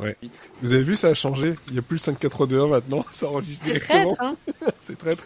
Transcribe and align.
Ouais. 0.00 0.16
Vous 0.62 0.72
avez 0.72 0.82
vu, 0.82 0.96
ça 0.96 1.08
a 1.08 1.14
changé. 1.14 1.54
Il 1.68 1.74
n'y 1.74 1.78
a 1.78 1.82
plus 1.82 1.96
le 1.96 2.00
5, 2.00 2.18
4, 2.18 2.30
3, 2.30 2.46
2, 2.46 2.60
1 2.62 2.66
maintenant. 2.68 3.04
Ça 3.10 3.26
enregistre 3.28 3.64
C'est 3.66 3.72
directement. 3.74 4.14
traître, 4.14 4.22
hein 4.22 4.36
C'est 4.80 4.98
traître. 4.98 5.24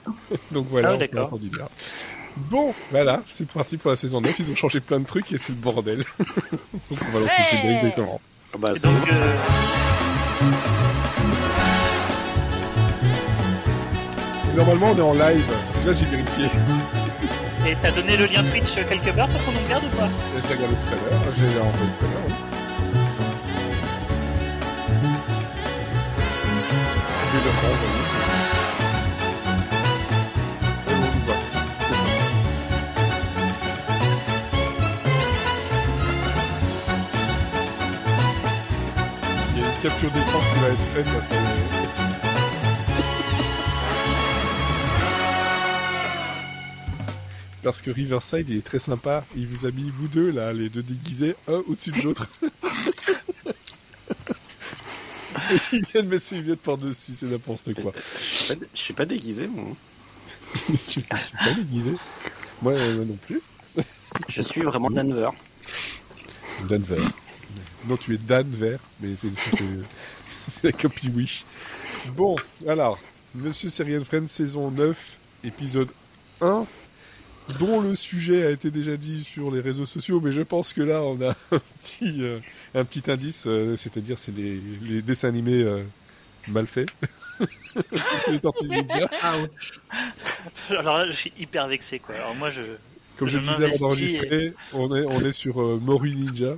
Donc 0.52 0.66
voilà, 0.70 0.90
Ah, 0.90 0.94
on 0.94 0.98
d'accord. 0.98 1.38
dire. 1.38 1.68
Bon, 2.36 2.74
voilà, 2.90 3.22
c'est 3.30 3.46
parti 3.46 3.76
pour 3.76 3.90
la 3.90 3.96
saison 3.96 4.20
9. 4.20 4.34
Ils 4.40 4.50
ont 4.50 4.56
changé 4.56 4.80
plein 4.80 4.98
de 4.98 5.06
trucs 5.06 5.30
et 5.32 5.38
c'est 5.38 5.52
le 5.52 5.58
bordel. 5.58 5.98
Donc 6.18 6.98
on 7.08 7.10
va 7.12 7.20
lancer 7.20 7.32
le 7.38 7.44
Ouais. 7.44 7.60
générique 7.62 7.80
directement. 7.80 8.20
Ah 8.54 8.56
Bah, 8.58 8.74
ça 8.74 8.88
donc, 8.88 8.96
euh, 9.12 9.36
normalement, 14.56 14.90
on 14.92 14.96
est 14.96 15.00
en 15.00 15.12
live. 15.12 15.44
Parce 15.66 15.80
que 15.80 15.86
là, 15.88 15.92
j'ai 15.94 16.06
vérifié. 16.06 16.46
et 17.68 17.76
t'as 17.82 17.90
donné 17.92 18.16
le 18.16 18.26
lien 18.26 18.42
Twitch 18.44 18.74
quelque 18.88 19.14
part 19.14 19.28
pour 19.28 19.44
qu'on 19.44 19.52
en 19.58 19.64
regarde 19.64 19.84
ou 19.84 19.96
pas? 19.96 20.08
J'ai 20.48 20.54
regardé 20.54 20.74
tout 20.74 20.94
à 20.94 21.10
l'heure. 21.10 21.22
J'ai 21.36 21.60
envoyé 21.60 21.92
tout 21.98 22.04
à 22.04 22.08
l'heure. 22.08 22.63
Il 27.44 27.50
y 39.60 39.62
a 39.62 39.66
une 39.66 39.82
capture 39.82 40.10
d'écran 40.10 40.40
qui 40.40 40.60
va 40.60 40.68
être 40.68 40.80
faite 40.94 41.04
parce 41.12 41.28
que... 41.28 41.34
Parce 47.62 47.82
que 47.82 47.90
Riverside, 47.90 48.48
il 48.48 48.56
est 48.56 48.64
très 48.64 48.78
sympa. 48.78 49.22
Il 49.36 49.46
vous 49.46 49.66
a 49.66 49.70
mis, 49.70 49.90
vous 49.90 50.08
deux, 50.08 50.30
là, 50.30 50.54
les 50.54 50.70
deux 50.70 50.82
déguisés, 50.82 51.36
un 51.48 51.62
au-dessus 51.68 51.92
de 51.92 52.00
l'autre. 52.00 52.26
Il 55.72 55.84
vient 55.86 56.02
de 56.02 56.54
par-dessus, 56.54 57.12
c'est 57.14 57.26
n'importe 57.26 57.74
quoi. 57.74 57.92
Je 57.96 58.00
suis 58.24 58.54
pas- 58.54 58.66
je 58.74 58.80
suis 58.80 58.94
pas 58.94 59.06
déguisé, 59.06 59.46
moi. 59.46 59.64
je, 60.70 60.76
suis, 60.76 61.00
pas 61.02 61.52
déguisé. 61.56 61.92
Moi, 62.62 62.72
euh, 62.72 62.96
moi 62.96 63.04
non 63.04 63.18
plus. 63.26 63.40
Je 64.28 64.42
suis 64.42 64.62
vraiment 64.62 64.90
Denver. 64.90 65.30
Dan 66.68 66.82
Vert. 66.82 67.10
Non, 67.86 67.96
tu 67.96 68.14
es 68.14 68.18
Dan 68.18 68.48
Vert, 68.50 68.78
mais 69.00 69.16
c'est 69.16 69.28
c'est- 70.26 70.62
la 70.64 70.72
copie 70.72 71.08
Wish. 71.08 71.44
Bon, 72.16 72.36
alors, 72.68 72.98
Monsieur 73.34 73.68
Serian 73.68 74.04
Friends, 74.04 74.28
saison 74.28 74.70
9, 74.70 75.18
épisode 75.42 75.90
1, 76.40 76.66
dont 77.58 77.80
le 77.80 77.94
sujet 77.94 78.46
a 78.46 78.50
été 78.50 78.70
déjà 78.70 78.96
dit 78.96 79.24
sur 79.24 79.50
les 79.50 79.60
réseaux 79.60 79.86
sociaux, 79.86 80.20
mais 80.20 80.32
je 80.32 80.42
pense 80.42 80.72
que 80.72 80.80
là, 80.80 81.02
on 81.02 81.20
a 81.20 81.30
un 81.52 81.60
petit, 81.80 82.22
euh, 82.22 82.38
un 82.74 82.84
petit 82.84 83.10
indice, 83.10 83.44
euh, 83.46 83.76
c'est-à-dire 83.76 84.18
c'est 84.18 84.34
les, 84.34 84.60
les 84.82 85.02
dessins 85.02 85.28
animés 85.28 85.62
euh, 85.62 85.82
mal 86.48 86.66
faits. 86.66 86.88
les 88.28 88.40
Tortues 88.40 88.68
Ninja. 88.68 89.08
Alors 90.70 90.98
là, 90.98 91.06
je 91.06 91.12
suis 91.12 91.32
hyper 91.38 91.68
vexé, 91.68 91.98
quoi. 91.98 92.14
Alors 92.14 92.34
moi, 92.36 92.50
je... 92.50 92.62
Comme 93.16 93.28
je, 93.28 93.38
Je 93.38 93.44
le 93.44 93.52
disais 93.52 93.64
avant 93.66 93.78
d'enregistrer, 93.78 94.54
on 94.72 94.94
est, 94.94 95.04
on 95.04 95.20
est 95.20 95.32
sur 95.32 95.60
euh, 95.60 95.78
Mori 95.80 96.16
Ninja. 96.16 96.56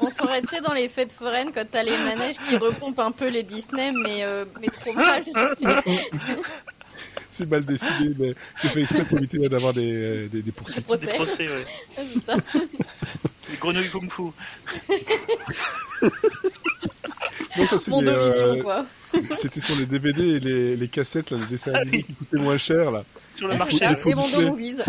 On 0.00 0.10
serait, 0.10 0.42
tu 0.42 0.48
sais, 0.48 0.60
dans 0.60 0.72
les 0.72 0.88
fêtes 0.88 1.12
foraines, 1.12 1.52
quand 1.52 1.64
t'as 1.70 1.84
les 1.84 1.96
manèges 1.98 2.36
qui 2.48 2.56
repompent 2.56 2.98
un 2.98 3.12
peu 3.12 3.28
les 3.28 3.42
Disney, 3.44 3.92
mais, 3.92 4.24
euh, 4.24 4.44
mais 4.60 4.68
trop 4.68 4.92
mal. 4.94 5.22
C'est- 7.30 7.46
mal 7.46 7.64
décidé, 7.64 8.14
mais 8.18 8.34
c'est 8.56 8.68
fait 8.68 8.82
exprès 8.82 9.04
pour 9.04 9.18
éviter 9.18 9.38
d'avoir 9.48 9.72
des, 9.72 10.28
des, 10.28 10.42
des 10.42 10.52
poursuites. 10.52 10.78
Des 10.78 10.82
procès. 10.84 11.06
procès, 11.14 11.48
ouais. 11.48 11.64
C'est 11.96 12.24
ça. 12.26 12.36
Les 13.50 13.56
grenouilles 13.58 13.88
kung 13.90 14.10
fu. 14.10 14.22
Non, 17.56 17.66
ça, 17.66 17.78
c'est 17.78 17.90
Mon 17.90 18.00
les, 18.00 18.10
Vision, 18.10 18.22
euh, 18.22 18.62
quoi. 18.62 18.86
C'était 19.36 19.60
sur 19.60 19.76
les 19.76 19.86
DVD 19.86 20.22
et 20.22 20.40
les, 20.40 20.76
les 20.76 20.88
cassettes, 20.88 21.30
là, 21.32 21.38
les 21.38 21.46
dessins 21.46 21.72
animés 21.74 22.04
qui 22.04 22.14
coûtaient 22.14 22.36
moins 22.38 22.58
cher, 22.58 22.90
là. 22.92 23.04
Sur 23.34 23.48
le 23.48 23.56
marché. 23.56 23.78
Les 24.06 24.14
Mondo. 24.14 24.40
Movies. 24.42 24.82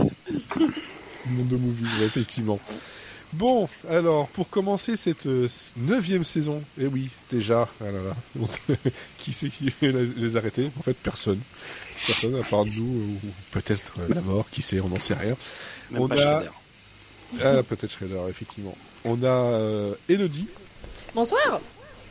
Mondo 1.26 1.58
Movies, 1.58 1.88
ouais, 2.00 2.06
effectivement. 2.06 2.60
Bon, 3.34 3.68
alors, 3.90 4.28
pour 4.28 4.50
commencer 4.50 4.96
cette 4.98 5.26
euh, 5.26 5.48
neuvième 5.78 6.24
saison, 6.24 6.62
eh 6.80 6.86
oui, 6.86 7.10
déjà, 7.32 7.68
ah 7.82 7.86
là 7.86 7.92
là, 8.10 8.16
on 8.40 8.46
sait- 8.46 8.60
qui 9.18 9.32
c'est 9.34 9.50
qui 9.50 9.70
va 9.70 9.88
les 9.88 10.06
les 10.06 10.38
arrêter? 10.38 10.70
En 10.78 10.84
fait, 10.84 10.94
personne. 10.98 11.40
Personne, 12.08 12.36
à 12.36 12.44
part 12.44 12.66
nous, 12.66 12.84
ou 12.84 13.18
peut-être 13.52 13.94
euh, 14.00 14.14
la 14.14 14.22
mort, 14.22 14.46
qui 14.52 14.62
sait, 14.62 14.80
on 14.80 14.90
n'en 14.90 15.00
sait 15.00 15.14
rien. 15.14 15.36
Même 15.92 16.02
On 16.02 16.08
pas 16.08 16.16
a- 16.16 16.18
Shredder. 16.18 16.50
Ah, 17.44 17.64
peut-être 17.64 17.92
Shredder, 17.92 18.20
effectivement. 18.30 18.76
On 19.06 19.22
a 19.24 19.28
euh, 19.28 19.94
Elodie, 20.10 20.48
Bonsoir. 21.14 21.60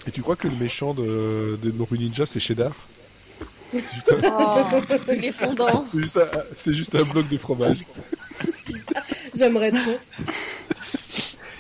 et 0.07 0.11
tu 0.11 0.23
crois 0.23 0.37
que 0.37 0.49
le 0.49 0.57
méchant 0.57 0.95
de, 0.95 1.59
de 1.63 1.71
Moru 1.73 1.99
Ninja, 1.99 2.25
c'est 2.27 2.41
Cheddar? 2.41 2.73
C'est 3.73 3.79
juste 3.95 4.13
un- 4.13 4.63
Oh, 4.73 4.81
il 5.13 5.25
est 5.25 5.33
fondant. 5.33 5.87
c'est 5.93 6.01
juste, 6.01 6.17
un- 6.17 6.41
c'est 6.57 6.75
juste 6.75 6.95
un 6.95 7.05
bloc 7.05 7.29
de 7.29 7.39
fromage. 7.39 7.79
J'aimerais 9.35 9.71
trop. 9.71 9.99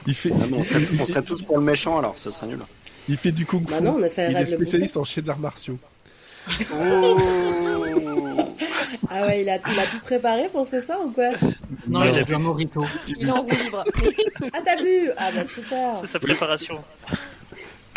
Il 0.06 0.14
fait, 0.14 0.32
Ah, 0.34 0.44
on, 0.52 0.62
serait, 0.64 0.86
on 1.00 1.06
serait 1.06 1.22
tous 1.22 1.42
pour 1.42 1.58
le 1.58 1.64
méchant 1.64 1.98
alors, 1.98 2.16
ce 2.18 2.30
serait 2.30 2.46
nul. 2.46 2.58
il 3.08 3.16
fait 3.16 3.32
du 3.32 3.44
kung 3.46 3.66
fu. 3.66 3.74
Bah 3.74 3.80
non, 3.80 3.96
on 3.98 4.02
essaierait 4.02 4.32
il 4.32 4.38
est 4.38 4.46
spécialiste 4.46 4.96
en 4.96 5.04
cheddar 5.04 5.38
martiaux. 5.38 5.78
Oh 6.72 8.36
Ah 9.08 9.26
ouais, 9.26 9.42
il 9.42 9.48
a, 9.50 9.56
il 9.56 9.78
a 9.78 9.86
tout 9.86 10.00
préparé 10.02 10.48
pour 10.50 10.66
ce 10.66 10.80
soir 10.80 10.98
ou 11.04 11.10
quoi 11.10 11.28
Non, 11.88 12.04
il 12.04 12.18
a 12.18 12.22
bu 12.24 12.34
un 12.34 12.38
morito. 12.38 12.84
Il 13.08 13.28
est 13.28 13.30
en 13.30 13.42
roue 13.42 13.50
libre. 13.50 13.84
Ah, 14.52 14.58
t'as 14.64 14.82
vu 14.82 15.10
Ah 15.16 15.30
bah 15.34 15.46
super 15.46 15.96
C'est 16.00 16.06
sa 16.12 16.18
préparation. 16.18 16.78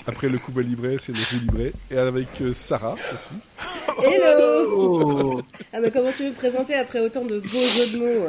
Après 0.06 0.28
le 0.28 0.38
Cuba 0.38 0.62
Libre, 0.62 0.98
c'est 1.00 1.14
le 1.14 1.20
roux 1.20 1.40
libre. 1.40 1.72
Et 1.90 1.98
avec 1.98 2.28
euh, 2.42 2.54
Sarah 2.54 2.92
aussi. 2.94 4.04
Hello 4.04 4.70
Oh 4.76 5.42
Ah 5.72 5.80
mais 5.80 5.92
comment 5.92 6.12
tu 6.16 6.24
veux 6.26 6.32
te 6.32 6.38
présenter 6.38 6.76
après 6.76 7.00
autant 7.00 7.24
de 7.24 7.40
beaux 7.40 7.48
jeux 7.50 7.88
de 7.94 7.98
mots 8.00 8.28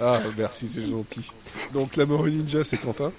Ah, 0.00 0.20
merci, 0.38 0.68
c'est 0.68 0.88
gentil. 0.88 1.32
Donc 1.72 1.96
la 1.96 2.06
Moru 2.06 2.30
Ninja, 2.30 2.62
c'est 2.64 2.76
Quentin. 2.78 3.12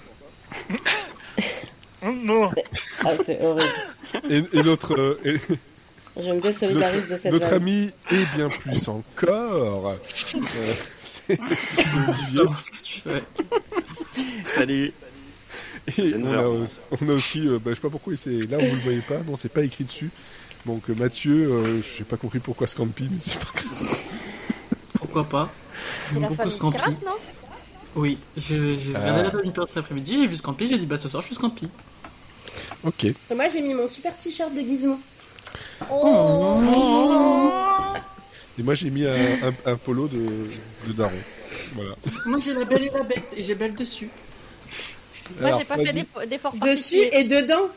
Non. 2.02 2.50
Ah 3.04 3.10
c'est 3.22 3.40
horrible. 3.42 3.70
Et, 4.30 4.42
et 4.52 4.62
notre, 4.62 4.94
euh, 4.98 5.20
et 5.24 5.36
Je 6.20 6.30
me 6.30 6.40
désolidarise 6.40 7.06
de 7.06 7.10
notre, 7.10 7.22
cette 7.22 7.32
notre 7.32 7.46
vanne. 7.48 7.62
ami, 7.62 7.90
et 8.10 8.36
bien 8.36 8.48
plus 8.50 8.88
encore, 8.88 9.88
euh, 9.88 9.96
c'est 11.00 11.38
savoir 12.32 12.60
ce 12.60 12.70
que 12.70 12.82
tu 12.82 13.00
fais. 13.00 13.22
Salut 14.44 14.92
Et 15.98 16.14
on 16.16 16.32
a, 16.32 16.42
aussi- 16.42 16.78
on 17.00 17.08
a 17.08 17.12
aussi, 17.12 17.40
euh, 17.48 17.58
bah, 17.58 17.70
je 17.70 17.76
sais 17.76 17.80
pas 17.80 17.88
pourquoi, 17.90 18.14
c'est 18.16 18.30
là 18.46 18.58
où 18.58 18.60
vous 18.60 18.74
le 18.76 18.80
voyez 18.82 19.00
pas, 19.00 19.18
non, 19.26 19.36
c'est 19.36 19.48
pas 19.48 19.62
écrit 19.62 19.84
dessus. 19.84 20.10
Donc 20.66 20.88
euh, 20.90 20.94
Mathieu, 20.94 21.50
euh, 21.50 21.80
j'ai 21.96 22.04
pas 22.04 22.16
compris 22.18 22.38
pourquoi 22.40 22.66
Scampi, 22.66 23.08
mais 23.10 23.18
c'est 23.18 23.38
pas 23.38 23.50
grave. 23.54 23.98
Pourquoi 24.94 25.24
pas? 25.24 25.52
C'est 26.10 26.20
la 26.20 26.28
beaucoup 26.28 26.36
famille 26.36 26.52
Scampi? 26.54 26.76
pirate, 26.76 27.02
non? 27.04 27.12
Oui, 27.96 28.18
j'ai 28.36 28.78
j'ai 28.78 28.92
Ah. 28.94 29.00
regardé 29.00 29.22
la 29.24 29.30
famille 29.30 29.50
Pirate 29.50 29.68
cet 29.68 29.78
après-midi, 29.78 30.18
j'ai 30.18 30.26
vu 30.26 30.36
Scampi, 30.36 30.66
j'ai 30.66 30.78
dit 30.78 30.86
bah 30.86 30.96
ce 30.98 31.08
soir 31.08 31.20
je 31.22 31.26
suis 31.26 31.34
Scampi. 31.36 31.68
Ok. 32.84 33.06
Moi 33.34 33.48
j'ai 33.48 33.60
mis 33.62 33.74
mon 33.74 33.88
super 33.88 34.16
t-shirt 34.16 34.54
de 34.54 34.60
Gizmo. 34.60 35.00
Et 38.58 38.62
moi 38.62 38.74
j'ai 38.74 38.90
mis 38.90 39.06
un, 39.06 39.12
un, 39.14 39.72
un 39.72 39.76
polo 39.76 40.08
de, 40.08 40.18
de 40.86 40.92
Daron. 40.92 41.12
Voilà. 41.74 41.94
Moi 42.26 42.38
j'ai 42.44 42.52
la 42.54 42.64
belle 42.64 42.84
et 42.84 42.90
la 42.90 43.02
bête 43.02 43.28
et 43.36 43.42
j'ai 43.42 43.54
belle 43.54 43.74
dessus. 43.74 44.10
Moi, 45.38 45.48
Alors, 45.48 45.58
j'ai 45.60 45.64
pas 45.64 45.76
vas-y. 45.76 45.86
fait 45.86 45.92
d'eff- 45.94 46.28
d'efforts 46.28 46.54
Dessus 46.56 47.00
et 47.12 47.24
dedans 47.24 47.68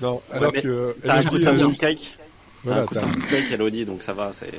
Non, 0.00 0.20
alors 0.32 0.50
mais 0.52 0.62
que. 0.62 0.96
T'as 1.04 1.12
un 1.12 1.20
Elodie, 1.20 1.28
coussin 1.28 1.50
a 1.50 1.52
de 1.56 1.78
cake 1.78 2.16
T'as 2.18 2.24
Voilà, 2.64 2.82
un 2.82 2.86
coussin 2.86 3.00
t'as- 3.02 3.20
de 3.20 3.42
cake, 3.42 3.52
Elodie, 3.52 3.84
donc 3.84 4.02
ça 4.02 4.12
va, 4.14 4.32
c'est. 4.32 4.50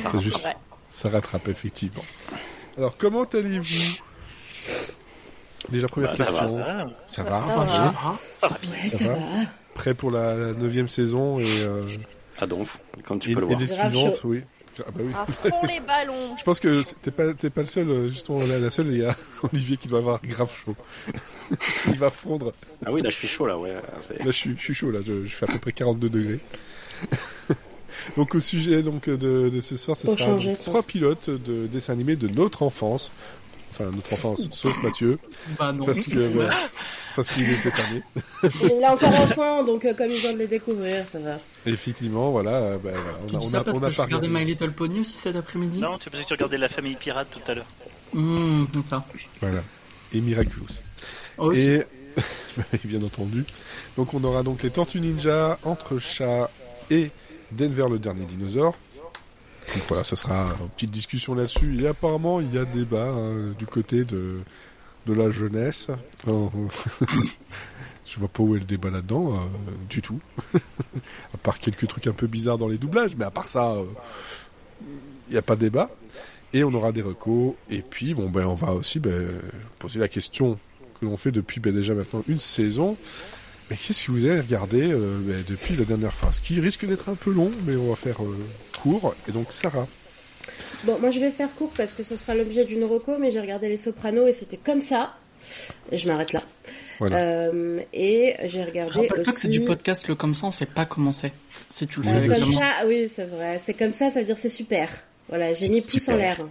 Ça 0.00 0.08
va. 0.08 0.18
juste- 0.18 0.44
Ouais. 0.44 0.56
Ça 0.88 1.08
rattrape, 1.10 1.46
effectivement. 1.48 2.04
Alors, 2.76 2.96
comment 2.96 3.22
allez-vous? 3.24 3.98
Déjà, 5.68 5.86
première 5.86 6.10
Bah, 6.10 6.16
ça 6.16 6.24
question. 6.24 6.58
Ça 6.58 6.64
va, 6.64 6.88
Ça 7.08 7.22
va. 7.22 7.40
Ça 7.40 7.48
va 7.62 8.18
ça 8.40 8.48
va? 8.48 8.58
Bien. 8.62 8.72
Ouais, 8.82 8.88
Ça 8.88 8.98
ça 8.98 9.04
va? 9.04 9.14
va. 9.14 9.20
Prêt 9.80 9.94
pour 9.94 10.10
la 10.10 10.34
la 10.36 10.52
neuvième 10.52 10.88
saison 10.88 11.40
et, 11.40 11.44
euh, 11.62 11.84
Ça 12.34 12.46
donfle, 12.46 12.78
comme 13.04 13.18
tu 13.18 13.30
et, 13.30 13.34
peux 13.34 13.40
le 13.40 13.46
et 13.46 13.48
voir. 13.50 13.60
les 13.60 13.66
Grave 13.66 13.92
suivantes, 13.92 14.20
oui. 14.24 14.40
Ah 14.78 14.90
bah 14.94 15.00
oui. 15.04 15.12
À 15.14 15.26
fond 15.50 15.66
les 15.66 15.80
ballons. 15.80 16.36
Je 16.38 16.42
pense 16.44 16.60
que 16.60 16.82
t'es 17.02 17.10
pas, 17.10 17.34
t'es 17.34 17.50
pas 17.50 17.60
le 17.62 17.66
seul, 17.66 17.88
euh, 17.90 18.08
justement, 18.08 18.38
la, 18.46 18.58
la 18.58 18.70
seule, 18.70 18.86
il 18.88 18.98
y 18.98 19.04
a 19.04 19.14
Olivier 19.52 19.76
qui 19.76 19.88
doit 19.88 19.98
avoir 19.98 20.20
grave 20.22 20.50
chaud. 20.64 20.74
il 21.88 21.98
va 21.98 22.08
fondre. 22.10 22.52
Ah 22.84 22.92
oui, 22.92 23.02
là 23.02 23.10
je 23.10 23.16
suis 23.16 23.28
chaud 23.28 23.46
là, 23.46 23.58
ouais. 23.58 23.72
Là, 23.74 23.80
je 24.26 24.30
suis, 24.30 24.54
je 24.56 24.62
suis 24.62 24.74
chaud, 24.74 24.90
là, 24.90 25.00
je, 25.04 25.24
je 25.24 25.30
fais 25.34 25.48
à 25.48 25.52
peu 25.52 25.58
près 25.58 25.72
42 25.72 26.08
degrés. 26.08 26.38
donc, 28.16 28.34
au 28.34 28.40
sujet 28.40 28.82
donc, 28.82 29.08
de, 29.08 29.48
de 29.48 29.60
ce 29.60 29.76
soir, 29.76 29.96
ce 29.96 30.06
Faut 30.06 30.16
sera 30.16 30.30
changer, 30.30 30.50
donc 30.50 30.58
tiens. 30.58 30.72
trois 30.72 30.82
pilotes 30.82 31.30
de 31.30 31.66
dessins 31.66 31.92
animés 31.92 32.16
de 32.16 32.28
notre 32.28 32.62
enfance. 32.62 33.10
Enfin, 33.72 33.84
notre 33.94 34.12
enfance, 34.12 34.48
sauf 34.52 34.82
Mathieu, 34.82 35.18
Bah 35.58 35.72
non. 35.72 35.84
parce 35.86 36.06
que, 36.06 36.18
Ouais. 36.36 36.48
Parce 37.16 37.30
qu'il 37.30 37.48
est 37.48 37.66
épargné. 37.66 38.02
Il 38.42 38.82
est 38.82 38.86
encore 38.86 39.20
enfant, 39.20 39.64
donc 39.64 39.84
euh, 39.84 39.94
comme 39.94 40.10
il 40.10 40.18
vient 40.18 40.32
de 40.32 40.38
les 40.38 40.46
découvrir, 40.46 41.06
ça 41.06 41.18
va. 41.18 41.38
Effectivement, 41.66 42.30
voilà, 42.30 42.50
euh, 42.50 42.78
ben, 42.78 42.92
voilà, 42.92 43.18
on 43.22 43.34
a, 43.34 43.38
on 43.38 43.54
a, 43.54 43.74
on 43.74 43.82
a 43.82 43.90
pas 43.90 44.04
regardé. 44.04 44.28
My 44.28 44.44
Little 44.44 44.72
Pony 44.72 45.00
aussi 45.00 45.18
cet 45.18 45.36
après-midi? 45.36 45.78
Non, 45.80 45.98
tu 45.98 46.10
pensais 46.10 46.22
que 46.22 46.28
tu 46.28 46.34
regardais 46.34 46.58
la 46.58 46.68
famille 46.68 46.96
pirate 46.96 47.28
tout 47.30 47.50
à 47.50 47.54
l'heure. 47.54 47.66
Mmh, 48.12 48.64
c'est 48.72 48.86
ça. 48.86 49.04
Voilà. 49.40 49.62
Et 50.12 50.20
Miraculous. 50.20 50.66
Ok. 51.38 51.54
Et 51.54 51.84
bien 52.84 53.02
entendu. 53.02 53.44
Donc 53.96 54.14
on 54.14 54.22
aura 54.24 54.42
donc 54.42 54.62
les 54.62 54.70
Tortues 54.70 55.00
Ninja, 55.00 55.58
Entre 55.62 55.98
Chats 55.98 56.50
et 56.90 57.10
Denver 57.52 57.86
le 57.90 57.98
dernier 57.98 58.24
dinosaure. 58.24 58.76
Donc 59.74 59.84
voilà, 59.88 60.04
ça 60.04 60.16
sera 60.16 60.46
une 60.60 60.68
petite 60.70 60.90
discussion 60.90 61.34
là-dessus. 61.34 61.82
Et 61.82 61.86
apparemment, 61.86 62.40
il 62.40 62.52
y 62.52 62.58
a 62.58 62.64
débat 62.64 63.06
hein, 63.06 63.54
du 63.56 63.66
côté 63.66 64.02
de, 64.02 64.40
de 65.06 65.12
la 65.12 65.30
jeunesse. 65.30 65.88
Alors, 66.26 66.52
je 68.06 68.18
vois 68.18 68.28
pas 68.28 68.42
où 68.42 68.56
est 68.56 68.60
débat 68.60 68.90
là-dedans, 68.90 69.34
euh, 69.34 69.70
du 69.88 70.02
tout. 70.02 70.18
à 70.54 71.38
part 71.42 71.58
quelques 71.58 71.86
trucs 71.88 72.06
un 72.06 72.12
peu 72.12 72.26
bizarres 72.26 72.58
dans 72.58 72.68
les 72.68 72.78
doublages, 72.78 73.16
mais 73.16 73.24
à 73.24 73.30
part 73.30 73.46
ça, 73.46 73.72
euh, 73.72 73.84
il 75.28 75.32
n'y 75.32 75.38
a 75.38 75.42
pas 75.42 75.56
de 75.56 75.60
débat. 75.60 75.90
Et 76.52 76.64
on 76.64 76.72
aura 76.74 76.92
des 76.92 77.02
recos. 77.02 77.54
Et 77.70 77.82
puis, 77.82 78.14
bon, 78.14 78.28
ben, 78.28 78.46
on 78.46 78.54
va 78.54 78.72
aussi 78.72 78.98
ben, 78.98 79.28
poser 79.78 80.00
la 80.00 80.08
question 80.08 80.58
que 81.00 81.06
l'on 81.06 81.16
fait 81.16 81.30
depuis 81.30 81.60
ben, 81.60 81.74
déjà 81.74 81.94
maintenant 81.94 82.24
une 82.28 82.40
saison. 82.40 82.96
Mais 83.70 83.76
qu'est-ce 83.76 84.06
que 84.06 84.10
vous 84.10 84.24
avez 84.24 84.40
regardé 84.40 84.90
euh, 84.92 85.20
ben, 85.22 85.40
depuis 85.48 85.76
la 85.76 85.84
dernière 85.84 86.12
Ce 86.32 86.40
qui 86.40 86.58
risque 86.58 86.84
d'être 86.86 87.08
un 87.08 87.14
peu 87.14 87.32
long, 87.32 87.52
mais 87.66 87.76
on 87.76 87.90
va 87.90 87.96
faire 87.96 88.20
euh, 88.22 88.36
court. 88.82 89.14
Et 89.28 89.32
donc, 89.32 89.52
Sarah. 89.52 89.86
Bon, 90.84 90.98
moi 90.98 91.10
je 91.10 91.20
vais 91.20 91.30
faire 91.30 91.54
court 91.54 91.72
parce 91.76 91.94
que 91.94 92.02
ce 92.02 92.16
sera 92.16 92.34
l'objet 92.34 92.64
d'une 92.64 92.84
reco, 92.84 93.18
mais 93.18 93.30
j'ai 93.30 93.40
regardé 93.40 93.68
Les 93.68 93.76
Sopranos 93.76 94.26
et 94.26 94.32
c'était 94.32 94.56
comme 94.56 94.80
ça. 94.80 95.14
Et 95.90 95.96
je 95.96 96.08
m'arrête 96.08 96.32
là. 96.32 96.42
Voilà. 96.98 97.16
Euh, 97.16 97.80
et 97.92 98.36
j'ai 98.44 98.62
regardé 98.62 98.92
Rappelle-toi 98.92 99.20
aussi. 99.20 99.32
que 99.32 99.40
c'est 99.40 99.48
du 99.48 99.64
podcast, 99.64 100.06
le 100.08 100.14
comme 100.14 100.34
ça, 100.34 100.46
on 100.46 100.52
sait 100.52 100.66
pas 100.66 100.84
comment 100.84 101.12
c'est. 101.12 101.32
Si 101.70 101.86
tu 101.86 102.00
le 102.00 102.06
fais 102.06 102.14
avec 102.14 102.30
comme 102.30 102.52
ça, 102.52 102.86
oui, 102.86 103.08
c'est 103.08 103.24
vrai. 103.24 103.58
C'est 103.60 103.74
comme 103.74 103.92
ça, 103.92 104.10
ça 104.10 104.20
veut 104.20 104.26
dire 104.26 104.38
c'est 104.38 104.48
super. 104.48 104.90
Voilà, 105.28 105.52
j'ai 105.54 105.68
mis 105.68 105.80
pouce 105.80 106.08
en 106.08 106.16
l'air. 106.16 106.44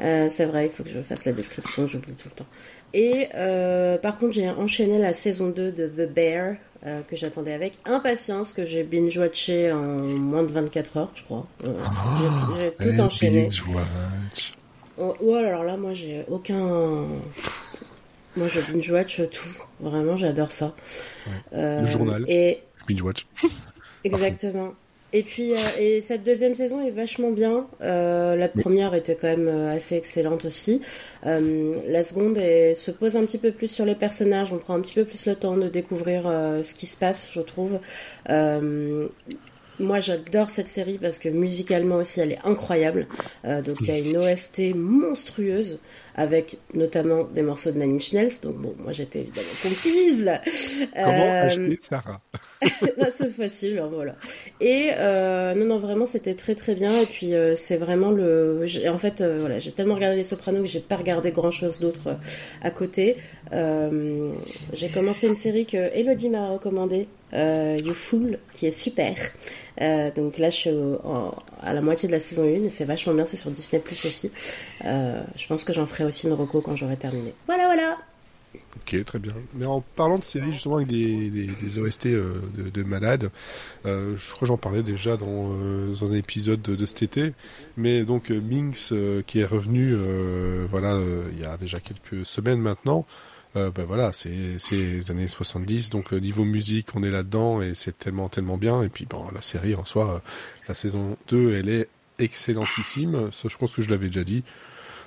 Euh, 0.00 0.28
c'est 0.30 0.46
vrai, 0.46 0.66
il 0.66 0.70
faut 0.70 0.84
que 0.84 0.90
je 0.90 1.00
fasse 1.00 1.24
la 1.24 1.32
description, 1.32 1.86
j'oublie 1.86 2.14
tout 2.14 2.28
le 2.28 2.34
temps. 2.34 2.46
Et 2.94 3.28
euh, 3.34 3.98
par 3.98 4.16
contre, 4.16 4.32
j'ai 4.32 4.48
enchaîné 4.48 4.98
la 4.98 5.12
saison 5.12 5.48
2 5.48 5.72
de 5.72 5.86
The 5.86 6.08
Bear, 6.08 6.54
euh, 6.86 7.00
que 7.02 7.16
j'attendais 7.16 7.52
avec 7.52 7.74
impatience, 7.84 8.52
que 8.52 8.64
j'ai 8.64 8.84
binge-watché 8.84 9.72
en 9.72 9.98
moins 9.98 10.44
de 10.44 10.52
24 10.52 10.96
heures, 10.96 11.10
je 11.14 11.22
crois. 11.24 11.46
Euh, 11.64 11.74
j'ai 12.56 12.72
j'ai 12.78 12.94
tout 12.94 13.00
enchaîné. 13.00 13.42
Binge 13.42 13.64
watch. 13.68 14.54
Oh, 14.96 15.14
oh, 15.20 15.34
alors 15.34 15.64
là, 15.64 15.76
moi, 15.76 15.92
j'ai 15.92 16.24
aucun. 16.28 17.06
Moi, 18.36 18.46
je 18.48 18.60
binge-watch 18.60 19.22
tout. 19.30 19.48
Vraiment, 19.80 20.16
j'adore 20.16 20.52
ça. 20.52 20.74
Euh, 21.52 21.80
Le 21.80 21.86
journal. 21.86 22.24
Et 22.28 22.60
Binge 22.88 23.02
watch. 23.02 23.26
Exactement. 24.04 24.74
Et 25.14 25.22
puis, 25.22 25.52
euh, 25.52 25.56
et 25.78 26.00
cette 26.02 26.22
deuxième 26.22 26.54
saison 26.54 26.86
est 26.86 26.90
vachement 26.90 27.30
bien. 27.30 27.66
Euh, 27.80 28.36
la 28.36 28.48
première 28.48 28.94
était 28.94 29.14
quand 29.14 29.28
même 29.28 29.48
euh, 29.48 29.74
assez 29.74 29.96
excellente 29.96 30.44
aussi. 30.44 30.82
Euh, 31.24 31.76
la 31.86 32.02
seconde 32.04 32.36
elle 32.36 32.76
se 32.76 32.90
pose 32.90 33.16
un 33.16 33.24
petit 33.24 33.38
peu 33.38 33.50
plus 33.50 33.68
sur 33.68 33.86
les 33.86 33.94
personnages. 33.94 34.52
On 34.52 34.58
prend 34.58 34.74
un 34.74 34.80
petit 34.80 34.94
peu 34.94 35.06
plus 35.06 35.26
le 35.26 35.34
temps 35.34 35.56
de 35.56 35.68
découvrir 35.68 36.24
euh, 36.26 36.62
ce 36.62 36.74
qui 36.74 36.86
se 36.86 36.98
passe, 36.98 37.30
je 37.32 37.40
trouve. 37.40 37.78
Euh, 38.28 39.08
moi, 39.80 40.00
j'adore 40.00 40.50
cette 40.50 40.68
série 40.68 40.98
parce 40.98 41.18
que 41.18 41.28
musicalement 41.28 41.96
aussi, 41.96 42.20
elle 42.20 42.32
est 42.32 42.40
incroyable. 42.44 43.06
Euh, 43.44 43.62
donc, 43.62 43.76
il 43.80 43.86
y 43.86 43.90
a 43.92 43.98
une 43.98 44.16
OST 44.16 44.74
monstrueuse 44.74 45.78
avec 46.16 46.58
notamment 46.74 47.22
des 47.22 47.42
morceaux 47.42 47.70
de 47.70 47.78
Nanny 47.78 48.00
Schnells. 48.00 48.40
Donc, 48.42 48.56
bon, 48.56 48.74
moi, 48.78 48.92
j'étais 48.92 49.20
évidemment 49.20 49.46
conquise. 49.62 50.30
Comment 50.94 51.42
acheter 51.42 51.78
Sarah? 51.80 52.20
C'est 53.10 53.30
facile, 53.30 53.78
hein, 53.78 53.88
voilà. 53.92 54.14
Et 54.60 54.90
euh, 54.96 55.54
non, 55.54 55.64
non, 55.66 55.78
vraiment, 55.78 56.06
c'était 56.06 56.34
très 56.34 56.54
très 56.54 56.74
bien. 56.74 56.92
Et 57.00 57.06
puis, 57.06 57.34
euh, 57.34 57.54
c'est 57.56 57.76
vraiment 57.76 58.10
le. 58.10 58.62
j'ai- 58.66 58.88
En 58.88 58.98
fait, 58.98 59.20
euh, 59.20 59.38
voilà, 59.40 59.58
j'ai 59.58 59.72
tellement 59.72 59.94
regardé 59.94 60.16
Les 60.16 60.24
Sopranos 60.24 60.60
que 60.62 60.66
j'ai 60.66 60.80
pas 60.80 60.96
regardé 60.96 61.30
grand 61.30 61.50
chose 61.50 61.78
d'autre 61.80 62.08
euh, 62.08 62.14
à 62.62 62.70
côté. 62.70 63.16
Euh, 63.52 64.32
j'ai 64.72 64.88
commencé 64.88 65.28
une 65.28 65.34
série 65.36 65.66
que 65.66 65.76
Elodie 65.96 66.28
m'a 66.30 66.48
recommandée, 66.50 67.06
euh, 67.34 67.78
You 67.82 67.94
Fool, 67.94 68.38
qui 68.54 68.66
est 68.66 68.70
super. 68.72 69.14
Donc 70.16 70.38
là, 70.38 70.50
je 70.50 70.56
suis 70.56 70.70
en- 71.04 71.32
à 71.62 71.72
la 71.72 71.80
moitié 71.80 72.08
de 72.08 72.12
la 72.12 72.18
saison 72.18 72.42
1 72.42 72.64
et 72.64 72.70
c'est 72.70 72.84
vachement 72.84 73.14
bien. 73.14 73.24
C'est 73.24 73.36
sur 73.36 73.50
Disney 73.52 73.80
Plus 73.80 74.04
aussi. 74.06 74.32
Je 74.82 75.46
pense 75.46 75.62
que 75.62 75.72
j'en 75.72 75.86
ferai 75.86 76.02
aussi 76.04 76.26
une 76.26 76.32
reco 76.32 76.60
quand 76.60 76.74
j'aurai 76.74 76.96
terminé. 76.96 77.32
Voilà, 77.46 77.66
voilà. 77.66 77.96
Ok, 78.54 79.04
très 79.04 79.18
bien. 79.18 79.32
Mais 79.54 79.66
en 79.66 79.80
parlant 79.80 80.18
de 80.18 80.24
séries 80.24 80.52
justement 80.52 80.76
avec 80.76 80.88
des, 80.88 81.30
des, 81.30 81.46
des 81.46 81.78
OST 81.78 82.06
euh, 82.06 82.40
de, 82.56 82.70
de 82.70 82.82
malades, 82.82 83.30
euh, 83.86 84.16
je 84.16 84.30
crois 84.30 84.40
que 84.40 84.46
j'en 84.46 84.56
parlais 84.56 84.82
déjà 84.82 85.16
dans, 85.16 85.52
euh, 85.52 85.94
dans 85.94 86.10
un 86.10 86.14
épisode 86.14 86.62
de, 86.62 86.86
cet 86.86 87.02
été. 87.02 87.34
Mais 87.76 88.04
donc 88.04 88.30
Minx 88.30 88.92
qui 89.26 89.40
est 89.40 89.44
revenu, 89.44 89.94
voilà, 90.70 90.98
il 91.32 91.40
y 91.40 91.44
a 91.44 91.56
déjà 91.56 91.78
quelques 91.78 92.24
semaines 92.24 92.60
maintenant. 92.60 93.06
Ben 93.54 93.84
voilà, 93.86 94.12
c'est 94.12 94.30
les 94.70 95.10
années 95.10 95.26
70, 95.26 95.90
donc 95.90 96.12
niveau 96.12 96.44
musique, 96.44 96.94
on 96.94 97.02
est 97.02 97.10
là-dedans 97.10 97.60
et 97.60 97.74
c'est 97.74 97.98
tellement 97.98 98.28
tellement 98.28 98.56
bien. 98.56 98.82
Et 98.82 98.88
puis 98.88 99.04
bon, 99.04 99.26
la 99.34 99.42
série 99.42 99.74
en 99.74 99.84
soi, 99.84 100.22
la 100.68 100.74
saison 100.74 101.16
2, 101.28 101.54
elle 101.54 101.68
est 101.68 101.88
excellentissime. 102.18 103.30
Je 103.32 103.56
pense 103.56 103.74
que 103.74 103.82
je 103.82 103.90
l'avais 103.90 104.06
déjà 104.06 104.24
dit. 104.24 104.44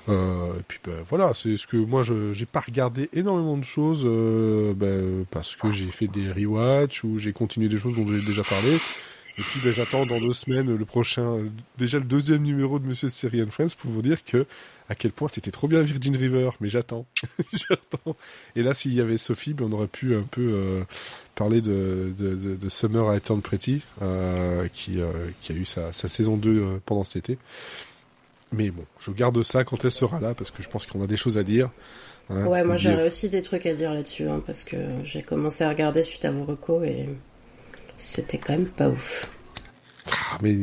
Euh, 0.10 0.60
et 0.60 0.64
puis 0.68 0.80
ben, 0.84 1.04
voilà, 1.08 1.34
c'est 1.34 1.58
ce 1.58 1.68
que 1.68 1.78
moi 1.78 2.04
je 2.04 2.34
j'ai 2.34 2.46
pas 2.46 2.62
regardé 2.62 3.10
énormément 3.14 3.58
de 3.58 3.64
choses 3.64 4.04
euh, 4.06 4.74
ben, 4.74 5.26
parce 5.30 5.56
que 5.56 5.72
j'ai 5.72 5.92
fait 5.92 6.08
des 6.08 6.32
rewatch 6.32 7.04
ou 7.04 7.20
j'ai 7.20 7.34
continué 7.34 7.70
des 7.70 7.78
choses 7.78 7.96
dont 7.96 8.08
j'ai 8.08 8.26
déjà 8.26 8.44
parlé. 8.44 8.76
Et 9.38 9.42
puis 9.42 9.60
ben, 9.64 9.74
j'attends 9.74 10.06
dans 10.06 10.20
deux 10.20 10.34
semaines 10.34 10.76
le 10.76 10.86
prochain, 10.86 11.40
déjà 11.78 12.00
le 12.00 12.04
deuxième 12.04 12.44
numéro 12.44 12.80
de 12.80 12.86
Monsieur 12.86 13.10
Serie 13.10 13.42
and 13.44 13.52
Friends 13.52 13.76
pour 13.78 13.92
vous 13.92 14.02
dire 14.02 14.24
que 14.26 14.46
à 14.92 14.96
quel 14.96 15.14
point 15.14 15.30
c'était 15.30 15.52
trop 15.52 15.70
bien 15.70 15.82
Virgin 15.84 16.18
River. 16.18 16.50
Mais 16.60 16.68
j'attends, 16.68 17.06
j'attends. 17.54 18.18
Et 18.58 18.62
là, 18.62 18.74
s'il 18.74 18.94
y 18.94 19.00
avait 19.00 19.18
Sophie, 19.18 19.56
on 19.62 19.72
aurait 19.72 19.88
pu 19.88 20.16
un 20.16 20.24
peu 20.24 20.42
euh, 20.42 20.84
parler 21.36 21.62
de, 21.62 22.14
de, 22.18 22.36
de, 22.36 22.56
de 22.56 22.70
Summer 22.70 23.16
I 23.16 23.22
Turned 23.22 23.42
Pretty, 23.42 23.84
euh, 24.02 24.68
qui 24.74 25.00
euh, 25.00 25.30
qui 25.40 25.54
a 25.54 25.56
eu 25.56 25.66
sa, 25.66 25.94
sa 25.94 26.10
saison 26.10 26.36
2 26.36 26.50
euh, 26.50 26.82
pendant 26.86 27.06
cet 27.06 27.30
été. 27.30 27.38
Mais 28.52 28.70
bon, 28.70 28.84
je 29.00 29.12
garde 29.12 29.42
ça 29.44 29.64
quand 29.64 29.84
elle 29.86 29.92
sera 29.92 30.20
là 30.20 30.34
parce 30.34 30.52
que 30.52 30.62
je 30.62 30.68
pense 30.70 30.86
qu'on 30.86 31.02
a 31.04 31.08
des 31.08 31.18
choses 31.18 31.38
à 31.38 31.44
dire. 31.44 31.70
hein. 32.30 32.46
Ouais, 32.48 32.64
moi 32.64 32.76
j'aurais 32.78 33.08
aussi 33.08 33.30
des 33.30 33.42
trucs 33.42 33.66
à 33.66 33.74
dire 33.74 33.94
là-dessus, 33.94 34.28
hein, 34.28 34.42
parce 34.46 34.64
que 34.64 34.78
j'ai 35.04 35.22
commencé 35.22 35.64
à 35.64 35.70
regarder 35.70 36.04
suite 36.04 36.26
à 36.26 36.32
vos 36.32 36.44
recos 36.44 36.84
et 36.86 37.08
c'était 37.98 38.38
quand 38.38 38.54
même 38.54 38.68
pas 38.68 38.90
ouf. 38.90 39.30
Ah, 40.12 40.38
mais 40.42 40.56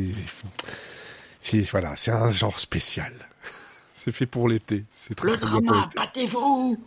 c'est 1.39 1.61
voilà, 1.71 1.95
c'est 1.95 2.11
un 2.11 2.31
genre 2.31 2.59
spécial. 2.59 3.13
C'est 3.93 4.11
fait 4.13 4.25
pour 4.25 4.47
l'été. 4.47 4.85
C'est 4.93 5.13
très 5.15 5.27
Le 5.31 5.37
très 5.37 5.45
drama, 5.61 5.89
battez-vous 5.95 6.77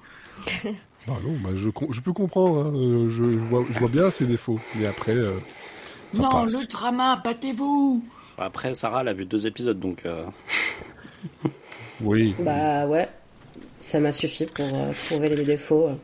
Bah 1.06 1.18
non, 1.22 1.36
bah 1.42 1.50
je, 1.56 2.00
peux 2.00 2.12
comprendre. 2.12 2.66
hein, 2.66 2.72
euh, 2.74 3.10
Je, 3.10 3.24
je 3.24 3.38
vois, 3.38 3.64
je 3.70 3.78
vois 3.80 3.88
bien 3.88 4.10
ses 4.10 4.24
défauts, 4.24 4.60
mais 4.76 4.86
après, 4.86 5.14
euh, 5.16 5.34
Non, 6.14 6.30
passe. 6.30 6.52
le 6.52 6.66
drama, 6.66 7.20
battez-vous 7.22 8.02
Après, 8.38 8.74
Sarah, 8.74 9.02
elle 9.02 9.08
a 9.08 9.12
vu 9.12 9.26
deux 9.26 9.46
épisodes, 9.46 9.78
donc 9.80 10.06
euh, 10.06 10.24
Oui. 12.02 12.34
Bah 12.38 12.86
ouais, 12.86 13.08
ça 13.80 14.00
m'a 14.00 14.12
suffi 14.12 14.46
pour 14.46 14.64
euh, 14.64 14.92
trouver 15.08 15.28
les 15.34 15.44
défauts. 15.44 15.90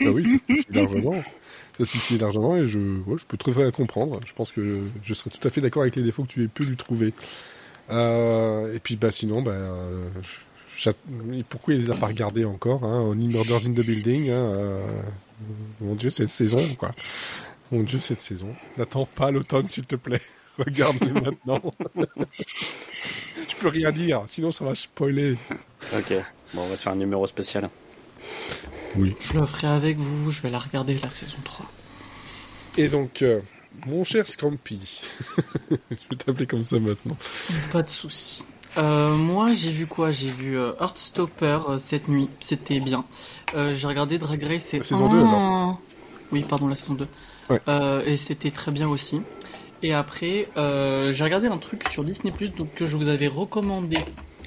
Ah 0.00 0.10
oui, 0.10 0.24
ça 0.24 0.36
suffit 0.46 0.72
largement. 0.72 1.22
Ça 1.76 1.84
suffit 1.84 2.18
largement 2.18 2.56
et 2.56 2.68
je, 2.68 2.78
ouais, 2.78 3.16
je 3.18 3.24
peux 3.26 3.36
très 3.36 3.50
bien 3.52 3.70
comprendre. 3.72 4.20
Je 4.26 4.32
pense 4.32 4.52
que 4.52 4.82
je 5.02 5.14
serais 5.14 5.30
tout 5.30 5.46
à 5.46 5.50
fait 5.50 5.60
d'accord 5.60 5.82
avec 5.82 5.96
les 5.96 6.02
défauts 6.04 6.22
que 6.22 6.28
tu 6.28 6.44
aies 6.44 6.48
pu 6.48 6.64
lui 6.64 6.76
trouver. 6.76 7.12
Euh, 7.90 8.72
et 8.74 8.78
puis 8.78 8.94
bah 8.96 9.10
sinon, 9.10 9.42
bah, 9.42 9.50
euh, 9.52 10.04
j'att- 10.78 10.96
pourquoi 11.48 11.74
il 11.74 11.80
les 11.80 11.90
a 11.90 11.94
pas 11.96 12.06
regardés 12.06 12.44
encore 12.44 12.84
hein, 12.84 13.00
On 13.00 13.14
Murders 13.16 13.66
in 13.66 13.72
the 13.72 13.84
Building. 13.84 14.30
Hein, 14.30 14.34
euh, 14.34 14.80
mon 15.80 15.94
Dieu, 15.96 16.10
cette 16.10 16.30
saison, 16.30 16.62
quoi. 16.78 16.94
Mon 17.72 17.82
Dieu, 17.82 17.98
cette 17.98 18.20
saison. 18.20 18.54
N'attends 18.78 19.06
pas 19.06 19.32
l'automne, 19.32 19.66
s'il 19.66 19.84
te 19.84 19.96
plaît. 19.96 20.22
Regarde-les 20.58 21.12
maintenant. 21.12 21.60
Je 23.48 23.56
peux 23.58 23.68
rien 23.68 23.92
dire, 23.92 24.22
sinon 24.26 24.52
ça 24.52 24.64
va 24.64 24.74
spoiler. 24.74 25.36
ok. 25.92 26.14
Bon, 26.54 26.62
on 26.62 26.68
va 26.68 26.76
se 26.76 26.82
faire 26.82 26.92
un 26.92 26.96
numéro 26.96 27.26
spécial. 27.26 27.68
Oui. 28.96 29.14
Je 29.18 29.38
le 29.38 29.46
ferai 29.46 29.66
avec 29.66 29.98
vous, 29.98 30.30
je 30.30 30.40
vais 30.40 30.50
la 30.50 30.58
regarder 30.58 30.96
la 31.02 31.10
saison 31.10 31.38
3. 31.44 31.66
Et 32.76 32.88
donc, 32.88 33.22
euh, 33.22 33.40
mon 33.86 34.04
cher 34.04 34.26
Scrampy, 34.26 35.02
je 35.70 35.76
vais 36.10 36.16
t'appeler 36.16 36.46
comme 36.46 36.64
ça 36.64 36.78
maintenant. 36.78 37.16
Pas 37.72 37.82
de 37.82 37.90
soucis. 37.90 38.44
Euh, 38.76 39.14
moi, 39.14 39.52
j'ai 39.52 39.70
vu 39.70 39.86
quoi? 39.86 40.10
J'ai 40.10 40.30
vu 40.30 40.56
euh, 40.58 40.72
Heartstopper 40.80 41.60
euh, 41.68 41.78
cette 41.78 42.08
nuit, 42.08 42.28
c'était 42.40 42.80
bien. 42.80 43.04
Euh, 43.54 43.74
j'ai 43.74 43.86
regardé 43.86 44.18
Drag 44.18 44.42
Race 44.42 44.74
et... 44.74 44.78
La 44.78 44.84
saison 44.84 45.08
2, 45.08 45.18
alors. 45.18 45.80
Oui, 46.32 46.44
pardon, 46.48 46.68
la 46.68 46.74
saison 46.74 46.94
2. 46.94 47.06
Ouais. 47.50 47.60
Euh, 47.68 48.04
et 48.04 48.16
c'était 48.16 48.50
très 48.50 48.72
bien 48.72 48.88
aussi. 48.88 49.20
Et 49.84 49.92
après, 49.92 50.48
euh, 50.56 51.12
j'ai 51.12 51.24
regardé 51.24 51.46
un 51.46 51.58
truc 51.58 51.86
sur 51.90 52.04
Disney+, 52.04 52.32
donc 52.56 52.74
que 52.74 52.86
je 52.86 52.96
vous 52.96 53.08
avais 53.08 53.26
recommandé 53.26 53.98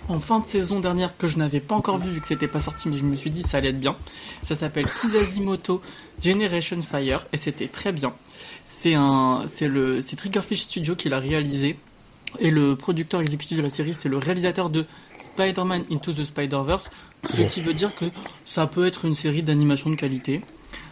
en 0.10 0.20
fin 0.20 0.40
de 0.40 0.48
saison 0.48 0.80
dernière, 0.80 1.16
que 1.16 1.28
je 1.28 1.38
n'avais 1.38 1.60
pas 1.60 1.76
encore 1.76 2.00
vu 2.00 2.10
vu 2.10 2.20
que 2.20 2.26
c'était 2.26 2.48
pas 2.48 2.60
sorti, 2.60 2.90
mais 2.90 2.98
je 2.98 3.04
me 3.04 3.16
suis 3.16 3.30
dit 3.30 3.44
ça 3.44 3.60
allait 3.60 3.70
être 3.70 3.80
bien. 3.80 3.96
Ça 4.42 4.56
s'appelle 4.56 4.88
Kizazimoto 4.88 5.80
Generation 6.20 6.82
Fire, 6.82 7.28
et 7.34 7.38
c'était 7.38 7.68
très 7.68 7.92
bien. 7.92 8.16
C'est 8.66 8.96
un, 8.96 9.44
c'est 9.46 9.68
le, 9.68 10.02
c'est 10.02 10.16
Triggerfish 10.16 10.62
Studio 10.62 10.96
qui 10.96 11.08
l'a 11.08 11.20
réalisé. 11.20 11.78
Et 12.40 12.50
le 12.50 12.76
producteur 12.76 13.22
exécutif 13.22 13.58
de 13.60 13.64
la 13.64 13.70
série, 13.70 13.94
c'est 13.94 14.10
le 14.10 14.18
réalisateur 14.18 14.72
de 14.72 14.86
Spider-Man 15.20 15.84
Into 15.92 16.14
the 16.14 16.24
Spider-Verse, 16.24 16.90
ce 17.32 17.42
qui 17.44 17.62
veut 17.62 17.76
dire 17.76 17.94
que 17.94 18.06
ça 18.48 18.66
peut 18.66 18.88
être 18.88 19.06
une 19.06 19.14
série 19.14 19.44
d'animation 19.44 19.92
de 19.92 19.96
qualité. 19.96 20.42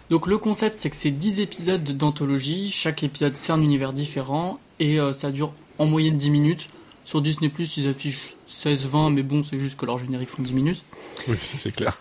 Donc 0.09 0.27
le 0.27 0.37
concept, 0.37 0.79
c'est 0.79 0.89
que 0.89 0.95
c'est 0.95 1.11
10 1.11 1.41
épisodes 1.41 1.83
d'anthologie, 1.83 2.69
chaque 2.69 3.03
épisode 3.03 3.35
c'est 3.35 3.51
un 3.51 3.61
univers 3.61 3.93
différent, 3.93 4.59
et 4.79 4.99
euh, 4.99 5.13
ça 5.13 5.31
dure 5.31 5.51
en 5.79 5.85
moyenne 5.85 6.15
10 6.15 6.29
minutes. 6.29 6.67
Sur 7.05 7.21
Disney+, 7.21 7.51
ils 7.77 7.87
affichent 7.87 8.35
16-20, 8.49 9.13
mais 9.13 9.23
bon, 9.23 9.43
c'est 9.43 9.59
juste 9.59 9.77
que 9.77 9.85
leurs 9.85 9.99
génériques 9.99 10.29
font 10.29 10.43
10 10.43 10.53
minutes. 10.53 10.83
Oui, 11.27 11.37
ça 11.41 11.57
c'est 11.57 11.71
clair. 11.71 11.97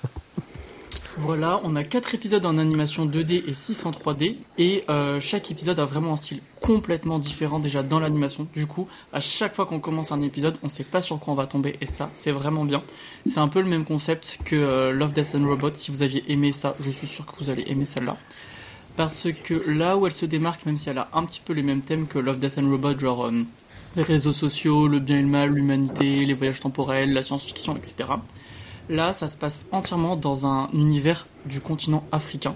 Voilà, 1.16 1.61
on 1.62 1.76
a 1.76 1.85
4 1.85 2.16
épisodes 2.16 2.44
en 2.44 2.59
animation 2.59 3.06
2D 3.06 3.44
et 3.47 3.54
6 3.54 3.87
en 3.87 3.92
3D, 3.92 4.37
et 4.59 4.83
euh, 4.88 5.21
chaque 5.21 5.49
épisode 5.49 5.78
a 5.78 5.85
vraiment 5.85 6.14
un 6.14 6.16
style 6.16 6.40
complètement 6.61 7.21
différent 7.21 7.61
déjà 7.61 7.85
dans 7.85 8.00
l'animation. 8.00 8.49
Du 8.52 8.66
coup, 8.66 8.88
à 9.12 9.21
chaque 9.21 9.54
fois 9.54 9.64
qu'on 9.66 9.78
commence 9.78 10.11
un 10.11 10.23
épisode, 10.23 10.56
on 10.64 10.68
sait 10.68 10.83
pas 10.83 11.00
sur 11.00 11.21
quoi 11.21 11.33
on 11.33 11.37
va 11.37 11.47
tomber, 11.47 11.76
et 11.80 11.87
ça, 11.87 12.11
c'est 12.16 12.33
vraiment 12.33 12.64
bien. 12.64 12.83
C'est 13.26 13.38
un 13.38 13.47
peu 13.47 13.61
le 13.61 13.68
même 13.68 13.85
concept 13.85 14.40
que 14.44 14.56
euh, 14.56 14.92
Love, 14.92 15.12
Death 15.12 15.37
and 15.37 15.47
Robots. 15.47 15.75
Si 15.75 15.92
vous 15.92 16.02
aviez 16.02 16.25
aimé 16.33 16.50
ça, 16.50 16.75
je 16.80 16.90
suis 16.90 17.06
sûr 17.06 17.25
que 17.25 17.37
vous 17.38 17.49
allez 17.49 17.64
aimer 17.68 17.87
celle-là. 17.87 18.16
Parce 18.97 19.28
que 19.44 19.71
là 19.71 19.97
où 19.97 20.06
elle 20.06 20.12
se 20.12 20.26
démarque, 20.26 20.66
même 20.66 20.76
si 20.76 20.88
elle 20.88 20.99
a 20.99 21.09
un 21.12 21.25
petit 21.25 21.40
peu 21.44 21.52
les 21.52 21.62
mêmes 21.62 21.83
thèmes 21.83 22.09
que 22.09 22.18
Love, 22.18 22.40
Death 22.40 22.59
and 22.59 22.68
Robots, 22.68 22.99
genre 22.99 23.26
euh, 23.26 23.44
les 23.94 24.02
réseaux 24.02 24.33
sociaux, 24.33 24.88
le 24.88 24.99
bien 24.99 25.18
et 25.18 25.23
le 25.23 25.28
mal, 25.28 25.50
l'humanité, 25.50 26.25
les 26.25 26.35
voyages 26.35 26.61
temporels, 26.61 27.12
la 27.12 27.23
science-fiction, 27.23 27.76
etc. 27.76 28.09
Là, 28.88 29.12
ça 29.12 29.29
se 29.29 29.38
passe 29.38 29.67
entièrement 29.73 30.17
dans 30.17 30.47
un 30.47 30.69
univers 30.73 31.26
du 31.47 31.61
continent 31.61 32.05
africain. 32.12 32.55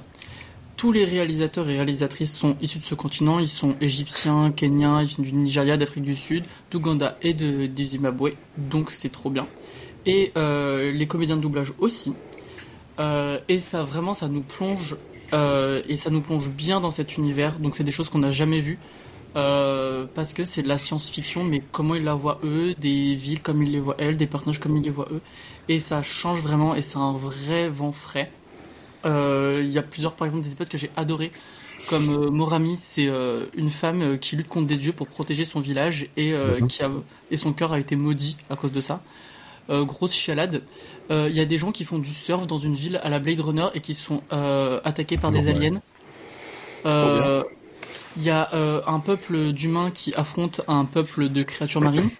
Tous 0.76 0.92
les 0.92 1.04
réalisateurs 1.04 1.68
et 1.68 1.76
réalisatrices 1.76 2.32
sont 2.32 2.56
issus 2.60 2.78
de 2.78 2.84
ce 2.84 2.94
continent. 2.94 3.38
Ils 3.40 3.48
sont 3.48 3.74
égyptiens, 3.80 4.52
kenyans, 4.52 5.00
ils 5.00 5.06
viennent 5.08 5.26
du 5.26 5.32
Nigeria, 5.32 5.76
d'Afrique 5.76 6.04
du 6.04 6.14
Sud, 6.14 6.44
d'Ouganda 6.70 7.16
et 7.22 7.34
de, 7.34 7.66
du 7.66 7.84
Zimbabwe. 7.84 8.34
Donc 8.56 8.92
c'est 8.92 9.10
trop 9.10 9.30
bien. 9.30 9.46
Et 10.06 10.32
euh, 10.36 10.92
les 10.92 11.06
comédiens 11.06 11.36
de 11.36 11.40
doublage 11.40 11.72
aussi. 11.80 12.14
Euh, 13.00 13.40
et 13.48 13.58
ça 13.58 13.82
vraiment, 13.82 14.14
ça 14.14 14.28
nous 14.28 14.42
plonge 14.42 14.96
euh, 15.32 15.82
et 15.88 15.96
ça 15.96 16.10
nous 16.10 16.20
plonge 16.20 16.50
bien 16.50 16.80
dans 16.80 16.90
cet 16.90 17.16
univers. 17.16 17.58
Donc 17.58 17.74
c'est 17.74 17.84
des 17.84 17.90
choses 17.90 18.08
qu'on 18.08 18.20
n'a 18.20 18.30
jamais 18.30 18.60
vues. 18.60 18.78
Parce 19.34 20.32
que 20.32 20.42
c'est 20.42 20.62
de 20.62 20.68
la 20.68 20.78
science-fiction, 20.78 21.44
mais 21.44 21.62
comment 21.70 21.94
ils 21.94 22.02
la 22.02 22.14
voient 22.14 22.40
eux, 22.42 22.74
des 22.74 23.14
villes 23.14 23.40
comme 23.40 23.62
ils 23.62 23.70
les 23.70 23.78
voient 23.78 23.94
elles, 23.98 24.16
des 24.16 24.26
personnages 24.26 24.58
comme 24.58 24.76
ils 24.76 24.82
les 24.82 24.90
voient 24.90 25.08
eux, 25.12 25.20
et 25.68 25.78
ça 25.78 26.02
change 26.02 26.40
vraiment, 26.40 26.74
et 26.74 26.82
c'est 26.82 26.98
un 26.98 27.12
vrai 27.12 27.68
vent 27.68 27.92
frais. 27.92 28.30
Euh, 29.04 29.60
Il 29.62 29.70
y 29.70 29.78
a 29.78 29.82
plusieurs, 29.82 30.14
par 30.14 30.24
exemple, 30.26 30.42
des 30.44 30.50
épisodes 30.52 30.68
que 30.68 30.78
j'ai 30.78 30.90
adorés, 30.96 31.30
comme 31.88 32.08
euh, 32.10 32.30
Morami, 32.30 32.76
c'est 32.76 33.06
euh, 33.06 33.46
une 33.56 33.70
femme 33.70 34.18
qui 34.18 34.36
lutte 34.36 34.48
contre 34.48 34.66
des 34.66 34.76
dieux 34.76 34.92
pour 34.92 35.06
protéger 35.08 35.44
son 35.44 35.60
village, 35.60 36.08
et, 36.16 36.32
Mhm. 36.32 36.66
qui 36.68 36.82
a, 36.82 36.90
et 37.30 37.36
son 37.36 37.52
cœur 37.52 37.72
a 37.72 37.78
été 37.80 37.96
maudit 37.96 38.36
à 38.50 38.56
cause 38.56 38.72
de 38.72 38.80
ça. 38.80 39.02
Euh, 39.70 39.84
grosse 39.84 40.14
chialade. 40.14 40.62
Euh, 41.10 41.28
Il 41.30 41.36
y 41.36 41.40
a 41.40 41.44
des 41.44 41.58
gens 41.58 41.72
qui 41.72 41.84
font 41.84 41.98
du 41.98 42.08
surf 42.12 42.46
dans 42.46 42.56
une 42.56 42.74
ville 42.74 42.98
à 43.02 43.10
la 43.10 43.18
Blade 43.18 43.40
Runner 43.40 43.66
et 43.74 43.80
qui 43.80 43.92
sont 43.94 44.22
euh, 44.32 44.80
attaqués 44.84 45.18
par 45.18 45.30
des 45.30 45.46
aliens. 45.48 45.80
Il 48.16 48.22
y 48.24 48.30
a 48.30 48.48
un 48.86 49.00
peuple 49.00 49.52
d'humains 49.52 49.90
qui 49.90 50.14
affronte 50.14 50.62
un 50.68 50.84
peuple 50.86 51.28
de 51.28 51.42
créatures 51.42 51.80
marines 51.82 52.10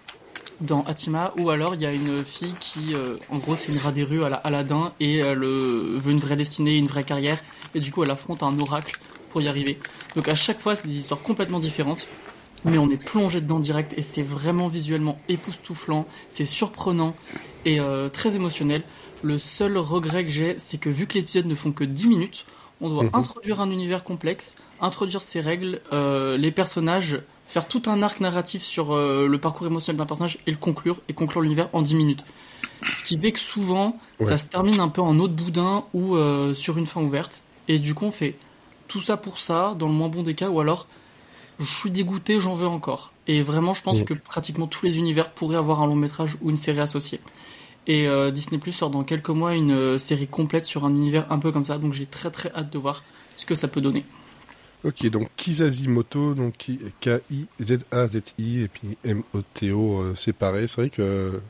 dans 0.61 0.83
Atima, 0.83 1.33
ou 1.37 1.49
alors 1.49 1.75
il 1.75 1.81
y 1.81 1.85
a 1.85 1.93
une 1.93 2.23
fille 2.23 2.53
qui, 2.59 2.93
euh, 2.93 3.15
en 3.29 3.37
gros, 3.37 3.55
c'est 3.55 3.71
une 3.71 3.77
rat 3.77 3.91
des 3.91 4.03
rues 4.03 4.23
à 4.23 4.29
la 4.29 4.35
Aladdin 4.37 4.91
et 4.99 5.17
elle 5.17 5.43
euh, 5.43 5.95
veut 5.97 6.11
une 6.11 6.19
vraie 6.19 6.35
destinée, 6.35 6.75
une 6.77 6.87
vraie 6.87 7.03
carrière, 7.03 7.39
et 7.75 7.79
du 7.79 7.91
coup 7.91 8.03
elle 8.03 8.11
affronte 8.11 8.43
un 8.43 8.57
oracle 8.59 8.99
pour 9.29 9.41
y 9.41 9.47
arriver. 9.47 9.77
Donc 10.15 10.27
à 10.27 10.35
chaque 10.35 10.59
fois, 10.59 10.75
c'est 10.75 10.87
des 10.87 10.97
histoires 10.97 11.21
complètement 11.21 11.59
différentes, 11.59 12.07
mais 12.65 12.77
on 12.77 12.89
est 12.89 12.97
plongé 13.01 13.39
dedans 13.41 13.59
direct 13.59 13.93
et 13.97 14.01
c'est 14.01 14.21
vraiment 14.23 14.67
visuellement 14.67 15.19
époustouflant, 15.29 16.05
c'est 16.29 16.45
surprenant 16.45 17.15
et 17.65 17.79
euh, 17.79 18.09
très 18.09 18.35
émotionnel. 18.35 18.83
Le 19.21 19.37
seul 19.37 19.77
regret 19.77 20.23
que 20.25 20.31
j'ai, 20.31 20.55
c'est 20.57 20.77
que 20.77 20.89
vu 20.89 21.05
que 21.07 21.13
l'épisode 21.13 21.45
ne 21.45 21.55
font 21.55 21.71
que 21.71 21.83
10 21.83 22.07
minutes, 22.09 22.45
on 22.81 22.89
doit 22.89 23.03
Mhm. 23.03 23.09
introduire 23.13 23.61
un 23.61 23.69
univers 23.69 24.03
complexe, 24.03 24.55
introduire 24.81 25.21
ses 25.21 25.41
règles, 25.41 25.81
les 25.91 26.51
personnages, 26.51 27.19
faire 27.49 27.67
tout 27.67 27.81
un 27.87 28.01
arc 28.03 28.19
narratif 28.21 28.61
sur 28.61 28.93
euh, 28.93 29.27
le 29.27 29.37
parcours 29.39 29.65
émotionnel 29.67 29.97
d'un 29.97 30.05
personnage 30.05 30.37
et 30.47 30.51
le 30.51 30.57
conclure, 30.57 31.01
et 31.09 31.13
conclure 31.13 31.41
l'univers 31.41 31.67
en 31.73 31.81
10 31.81 31.95
minutes. 31.95 32.23
Ce 32.97 33.03
qui 33.03 33.19
fait 33.19 33.31
que 33.31 33.39
souvent, 33.39 33.97
Ouais. 34.19 34.27
ça 34.27 34.37
se 34.37 34.47
termine 34.47 34.79
un 34.79 34.87
peu 34.87 35.01
en 35.01 35.17
autre 35.19 35.33
boudin 35.33 35.83
ou 35.93 36.15
euh, 36.15 36.53
sur 36.53 36.77
une 36.77 36.85
fin 36.85 37.01
ouverte, 37.01 37.41
et 37.67 37.79
du 37.79 37.93
coup 37.95 38.05
on 38.05 38.11
fait 38.11 38.37
tout 38.87 39.01
ça 39.01 39.17
pour 39.17 39.39
ça, 39.39 39.75
dans 39.77 39.87
le 39.87 39.93
moins 39.93 40.09
bon 40.09 40.23
des 40.23 40.35
cas, 40.35 40.49
ou 40.49 40.59
alors 40.59 40.87
je 41.59 41.65
suis 41.65 41.89
dégoûté, 41.91 42.39
j'en 42.39 42.53
veux 42.53 42.67
encore. 42.67 43.11
Et 43.27 43.41
vraiment, 43.41 43.73
je 43.73 43.83
pense 43.83 44.01
que 44.03 44.13
pratiquement 44.13 44.65
tous 44.65 44.85
les 44.85 44.97
univers 44.97 45.29
pourraient 45.31 45.57
avoir 45.57 45.81
un 45.81 45.87
long 45.87 45.95
métrage 45.95 46.37
ou 46.41 46.49
une 46.49 46.57
série 46.57 46.79
associée. 46.79 47.19
Et 47.85 48.07
euh, 48.07 48.31
Disney 48.31 48.59
Plus 48.59 48.71
sort 48.71 48.89
dans 48.89 49.03
quelques 49.03 49.29
mois 49.29 49.53
une 49.55 49.97
série 49.99 50.27
complète 50.27 50.65
sur 50.65 50.85
un 50.85 50.89
univers 50.91 51.25
un 51.31 51.37
peu 51.39 51.51
comme 51.51 51.65
ça, 51.65 51.77
donc 51.77 51.93
j'ai 51.93 52.05
très 52.05 52.31
très 52.31 52.51
hâte 52.55 52.71
de 52.71 52.77
voir 52.77 53.03
ce 53.35 53.45
que 53.45 53.55
ça 53.55 53.67
peut 53.67 53.81
donner. 53.81 54.05
Ok, 54.85 55.05
donc 55.07 55.29
Kizazimoto, 55.35 56.33
donc 56.33 56.55
Ki- 56.57 56.79
K-I-Z-A-Z-I, 57.01 58.61
et 58.61 58.67
puis 58.69 58.97
M-O-T-O 59.03 60.01
euh, 60.01 60.15
séparé. 60.15 60.67
C'est 60.67 60.81
vrai 60.81 60.89
que 60.89 61.41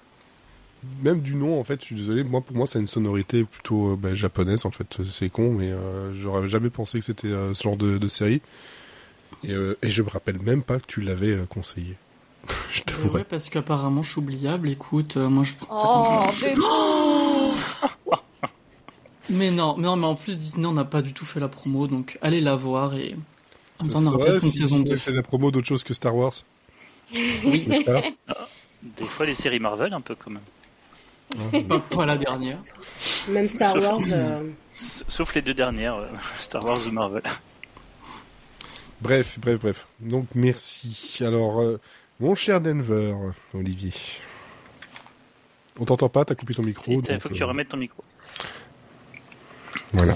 même 1.03 1.21
du 1.21 1.35
nom, 1.35 1.59
en 1.59 1.63
fait, 1.63 1.79
je 1.81 1.85
suis 1.85 1.95
désolé, 1.95 2.23
moi 2.23 2.41
pour 2.41 2.55
moi, 2.55 2.65
ça 2.65 2.79
a 2.79 2.81
une 2.81 2.87
sonorité 2.87 3.43
plutôt 3.43 3.91
euh, 3.91 3.95
bah, 3.95 4.15
japonaise, 4.15 4.65
en 4.65 4.71
fait. 4.71 4.97
C'est 5.09 5.29
con, 5.29 5.53
mais 5.53 5.71
euh, 5.71 6.11
j'aurais 6.19 6.47
jamais 6.47 6.69
pensé 6.71 6.99
que 6.99 7.05
c'était 7.05 7.27
euh, 7.27 7.53
ce 7.53 7.63
genre 7.63 7.77
de, 7.77 7.97
de 7.99 8.07
série. 8.07 8.41
Et, 9.43 9.51
euh, 9.53 9.77
et 9.83 9.89
je 9.89 10.01
me 10.01 10.09
rappelle 10.09 10.39
même 10.41 10.63
pas 10.63 10.79
que 10.79 10.85
tu 10.87 11.01
l'avais 11.01 11.33
euh, 11.33 11.45
conseillé. 11.45 11.95
je 12.73 12.81
Euh, 12.81 12.83
t'avouerai. 12.85 13.19
ouais, 13.19 13.23
parce 13.25 13.49
qu'apparemment 13.49 14.01
je 14.01 14.11
suis 14.11 14.19
oubliable, 14.19 14.69
écoute, 14.69 15.17
euh, 15.17 15.29
moi 15.29 15.43
je 15.43 15.53
prends 15.53 15.75
ça 15.75 15.87
comme 15.87 16.05
Oh, 16.05 16.31
ça. 16.31 16.49
mais 19.29 19.51
non 19.51 19.75
Mais 19.77 19.83
non, 19.83 19.95
mais 19.95 20.05
en 20.07 20.15
plus 20.15 20.37
Disney 20.37 20.65
on 20.65 20.73
n'a 20.73 20.85
pas 20.85 21.01
du 21.01 21.13
tout 21.13 21.25
fait 21.25 21.39
la 21.39 21.47
promo, 21.47 21.87
donc 21.87 22.17
allez 22.21 22.41
la 22.41 22.55
voir 22.55 22.95
et 22.95 23.15
comme 23.77 23.89
ça 23.89 23.97
on 23.99 24.05
aura 24.07 24.17
peut-être 24.25 24.43
une 24.43 24.51
si 24.51 24.57
saison 24.57 24.75
Disney 24.75 24.91
2. 24.91 24.97
fait 24.97 25.11
la 25.11 25.23
promo 25.23 25.51
d'autre 25.51 25.67
chose 25.67 25.83
que 25.83 25.93
Star 25.93 26.15
Wars. 26.15 26.33
Oui, 27.13 27.67
pas 27.85 28.01
Des 28.83 29.05
fois, 29.05 29.25
les 29.25 29.33
séries 29.35 29.59
Marvel, 29.59 29.93
un 29.93 30.01
peu 30.01 30.15
quand 30.15 30.31
même. 30.31 31.63
pas, 31.67 31.79
pas 31.79 32.05
la 32.05 32.17
dernière. 32.17 32.59
Même 33.29 33.47
Star 33.47 33.73
Sauf- 33.73 33.83
Wars. 33.83 34.01
euh, 34.11 34.49
Sauf 34.77 35.33
les 35.35 35.41
deux 35.41 35.53
dernières, 35.53 35.95
euh, 35.95 36.07
Star 36.39 36.63
Wars 36.63 36.79
ou 36.87 36.91
Marvel. 36.91 37.23
Bref, 39.01 39.39
bref, 39.39 39.59
bref. 39.59 39.87
Donc 39.99 40.27
merci. 40.35 41.17
Alors, 41.21 41.59
euh, 41.61 41.79
mon 42.19 42.35
cher 42.35 42.59
Denver, 42.61 43.15
Olivier. 43.53 43.93
On 45.79 45.85
t'entend 45.85 46.09
pas, 46.09 46.25
t'as 46.25 46.35
coupé 46.35 46.53
ton 46.53 46.63
micro. 46.63 47.01
Il 47.09 47.19
faut 47.19 47.29
que 47.29 47.33
tu 47.33 47.43
remettes 47.43 47.69
ton 47.69 47.77
micro. 47.77 48.03
Voilà. 49.93 50.15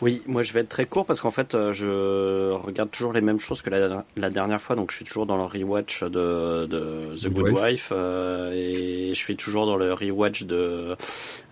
Oui, 0.00 0.22
moi 0.26 0.44
je 0.44 0.52
vais 0.52 0.60
être 0.60 0.68
très 0.68 0.84
court 0.84 1.06
parce 1.06 1.20
qu'en 1.20 1.32
fait 1.32 1.56
euh, 1.56 1.72
je 1.72 2.52
regarde 2.52 2.88
toujours 2.88 3.12
les 3.12 3.20
mêmes 3.20 3.40
choses 3.40 3.62
que 3.62 3.70
la, 3.70 4.04
la 4.16 4.30
dernière 4.30 4.60
fois, 4.60 4.76
donc 4.76 4.92
je 4.92 4.96
suis 4.96 5.04
toujours 5.04 5.26
dans 5.26 5.36
le 5.36 5.42
rewatch 5.42 6.04
de, 6.04 6.66
de 6.66 7.16
The 7.16 7.24
Good 7.28 7.32
Good 7.32 7.52
Wife. 7.52 7.64
Wife 7.64 7.88
euh, 7.90 8.52
et 8.54 9.08
je 9.08 9.18
suis 9.18 9.34
toujours 9.34 9.66
dans 9.66 9.76
le 9.76 9.92
rewatch 9.92 10.44
de 10.44 10.94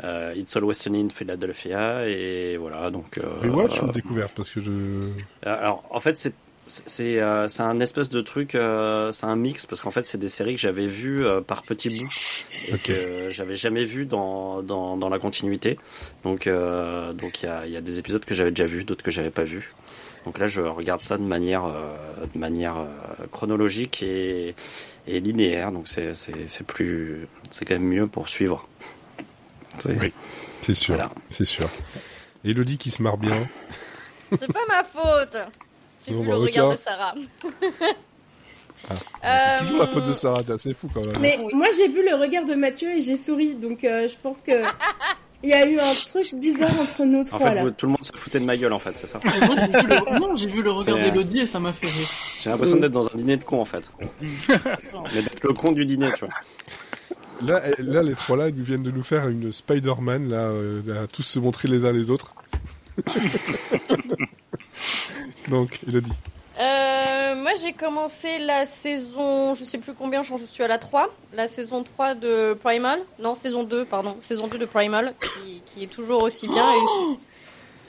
euh, 0.05 0.33
It's 0.37 0.55
Always 0.57 0.75
Sunny 0.77 1.01
in 1.01 1.09
Philadelphia 1.09 2.07
et 2.09 2.57
voilà 2.57 2.91
donc. 2.93 3.19
euh, 3.19 3.23
Rewatch 3.43 3.83
euh, 3.83 3.87
ou 3.87 3.91
découverte? 3.93 4.33
Parce 4.37 4.51
que 4.51 4.61
je. 4.61 4.71
alors, 5.45 5.83
en 5.91 5.99
fait, 5.99 6.17
c'est 6.17 6.33
c'est 6.67 7.21
euh, 7.21 7.47
c'est 7.49 7.63
un 7.63 7.79
espèce 7.81 8.11
de 8.11 8.21
truc, 8.21 8.55
euh, 8.55 9.13
c'est 9.13 9.27
un 9.27 9.37
mix 9.37 9.67
parce 9.67 9.81
qu'en 9.81 9.91
fait, 9.91 10.05
c'est 10.05 10.19
des 10.19 10.29
séries 10.29 10.55
que 10.55 10.61
j'avais 10.61 10.87
vues 10.87 11.25
euh, 11.25 11.41
par 11.41 11.63
petits 11.63 11.91
bouts 11.91 12.09
et 12.69 12.75
Ok. 12.75 12.83
que 12.83 13.31
j'avais 13.31 13.57
jamais 13.57 13.85
vu 13.85 14.05
dans, 14.07 14.63
dans 14.63 14.97
dans 14.97 15.09
la 15.09 15.19
continuité. 15.19 15.79
Donc 16.25 16.47
euh, 16.47 17.13
donc 17.13 17.43
il 17.43 17.47
y 17.47 17.49
a 17.49 17.67
il 17.67 17.73
y 17.73 17.77
a 17.77 17.81
des 17.81 17.99
épisodes 17.99 18.25
que 18.25 18.35
j'avais 18.35 18.51
déjà 18.51 18.67
vus, 18.67 18.85
d'autres 18.85 19.05
que 19.05 19.11
j'avais 19.11 19.31
pas 19.31 19.45
vus. 19.45 19.71
Donc 20.25 20.39
là, 20.41 20.49
je 20.49 20.61
regarde 20.61 21.03
ça 21.03 21.19
de 21.19 21.23
manière 21.23 21.65
euh, 21.67 21.95
de 22.35 22.39
manière 22.39 22.79
euh, 22.79 23.27
chronologique 23.31 24.03
et 24.03 24.57
et 25.07 25.21
linéaire. 25.21 25.71
Donc 25.71 25.87
c'est 25.87 26.15
c'est 26.17 26.49
c'est 26.49 26.67
plus 26.67 27.29
c'est 27.53 27.65
quand 27.65 27.75
même 27.75 27.85
mieux 27.85 28.07
pour 28.09 28.29
suivre. 28.29 28.69
Oui. 29.85 30.13
C'est 30.63 30.75
sûr. 30.75 30.95
Voilà. 30.97 31.13
C'est 31.29 31.45
sûr. 31.45 31.69
Elodie 32.45 32.79
qui 32.79 32.91
se 32.91 33.03
marre 33.03 33.19
bien. 33.19 33.47
C'est 34.31 34.53
pas 34.53 34.65
ma 34.69 34.83
faute 34.83 35.37
J'ai 36.07 36.15
Bon, 36.15 36.21
vu 36.23 36.27
bah, 36.29 36.33
le 36.35 36.39
regard 36.41 36.53
tiens. 36.67 36.73
de 36.73 36.77
Sarah. 36.79 37.15
C'est 38.89 38.95
Euh, 39.25 39.59
toujours 39.63 39.79
la 39.81 39.87
faute 39.89 40.05
de 40.07 40.13
Sarah, 40.13 40.43
tiens, 40.45 40.59
c'est 40.59 40.73
fou 40.75 40.89
quand 40.93 41.05
même. 41.05 41.17
Mais 41.21 41.39
Oui. 41.43 41.53
moi 41.55 41.67
j'ai 41.77 41.89
vu 41.89 42.09
le 42.09 42.15
regard 42.15 42.45
de 42.45 42.55
Mathieu 42.55 42.89
et 42.97 43.01
j'ai 43.03 43.17
souri, 43.17 43.55
donc 43.55 43.83
euh, 43.83 44.07
je 44.07 44.15
pense 44.23 44.43
que 44.43 44.63
il 45.43 45.51
y 45.51 45.53
a 45.53 45.67
eu 45.69 45.79
un 45.81 45.93
truc 46.07 46.33
bizarre 46.37 46.79
entre 46.81 47.05
nous 47.05 47.21
En 47.23 47.25
trois 47.25 47.41
fait, 47.49 47.55
là. 47.57 47.63
vous- 47.63 47.71
tout 47.73 47.87
le 47.87 47.93
monde 47.93 48.05
se 48.05 48.13
foutait 48.17 48.39
de 48.39 48.45
ma 48.45 48.57
gueule 48.57 48.73
en 48.73 48.79
fait, 48.79 48.93
c'est 48.95 49.09
ça. 49.09 49.19
Moi, 49.25 49.33
le- 49.35 50.21
Non, 50.21 50.37
j'ai 50.37 50.47
vu 50.47 50.63
le 50.63 50.71
regard 50.71 50.97
d'Elodie 50.99 51.41
et 51.41 51.47
ça 51.47 51.59
m'a 51.59 51.73
fait 51.73 51.87
rire. 51.89 52.09
J'ai 52.41 52.51
l'impression 52.51 52.77
d'être 52.77 52.93
dans 52.93 53.09
un 53.13 53.17
dîner 53.17 53.37
de 53.37 53.43
cons 53.45 53.61
en 53.61 53.65
fait. 53.65 53.91
Mais 54.51 55.23
d'être 55.23 55.43
le 55.43 55.53
con 55.53 55.73
du 55.73 55.85
dîner, 55.85 56.13
tu 56.13 56.25
vois. 56.25 56.35
Là, 57.43 57.63
eh, 57.67 57.83
là, 57.83 58.03
les 58.03 58.15
trois 58.15 58.37
là, 58.37 58.49
ils 58.49 58.63
viennent 58.63 58.83
de 58.85 58.91
nous 58.93 59.03
faire 59.03 59.27
une 59.29 59.53
Spider-Man, 59.53 60.31
là, 60.31 60.37
euh, 60.49 61.03
à 61.03 61.07
tous 61.09 61.23
se 61.25 61.39
montrer 61.41 61.67
les 61.69 61.85
uns 61.85 61.93
les 61.93 62.09
autres. 62.11 62.35
Donc, 65.49 65.81
Elodie. 65.89 66.13
Euh, 66.59 67.35
moi 67.43 67.51
j'ai 67.63 67.75
commencé 67.75 68.39
la 68.39 68.65
saison, 68.65 69.55
je 69.55 69.63
sais 69.65 69.77
plus 69.77 69.93
combien, 69.93 70.23
je 70.23 70.35
suis 70.47 70.63
à 70.65 70.69
la 70.69 70.79
3, 70.79 71.11
la 71.35 71.49
saison 71.49 71.83
3 71.83 72.15
de 72.15 72.55
Primal, 72.55 72.99
non 73.19 73.35
saison 73.35 73.63
2, 73.63 73.85
pardon, 73.85 74.17
saison 74.21 74.47
2 74.49 74.57
de 74.57 74.65
Primal, 74.65 75.15
qui, 75.21 75.61
qui 75.67 75.85
est 75.85 75.89
toujours 75.89 76.23
aussi 76.25 76.49
bien. 76.49 76.65
et- 76.73 77.19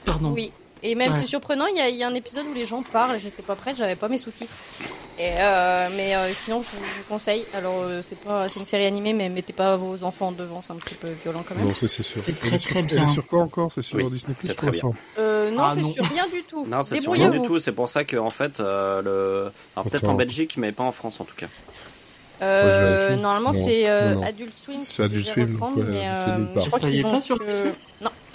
Pardon. 0.05 0.31
oui, 0.33 0.51
et 0.84 0.96
même 0.96 1.12
Ouais. 1.12 1.17
c'est 1.19 1.25
surprenant, 1.27 1.65
il 1.67 1.77
y, 1.77 1.79
a, 1.81 1.89
il 1.89 1.96
y 1.96 2.03
a 2.03 2.07
un 2.07 2.13
épisode 2.13 2.46
où 2.48 2.53
les 2.53 2.65
gens 2.65 2.81
parlent, 2.84 3.15
et 3.15 3.19
j'étais 3.19 3.43
pas 3.43 3.55
prête, 3.55 3.77
j'avais 3.77 3.96
pas 3.96 4.07
mes 4.07 4.17
sous-titres. 4.17 4.53
Et 5.19 5.31
euh, 5.39 5.88
mais 5.96 6.15
euh, 6.15 6.31
sinon 6.34 6.62
je 6.62 6.67
vous, 6.77 6.86
je 6.86 6.98
vous 7.00 7.03
conseille, 7.10 7.43
alors 7.55 7.79
euh, 7.81 8.01
c'est 8.07 8.19
pas, 8.19 8.48
c'est 8.50 8.60
une 8.60 8.65
série 8.67 8.86
animée, 8.86 9.13
mais 9.13 9.29
mettez 9.29 9.51
pas 9.53 9.75
vos 9.75 10.03
enfants 10.03 10.31
devant, 10.31 10.62
c'est 10.62 10.74
un 10.74 10.75
petit 10.75 10.93
peu 10.96 11.07
violent 11.24 11.43
quand 11.48 11.55
même. 11.55 11.65
Non, 11.65 11.74
ça, 11.74 11.88
c'est 11.88 12.03
sûr. 12.03 12.22
C'est 12.24 12.39
très, 12.39 12.60
très 12.60 12.81
bien. 12.84 13.03
est 13.05 13.07
sur 13.13 13.25
quoi 13.25 13.41
encore? 13.41 13.72
C'est 13.72 13.81
sur 13.81 13.98
Oui, 13.98 14.10
Disney 14.12 14.36
Plus 14.38 14.48
c'est 14.48 14.53
très. 14.53 14.69
Euh, 15.17 15.50
non, 15.50 15.63
Ah, 15.63 15.72
c'est 15.74 15.81
non. 15.81 15.91
sur 15.91 16.05
rien 16.05 16.27
du 16.31 16.43
tout. 16.43 16.65
Non, 16.67 16.81
c'est 16.84 17.01
sur 17.01 17.13
rien 17.13 17.25
du 17.25 17.31
Débrouillez-vous. 17.31 17.55
tout. 17.55 17.60
C'est 17.60 17.72
pour 17.72 17.89
ça 17.89 18.03
que 18.03 18.17
en 18.17 18.29
fait, 18.29 18.60
euh, 18.60 19.01
le... 19.01 19.51
alors 19.75 19.89
peut-être 19.89 20.07
en 20.07 20.13
Belgique, 20.13 20.55
mais 20.57 20.72
pas 20.72 20.84
en 20.84 20.91
France 20.91 21.19
en 21.19 21.25
tout 21.25 21.36
cas. 21.36 21.48
Euh, 22.43 23.10
Ouais, 23.10 23.15
normalement, 23.15 23.53
c'est 23.53 23.89
euh, 23.89 24.13
non, 24.13 24.19
non. 24.22 24.27
Adult 24.27 24.55
Swim. 24.55 24.77
C'est 24.84 25.01
Adult 25.03 25.25
Swim, 25.25 25.60
mais, 25.77 26.07
euh, 26.07 26.38
je 26.62 26.67
crois 26.67 26.79
Ça 26.79 26.88
y 26.88 26.91
qu'ils 26.91 27.00
est 27.01 27.05
ont 27.05 27.12
pas 27.13 27.22
sur 27.22 27.39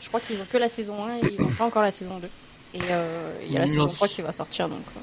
je 0.02 0.08
crois 0.08 0.20
qu'ils 0.20 0.36
ont 0.40 0.46
que 0.50 0.58
la 0.58 0.68
saison 0.68 1.04
1 1.04 1.16
et 1.16 1.20
ils 1.38 1.42
ont 1.42 1.48
pas 1.50 1.64
encore 1.64 1.82
la 1.82 1.90
saison 1.90 2.18
2. 2.18 2.28
Et 2.74 2.80
euh, 2.90 3.32
il 3.46 3.52
y 3.52 3.56
a 3.56 3.60
la 3.60 3.66
saison 3.66 3.86
3 3.86 4.08
qui 4.08 4.20
va 4.22 4.32
sortir 4.32 4.68
donc. 4.68 4.78
euh. 4.96 5.00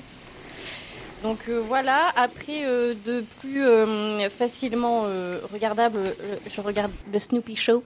Donc 1.24 1.40
euh, 1.50 1.60
voilà, 1.68 2.12
après 2.16 2.64
euh, 2.66 2.94
de 3.06 3.24
plus 3.42 3.64
euh, 3.66 4.30
facilement 4.30 5.04
regardable, 5.52 6.00
je 6.50 6.62
regarde 6.62 6.92
le 7.12 7.20
Snoopy 7.20 7.56
Show 7.56 7.84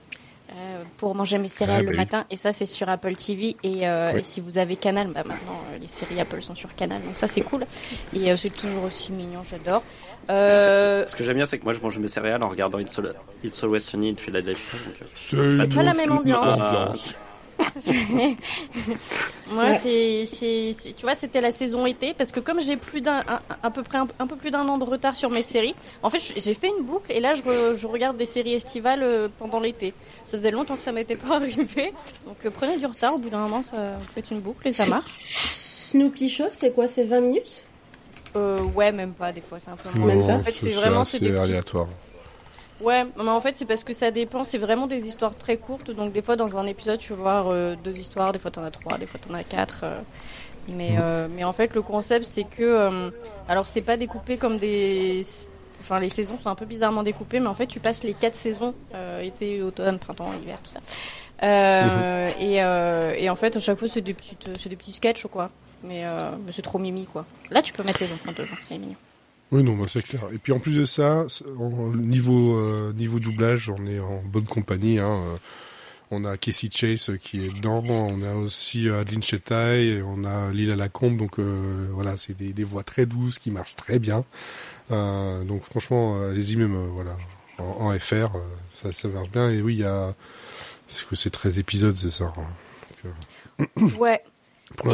euh, 0.56 0.82
pour 0.98 1.14
manger 1.14 1.38
mes 1.38 1.48
céréales 1.48 1.80
Ah, 1.80 1.84
le 1.84 1.90
oui. 1.90 1.96
matin 1.96 2.24
et 2.30 2.36
ça 2.36 2.52
c'est 2.52 2.66
sur 2.66 2.88
Apple 2.88 3.14
TV 3.16 3.56
et, 3.62 3.88
euh, 3.88 4.16
et 4.18 4.22
si 4.22 4.40
vous 4.40 4.58
avez 4.58 4.76
Canal, 4.76 5.08
bah 5.08 5.22
maintenant 5.26 5.60
euh, 5.72 5.78
les 5.78 5.88
séries 5.88 6.20
Apple 6.20 6.42
sont 6.42 6.54
sur 6.54 6.74
Canal 6.74 7.02
donc 7.02 7.16
ça 7.16 7.26
c'est 7.28 7.40
cool 7.40 7.66
et 8.14 8.30
euh, 8.32 8.36
c'est 8.36 8.50
toujours 8.50 8.84
aussi 8.84 9.12
mignon, 9.12 9.42
j'adore. 9.48 9.82
Euh, 10.30 11.04
Ce 11.06 11.14
que 11.16 11.22
j'aime 11.24 11.36
bien, 11.36 11.44
c'est 11.44 11.58
que 11.58 11.64
moi, 11.64 11.74
je 11.74 11.80
mange 11.80 11.98
mes 11.98 12.08
céréales 12.08 12.42
en 12.42 12.48
regardant 12.48 12.78
It's, 12.78 12.98
Al- 12.98 13.14
It's 13.42 13.62
Always 13.62 13.80
Sunny 13.80 14.08
in 14.10 14.16
Philadelphia. 14.16 14.78
C'est 15.14 15.36
pas 15.74 15.82
la 15.82 15.92
même 15.92 16.12
ambiance. 16.12 16.58
ah, 16.60 16.94
Moi, 19.52 19.64
Ouais. 19.64 20.24
c'est, 20.26 20.74
tu 20.96 21.02
vois, 21.02 21.14
c'était 21.14 21.40
la 21.40 21.52
saison 21.52 21.86
été 21.86 22.14
parce 22.14 22.32
que 22.32 22.40
comme 22.40 22.60
j'ai 22.60 22.76
plus 22.76 23.00
d'un, 23.00 23.20
un, 23.28 23.40
à 23.62 23.70
peu 23.70 23.82
près 23.82 23.98
un, 23.98 24.08
un 24.18 24.26
peu 24.26 24.36
plus 24.36 24.50
d'un 24.50 24.66
an 24.68 24.78
de 24.78 24.84
retard 24.84 25.14
sur 25.16 25.30
mes 25.30 25.42
séries, 25.42 25.74
en 26.02 26.10
fait, 26.10 26.20
j'ai 26.36 26.54
fait 26.54 26.68
une 26.78 26.84
boucle 26.84 27.10
et 27.12 27.20
là, 27.20 27.34
je, 27.34 27.42
re- 27.42 27.76
je 27.76 27.86
regarde 27.86 28.16
des 28.16 28.26
séries 28.26 28.54
estivales 28.54 29.02
euh, 29.02 29.28
pendant 29.38 29.60
l'été. 29.60 29.92
Ça 30.24 30.38
faisait 30.38 30.50
longtemps 30.50 30.76
que 30.76 30.82
ça 30.82 30.92
m'était 30.92 31.16
pas 31.16 31.36
arrivé, 31.36 31.92
donc 32.26 32.36
euh, 32.44 32.50
prenez 32.50 32.78
du 32.78 32.86
retard. 32.86 33.14
Au 33.14 33.18
bout 33.18 33.30
d'un 33.30 33.38
moment, 33.38 33.62
ça 33.62 33.76
vous 34.00 34.08
faites 34.14 34.30
une 34.30 34.40
boucle 34.40 34.66
et 34.68 34.72
ça 34.72 34.86
marche. 34.86 35.14
Snoopy 35.90 36.28
Show, 36.28 36.44
c'est 36.50 36.72
quoi 36.74 36.88
C'est 36.88 37.04
20 37.04 37.20
minutes? 37.20 37.66
Euh, 38.36 38.62
ouais, 38.62 38.90
même 38.90 39.12
pas. 39.12 39.32
Des 39.32 39.40
fois, 39.40 39.58
c'est 39.60 39.70
un 39.70 39.76
peu 39.76 39.96
moins. 39.96 40.08
Même 40.08 40.26
pas. 40.26 40.34
En 40.34 40.40
fait, 40.42 40.52
c'est 40.56 40.72
vraiment 40.72 41.04
c'est 41.04 41.20
des 41.20 41.30
petits 41.30 41.38
aléatoire. 41.40 41.86
Ouais, 42.84 43.04
mais 43.16 43.30
en 43.30 43.40
fait, 43.40 43.56
c'est 43.56 43.64
parce 43.64 43.82
que 43.84 43.92
ça 43.92 44.10
dépend. 44.10 44.44
C'est 44.44 44.58
vraiment 44.58 44.86
des 44.86 45.06
histoires 45.08 45.36
très 45.36 45.56
courtes. 45.56 45.90
Donc, 45.90 46.12
des 46.12 46.22
fois, 46.22 46.36
dans 46.36 46.56
un 46.56 46.66
épisode, 46.66 46.98
tu 46.98 47.12
vas 47.14 47.18
voir 47.18 47.48
euh, 47.48 47.74
deux 47.82 47.98
histoires. 47.98 48.32
Des 48.32 48.38
fois, 48.38 48.50
t'en 48.50 48.62
as 48.64 48.70
trois. 48.70 48.98
Des 48.98 49.06
fois, 49.06 49.18
t'en 49.26 49.34
as 49.34 49.44
quatre. 49.44 49.80
euh. 49.84 50.00
mais, 50.68 50.96
euh, 50.98 51.28
mais 51.30 51.44
en 51.44 51.52
fait, 51.52 51.74
le 51.74 51.82
concept, 51.82 52.26
c'est 52.26 52.44
que. 52.44 53.10
alors, 53.48 53.66
c'est 53.66 53.82
pas 53.82 53.96
découpé 53.96 54.36
comme 54.36 54.58
des. 54.58 55.22
Enfin, 55.80 55.96
les 55.96 56.08
saisons 56.08 56.38
sont 56.42 56.48
un 56.48 56.54
peu 56.54 56.66
bizarrement 56.66 57.02
découpées. 57.02 57.40
Mais 57.40 57.48
en 57.48 57.54
fait, 57.54 57.66
tu 57.66 57.80
passes 57.80 58.02
les 58.04 58.14
quatre 58.14 58.36
saisons 58.36 58.74
été, 59.20 59.62
automne, 59.62 59.98
printemps, 59.98 60.30
hiver, 60.42 60.58
tout 60.62 60.70
ça. 60.70 60.80
Euh, 61.42 62.30
et, 62.38 62.56
et 63.24 63.30
en 63.30 63.36
fait, 63.36 63.56
à 63.56 63.60
chaque 63.60 63.78
fois, 63.78 63.88
c'est 63.88 64.00
des, 64.00 64.14
petites, 64.14 64.50
c'est 64.60 64.68
des 64.68 64.76
petits 64.76 64.92
sketchs, 64.92 65.26
quoi. 65.26 65.50
Mais, 65.84 66.04
euh, 66.04 66.18
mais 66.44 66.52
c'est 66.52 66.62
trop 66.62 66.78
mimi, 66.78 67.06
quoi. 67.06 67.26
Là, 67.50 67.60
tu 67.62 67.72
peux 67.72 67.82
mettre 67.82 68.00
les 68.02 68.12
enfants 68.12 68.32
devant. 68.36 68.56
C'est 68.60 68.78
mignon. 68.78 68.96
Oui, 69.52 69.62
non, 69.62 69.76
bah, 69.76 69.86
c'est 69.88 70.02
clair. 70.02 70.22
Et 70.32 70.38
puis 70.38 70.52
en 70.52 70.58
plus 70.58 70.76
de 70.76 70.86
ça, 70.86 71.26
niveau 71.94 72.58
euh, 72.58 72.92
niveau 72.92 73.18
doublage, 73.20 73.70
on 73.70 73.86
est 73.86 74.00
en 74.00 74.22
bonne 74.22 74.46
compagnie. 74.46 74.98
Hein. 74.98 75.22
euh, 75.26 75.36
On 76.10 76.24
a 76.24 76.36
Casey 76.36 76.68
Chase 76.72 77.10
euh, 77.10 77.16
qui 77.16 77.44
est 77.44 77.54
dedans, 77.54 77.82
on 77.86 78.22
a 78.22 78.34
aussi 78.34 78.88
euh, 78.88 79.00
Adeline 79.00 79.22
Chetaille, 79.22 79.88
et 79.88 80.02
on 80.02 80.24
a 80.24 80.50
Lila 80.50 80.76
Lacombe. 80.76 81.18
Donc 81.18 81.38
euh, 81.38 81.88
voilà, 81.92 82.16
c'est 82.16 82.36
des, 82.36 82.52
des 82.52 82.64
voix 82.64 82.82
très 82.82 83.06
douces 83.06 83.38
qui 83.38 83.50
marchent 83.50 83.76
très 83.76 83.98
bien. 83.98 84.24
Euh, 84.90 85.44
donc 85.44 85.62
franchement, 85.62 86.20
allez-y 86.20 86.56
même 86.56 86.76
voilà 86.88 87.16
en, 87.58 87.96
FR, 87.98 88.36
ça, 88.72 88.92
ça 88.92 89.08
marche 89.08 89.30
bien. 89.30 89.50
Et 89.50 89.62
oui, 89.62 89.74
il 89.74 89.80
y 89.80 89.84
a 89.84 90.14
que 91.08 91.16
c'est 91.16 91.30
13 91.30 91.58
épisodes, 91.58 91.96
c'est 91.96 92.10
ça. 92.10 92.32
hein. 92.36 93.68
Ouais. 93.98 94.20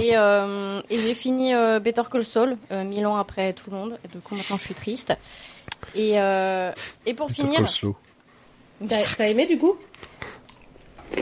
Et, 0.02 0.16
euh, 0.16 0.80
et 0.90 0.98
j'ai 0.98 1.14
fini 1.14 1.54
euh, 1.54 1.80
Better 1.80 2.02
Call 2.10 2.24
Saul, 2.24 2.56
euh, 2.70 2.84
mille 2.84 3.06
ans 3.06 3.16
après 3.16 3.52
tout 3.52 3.70
le 3.70 3.76
monde. 3.76 3.98
Et 4.04 4.08
du 4.08 4.18
coup, 4.18 4.34
maintenant, 4.36 4.56
je 4.56 4.62
suis 4.64 4.74
triste. 4.74 5.14
Et, 5.94 6.20
euh, 6.20 6.70
et 7.06 7.14
pour 7.14 7.28
Better 7.28 7.42
finir, 7.42 7.58
Call 7.60 7.68
Saul. 7.68 7.94
T'as 8.88 8.96
t'as 9.16 9.28
aimé 9.28 9.46
du 9.46 9.58
coup? 9.58 9.76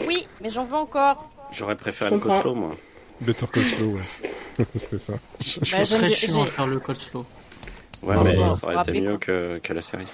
Oui, 0.06 0.26
mais 0.40 0.50
j'en 0.50 0.64
veux 0.64 0.76
encore. 0.76 1.28
J'aurais 1.52 1.76
préféré 1.76 2.10
Je 2.10 2.14
le. 2.16 2.20
Coslo, 2.20 2.54
moi. 2.54 2.76
Better 3.20 3.46
Call 3.52 3.64
Saul, 3.64 3.86
ouais. 3.96 4.02
c'est 4.90 4.98
ça. 4.98 5.14
Je 5.40 5.60
Bah, 5.60 5.84
très 5.84 5.98
bien- 5.98 6.08
chiant 6.10 6.42
à 6.42 6.46
faire 6.46 6.66
le 6.66 6.78
coleslaw. 6.80 7.24
Ouais, 8.02 8.14
Ah, 8.18 8.22
mais 8.24 8.36
bah, 8.36 8.52
ça 8.52 8.66
aurait 8.66 8.74
frappé, 8.74 8.90
été 8.90 9.00
mieux 9.00 9.18
que, 9.18 9.58
que 9.62 9.72
la 9.72 9.82
série. 9.82 10.06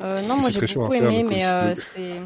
Euh, 0.00 0.22
non, 0.22 0.36
moi 0.36 0.50
j'ai 0.50 0.60
beaucoup 0.74 0.94
aimé, 0.94 1.24
mais 1.28 1.44
euh, 1.44 1.74
c'est. 1.74 2.20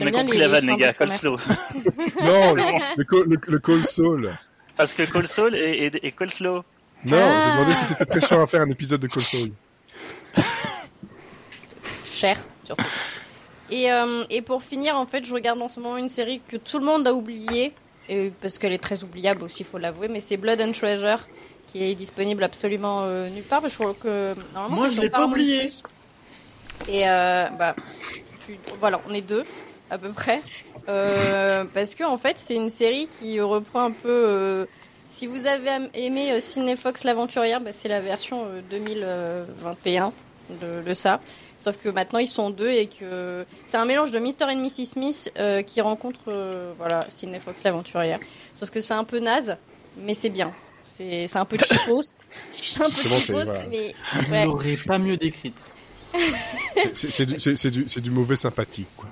On 0.00 0.06
a 0.06 0.10
compris 0.10 0.38
la 0.38 0.48
vanne, 0.48 0.66
les 0.66 0.76
gars. 0.76 0.92
Coleslaw. 0.92 1.36
Non, 2.22 2.54
le, 2.54 2.62
le, 2.96 3.04
col- 3.58 3.78
le, 3.78 3.84
Saul. 3.84 4.36
Parce 4.76 4.94
que 4.94 5.02
Coleslaw 5.04 5.48
et, 5.54 5.86
et, 5.86 6.06
et 6.06 6.12
Coleslaw. 6.12 6.62
Non, 7.04 7.16
Ah. 7.18 7.42
j'ai 7.46 7.52
demandé 7.52 7.72
si 7.74 7.84
c'était 7.84 8.04
très 8.04 8.20
chiant 8.20 8.42
à 8.42 8.46
faire 8.46 8.60
un 8.62 8.70
épisode 8.70 9.00
de 9.00 9.06
Call 9.06 9.22
Saul. 9.22 9.50
cher 12.10 12.36
surtout. 12.64 12.84
Et, 13.70 13.90
euh, 13.92 14.24
et 14.30 14.42
pour 14.42 14.62
finir, 14.62 14.96
en 14.96 15.06
fait, 15.06 15.24
je 15.24 15.32
regarde 15.32 15.60
en 15.62 15.68
ce 15.68 15.78
moment 15.80 15.96
une 15.96 16.08
série 16.08 16.40
que 16.46 16.56
tout 16.56 16.78
le 16.80 16.84
monde 16.84 17.06
a 17.06 17.14
oubliée, 17.14 17.72
et 18.08 18.32
parce 18.42 18.58
qu'elle 18.58 18.72
est 18.72 18.82
très 18.82 19.04
oubliable 19.04 19.44
aussi, 19.44 19.62
faut 19.64 19.78
l'avouer, 19.78 20.08
mais 20.08 20.20
c'est 20.20 20.36
Blood 20.36 20.60
and 20.60 20.72
Treasure, 20.72 21.26
qui 21.68 21.84
est 21.84 21.94
disponible 21.94 22.42
absolument 22.42 23.02
euh, 23.04 23.28
nulle 23.28 23.44
part. 23.44 23.60
parce 23.62 23.76
que 23.76 23.82
Je 23.84 23.88
crois 23.88 23.96
que 24.02 24.34
normalement 24.52 24.76
Moi, 24.76 24.88
je 24.88 25.00
l'ai 25.00 25.08
pas 25.10 25.24
oublié. 25.26 25.70
Et 26.88 27.08
euh, 27.08 27.46
bah, 27.58 27.76
tu- 28.46 28.58
voilà, 28.80 29.00
on 29.08 29.14
est 29.14 29.20
deux 29.20 29.44
à 29.90 29.98
peu 29.98 30.10
près, 30.10 30.40
Euh, 30.88 31.64
parce 31.74 31.94
que 31.94 32.04
en 32.04 32.16
fait, 32.16 32.38
c'est 32.38 32.54
une 32.56 32.70
série 32.70 33.08
qui 33.18 33.40
reprend 33.40 33.84
un 33.84 33.90
peu. 33.92 34.08
euh, 34.08 34.64
si 35.08 35.26
vous 35.26 35.46
avez 35.46 35.88
aimé 35.94 36.32
euh, 36.32 36.40
Cinefox 36.40 37.04
l'aventurière, 37.04 37.60
bah, 37.60 37.70
c'est 37.72 37.88
la 37.88 38.00
version 38.00 38.44
euh, 38.46 38.60
2021 38.70 40.12
de, 40.60 40.82
de 40.88 40.94
ça. 40.94 41.20
Sauf 41.58 41.76
que 41.76 41.88
maintenant 41.90 42.18
ils 42.20 42.26
sont 42.28 42.50
deux 42.50 42.70
et 42.70 42.86
que 42.86 43.44
c'est 43.66 43.76
un 43.76 43.84
mélange 43.84 44.12
de 44.12 44.18
Mr. 44.18 44.44
and 44.48 44.56
Mrs. 44.56 44.86
Smith 44.86 45.30
euh, 45.38 45.62
qui 45.62 45.80
rencontre 45.80 46.20
euh, 46.28 46.72
voilà 46.78 47.00
Cinefox 47.10 47.62
l'aventurière. 47.64 48.18
Sauf 48.54 48.70
que 48.70 48.80
c'est 48.80 48.94
un 48.94 49.04
peu 49.04 49.18
naze, 49.20 49.56
mais 49.98 50.14
c'est 50.14 50.30
bien. 50.30 50.52
C'est 50.84 51.36
un 51.36 51.44
peu 51.44 51.58
cheapos. 51.64 52.02
C'est 52.50 52.82
un 52.82 52.88
peu 52.88 52.92
c'est- 53.02 53.08
cheapos, 53.08 53.44
voilà. 53.44 53.64
mais 53.68 53.94
Vous 54.14 54.32
ouais. 54.32 54.44
l'aurez 54.46 54.76
pas 54.76 54.98
mieux 54.98 55.16
décrite. 55.16 55.72
C'est- 56.94 57.66
du, 57.70 57.84
du 57.84 58.10
mauvais 58.10 58.36
sympathique, 58.36 58.88
quoi. 58.96 59.08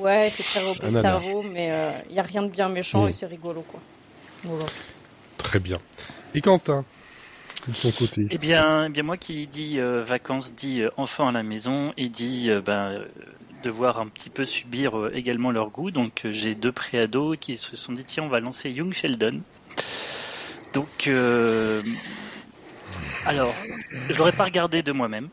Ouais, 0.00 0.30
c'est 0.30 0.42
très 0.42 0.62
nanar. 0.90 1.20
cerveau, 1.20 1.42
mais 1.42 1.70
il 2.08 2.14
y 2.16 2.18
a 2.18 2.22
rien 2.22 2.42
de 2.42 2.48
bien 2.48 2.68
méchant 2.68 3.04
Mm. 3.06 3.08
et 3.08 3.12
c'est 3.12 3.26
rigolo 3.26 3.62
quoi. 3.62 3.80
Voilà. 4.44 4.66
Très 5.38 5.58
bien. 5.58 5.78
Et 6.34 6.40
Quentin, 6.40 6.84
de 7.68 7.72
ton 7.74 7.90
côté 7.90 8.26
Eh 8.30 8.38
bien, 8.38 8.86
eh 8.86 8.88
bien 8.90 9.02
moi 9.02 9.16
qui 9.16 9.46
dis 9.46 9.78
euh, 9.78 10.02
vacances 10.04 10.52
dit 10.54 10.80
euh, 10.82 10.90
enfants 10.96 11.28
à 11.28 11.32
la 11.32 11.42
maison 11.42 11.92
et 11.96 12.08
dit 12.08 12.48
euh, 12.50 12.60
ben, 12.60 12.92
euh, 12.92 13.04
devoir 13.62 13.98
un 14.00 14.06
petit 14.08 14.30
peu 14.30 14.44
subir 14.44 14.98
euh, 14.98 15.10
également 15.14 15.50
leur 15.50 15.70
goût. 15.70 15.90
Donc 15.90 16.24
euh, 16.24 16.32
j'ai 16.32 16.54
deux 16.54 16.72
préados 16.72 17.36
qui 17.36 17.58
se 17.58 17.76
sont 17.76 17.92
dit 17.92 18.04
tiens 18.04 18.22
on 18.24 18.28
va 18.28 18.40
lancer 18.40 18.70
Young 18.70 18.92
Sheldon. 18.94 19.40
Donc 20.72 21.06
euh, 21.08 21.82
alors 23.26 23.52
je 24.08 24.16
l'aurais 24.16 24.32
pas 24.32 24.44
regardé 24.44 24.82
de 24.82 24.92
moi-même. 24.92 25.28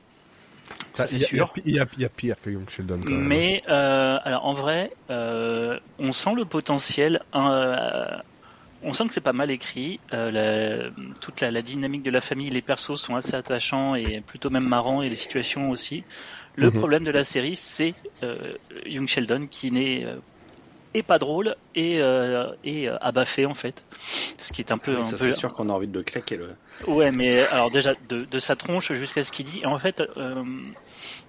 Ça, 0.94 1.08
c'est 1.08 1.18
sûr. 1.20 1.52
Il 1.66 1.74
y, 1.76 1.80
a, 1.80 1.86
il 1.96 2.02
y 2.02 2.06
a 2.06 2.10
pire 2.10 2.36
que 2.42 2.50
Young 2.50 2.70
Sheldon, 2.70 3.00
quand 3.04 3.12
même. 3.12 3.28
Mais 3.28 3.64
euh, 3.70 4.18
alors 4.24 4.46
en 4.46 4.54
vrai, 4.54 4.92
euh, 5.12 5.80
on 6.00 6.12
sent 6.12 6.34
le 6.36 6.46
potentiel. 6.46 7.22
euh, 7.36 8.18
on 8.84 8.94
sent 8.94 9.08
que 9.08 9.14
c'est 9.14 9.22
pas 9.22 9.34
mal 9.34 9.50
écrit. 9.52 10.00
La- 10.12 10.90
toute 11.22 11.42
la, 11.42 11.52
la 11.52 11.62
dynamique 11.62 12.04
de 12.04 12.12
la 12.12 12.22
famille, 12.22 12.50
les 12.50 12.62
persos 12.62 12.96
sont 13.02 13.16
assez 13.16 13.36
attachants 13.36 13.96
et 13.96 14.22
plutôt 14.22 14.50
même 14.50 14.68
marrants 14.68 15.02
et 15.02 15.10
les 15.10 15.16
situations 15.16 15.70
aussi. 15.72 16.04
Le 16.56 16.68
Mhm. 16.68 16.72
problème 16.72 17.04
de 17.04 17.12
la 17.12 17.24
série, 17.24 17.56
c'est 17.56 17.96
Young 18.86 19.08
Sheldon 19.08 19.48
qui 19.48 19.72
n'est 19.72 20.06
et 20.94 21.04
pas 21.04 21.20
drôle 21.20 21.56
et, 21.76 22.02
euh, 22.02 22.48
et 22.64 22.90
euh, 22.90 22.98
abaffé 23.02 23.46
en 23.46 23.54
fait. 23.54 23.84
Ce 24.38 24.52
qui 24.54 24.62
est 24.62 24.72
un 24.72 24.78
peu, 24.78 24.92
Oui, 24.94 24.98
un 25.00 25.02
ça, 25.04 25.12
peu 25.12 25.18
c'est 25.18 25.32
sûr 25.34 25.54
qu'on 25.54 25.70
a 25.70 25.74
envie 25.74 25.88
de 25.88 25.98
le 25.98 26.04
claquer. 26.04 26.38
Le... 26.38 26.50
Ouais, 26.88 27.12
mais 27.12 27.40
alors 27.48 27.72
déjà 27.72 27.94
de, 28.10 28.22
de 28.22 28.40
sa 28.40 28.56
tronche 28.56 28.92
jusqu'à 28.94 29.24
ce 29.24 29.32
qu'il 29.32 29.46
dit. 29.46 29.60
Et 29.64 29.66
en 29.66 29.78
fait, 29.80 30.02
euh, 30.18 30.44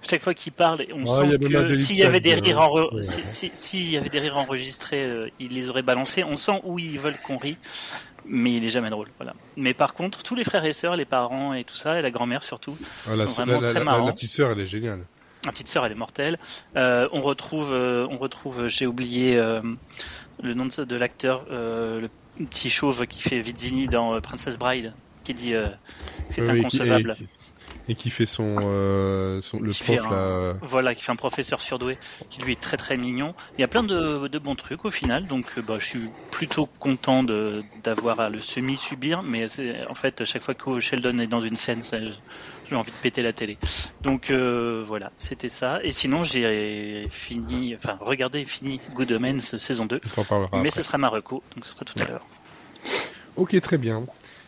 chaque 0.07 0.21
fois 0.21 0.33
qu'il 0.33 0.53
parle, 0.53 0.85
on 0.93 1.05
Ouais, 1.05 1.29
sent 1.29 1.37
que 1.39 1.73
s'il 1.75 1.95
y 1.97 2.03
avait 2.03 2.19
des 2.19 2.35
rires 2.35 2.59
euh, 2.61 2.83
enre- 2.83 2.95
ouais. 2.95 3.51
si- 3.53 3.91
y 3.91 3.97
avait 3.97 4.09
des 4.09 4.19
rires 4.19 4.37
enregistrés, 4.37 5.03
euh, 5.03 5.29
il 5.39 5.53
les 5.53 5.69
aurait 5.69 5.81
balancés. 5.83 6.23
On 6.23 6.37
sent 6.37 6.61
où 6.63 6.79
ils 6.79 6.99
veulent 6.99 7.17
qu'on 7.25 7.37
rit, 7.37 7.57
mais 8.25 8.53
il 8.53 8.63
est 8.65 8.69
jamais 8.69 8.89
drôle. 8.89 9.07
Voilà. 9.17 9.33
Mais 9.57 9.73
par 9.73 9.93
contre, 9.93 10.23
tous 10.23 10.35
les 10.35 10.43
frères 10.43 10.65
et 10.65 10.73
sœurs, 10.73 10.95
les 10.95 11.05
parents 11.05 11.53
et 11.53 11.63
tout 11.63 11.75
ça, 11.75 11.99
et 11.99 12.01
la 12.01 12.11
grand-mère 12.11 12.43
surtout, 12.43 12.77
Ah, 13.09 13.15
la, 13.15 13.27
sont 13.27 13.43
vraiment 13.43 13.59
la- 13.61 13.69
très 13.71 13.79
la- 13.79 13.85
marrants. 13.85 14.05
la 14.05 14.13
petite 14.13 14.31
sœur, 14.31 14.51
elle 14.51 14.59
est 14.59 14.65
géniale. 14.65 15.01
La 15.45 15.51
petite 15.51 15.67
sœur, 15.69 15.85
elle 15.85 15.93
est 15.93 15.95
mortelle. 15.95 16.37
Euh, 16.75 17.07
on 17.13 17.21
retrouve, 17.21 17.71
euh, 17.71 18.05
on 18.11 18.17
retrouve, 18.17 18.67
j'ai 18.67 18.85
oublié 18.85 19.37
euh, 19.37 19.61
le 20.43 20.53
nom 20.53 20.65
de, 20.65 20.83
de 20.83 20.95
l'acteur, 20.95 21.45
le 21.49 22.09
petit 22.49 22.69
chauve 22.69 23.05
qui 23.07 23.21
fait 23.21 23.39
Vizzini 23.41 23.87
dans 23.87 24.19
Princess 24.21 24.57
Bride, 24.57 24.93
qui 25.23 25.33
dit 25.33 25.53
c'est 26.29 26.41
Oui, 26.41 26.59
inconcevable. 26.59 27.11
Et, 27.19 27.23
qui- 27.23 27.29
et 27.91 27.95
qui 27.95 28.09
fait 28.11 28.27
son, 28.27 28.55
euh, 28.71 29.41
son 29.41 29.59
le 29.59 29.71
prof 29.71 29.99
un- 30.05 30.09
là. 30.11 30.53
Voilà, 30.61 30.93
qui 30.93 31.03
fait 31.03 31.11
un 31.11 31.15
professeur 31.15 31.59
surdoué, 31.59 31.97
qui 32.29 32.39
lui 32.41 32.51
est 32.51 32.59
très 32.61 32.77
très 32.77 32.97
mignon. 32.97 33.33
Il 33.57 33.61
y 33.61 33.63
a 33.63 33.67
plein 33.67 33.81
de, 33.81 34.27
de 34.27 34.39
bons 34.39 34.53
trucs 34.55 34.85
au 34.85 34.91
final, 34.91 35.25
donc 35.25 35.45
bah, 35.61 35.77
je 35.79 35.87
suis 35.87 36.09
plutôt 36.29 36.67
content 36.79 37.23
d'avoir 37.83 38.19
à 38.19 38.29
le 38.29 38.41
semi 38.41 38.77
subir, 38.77 39.23
mais 39.23 39.47
en 39.89 39.95
fait 39.95 40.23
chaque 40.25 40.43
fois 40.43 40.53
que 40.53 40.79
Sheldon 40.79 41.17
est 41.17 41.25
dans 41.27 41.41
une 41.41 41.55
scène, 41.55 41.81
ça- 41.81 41.97
j'ai 42.69 42.75
envie 42.75 42.91
de 42.91 42.95
péter 43.01 43.21
la 43.21 43.33
télé. 43.33 43.57
Donc 44.01 44.29
euh, 44.31 44.83
voilà, 44.85 45.11
c'était 45.17 45.49
ça. 45.49 45.79
Et 45.83 45.91
sinon 45.91 46.23
j'ai 46.23 47.07
fini, 47.09 47.75
enfin 47.75 47.97
regardé 48.01 48.41
et 48.41 48.45
fini 48.45 48.79
Good 48.95 49.11
Omens 49.11 49.57
saison 49.57 49.85
2, 49.85 49.99
On 50.17 50.21
en 50.21 50.23
parlera 50.23 50.49
mais 50.53 50.67
après. 50.69 50.71
ce 50.81 50.83
sera 50.83 50.97
Marocco, 50.97 51.41
donc 51.55 51.65
ce 51.65 51.71
sera 51.73 51.85
tout 51.85 51.95
à 52.01 52.05
l'heure. 52.05 52.25
Ok, 53.35 53.59
très 53.61 53.77
bien. 53.77 54.05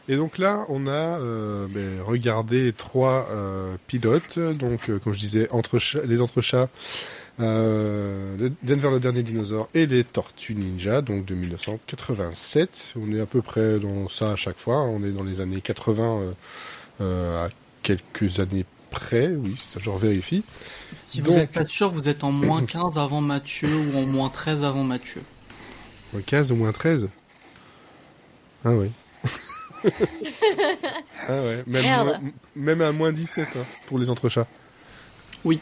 Et 0.10 0.16
donc 0.18 0.38
là, 0.40 0.66
on 0.68 0.88
a 0.88 0.92
euh, 0.92 1.68
ben, 1.70 2.02
regardé 2.04 2.74
trois 2.74 3.28
euh, 3.32 3.76
pilotes. 3.88 4.40
Donc, 4.40 4.90
euh, 4.90 5.00
comme 5.00 5.14
je 5.14 5.20
disais, 5.20 5.48
entre 5.52 5.78
les 6.06 6.20
entrechats, 6.22 6.68
euh, 7.40 8.36
le- 8.38 8.52
Denver 8.64 8.90
le 8.90 9.00
dernier 9.00 9.24
dinosaure 9.24 9.70
et 9.74 9.86
les 9.86 10.04
Tortues 10.04 10.56
Ninja, 10.56 11.02
donc 11.02 11.26
de 11.26 11.36
1987. 11.36 12.94
On 13.00 13.14
est 13.14 13.22
à 13.22 13.26
peu 13.26 13.42
près 13.42 13.80
dans 13.80 14.10
ça 14.10 14.32
à 14.32 14.36
chaque 14.36 14.58
fois. 14.60 14.82
On 14.82 15.04
est 15.04 15.12
dans 15.12 15.24
les 15.24 15.40
années 15.40 15.62
80 15.62 16.04
euh, 16.20 16.32
euh, 17.02 17.46
à 17.46 17.50
quelques 17.84 18.40
années 18.40 18.66
près. 18.90 19.28
Oui, 19.30 19.56
ça 19.68 19.80
je 19.82 19.90
vérifie. 19.92 20.44
Si 20.96 21.22
Donc- 21.22 21.34
vous 21.34 21.40
êtes 21.40 21.52
pas 21.52 21.66
sûr, 21.66 21.90
vous 21.90 22.08
êtes 22.10 22.24
en 22.24 22.32
moins 22.32 22.66
15 22.66 22.98
avant 22.98 23.22
Mathieu 23.22 23.70
ou 23.76 23.98
en 23.98 24.06
moins 24.06 24.30
13 24.30 24.64
avant 24.64 24.84
Mathieu. 24.84 25.22
Moins 26.14 26.22
15 26.22 26.52
ou 26.52 26.56
moins 26.56 26.72
13 26.72 27.08
Ah 28.66 28.72
oui. 28.72 28.92
ah 31.28 31.42
ouais, 31.42 31.64
même, 31.68 31.84
Merde. 31.84 32.08
moins- 32.22 32.32
même 32.56 32.82
à 32.82 32.92
moins 32.92 33.12
17 33.12 33.48
hein, 33.58 33.66
pour 33.88 33.98
les 34.00 34.10
entrechats. 34.10 34.48
Oui. 35.44 35.60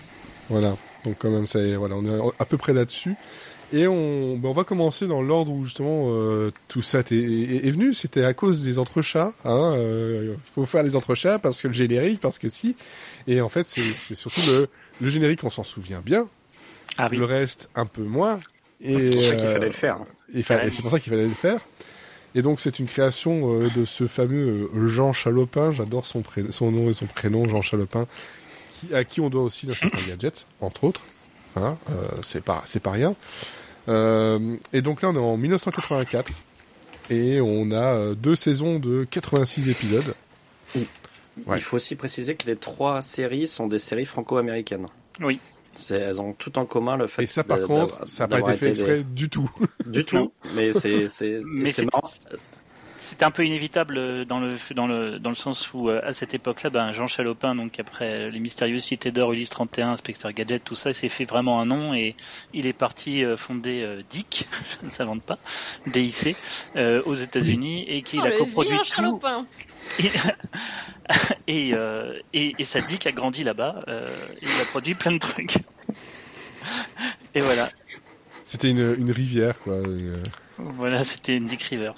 Voilà, 0.49 0.75
donc 1.05 1.15
quand 1.19 1.29
même, 1.29 1.47
ça, 1.47 1.59
est- 1.59 1.75
voilà, 1.75 1.95
on 1.95 2.05
est 2.05 2.33
à 2.39 2.45
peu 2.45 2.57
près 2.57 2.73
là-dessus. 2.73 3.15
Et 3.71 3.87
on, 3.87 4.35
ben, 4.37 4.49
on 4.49 4.53
va 4.53 4.63
commencer 4.63 5.05
dans 5.07 5.21
l'ordre 5.21 5.51
où 5.51 5.63
justement 5.63 6.05
euh, 6.07 6.51
tout 6.67 6.81
ça 6.81 6.99
est, 6.99 7.11
est- 7.11 7.67
est 7.67 7.71
venu. 7.71 7.93
C'était 7.93 8.23
à 8.23 8.33
cause 8.33 8.63
des 8.63 8.79
entrechats. 8.79 9.31
Hein, 9.45 9.73
euh, 9.77 10.33
faut 10.55 10.65
faire 10.65 10.81
les 10.83 10.95
entrechats 10.95 11.37
parce 11.39 11.61
que 11.61 11.67
le 11.67 11.73
générique, 11.73 12.19
parce 12.19 12.39
que 12.39 12.49
si. 12.49 12.75
Et 13.27 13.41
en 13.41 13.49
fait, 13.49 13.67
c'est 13.67 14.15
surtout 14.15 14.41
le, 14.47 14.67
le 15.01 15.09
générique, 15.09 15.43
on 15.43 15.49
s'en 15.51 15.63
souvient 15.63 16.01
bien. 16.03 16.27
Ah 16.97 17.07
oui. 17.11 17.17
Le 17.17 17.25
reste, 17.25 17.69
un 17.75 17.85
peu 17.85 18.01
moins. 18.03 18.39
Et 18.81 18.99
C'est 18.99 19.09
pour 19.11 19.21
ça 19.21 19.35
qu'il 19.35 19.45
euh, 19.45 19.53
fallait 19.53 19.65
le 19.67 19.71
faire. 19.71 19.97
et 20.33 20.41
fa- 20.43 20.63
et 20.65 20.71
c'est 20.71 20.81
pour 20.81 20.91
ça 20.91 20.99
qu'il 20.99 21.11
fallait 21.11 21.27
le 21.27 21.33
faire. 21.33 21.59
Et 22.35 22.41
donc 22.41 22.59
c'est 22.61 22.79
une 22.79 22.85
création 22.87 23.61
euh, 23.61 23.69
de 23.75 23.85
ce 23.85 24.07
fameux 24.07 24.69
euh, 24.75 24.87
Jean 24.87 25.13
Chalopin, 25.13 25.71
j'adore 25.71 26.05
son, 26.05 26.23
son 26.51 26.71
nom 26.71 26.89
et 26.89 26.93
son 26.93 27.05
prénom, 27.07 27.47
Jean 27.47 27.61
Chalopin, 27.61 28.07
qui, 28.79 28.93
à 28.95 29.03
qui 29.03 29.19
on 29.21 29.29
doit 29.29 29.41
aussi 29.43 29.65
l'inspecteur 29.65 30.01
Gadget, 30.07 30.45
entre 30.61 30.83
autres. 30.85 31.01
Hein, 31.55 31.77
euh, 31.89 32.07
c'est 32.23 32.43
pas 32.43 32.61
c'est 32.67 32.79
pas 32.81 32.91
rien. 32.91 33.15
Euh, 33.87 34.55
et 34.73 34.81
donc 34.81 35.01
là 35.01 35.09
on 35.09 35.15
est 35.15 35.17
en 35.19 35.37
1984 35.37 36.31
et 37.09 37.41
on 37.41 37.71
a 37.71 37.75
euh, 37.95 38.13
deux 38.15 38.35
saisons 38.35 38.77
de 38.79 39.07
86 39.09 39.69
épisodes. 39.69 40.13
Ouais. 40.75 41.57
Il 41.57 41.61
faut 41.61 41.77
aussi 41.77 41.95
préciser 41.95 42.35
que 42.35 42.45
les 42.47 42.55
trois 42.57 43.01
séries 43.01 43.47
sont 43.47 43.67
des 43.67 43.79
séries 43.79 44.05
franco-américaines. 44.05 44.87
Oui. 45.21 45.39
Elles 45.91 46.21
ont 46.21 46.33
tout 46.33 46.57
en 46.59 46.65
commun 46.65 46.97
le 46.97 47.07
fait. 47.07 47.23
Et 47.23 47.27
ça 47.27 47.43
par 47.45 47.61
contre, 47.61 48.05
ça 48.07 48.27
n'a 48.27 48.39
pas 48.41 48.49
été 48.49 48.57
fait 48.59 48.65
des- 48.65 48.79
exprès 48.81 49.03
du 49.03 49.29
tout. 49.29 49.49
Du 49.85 50.03
tout. 50.03 50.33
Mais 50.53 50.73
c'est- 50.73 51.07
marrant. 51.85 52.01
C'était 53.01 53.23
un 53.23 53.31
peu 53.31 53.45
inévitable 53.45 53.97
euh, 53.97 54.25
dans 54.25 54.39
le 54.41 54.55
dans 54.75 54.85
le 54.85 55.19
dans 55.19 55.29
le 55.29 55.35
sens 55.35 55.73
où 55.73 55.87
euh, 55.89 56.01
à 56.03 56.11
cette 56.11 56.33
époque-là, 56.33 56.69
ben 56.69 56.91
Jean 56.91 57.07
Chalopin, 57.07 57.55
donc 57.55 57.79
après 57.79 58.29
les 58.29 58.39
mystérieuses 58.41 58.83
cités 58.83 59.11
d'or, 59.11 59.31
Ulysse 59.31 59.49
31, 59.51 59.91
Inspecteur 59.93 60.33
Gadget, 60.33 60.63
tout 60.65 60.75
ça, 60.75 60.89
il 60.89 60.93
s'est 60.93 61.07
fait 61.07 61.23
vraiment 61.23 61.61
un 61.61 61.65
nom 61.65 61.93
et 61.93 62.15
il 62.53 62.65
est 62.65 62.73
parti 62.73 63.23
euh, 63.23 63.37
fonder 63.37 63.83
euh, 63.83 64.01
DIC, 64.09 64.47
je 64.81 64.85
ne 64.85 64.91
s'invente 64.91 65.23
pas, 65.23 65.37
DIC, 65.87 66.35
euh, 66.75 67.01
aux 67.05 67.15
États-Unis 67.15 67.85
et 67.87 68.01
qu'il 68.01 68.19
Oh, 68.21 68.25
a 68.25 68.31
coproduit 68.31 68.77
tout. 68.93 69.21
Et, 71.47 71.71
euh, 71.73 72.13
et 72.33 72.53
et 72.59 72.63
sa 72.65 72.81
DIC 72.81 73.07
a 73.07 73.11
grandi 73.11 73.43
là-bas. 73.43 73.81
euh, 73.87 74.13
il 74.43 74.47
a 74.61 74.65
produit 74.65 74.93
plein 74.93 75.11
de 75.13 75.17
trucs. 75.17 75.55
Et 77.33 77.41
voilà, 77.41 77.71
C'était 78.43 78.69
une, 78.69 78.95
une 78.99 79.11
rivière 79.11 79.57
quoi. 79.59 79.77
une- 79.77 80.13
Voilà, 80.59 81.03
c'était 81.09 81.37
une 81.37 81.47
Dick 81.47 81.63
Rivers. 81.63 81.95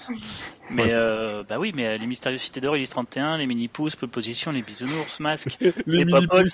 Mais 0.69 0.83
Ouais. 0.83 0.89
euh, 0.93 1.43
bah 1.47 1.59
oui, 1.59 1.73
mais 1.75 1.87
euh, 1.87 1.97
les 1.97 2.07
mystérieuses 2.07 2.41
cités 2.41 2.61
d'or, 2.61 2.75
Ulysse 2.75 2.91
31, 2.91 3.37
les 3.39 3.47
mini 3.47 3.67
pouces, 3.67 3.95
position, 4.07 4.51
les 4.51 4.61
bisounours, 4.61 5.19
masques, 5.19 5.57
les, 5.59 5.73
les 5.87 6.05
mini 6.05 6.27
popoles, 6.27 6.47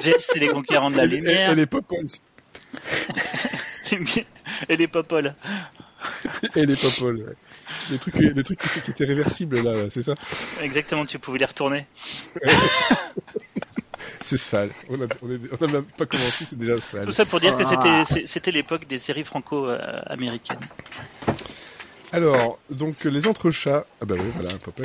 Jess 0.00 0.30
et 0.36 0.38
les 0.38 0.48
conquérants 0.48 0.90
de 0.90 0.96
la 0.96 1.06
lumière, 1.06 1.52
et 1.52 1.54
les 1.56 1.66
mi- 3.98 4.26
et 4.68 4.76
les 4.76 4.86
popoles. 4.86 5.34
Et 6.54 6.66
les 6.66 6.76
popoles. 6.76 7.16
ouais. 7.18 7.34
Les 7.90 7.98
trucs, 7.98 8.14
les 8.16 8.42
trucs 8.44 8.58
qui, 8.58 8.80
qui 8.80 8.90
étaient 8.90 9.04
réversibles 9.04 9.60
là, 9.62 9.88
c'est 9.90 10.02
ça 10.02 10.14
Exactement, 10.60 11.04
tu 11.06 11.18
pouvais 11.18 11.38
les 11.38 11.44
retourner. 11.44 11.86
C'est 14.22 14.36
sale. 14.36 14.70
On 14.90 14.94
a, 15.00 15.06
on, 15.22 15.30
est- 15.30 15.40
on 15.60 15.64
a 15.64 15.72
même 15.72 15.84
pas 15.96 16.04
commencé, 16.06 16.44
c'est 16.48 16.58
déjà 16.58 16.78
sale. 16.80 17.06
Tout 17.06 17.10
ça 17.12 17.24
pour 17.24 17.40
dire 17.40 17.56
que 17.56 17.62
Ah. 17.66 18.04
c'était 18.26 18.50
l'époque 18.50 18.86
des 18.86 18.98
séries 18.98 19.24
franco-américaines. 19.24 20.58
Alors, 22.12 22.58
donc 22.70 23.04
les 23.04 23.26
entrechats. 23.28 23.86
Ah 24.00 24.04
bah 24.04 24.16
oui, 24.18 24.24
voilà, 24.34 24.50
Popples. 24.58 24.82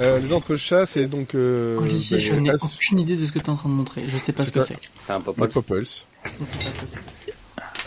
Euh, 0.00 0.18
les 0.20 0.32
entrechats, 0.32 0.86
c'est 0.86 1.06
donc. 1.06 1.34
Euh, 1.34 1.76
Olivier, 1.78 2.16
bah, 2.16 2.22
je 2.22 2.32
n'ai 2.34 2.50
as- 2.50 2.64
aucune 2.74 2.98
idée 2.98 3.14
de 3.16 3.26
ce 3.26 3.32
que 3.32 3.38
tu 3.38 3.44
es 3.44 3.50
en 3.50 3.56
train 3.56 3.68
de 3.68 3.74
montrer. 3.74 4.04
Je 4.08 4.16
sais 4.16 4.32
pas 4.32 4.44
ce 4.46 4.52
que 4.52 4.60
c'est. 4.60 4.78
C'est 4.98 5.12
un 5.12 5.20
pop-up. 5.20 5.52
Popples. 5.52 5.80
Je 5.84 5.84
sais 5.84 6.04
pas 6.24 6.64
ce 6.64 6.80
que 6.80 6.86
c'est. 6.86 6.98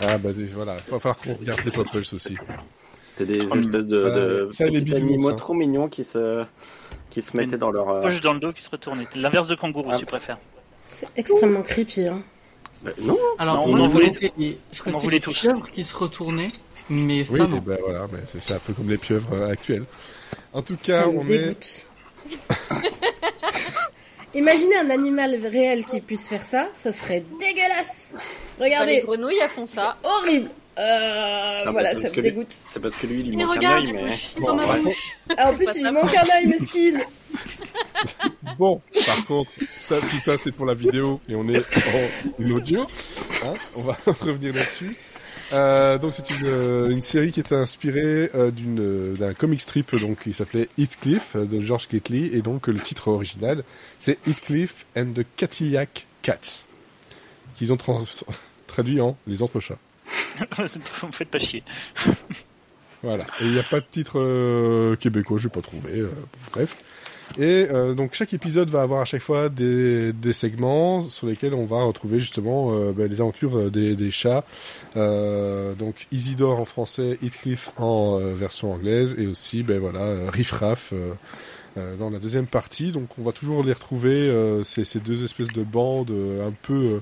Ah 0.02 0.18
bah 0.18 0.30
voilà, 0.54 0.76
il 0.86 0.90
va 0.92 0.98
falloir 1.00 1.16
qu'on 1.16 1.34
regarde 1.34 1.60
les 1.64 1.72
Popples 1.72 2.14
aussi. 2.14 2.36
C'était 3.04 3.26
des 3.26 3.40
Hum. 3.50 3.58
espèces 3.58 3.86
de, 3.86 4.00
Ça- 4.00 4.10
de 4.10 4.48
ça, 4.52 4.66
les 4.66 4.80
petits 4.82 4.94
animaux 4.94 5.30
hein. 5.30 5.34
trop 5.34 5.54
mignons 5.54 5.88
qui 5.88 6.04
se, 6.04 6.44
qui 7.10 7.22
se 7.22 7.36
mettaient 7.36 7.58
dans 7.58 7.70
leur. 7.72 7.88
euh, 7.88 8.00
Poche 8.02 8.20
dans 8.20 8.34
le 8.34 8.40
dos 8.40 8.52
qui 8.52 8.62
se 8.62 8.70
retournait. 8.70 9.06
L'inverse 9.16 9.48
de 9.48 9.54
kangourou, 9.56 9.88
Ah. 9.90 9.94
si 9.94 10.00
tu 10.00 10.06
préfères. 10.06 10.38
C'est 10.98 11.08
extrêmement 11.16 11.62
creepy. 11.62 12.06
Hein. 12.08 12.22
euh, 12.86 12.90
Non, 12.98 13.18
Alors, 13.38 13.66
Non, 13.68 13.76
moi, 13.76 13.80
on 13.80 13.84
en 13.84 13.88
voulait- 13.88 14.12
les- 14.38 14.58
je 14.72 14.82
on 14.86 14.94
en 14.94 14.98
voulait 14.98 15.16
les 15.16 15.20
tous. 15.20 15.38
pieuvres 15.40 15.70
qui 15.70 15.84
se 15.84 15.94
retournaient, 15.94 16.48
mais 16.88 17.18
Oui, 17.28 17.36
ça, 17.38 17.44
et 17.44 17.48
non. 17.48 17.58
bah 17.58 17.76
voilà, 17.84 18.06
mais 18.10 18.20
c'est 18.40 18.54
un 18.54 18.58
peu 18.58 18.72
comme 18.72 18.88
les 18.88 18.96
pieuvres 18.96 19.34
euh, 19.34 19.50
actuelles. 19.50 19.84
En 20.54 20.62
tout 20.62 20.78
cas, 20.82 21.02
Ça 21.02 21.06
me 21.08 21.18
on 21.18 21.26
est. 21.26 21.86
Imaginez 24.34 24.76
un 24.76 24.90
animal 24.90 25.34
réel 25.46 25.84
qui 25.84 26.00
puisse 26.00 26.28
faire 26.28 26.44
ça, 26.44 26.68
ça 26.74 26.92
serait 26.92 27.22
dégueulasse. 27.40 28.14
Bah, 28.14 28.20
les 28.58 28.64
Regardez, 28.64 29.00
grenouilles, 29.04 29.38
elles 29.42 29.48
font 29.48 29.66
ça. 29.66 29.96
c'est 30.02 30.08
horrible. 30.08 30.50
Euh, 30.78 31.70
voilà, 31.70 31.94
ça 31.94 32.08
me 32.08 32.22
dégoûte. 32.22 32.54
c'est 32.66 32.80
parce 32.80 32.96
que 32.96 33.06
lui, 33.06 33.20
il 33.20 33.30
lui 33.30 33.36
Mais 33.36 33.44
manque 33.44 33.56
un 33.56 33.58
regarde, 33.58 33.78
œil, 33.78 33.86
j'ai 33.86 33.92
mais. 33.92 34.40
Bon, 34.40 34.46
dans 34.46 34.56
ma 34.56 34.78
bouche. 34.78 35.16
Ah, 35.36 35.50
en 35.50 35.54
plus, 35.54 35.68
il 35.76 35.84
lui 35.84 35.90
manque 35.90 36.14
un 36.14 36.36
œil, 36.36 36.46
mesquine. 36.46 37.00
Bon, 38.58 38.80
par 39.06 39.26
contre, 39.26 39.50
ça, 39.78 39.96
tout 40.00 40.18
ça, 40.18 40.38
c'est 40.38 40.52
pour 40.52 40.64
la 40.64 40.72
vidéo 40.72 41.20
et 41.28 41.34
on 41.34 41.46
est 41.48 41.58
en 41.58 42.50
audio. 42.50 42.86
Hein 43.44 43.54
on 43.74 43.82
va 43.82 43.96
revenir 44.20 44.54
là-dessus. 44.54 44.96
Euh, 45.52 45.98
donc 45.98 46.12
c'est 46.12 46.28
une, 46.30 46.46
euh, 46.46 46.90
une 46.90 47.00
série 47.00 47.30
qui 47.30 47.38
était 47.38 47.54
inspirée 47.54 48.30
euh, 48.34 48.50
d'une 48.50 49.14
d'un 49.14 49.32
comic 49.32 49.60
strip 49.60 49.94
donc 49.94 50.24
qui 50.24 50.34
s'appelait 50.34 50.68
Heathcliff 50.76 51.36
de 51.36 51.60
George 51.60 51.88
Gately 51.88 52.30
et 52.32 52.42
donc 52.42 52.66
le 52.66 52.80
titre 52.80 53.08
original 53.08 53.62
c'est 54.00 54.18
Heathcliff 54.26 54.86
and 54.96 55.12
the 55.14 55.24
Catillac 55.36 56.06
Cats 56.22 56.64
qu'ils 57.54 57.72
ont 57.72 57.78
traduit 58.66 59.00
en 59.00 59.16
les 59.28 59.42
entrechats. 59.42 59.78
Vous 61.00 61.06
me 61.06 61.12
faites 61.12 61.30
pas 61.30 61.38
chier. 61.38 61.62
Voilà. 63.02 63.24
Et 63.40 63.44
il 63.44 63.52
n'y 63.52 63.58
a 63.58 63.62
pas 63.62 63.80
de 63.80 63.86
titre 63.88 64.18
euh, 64.18 64.96
québécois, 64.96 65.38
j'ai 65.38 65.48
pas 65.48 65.62
trouvé. 65.62 66.00
euh, 66.00 66.10
bref. 66.52 66.76
Et 67.38 67.66
euh, 67.70 67.94
donc 67.94 68.14
chaque 68.14 68.32
épisode 68.34 68.70
va 68.70 68.82
avoir 68.82 69.00
à 69.00 69.04
chaque 69.04 69.22
fois 69.22 69.48
des, 69.48 70.12
segments 70.32 71.02
sur 71.08 71.26
lesquels 71.26 71.54
on 71.54 71.64
va 71.64 71.82
retrouver 71.82 72.20
justement 72.20 72.70
ben, 72.92 73.08
les 73.08 73.20
aventures 73.20 73.70
des, 73.70 74.10
chats. 74.12 74.44
Donc 74.94 76.06
Isidore 76.12 76.60
en 76.60 76.64
français, 76.64 77.18
Heathcliff 77.22 77.70
en 77.78 78.18
version 78.18 78.72
anglaise 78.72 79.16
et 79.18 79.26
aussi 79.26 79.64
ben 79.64 79.80
voilà 79.80 80.30
Riff 80.30 80.52
Raff 80.52 80.94
dans 81.98 82.10
la 82.10 82.20
deuxième 82.20 82.46
partie. 82.46 82.92
Donc 82.92 83.08
on 83.18 83.22
va 83.22 83.32
toujours 83.32 83.64
les 83.64 83.72
retrouver 83.72 84.32
ces, 84.62 85.00
deux 85.00 85.24
espèces 85.24 85.48
de 85.48 85.64
bandes 85.64 86.12
un 86.46 86.52
peu 86.62 87.00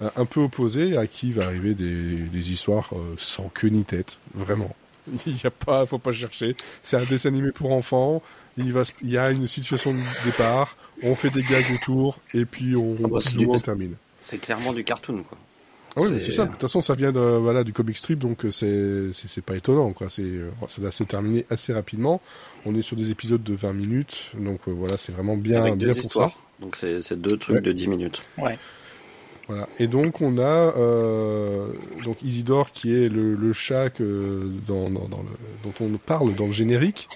un 0.00 0.24
peu 0.24 0.40
opposées 0.40 0.96
à 0.96 1.06
qui 1.06 1.30
va 1.32 1.46
arriver 1.46 1.74
des, 1.74 2.14
des 2.32 2.52
histoires 2.52 2.90
euh, 2.94 3.14
sans 3.18 3.48
queue 3.48 3.68
ni 3.68 3.84
tête, 3.84 4.18
vraiment. 4.34 4.74
Il 5.26 5.36
y 5.42 5.46
a 5.46 5.50
pas, 5.50 5.84
faut 5.86 5.98
pas 5.98 6.12
chercher. 6.12 6.56
C'est 6.82 6.96
un 6.96 7.04
dessin 7.04 7.28
animé 7.28 7.52
pour 7.52 7.72
enfants. 7.72 8.22
Il 8.56 8.72
va, 8.72 8.82
il 9.02 9.10
y 9.10 9.18
a 9.18 9.30
une 9.30 9.46
situation 9.46 9.92
de 9.92 9.98
départ. 10.24 10.76
On 11.02 11.14
fait 11.14 11.30
des 11.30 11.42
gags 11.42 11.64
autour 11.74 12.18
et 12.32 12.44
puis 12.44 12.74
on, 12.76 12.96
Ah 13.04 13.08
bah, 13.08 13.18
du- 13.36 13.46
on 13.46 13.58
termine. 13.58 13.94
C'est 14.20 14.38
clairement 14.38 14.72
du 14.72 14.82
cartoon, 14.84 15.22
quoi. 15.28 15.36
Ah 15.96 16.00
oui, 16.00 16.06
C'est- 16.08 16.14
mais 16.14 16.20
c'est 16.22 16.32
ça. 16.32 16.46
De 16.46 16.50
toute 16.52 16.60
façon, 16.62 16.80
ça 16.80 16.94
vient 16.94 17.12
de, 17.12 17.20
voilà, 17.20 17.62
du 17.62 17.72
comic 17.72 17.96
strip, 17.96 18.18
donc 18.18 18.44
euh, 18.46 18.50
c'est, 18.50 19.12
c'est, 19.12 19.44
pas 19.44 19.54
étonnant, 19.56 19.92
quoi. 19.92 20.08
C'est, 20.08 20.22
euh, 20.22 20.50
ça 20.66 20.80
va 20.82 20.90
se 20.90 21.04
terminer 21.04 21.44
assez 21.50 21.72
rapidement. 21.72 22.20
On 22.66 22.74
est 22.74 22.82
sur 22.82 22.96
des 22.96 23.10
épisodes 23.10 23.42
de 23.42 23.54
20 23.54 23.72
minutes, 23.74 24.30
donc 24.36 24.60
euh, 24.66 24.72
voilà, 24.72 24.96
c'est 24.96 25.12
vraiment 25.12 25.36
bien, 25.36 25.60
Avec 25.62 25.74
bien 25.76 25.88
deux 25.88 25.94
pour 25.94 26.04
histoires. 26.06 26.30
ça. 26.30 26.36
Donc 26.60 26.76
c'est 26.76 27.00
c'est 27.02 27.20
deux 27.20 27.36
trucs 27.36 27.56
Ouais. 27.56 27.60
de 27.62 27.72
10 27.72 27.88
minutes. 27.88 28.22
Voilà. 29.48 29.68
Et 29.78 29.86
donc 29.88 30.22
on 30.22 30.38
a 30.38 30.42
euh, 30.42 31.68
donc 32.02 32.22
Isidore 32.22 32.72
qui 32.72 32.94
est 32.94 33.08
le, 33.10 33.34
le 33.34 33.52
chat 33.52 33.90
que 33.90 34.50
dans, 34.66 34.88
dans, 34.88 35.06
dans 35.08 35.22
le, 35.22 35.28
dont 35.62 35.74
on 35.84 35.98
parle 35.98 36.34
dans 36.34 36.46
le 36.46 36.52
générique, 36.52 37.08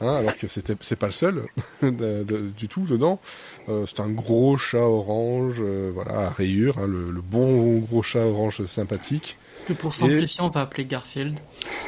hein, 0.00 0.14
alors 0.16 0.36
que 0.38 0.48
c'était 0.48 0.74
c'est 0.80 0.98
pas 0.98 1.06
le 1.06 1.12
seul 1.12 1.42
de- 1.82 2.24
de- 2.24 2.48
du 2.56 2.68
tout 2.68 2.82
dedans. 2.88 3.20
Euh, 3.68 3.84
c'est 3.86 4.00
un 4.00 4.08
gros 4.08 4.56
chat 4.56 4.78
orange, 4.78 5.56
euh, 5.60 5.90
voilà, 5.92 6.26
à 6.26 6.30
rayures, 6.30 6.78
hein, 6.78 6.86
le, 6.86 7.10
le 7.10 7.20
bon 7.20 7.78
gros 7.80 8.02
chat 8.02 8.24
orange 8.24 8.64
sympathique. 8.66 9.36
Que 9.66 9.72
pour 9.74 9.94
simplifier, 9.94 10.42
on 10.42 10.48
va 10.48 10.60
appeler 10.62 10.84
Garfield. 10.86 11.38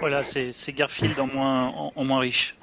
Voilà, 0.01 0.23
c'est 0.25 0.53
c'est 0.53 0.73
Garfield 0.73 1.19
en 1.21 1.29
moins, 1.29 1.67
en, 1.69 1.93
en 1.95 2.05
moins 2.05 2.19
riche. 2.19 2.57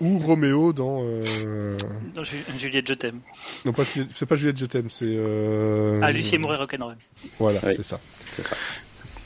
Ou 0.00 0.18
Roméo 0.18 0.72
dans 0.74 1.00
euh... 1.02 1.76
Ju- 2.22 2.44
Juliette, 2.58 2.88
je 2.88 2.94
t'aime. 2.94 3.20
non 3.64 3.72
pas 3.72 3.84
c'est 4.14 4.26
pas 4.26 4.36
Juliette 4.36 4.58
je 4.58 4.66
t'aime, 4.66 4.90
c'est 4.90 5.06
euh... 5.08 6.00
Ah, 6.02 6.12
Lucie 6.12 6.34
et 6.34 6.38
Mourir 6.38 6.58
Rock'n'Roll. 6.58 6.96
Voilà, 7.38 7.60
Oui. 7.64 7.72
c'est 7.76 7.84
ça. 7.84 8.00
C'est 8.26 8.42
ça. 8.42 8.56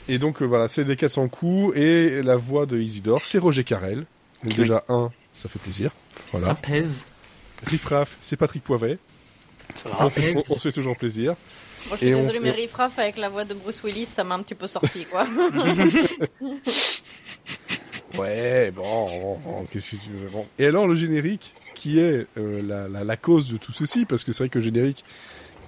Et 0.07 0.17
donc 0.17 0.41
euh, 0.41 0.45
voilà, 0.45 0.67
c'est 0.69 0.83
les 0.85 0.95
400 0.95 1.27
coups 1.27 1.75
et 1.77 2.21
la 2.23 2.37
voix 2.37 2.65
de 2.65 2.79
Isidore, 2.79 3.21
c'est 3.25 3.37
Roger 3.37 3.63
Carrel. 3.65 4.05
Donc 4.43 4.53
Oui. 4.53 4.55
déjà 4.55 4.83
un, 4.87 5.11
ça 5.33 5.49
fait 5.49 5.59
plaisir. 5.59 5.91
Ça 6.31 6.37
Voilà. 6.37 6.55
pèse. 6.55 7.05
Riff 7.67 7.85
Raff, 7.85 8.17
c'est 8.21 8.37
Patrick 8.37 8.63
Poivret. 8.63 8.97
Ça 9.75 9.89
On, 9.99 10.03
va. 10.05 10.09
fait, 10.09 10.35
on, 10.35 10.43
on 10.53 10.57
se 10.57 10.69
fait 10.69 10.71
toujours 10.71 10.95
plaisir. 10.97 11.35
Moi, 11.87 11.97
je 11.99 12.05
suis 12.05 12.07
Et 12.07 12.15
on 12.15 12.27
mais 12.41 12.51
Riff 12.51 12.73
Raff 12.73 12.97
avec 12.99 13.17
la 13.17 13.29
voix 13.29 13.43
de 13.45 13.53
Bruce 13.53 13.81
Willis, 13.83 14.05
ça 14.05 14.23
m'a 14.23 14.35
un 14.35 14.41
petit 14.41 14.55
peu 14.55 14.67
sorti, 14.67 15.05
quoi. 15.05 15.25
Ouais, 18.17 18.71
bon, 18.71 19.07
bon, 19.07 19.37
bon, 19.43 19.65
qu'est-ce 19.71 19.91
que 19.91 19.95
tu 19.97 20.09
veux 20.09 20.29
bon. 20.29 20.45
Et 20.59 20.65
alors 20.65 20.87
le 20.87 20.95
générique, 20.95 21.53
qui 21.75 21.99
est 21.99 22.27
euh, 22.37 22.61
la, 22.61 22.87
la, 22.87 23.03
la 23.03 23.17
cause 23.17 23.51
de 23.51 23.57
tout 23.57 23.71
ceci, 23.71 24.05
parce 24.05 24.23
que 24.23 24.31
c'est 24.31 24.43
vrai 24.43 24.49
que 24.49 24.59
le 24.59 24.65
générique, 24.65 25.03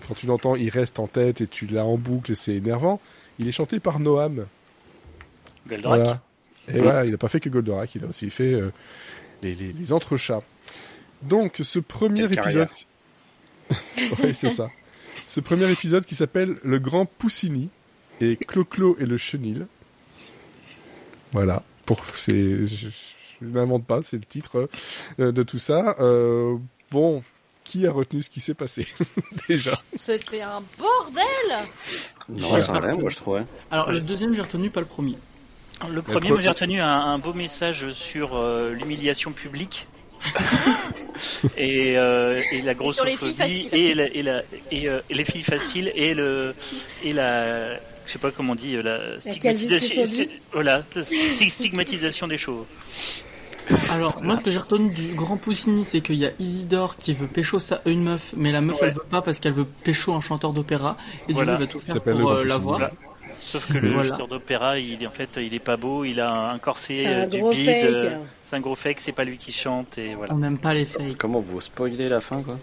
quand 0.08 0.14
tu 0.14 0.26
l'entends, 0.28 0.56
il 0.56 0.70
reste 0.70 1.00
en 1.00 1.08
tête 1.08 1.42
et 1.42 1.48
tu 1.48 1.68
l'as 1.68 1.86
en 1.86 1.98
boucle 1.98 2.32
et 2.32 2.36
c'est 2.36 2.56
énervant. 2.56 3.00
Il 3.40 3.48
est 3.48 3.52
chanté 3.52 3.80
par 3.80 4.00
Noam. 4.00 4.46
Goldorak. 5.68 6.00
Voilà. 6.00 6.22
Et 6.70 6.80
voilà, 6.80 7.06
il 7.06 7.12
n'a 7.12 7.18
pas 7.18 7.30
fait 7.30 7.40
que 7.40 7.50
Goldorak, 7.50 7.96
il 7.96 8.04
a 8.04 8.08
aussi 8.08 8.30
fait 8.30 8.54
euh, 8.54 8.72
les, 9.42 9.56
les, 9.56 9.74
les 9.74 9.94
entrechats. 9.94 10.44
Donc, 11.22 11.60
ce 11.64 11.80
premier 11.80 12.24
épisode. 12.24 12.70
oui, 14.24 14.34
c'est 14.34 14.50
ça. 14.50 14.70
Ce 15.28 15.40
premier 15.40 15.72
épisode 15.72 16.06
qui 16.06 16.16
s'appelle 16.16 16.58
Le 16.64 16.80
Grand 16.80 17.06
Poussini 17.06 17.70
et 18.22 18.36
Clo-Clo 18.36 18.98
et 19.00 19.06
le 19.06 19.18
Chenil. 19.18 19.68
Voilà. 21.32 21.64
Pour, 21.86 22.04
c'est, 22.16 22.66
je, 22.66 22.88
je 23.42 23.46
n'invente 23.48 23.86
pas, 23.86 24.02
c'est 24.04 24.18
le 24.18 24.24
titre 24.26 24.70
euh, 25.20 25.32
de 25.32 25.44
tout 25.44 25.60
ça. 25.60 25.96
Euh, 26.00 26.56
bon, 26.92 27.24
qui 27.64 27.86
a 27.88 27.92
retenu 27.92 28.22
ce 28.24 28.30
qui 28.30 28.40
s'est 28.42 28.54
passé 28.54 28.88
déjà? 29.50 29.72
C'était 29.96 30.42
un 30.42 30.62
bordel 30.78 31.24
Non, 32.30 32.48
Voilà. 32.48 32.64
ça 32.64 32.74
allait, 32.74 32.98
moi 32.98 33.10
je 33.10 33.16
trouvais. 33.18 33.44
Alors, 33.72 33.88
Ouais. 33.88 33.94
le 33.94 34.00
deuxième, 34.02 34.34
j'ai 34.34 34.42
retenu, 34.42 34.70
pas 34.70 34.80
le 34.82 34.86
premier. 34.86 35.18
Le 35.90 36.02
premier, 36.02 36.30
moi 36.30 36.40
j'ai 36.40 36.50
retenu 36.50 36.80
un, 36.82 36.88
un 36.88 37.18
beau 37.20 37.34
message 37.34 37.92
sur 37.92 38.36
euh, 38.38 38.72
l'humiliation 38.74 39.32
publique. 39.34 39.88
et, 41.58 41.98
euh, 41.98 42.42
et 42.54 42.62
la 42.62 42.72
Et 42.72 42.92
sur 42.92 43.04
les 43.04 43.18
filles 43.18 43.34
grossophobie 43.34 43.34
faciles. 43.36 43.70
et, 43.74 43.94
la, 43.94 44.06
et, 44.08 44.22
la, 44.24 44.42
et, 44.72 44.88
euh, 44.88 45.02
et 45.10 45.14
les 45.16 45.26
filles 45.26 45.44
faciles 45.44 45.92
et 45.96 46.14
le 46.14 46.56
et 47.04 47.12
la 47.12 47.78
je 48.06 48.12
sais 48.12 48.20
pas 48.20 48.32
comment 48.32 48.54
on 48.54 48.56
dit 48.56 48.76
euh, 48.76 48.84
la 48.84 49.22
stigmatisation 49.22 50.26
voilà 50.52 50.84
la 50.96 51.04
stigmatisation 51.04 52.28
des 52.28 52.38
chauves 52.38 52.66
Alors, 53.92 54.22
moi, 54.22 54.36
ce 54.38 54.42
que 54.42 54.52
j'ai 54.52 54.58
retenu 54.60 54.90
du 54.90 55.14
Grand 55.14 55.38
Poussini, 55.38 55.86
c'est 55.86 56.02
qu'il 56.02 56.16
y 56.16 56.26
a 56.26 56.32
Isidore 56.38 56.98
qui 56.98 57.14
veut 57.14 57.28
pécho 57.28 57.60
sa, 57.60 57.80
une 57.86 58.04
meuf, 58.04 58.34
mais 58.36 58.52
la 58.52 58.60
meuf, 58.60 58.76
Ouais. 58.82 58.88
elle 58.90 58.94
veut 58.94 59.06
pas 59.10 59.22
parce 59.22 59.40
qu'elle 59.40 59.54
veut 59.54 59.64
pécho 59.64 60.14
un 60.14 60.20
chanteur 60.20 60.52
d'opéra. 60.52 60.98
Et 61.30 61.34
Voilà. 61.34 61.56
du 61.56 61.58
coup, 61.58 61.64
il 61.64 61.66
va 61.68 61.72
tout 61.72 61.88
Ça 61.88 61.94
faire 62.02 62.18
pour 62.18 62.32
euh, 62.32 62.44
l'avoir. 62.44 62.78
Voilà. 62.80 62.92
sauf 63.40 63.66
que 63.72 63.78
le 63.78 63.92
Voilà. 63.94 64.10
chanteur 64.10 64.28
d'opéra 64.28 64.78
il 64.80 65.02
est 65.02 65.08
en 65.08 65.12
fait 65.12 65.38
il 65.42 65.54
est 65.54 65.60
pas 65.60 65.78
beau 65.78 66.04
il 66.04 66.20
a 66.20 66.52
un 66.52 66.60
corset 66.60 67.04
C'est 67.04 67.08
euh, 67.08 67.24
un 67.24 67.28
du 67.28 67.42
bide 67.42 67.70
euh, 67.70 68.18
c'est 68.46 68.56
un 68.58 68.60
gros 68.60 68.76
fake 68.76 69.00
c'est 69.00 69.12
pas 69.14 69.24
lui 69.24 69.38
qui 69.38 69.52
chante 69.54 69.98
et 69.98 70.14
voilà 70.16 70.34
On 70.34 70.38
n'aime 70.38 70.58
pas 70.58 70.74
les 70.74 70.86
fakes. 70.86 71.18
Comment 71.18 71.40
vous 71.40 71.60
spoilez 71.62 72.10
la 72.10 72.20
fin, 72.22 72.42
quoi? 72.42 72.58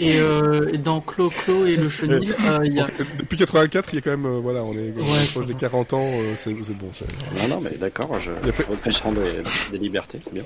Et, 0.00 0.18
euh, 0.18 0.70
et 0.72 0.78
dans 0.78 1.00
Clo-Clo 1.00 1.66
et 1.66 1.76
le 1.76 1.88
chenil, 1.88 2.34
euh, 2.46 2.58
il 2.64 2.74
y 2.74 2.80
a... 2.80 2.86
Depuis 3.18 3.36
84, 3.36 3.90
il 3.92 3.94
y 3.94 3.98
a 3.98 4.00
quand 4.02 4.10
même, 4.10 4.26
euh, 4.26 4.40
voilà, 4.40 4.64
on 4.64 4.72
est 4.72 4.90
Ouais, 4.90 5.26
proche 5.32 5.46
des 5.46 5.54
40 5.54 5.92
ans, 5.92 6.04
euh, 6.12 6.34
c'est, 6.36 6.50
c'est 6.64 6.76
bon. 6.76 6.90
c'est- 6.92 7.48
Non, 7.48 7.56
non, 7.56 7.62
mais 7.62 7.76
d'accord, 7.78 8.10
je, 8.20 8.30
je 8.44 8.62
reprends 8.96 9.12
des, 9.12 9.20
des 9.70 9.78
libertés, 9.78 10.18
c'est 10.22 10.34
bien. 10.34 10.42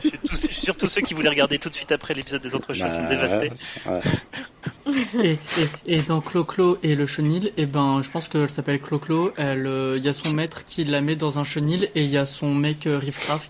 surtout, 0.00 0.36
surtout 0.50 0.88
ceux 0.88 1.02
qui 1.02 1.12
voulaient 1.12 1.28
regarder 1.28 1.58
tout 1.58 1.68
de 1.68 1.74
suite 1.74 1.92
après 1.92 2.14
l'épisode 2.14 2.40
des 2.40 2.54
entrechats 2.54 2.88
sont 2.90 3.02
Bah, 3.02 3.08
dévastés 3.08 3.50
ouais. 3.86 4.00
Et, 5.22 5.32
et, 5.86 5.96
et 5.96 6.02
dans 6.02 6.22
Clo-Clo 6.22 6.78
et 6.82 6.94
le 6.94 7.04
chenil, 7.04 7.52
et 7.58 7.66
ben, 7.66 8.00
je 8.02 8.08
pense 8.10 8.28
qu'elle 8.28 8.48
s'appelle 8.48 8.80
Clo-Clo. 8.80 9.32
Elle, 9.36 9.66
euh, 9.66 9.92
il 9.96 10.02
y 10.02 10.08
a 10.08 10.14
son 10.14 10.32
maître 10.32 10.64
qui 10.64 10.84
la 10.84 11.02
met 11.02 11.16
dans 11.16 11.38
un 11.38 11.44
chenil 11.44 11.90
et 11.94 12.02
il 12.04 12.08
y 12.10 12.16
a 12.16 12.24
son 12.24 12.54
mec 12.54 12.86
euh, 12.86 12.98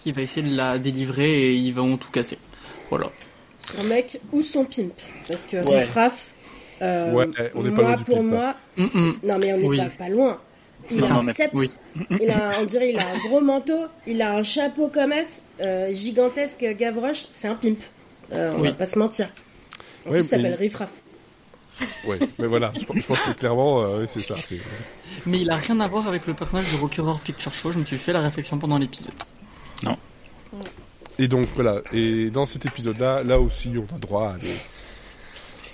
qui 0.02 0.10
va 0.10 0.22
essayer 0.22 0.48
de 0.48 0.56
la 0.56 0.78
délivrer 0.78 1.50
et 1.50 1.54
ils 1.54 1.72
vont 1.72 1.96
tout 1.96 2.10
casser. 2.10 2.38
Voilà. 2.90 3.10
Son 3.76 3.84
mec 3.84 4.20
ou 4.32 4.42
son 4.42 4.64
pimp. 4.64 4.92
Parce 5.26 5.46
que 5.46 5.56
Ouais. 5.68 5.80
Riff 5.80 5.94
Raff, 5.94 6.34
euh, 6.82 7.12
Ouais, 7.12 7.26
on 7.54 7.66
est 7.66 7.70
pas 7.70 7.74
moi, 7.76 7.82
loin 7.82 7.96
du 7.96 8.04
pour 8.04 8.16
pimp, 8.16 8.24
moi, 8.26 8.54
Mm, 8.76 8.84
mm. 8.84 9.14
non 9.24 9.38
mais 9.38 9.52
on 9.52 9.58
n'est 9.58 9.66
Oui. 9.66 9.76
pas, 9.78 9.88
pas 9.90 10.08
loin. 10.08 10.38
Il 10.90 10.96
Non, 10.98 11.06
a 11.06 11.08
non, 11.10 11.18
un 11.20 11.22
mais- 11.24 11.32
sceptre, 11.34 11.56
oui. 11.56 11.70
il 12.20 12.30
a, 12.30 12.50
on 12.60 12.64
dirait 12.64 12.90
il 12.90 12.98
a 12.98 13.08
un 13.08 13.18
gros 13.28 13.40
manteau, 13.40 13.86
il 14.06 14.22
a 14.22 14.34
un 14.36 14.42
chapeau 14.42 14.88
comme 14.88 15.12
S, 15.12 15.42
euh, 15.60 15.92
gigantesque 15.92 16.64
Gavroche, 16.78 17.26
c'est 17.32 17.48
un 17.48 17.56
pimp. 17.56 17.78
Euh, 18.32 18.52
on 18.56 18.60
Oui. 18.62 18.68
va 18.68 18.74
pas 18.74 18.86
se 18.86 18.98
mentir. 18.98 19.26
En 20.06 20.10
Ouais, 20.10 20.18
plus, 20.18 20.26
il 20.26 20.28
s'appelle 20.28 20.50
mais- 20.52 20.54
Riff 20.56 20.76
Raff. 20.76 20.92
Ouais, 22.06 22.18
mais 22.38 22.46
voilà, 22.46 22.72
je, 22.78 22.84
pense- 22.84 22.96
je 22.96 23.02
pense 23.06 23.20
que 23.20 23.32
clairement, 23.32 23.82
euh, 23.82 24.04
c'est 24.08 24.20
ça. 24.22 24.34
Mais 25.26 25.40
il 25.40 25.50
a 25.50 25.56
rien 25.56 25.78
à 25.80 25.88
voir 25.88 26.08
avec 26.08 26.26
le 26.26 26.34
personnage 26.34 26.72
de 26.72 26.76
Rocky 26.76 27.00
Horror 27.00 27.20
Picture 27.20 27.52
Show. 27.52 27.70
Je 27.72 27.78
me 27.78 27.84
suis 27.84 27.98
fait 27.98 28.12
la 28.12 28.20
réflexion 28.20 28.58
pendant 28.58 28.78
l'épisode. 28.78 29.14
Et 31.18 31.28
donc 31.28 31.46
voilà, 31.54 31.82
et 31.92 32.30
dans 32.30 32.46
cet 32.46 32.66
épisode-là, 32.66 33.22
là 33.24 33.40
aussi, 33.40 33.72
on 33.76 33.94
a 33.94 33.98
droit 33.98 34.32
à 34.34 34.38
des... 34.38 34.54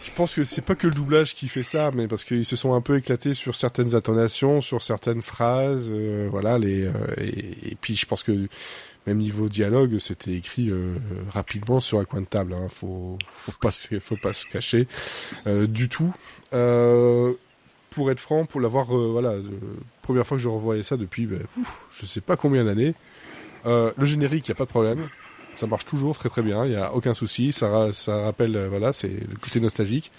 Je 0.03 0.11
pense 0.13 0.35
que 0.35 0.45
c'est 0.45 0.63
pas 0.63 0.75
que 0.75 0.87
le 0.87 0.95
doublage 0.95 1.35
qui 1.35 1.49
fait 1.49 1.63
ça, 1.63 1.91
mais 1.93 2.07
parce 2.07 2.25
qu'ils 2.25 2.45
se 2.45 2.57
sont 2.57 2.75
un 2.75 2.81
peu 2.81 2.99
éclatés 2.99 3.35
sur 3.35 3.57
certaines 3.57 3.95
intonations, 3.95 4.61
sur 4.61 4.83
certaines 4.83 5.23
phrases, 5.23 5.89
euh, 5.91 6.29
voilà, 6.31 6.59
les, 6.59 6.85
euh, 6.85 6.93
et, 7.19 7.77
puis 7.81 7.97
je 7.97 8.07
pense 8.07 8.23
que 8.23 8.49
même 9.07 9.19
niveau 9.19 9.49
dialogue, 9.49 9.99
c'était 9.99 10.33
écrit 10.33 10.71
euh, 10.71 10.95
rapidement 11.31 11.81
sur 11.81 11.99
un 11.99 12.05
coin 12.05 12.21
de 12.21 12.27
table. 12.27 12.55
Hein, 12.55 12.69
faut, 12.71 13.19
faut 13.27 13.53
pas, 13.61 13.71
se, 13.71 13.99
faut 13.99 14.17
pas 14.17 14.33
se 14.33 14.47
cacher 14.47 14.87
euh, 15.47 15.67
du 15.67 15.89
tout. 15.89 16.15
Euh, 16.53 17.33
pour 17.91 18.11
être 18.11 18.21
franc, 18.21 18.45
pour 18.45 18.61
l'avoir, 18.61 18.97
euh, 18.97 19.11
voilà, 19.13 19.35
première 20.03 20.27
fois 20.27 20.37
que 20.37 20.43
je 20.43 20.49
revoyais 20.49 20.83
ça 20.83 20.97
depuis, 20.97 21.27
ben, 21.27 21.41
ouf, 21.59 21.89
je 22.01 22.07
sais 22.07 22.21
pas 22.21 22.37
combien 22.37 22.65
d'années. 22.65 22.95
Le 23.67 24.05
générique, 24.05 24.49
y 24.49 24.53
a 24.53 24.55
pas 24.55 24.65
de 24.65 24.71
problème. 24.71 25.09
Ça 25.57 25.67
marche 25.67 25.85
toujours 25.85 26.19
très 26.19 26.29
très 26.29 26.43
bien, 26.43 26.65
il 26.67 26.73
y 26.73 26.77
a 26.77 26.93
aucun 26.93 27.15
souci. 27.15 27.53
Ça, 27.53 27.69
ra- 27.69 27.93
ça 27.93 28.23
rappelle, 28.23 28.57
euh, 28.57 28.69
voilà, 28.69 28.93
c'est 28.93 29.09
le 29.09 29.37
côté 29.41 29.61
nostalgique. 29.61 30.11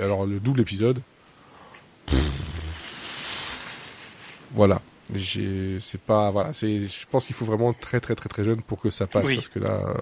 Alors 0.00 0.26
le 0.26 0.40
double 0.40 0.60
épisode, 0.60 1.00
voilà. 4.52 4.80
J'ai, 5.14 5.78
c'est 5.80 6.00
pas, 6.00 6.30
voilà, 6.30 6.52
c'est, 6.54 6.86
je 6.86 7.06
pense 7.10 7.26
qu'il 7.26 7.34
faut 7.34 7.44
vraiment 7.44 7.70
être 7.72 7.80
très 7.80 8.00
très 8.00 8.14
très 8.14 8.28
très 8.28 8.44
jeune 8.44 8.62
pour 8.62 8.80
que 8.80 8.88
ça 8.88 9.06
passe 9.06 9.24
Oui. 9.26 9.34
parce 9.34 9.48
que 9.48 9.58
là, 9.58 9.70
euh, 9.72 9.94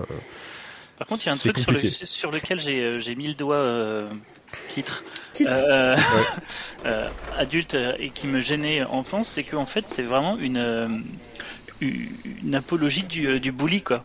Par 0.98 1.06
contre, 1.08 1.22
il 1.24 1.26
y 1.26 1.30
a 1.30 1.32
un 1.32 1.36
truc 1.36 1.58
sur, 1.58 1.72
le- 1.72 1.78
compliqué. 1.78 2.06
sur 2.06 2.30
lequel 2.30 2.60
j'ai 2.60 2.80
euh, 2.84 2.98
j'ai 3.00 3.16
mis 3.16 3.26
le 3.26 3.34
doigt 3.34 3.56
euh, 3.56 4.08
titre 4.68 5.02
Titre. 5.32 5.50
euh, 5.52 5.96
euh, 6.86 7.08
adulte 7.38 7.76
et 7.98 8.10
qui 8.10 8.28
me 8.28 8.40
gênait 8.40 8.84
enfance, 8.84 9.26
c'est 9.28 9.42
qu'en 9.44 9.66
fait 9.66 9.86
c'est 9.88 10.02
vraiment 10.02 10.36
une 10.36 11.04
une 11.80 12.54
apologie 12.54 13.04
du, 13.04 13.40
du 13.40 13.52
bully 13.52 13.82
quoi. 13.82 14.04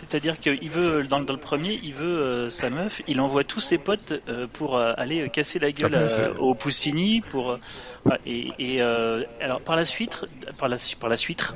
C'est-à-dire 0.00 0.40
qu'il 0.40 0.70
veut 0.70 1.04
dans, 1.04 1.18
le- 1.18 1.24
dans 1.26 1.34
le 1.34 1.38
premier, 1.38 1.78
il 1.82 1.94
veut 1.94 2.18
euh, 2.18 2.50
sa 2.50 2.70
meuf, 2.70 3.02
il 3.06 3.20
envoie 3.20 3.44
tous 3.44 3.60
ses 3.60 3.78
potes 3.78 4.14
euh, 4.28 4.46
pour 4.52 4.76
euh, 4.76 4.92
aller 4.96 5.28
casser 5.30 5.58
la 5.58 5.70
gueule 5.72 5.94
Ah, 5.94 6.40
au 6.40 6.54
Poussini 6.54 7.20
pour 7.20 7.58
voilà, 8.04 8.20
et, 8.26 8.50
et 8.58 8.80
alors 8.80 9.60
par 9.60 9.76
la 9.76 9.84
suite 9.84 10.24
par 10.58 10.68
la 10.68 10.76
par 10.98 11.08
la 11.10 11.16
suite 11.16 11.52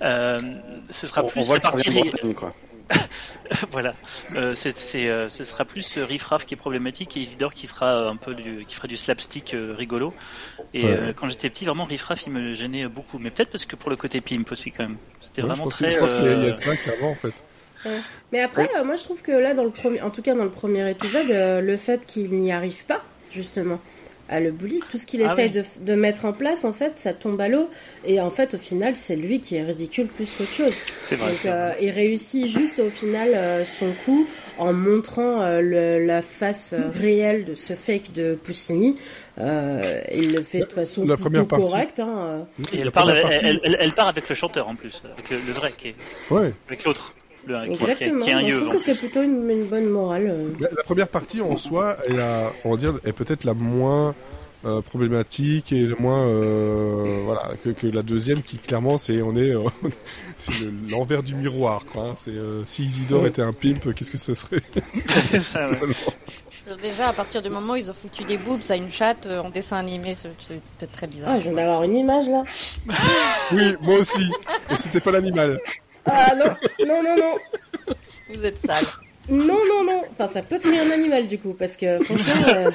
ce 0.00 1.06
sera 1.06 1.22
On, 1.24 1.26
plus 1.28 1.40
on 1.40 1.44
voit 1.44 1.56
la 1.56 1.60
partie 1.60 2.34
quoi. 2.34 2.54
voilà. 3.70 3.94
Euh, 4.34 4.54
euh, 4.54 5.28
ce 5.28 5.44
sera 5.44 5.64
plus 5.64 5.98
euh, 5.98 6.04
Riffraff 6.04 6.46
qui 6.46 6.54
est 6.54 6.56
problématique 6.56 7.16
et 7.16 7.20
Isidore 7.20 7.52
qui 7.54 7.66
sera 7.66 8.08
un 8.08 8.16
peu 8.16 8.34
du, 8.34 8.64
qui 8.66 8.74
fera 8.74 8.88
du 8.88 8.96
slapstick 8.96 9.54
euh, 9.54 9.74
rigolo. 9.76 10.14
Et 10.74 10.84
Ouais. 10.84 10.92
euh, 10.92 11.12
quand 11.14 11.28
j'étais 11.28 11.50
petit, 11.50 11.64
vraiment 11.64 11.84
Riffraff 11.84 12.26
il 12.26 12.32
me 12.32 12.54
gênait 12.54 12.86
beaucoup. 12.88 13.18
Mais 13.18 13.30
peut-être 13.30 13.50
parce 13.50 13.64
que 13.66 13.76
pour 13.76 13.90
le 13.90 13.96
côté 13.96 14.20
pimp 14.20 14.50
aussi 14.52 14.70
quand 14.70 14.84
même. 14.84 14.98
C'était 15.20 15.42
Ouais, 15.42 15.48
vraiment 15.48 15.66
très. 15.66 15.92
Il 15.92 15.94
y 15.94 15.96
a 15.96 16.04
euh, 16.04 16.52
clairement 16.76 17.10
en 17.10 17.14
fait. 17.14 17.34
Mais 18.32 18.40
après, 18.40 18.68
euh, 18.76 18.84
moi 18.84 18.96
je 18.96 19.04
trouve 19.04 19.22
que 19.22 19.30
là, 19.30 19.54
dans 19.54 19.62
le 19.64 19.70
premier, 19.70 20.02
en 20.02 20.10
tout 20.10 20.22
cas 20.22 20.34
dans 20.34 20.44
le 20.44 20.50
premier 20.50 20.90
épisode, 20.90 21.30
euh, 21.30 21.60
le 21.60 21.76
fait 21.76 22.04
qu'il 22.06 22.32
n'y 22.36 22.50
arrive 22.52 22.84
pas, 22.84 23.00
justement, 23.30 23.80
à 24.28 24.40
le 24.40 24.50
bully, 24.50 24.80
tout 24.90 24.98
ce 24.98 25.06
qu'il 25.06 25.22
Ah 25.22 25.32
essaye 25.32 25.46
oui. 25.54 25.62
de, 25.62 25.64
de 25.84 25.94
mettre 25.94 26.24
en 26.24 26.32
place, 26.32 26.64
en 26.64 26.72
fait, 26.72 26.98
ça 26.98 27.12
tombe 27.12 27.40
à 27.40 27.48
l'eau. 27.48 27.68
Et 28.04 28.20
en 28.20 28.30
fait, 28.30 28.54
au 28.54 28.58
final, 28.58 28.94
c'est 28.96 29.16
lui 29.16 29.40
qui 29.40 29.56
est 29.56 29.62
ridicule 29.62 30.06
plus 30.08 30.30
qu'autre 30.36 30.52
chose. 30.52 30.74
c'est 31.04 31.16
vrai. 31.16 31.30
Donc, 31.32 31.46
euh, 31.46 31.72
il 31.80 31.90
réussit 31.90 32.46
juste 32.46 32.78
au 32.80 32.90
final 32.90 33.30
euh, 33.34 33.64
son 33.64 33.92
coup 34.04 34.26
en 34.58 34.72
montrant 34.72 35.42
euh, 35.42 35.60
le- 35.60 36.04
la 36.04 36.22
face 36.22 36.74
réelle 36.98 37.44
de 37.44 37.54
ce 37.54 37.74
fake 37.74 38.12
de 38.14 38.34
Poussini. 38.42 38.96
Euh, 39.38 40.00
il 40.14 40.32
le 40.32 40.42
fait 40.42 40.60
de 40.60 40.72
façon 40.72 41.06
la 41.06 41.16
plutôt 41.16 41.44
correcte. 41.46 42.00
hein. 42.00 42.46
Et 42.72 42.78
La 42.78 42.82
elle, 42.84 42.90
parle, 42.90 43.08
première 43.08 43.26
elle, 43.26 43.40
partie- 43.40 43.46
elle- 43.46 43.60
elle- 43.64 43.76
elle 43.80 43.92
part 43.92 44.08
avec 44.08 44.28
le 44.28 44.34
chanteur 44.34 44.66
en 44.68 44.74
plus, 44.74 45.02
avec 45.12 45.30
le, 45.30 45.36
le 45.46 45.52
vrai, 45.52 45.72
qui 45.76 45.88
est, 45.88 45.94
Ouais. 46.30 46.52
avec 46.68 46.84
l'autre, 46.84 47.12
le, 47.46 47.62
qui, 47.72 47.78
qui, 47.78 47.84
Exactement. 47.90 48.48
je 48.48 48.56
trouve 48.60 48.72
que 48.72 48.78
c'est 48.78 48.94
plutôt 48.94 49.22
une, 49.22 49.48
une 49.50 49.64
bonne 49.66 49.86
morale. 49.88 50.26
euh. 50.28 50.48
La, 50.60 50.68
la 50.76 50.82
première 50.82 51.08
partie 51.08 51.40
en 51.40 51.56
soi, 51.56 51.96
elle 52.08 52.20
a, 52.20 52.52
on 52.64 52.70
va 52.72 52.76
dire, 52.76 52.94
est 53.04 53.12
peut-être 53.12 53.44
la 53.44 53.54
moins 53.54 54.14
euh, 54.64 54.80
problématique 54.80 55.70
et 55.72 55.80
le 55.80 55.94
moins 55.98 56.26
euh, 56.26 57.20
voilà 57.24 57.50
que, 57.62 57.68
que 57.70 57.86
la 57.86 58.02
deuxième 58.02 58.42
qui 58.42 58.56
clairement 58.56 58.98
c'est 58.98 59.20
on 59.22 59.36
est 59.36 59.50
euh, 59.54 59.62
le- 59.84 60.90
l'envers 60.90 61.22
du 61.22 61.34
miroir 61.36 61.84
quoi. 61.84 62.02
hein. 62.04 62.14
C'est 62.16 62.30
euh, 62.32 62.64
si 62.64 62.84
Isidore 62.84 63.22
Ouais. 63.22 63.28
était 63.28 63.42
un 63.42 63.52
pimp, 63.52 63.94
qu'est-ce 63.94 64.10
que 64.10 64.18
ce 64.18 64.34
serait 64.34 64.62
c'est 65.06 65.40
ça, 65.40 65.68
ouais. 65.70 65.78
Déjà, 66.82 67.08
à 67.10 67.12
partir 67.12 67.42
du 67.42 67.48
moment 67.48 67.74
où 67.74 67.76
ils 67.76 67.88
ont 67.90 67.94
foutu 67.94 68.24
des 68.24 68.38
boobs 68.38 68.62
à 68.70 68.74
une 68.76 68.90
chatte 68.90 69.26
en 69.26 69.50
dessin 69.50 69.76
animé, 69.76 70.14
c'est- 70.14 70.30
c'est 70.78 70.90
très 70.90 71.06
bizarre. 71.06 71.34
Ah, 71.34 71.38
je 71.38 71.44
viens 71.44 71.52
d'avoir 71.52 71.84
une 71.84 71.94
image 71.94 72.28
là. 72.28 72.42
Oui, 73.52 73.76
moi 73.82 74.00
aussi. 74.00 74.22
Et 74.70 74.76
c'était 74.76 74.98
pas 75.00 75.12
l'animal. 75.12 75.60
Ah 76.06 76.32
non, 76.36 76.54
non, 76.86 77.02
non, 77.02 77.16
non. 77.16 77.94
Vous 78.34 78.44
êtes 78.44 78.58
sale. 78.58 78.84
Non, 79.28 79.58
non, 79.68 79.84
non. 79.84 80.02
Enfin, 80.12 80.28
ça 80.28 80.42
peut 80.42 80.58
créer 80.58 80.78
un 80.80 80.90
animal 80.90 81.26
du 81.26 81.38
coup, 81.38 81.54
parce 81.54 81.76
que 81.76 82.02
franchement. 82.04 82.46
euh, 82.48 82.70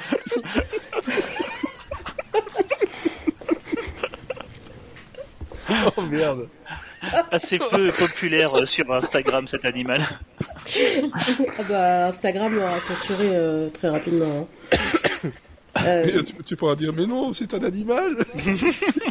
Oh 5.97 6.01
merde. 6.01 6.47
Assez 7.31 7.57
peu 7.57 7.91
populaire 7.91 8.53
euh, 8.55 8.65
sur 8.65 8.91
Instagram 8.93 9.47
cet 9.47 9.65
animal. 9.65 10.01
ah 11.57 11.63
bah, 11.67 12.07
Instagram 12.07 12.55
l'aura 12.55 12.79
censuré 12.79 13.29
euh, 13.31 13.69
très 13.69 13.89
rapidement. 13.89 14.47
hein. 14.73 15.29
Euh, 15.85 16.21
tu 16.45 16.55
pourras 16.57 16.75
dire 16.75 16.91
mais 16.93 17.05
non, 17.07 17.31
c'est 17.33 17.53
un 17.53 17.63
animal. 17.63 18.17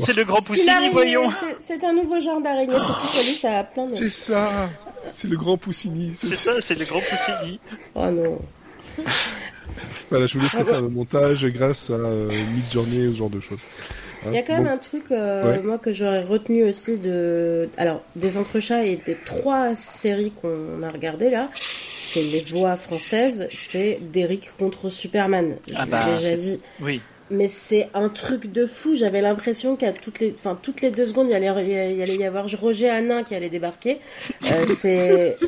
C'est 0.00 0.16
le 0.16 0.24
grand 0.24 0.40
poussini, 0.42 0.90
voyons. 0.92 1.30
c'est- 1.60 1.84
un 1.84 1.92
nouveau 1.92 2.20
genre 2.20 2.40
d'araignée, 2.40 2.72
c'est 2.74 2.92
plus 3.08 3.18
connu, 3.18 3.34
ça 3.36 3.58
a 3.58 3.64
plein 3.64 3.86
de. 3.86 3.94
C'est 3.94 4.10
ça. 4.10 4.70
C'est 5.12 5.28
le 5.28 5.36
grand 5.36 5.56
Poussini. 5.58 6.12
C'est 6.16 6.34
ça, 6.34 6.52
c'est 6.60 6.78
le 6.78 6.84
grand 6.86 7.00
poussini. 7.00 7.60
Oh 7.94 8.06
non. 8.10 8.38
Voilà, 10.10 10.26
je 10.26 10.34
vous 10.34 10.40
laisserai 10.40 10.62
Ah, 10.62 10.72
faire 10.72 10.80
le 10.82 10.88
montage 10.88 11.44
grâce 11.46 11.90
à 11.90 11.94
euh, 11.94 12.28
Midjourney 12.54 13.06
ou 13.08 13.12
ce 13.12 13.18
genre 13.18 13.30
de 13.30 13.40
choses. 13.40 13.60
Hein, 14.24 14.28
Il 14.30 14.34
y 14.34 14.38
a 14.38 14.42
quand 14.42 14.56
bon. 14.56 14.62
même 14.62 14.72
un 14.72 14.78
truc, 14.78 15.04
euh, 15.10 15.44
Ouais. 15.56 15.62
moi, 15.62 15.76
que 15.78 15.92
j'aurais 15.92 16.22
retenu 16.22 16.64
aussi 16.64 16.96
de. 16.96 17.68
Alors, 17.76 18.00
des 18.16 18.38
entrechats 18.38 18.84
et 18.86 18.96
des 18.96 19.14
trois 19.26 19.74
séries 19.74 20.32
qu'on 20.40 20.82
a 20.82 20.90
regardées 20.90 21.28
là, 21.30 21.50
c'est 21.94 22.22
les 22.22 22.40
voix 22.42 22.76
françaises, 22.76 23.48
c'est 23.52 23.98
d'Eric 24.00 24.50
contre 24.58 24.88
Superman. 24.88 25.56
Je 25.68 25.74
Ah 25.76 25.84
l'ai 25.84 25.90
bah, 25.90 26.04
déjà 26.16 26.36
dit. 26.36 26.60
Oui. 26.80 27.00
Mais 27.30 27.48
c'est 27.48 27.88
un 27.94 28.08
truc 28.10 28.52
de 28.52 28.66
fou. 28.66 28.94
J'avais 28.96 29.22
l'impression 29.22 29.76
qu'à 29.76 29.92
toutes 29.92 30.20
les, 30.20 30.34
enfin 30.38 30.58
toutes 30.60 30.82
les 30.82 30.90
deux 30.90 31.06
secondes, 31.06 31.28
il 31.28 31.32
y 31.32 31.34
allait, 31.34 31.90
il 31.92 31.96
y 31.96 32.02
allait 32.02 32.16
y 32.16 32.24
avoir 32.24 32.46
Roger 32.60 32.90
Hanin 32.90 33.22
qui 33.22 33.34
allait 33.34 33.48
débarquer. 33.48 33.98
Euh, 34.50 34.66
c'est 34.74 35.38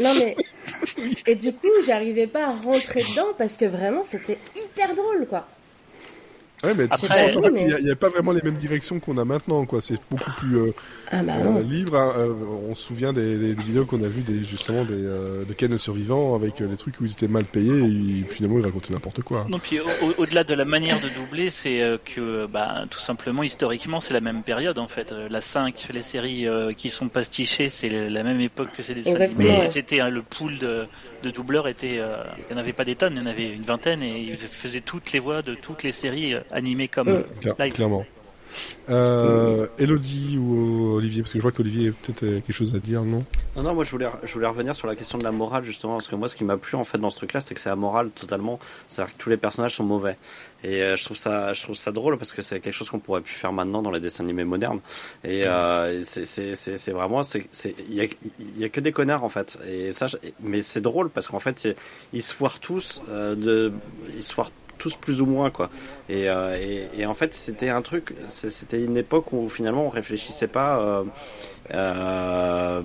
non 0.00 0.12
mais 0.18 0.36
et 1.26 1.36
du 1.36 1.52
coup, 1.52 1.68
j'arrivais 1.86 2.26
pas 2.26 2.46
à 2.48 2.52
rentrer 2.52 3.02
dedans 3.02 3.28
parce 3.38 3.56
que 3.56 3.64
vraiment, 3.64 4.02
c'était 4.04 4.38
hyper 4.56 4.94
drôle 4.94 5.26
quoi. 5.28 5.46
Ouais, 6.64 6.72
mais 6.74 6.88
tu 6.88 6.92
Après- 6.94 7.08
sens 7.08 7.34
qu'en 7.34 7.42
fait, 7.42 7.48
Oui, 7.50 7.64
mais- 7.66 7.74
il 7.78 7.84
n'y 7.84 7.90
a, 7.90 7.96
pas 7.96 8.08
vraiment 8.08 8.32
les 8.32 8.40
mêmes 8.42 8.56
directions 8.56 8.98
qu'on 8.98 9.18
a 9.18 9.24
maintenant, 9.24 9.66
quoi. 9.66 9.82
C'est 9.82 9.98
beaucoup 10.10 10.30
plus 10.38 10.56
euh, 10.56 10.72
Ah 11.16 11.22
bah 11.22 11.32
euh, 11.58 11.62
libre. 11.62 11.96
hein. 11.96 12.12
Euh, 12.18 12.34
on 12.68 12.74
se 12.74 12.82
souvient 12.82 13.12
des, 13.12 13.36
des- 13.36 13.54
des 13.54 13.62
vidéos 13.64 13.84
qu'on 13.84 14.02
a 14.02 14.08
vues, 14.08 14.22
des, 14.22 14.42
justement, 14.44 14.84
des, 14.84 14.92
euh, 14.94 15.44
de 15.44 15.52
Ken 15.52 15.70
le 15.70 15.78
survivant, 15.78 16.34
avec 16.34 16.60
euh, 16.60 16.66
les 16.68 16.76
trucs 16.76 17.00
où 17.00 17.04
ils 17.04 17.12
étaient 17.12 17.28
mal 17.28 17.44
payés 17.44 17.78
et 17.78 17.84
ils- 17.84 18.26
finalement 18.28 18.58
ils 18.58 18.64
racontaient 18.64 18.92
n'importe 18.92 19.22
quoi. 19.22 19.46
Non, 19.48 19.58
puis 19.58 19.80
au- 19.80 19.84
au- 19.84 20.14
au-delà 20.22 20.44
de 20.44 20.54
la 20.54 20.64
manière 20.64 21.00
de 21.00 21.08
doubler, 21.08 21.50
c'est 21.50 21.80
euh, 21.80 21.96
que, 22.04 22.46
bah, 22.46 22.84
tout 22.90 22.98
simplement, 22.98 23.42
historiquement, 23.42 24.00
c'est 24.00 24.14
la 24.14 24.20
même 24.20 24.42
période 24.42 24.78
en 24.78 24.88
fait. 24.88 25.14
La 25.30 25.40
5, 25.40 25.88
les 25.92 26.02
séries 26.02 26.46
euh, 26.48 26.72
qui 26.72 26.90
sont 26.90 27.08
pastichées, 27.08 27.70
c'est 27.70 27.88
la 28.10 28.22
même 28.22 28.40
époque 28.40 28.68
que 28.76 28.82
ces 28.82 28.94
dessins 28.94 29.12
Exactement, 29.12 29.48
animés. 29.48 29.58
ouais. 29.64 29.68
C'était 29.68 30.00
hein, 30.00 30.10
le 30.10 30.22
pool 30.22 30.58
de, 30.58 30.86
de 31.22 31.30
doubleurs 31.30 31.68
était, 31.68 31.98
euh, 31.98 32.16
il 32.38 32.44
n'y 32.54 32.58
en 32.60 32.62
avait 32.62 32.72
pas 32.72 32.84
des 32.84 32.96
tonnes, 32.96 33.14
il 33.16 33.18
y 33.20 33.22
en 33.22 33.26
avait 33.30 33.48
une 33.50 33.62
vingtaine 33.62 34.02
et 34.02 34.18
ils 34.20 34.34
faisaient 34.36 34.80
toutes 34.80 35.12
les 35.12 35.20
voix 35.20 35.42
de 35.42 35.54
toutes 35.54 35.82
les 35.82 35.92
séries 35.92 36.34
animées 36.50 36.88
comme 36.88 37.08
Mm. 37.08 37.24
euh, 37.46 37.52
live. 37.58 37.72
clairement. 37.74 38.04
Euh, 38.90 39.66
Elodie 39.78 40.36
ou 40.38 40.94
Olivier, 40.96 41.22
parce 41.22 41.32
que 41.32 41.38
je 41.38 41.42
vois 41.42 41.52
qu'Olivier 41.52 41.88
a 41.88 41.92
peut-être 41.92 42.22
euh, 42.22 42.40
quelque 42.40 42.52
chose 42.52 42.74
à 42.74 42.78
dire, 42.78 43.02
non? 43.02 43.24
Non, 43.56 43.62
non, 43.62 43.74
moi 43.74 43.84
je 43.84 43.90
voulais, 43.90 44.08
je 44.22 44.32
voulais 44.34 44.46
revenir 44.46 44.76
sur 44.76 44.86
la 44.86 44.94
question 44.96 45.16
de 45.18 45.24
la 45.24 45.32
morale 45.32 45.64
justement, 45.64 45.94
parce 45.94 46.08
que 46.08 46.16
moi 46.16 46.28
ce 46.28 46.36
qui 46.36 46.44
m'a 46.44 46.56
plu 46.56 46.76
en 46.76 46.84
fait 46.84 46.98
dans 46.98 47.10
ce 47.10 47.16
truc-là, 47.16 47.40
c'est 47.40 47.54
que 47.54 47.60
c'est 47.60 47.70
amoral 47.70 48.10
totalement. 48.10 48.58
C'est-à-dire 48.88 49.14
que 49.16 49.22
tous 49.22 49.30
les 49.30 49.36
personnages 49.36 49.74
sont 49.76 49.84
mauvais. 49.84 50.16
Et 50.62 50.82
euh, 50.82 50.96
je 50.96 51.04
trouve 51.04 51.16
ça, 51.16 51.52
je 51.52 51.62
trouve 51.62 51.76
ça 51.76 51.92
drôle 51.92 52.18
parce 52.18 52.32
que 52.32 52.42
c'est 52.42 52.60
quelque 52.60 52.74
chose 52.74 52.90
qu'on 52.90 52.98
pourrait 52.98 53.20
plus 53.20 53.34
faire 53.34 53.52
maintenant 53.52 53.82
dans 53.82 53.90
les 53.90 54.00
dessins 54.00 54.24
animés 54.24 54.44
modernes. 54.44 54.80
Et 55.22 55.46
euh, 55.46 56.02
c'est, 56.04 56.26
c'est, 56.26 56.54
c'est, 56.54 56.76
c'est 56.76 56.92
vraiment, 56.92 57.22
c'est, 57.22 57.46
il 57.88 57.94
y 57.94 58.00
a, 58.00 58.04
il 58.04 58.58
y 58.58 58.64
a 58.64 58.68
que 58.68 58.80
des 58.80 58.92
connards 58.92 59.24
en 59.24 59.28
fait. 59.28 59.56
Et 59.68 59.92
ça, 59.92 60.06
je- 60.06 60.16
mais 60.42 60.62
c'est 60.62 60.80
drôle 60.80 61.10
parce 61.10 61.26
qu'en 61.28 61.38
fait, 61.40 61.64
ils, 61.64 61.74
ils 62.12 62.22
se 62.22 62.34
foirent 62.34 62.60
tous, 62.60 63.02
de, 63.08 63.72
ils 64.16 64.22
se 64.22 64.32
foirent 64.32 64.50
tous 64.78 64.96
plus 64.96 65.20
ou 65.20 65.26
moins 65.26 65.50
quoi. 65.50 65.70
Et, 66.08 66.28
euh, 66.28 66.56
et, 66.60 67.00
et 67.00 67.06
en 67.06 67.14
fait, 67.14 67.34
c'était 67.34 67.68
un 67.70 67.82
truc, 67.82 68.14
c'était 68.28 68.82
une 68.82 68.96
époque 68.96 69.32
où 69.32 69.48
finalement 69.48 69.86
on 69.86 69.88
réfléchissait 69.90 70.48
pas. 70.48 70.80
Euh, 70.80 71.04
euh, 71.72 72.82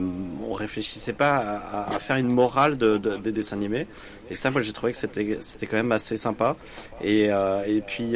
on 0.48 0.54
réfléchissait 0.54 1.12
pas 1.14 1.86
à, 1.88 2.00
faire 2.00 2.16
une 2.16 2.30
morale 2.30 2.78
de, 2.78 2.98
de- 2.98 3.18
des 3.18 3.34
dessins 3.34 3.58
animés 3.58 3.88
et 4.30 4.38
ça 4.38 4.52
moi 4.52 4.62
j'ai 4.62 4.72
trouvé 4.72 4.94
que 4.94 4.98
c'était 4.98 5.38
c'était 5.42 5.68
quand 5.68 5.76
même 5.76 5.92
assez 5.92 6.16
sympa 6.16 6.56
et 7.04 7.26
et 7.26 7.82
puis 7.86 8.16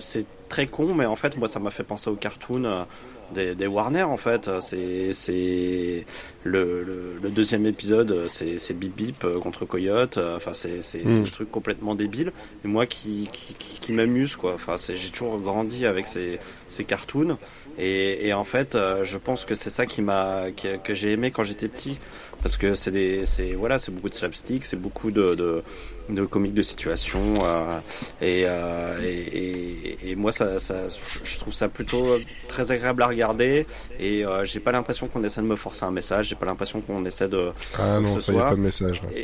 c'est 0.00 0.24
très 0.48 0.66
con 0.66 0.94
mais 0.94 1.04
en 1.04 1.16
fait 1.16 1.36
moi 1.36 1.48
ça 1.48 1.60
m'a 1.60 1.70
fait 1.70 1.84
penser 1.84 2.08
aux 2.08 2.14
cartoons 2.16 2.86
des, 3.34 3.54
des 3.54 3.66
Warner 3.66 4.02
en 4.02 4.16
fait. 4.16 4.50
C'est 4.60 5.12
c'est 5.12 6.04
le, 6.44 6.82
le, 6.82 7.18
le 7.22 7.28
deuxième 7.30 7.66
épisode 7.66 8.26
c'est 8.28 8.58
c'est 8.58 8.74
Bip 8.74 8.94
Bip 8.96 9.24
euh, 9.24 9.38
contre 9.40 9.64
Coyote. 9.64 10.18
Euh, 10.18 10.36
enfin 10.36 10.52
c'est 10.52 10.82
c'est 10.82 11.02
c'est 11.08 11.20
Mm. 11.20 11.22
des 11.22 11.30
trucs 11.30 11.50
complètement 11.50 11.94
débiles. 11.94 12.32
Et 12.64 12.68
moi 12.68 12.86
qui 12.86 13.28
qui, 13.32 13.54
qui, 13.54 13.78
qui 13.80 13.92
m'amuse 13.92 14.36
quoi. 14.36 14.54
Enfin 14.54 14.76
c'est 14.78 14.96
j'ai 14.96 15.10
toujours 15.10 15.38
grandi 15.40 15.86
avec 15.86 16.06
ces 16.06 16.38
ces 16.68 16.84
cartoons. 16.84 17.36
Et, 17.78 18.26
et 18.28 18.32
en 18.34 18.44
fait, 18.44 18.74
euh, 18.74 19.04
je 19.04 19.16
pense 19.16 19.44
que 19.44 19.54
c'est 19.54 19.70
ça 19.70 19.86
qui 19.86 20.02
m'a 20.02 20.50
que, 20.50 20.76
que 20.76 20.92
j'ai 20.94 21.12
aimé 21.12 21.30
quand 21.30 21.44
j'étais 21.44 21.68
petit. 21.68 21.98
Parce 22.42 22.56
que 22.56 22.74
c'est 22.74 22.90
des 22.90 23.26
c'est 23.26 23.52
voilà, 23.52 23.78
c'est 23.78 23.92
beaucoup 23.92 24.08
de 24.08 24.14
slapstick, 24.14 24.64
c'est 24.64 24.76
beaucoup 24.80 25.10
de 25.10 25.34
de, 25.34 25.62
de 26.14 26.24
comiques 26.24 26.54
de 26.54 26.62
situation 26.62 27.20
euh, 27.44 27.78
et, 28.20 28.44
euh, 28.46 29.00
et, 29.02 29.08
et 29.08 30.10
et 30.10 30.16
moi 30.16 30.32
ça 30.32 30.58
ça 30.60 30.74
je 31.22 31.38
trouve 31.38 31.54
ça 31.54 31.68
plutôt 31.68 32.18
très 32.48 32.72
agréable 32.72 33.02
à 33.02 33.06
regarder 33.08 33.66
et 33.98 34.24
euh, 34.24 34.44
j'ai 34.44 34.60
pas 34.60 34.72
l'impression 34.72 35.08
qu'on 35.08 35.22
essaie 35.24 35.40
de 35.40 35.46
me 35.46 35.56
forcer 35.56 35.84
un 35.84 35.90
message, 35.90 36.28
j'ai 36.28 36.34
pas 36.34 36.46
l'impression 36.46 36.80
qu'on 36.80 37.04
essaie 37.04 37.28
de 37.28 37.52
Ah 37.78 38.00
non, 38.00 38.20
ça 38.20 38.32
y 38.32 38.38
a 38.38 38.42
pas 38.42 38.50
de 38.50 38.60
message. 38.60 39.02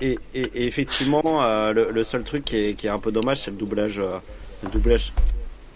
et, 0.00 0.18
et, 0.34 0.44
euh, 0.44 0.46
effectivement, 0.54 1.42
euh, 1.42 1.72
le, 1.72 1.90
le 1.90 2.04
seul 2.04 2.22
truc 2.24 2.44
qui 2.44 2.56
est, 2.56 2.74
qui 2.74 2.86
est 2.86 2.90
un 2.90 2.98
peu 2.98 3.12
dommage, 3.12 3.40
c'est 3.40 3.50
le 3.50 3.56
doublage, 3.56 3.98
euh, 3.98 4.18
le 4.62 4.70
doublage 4.70 5.12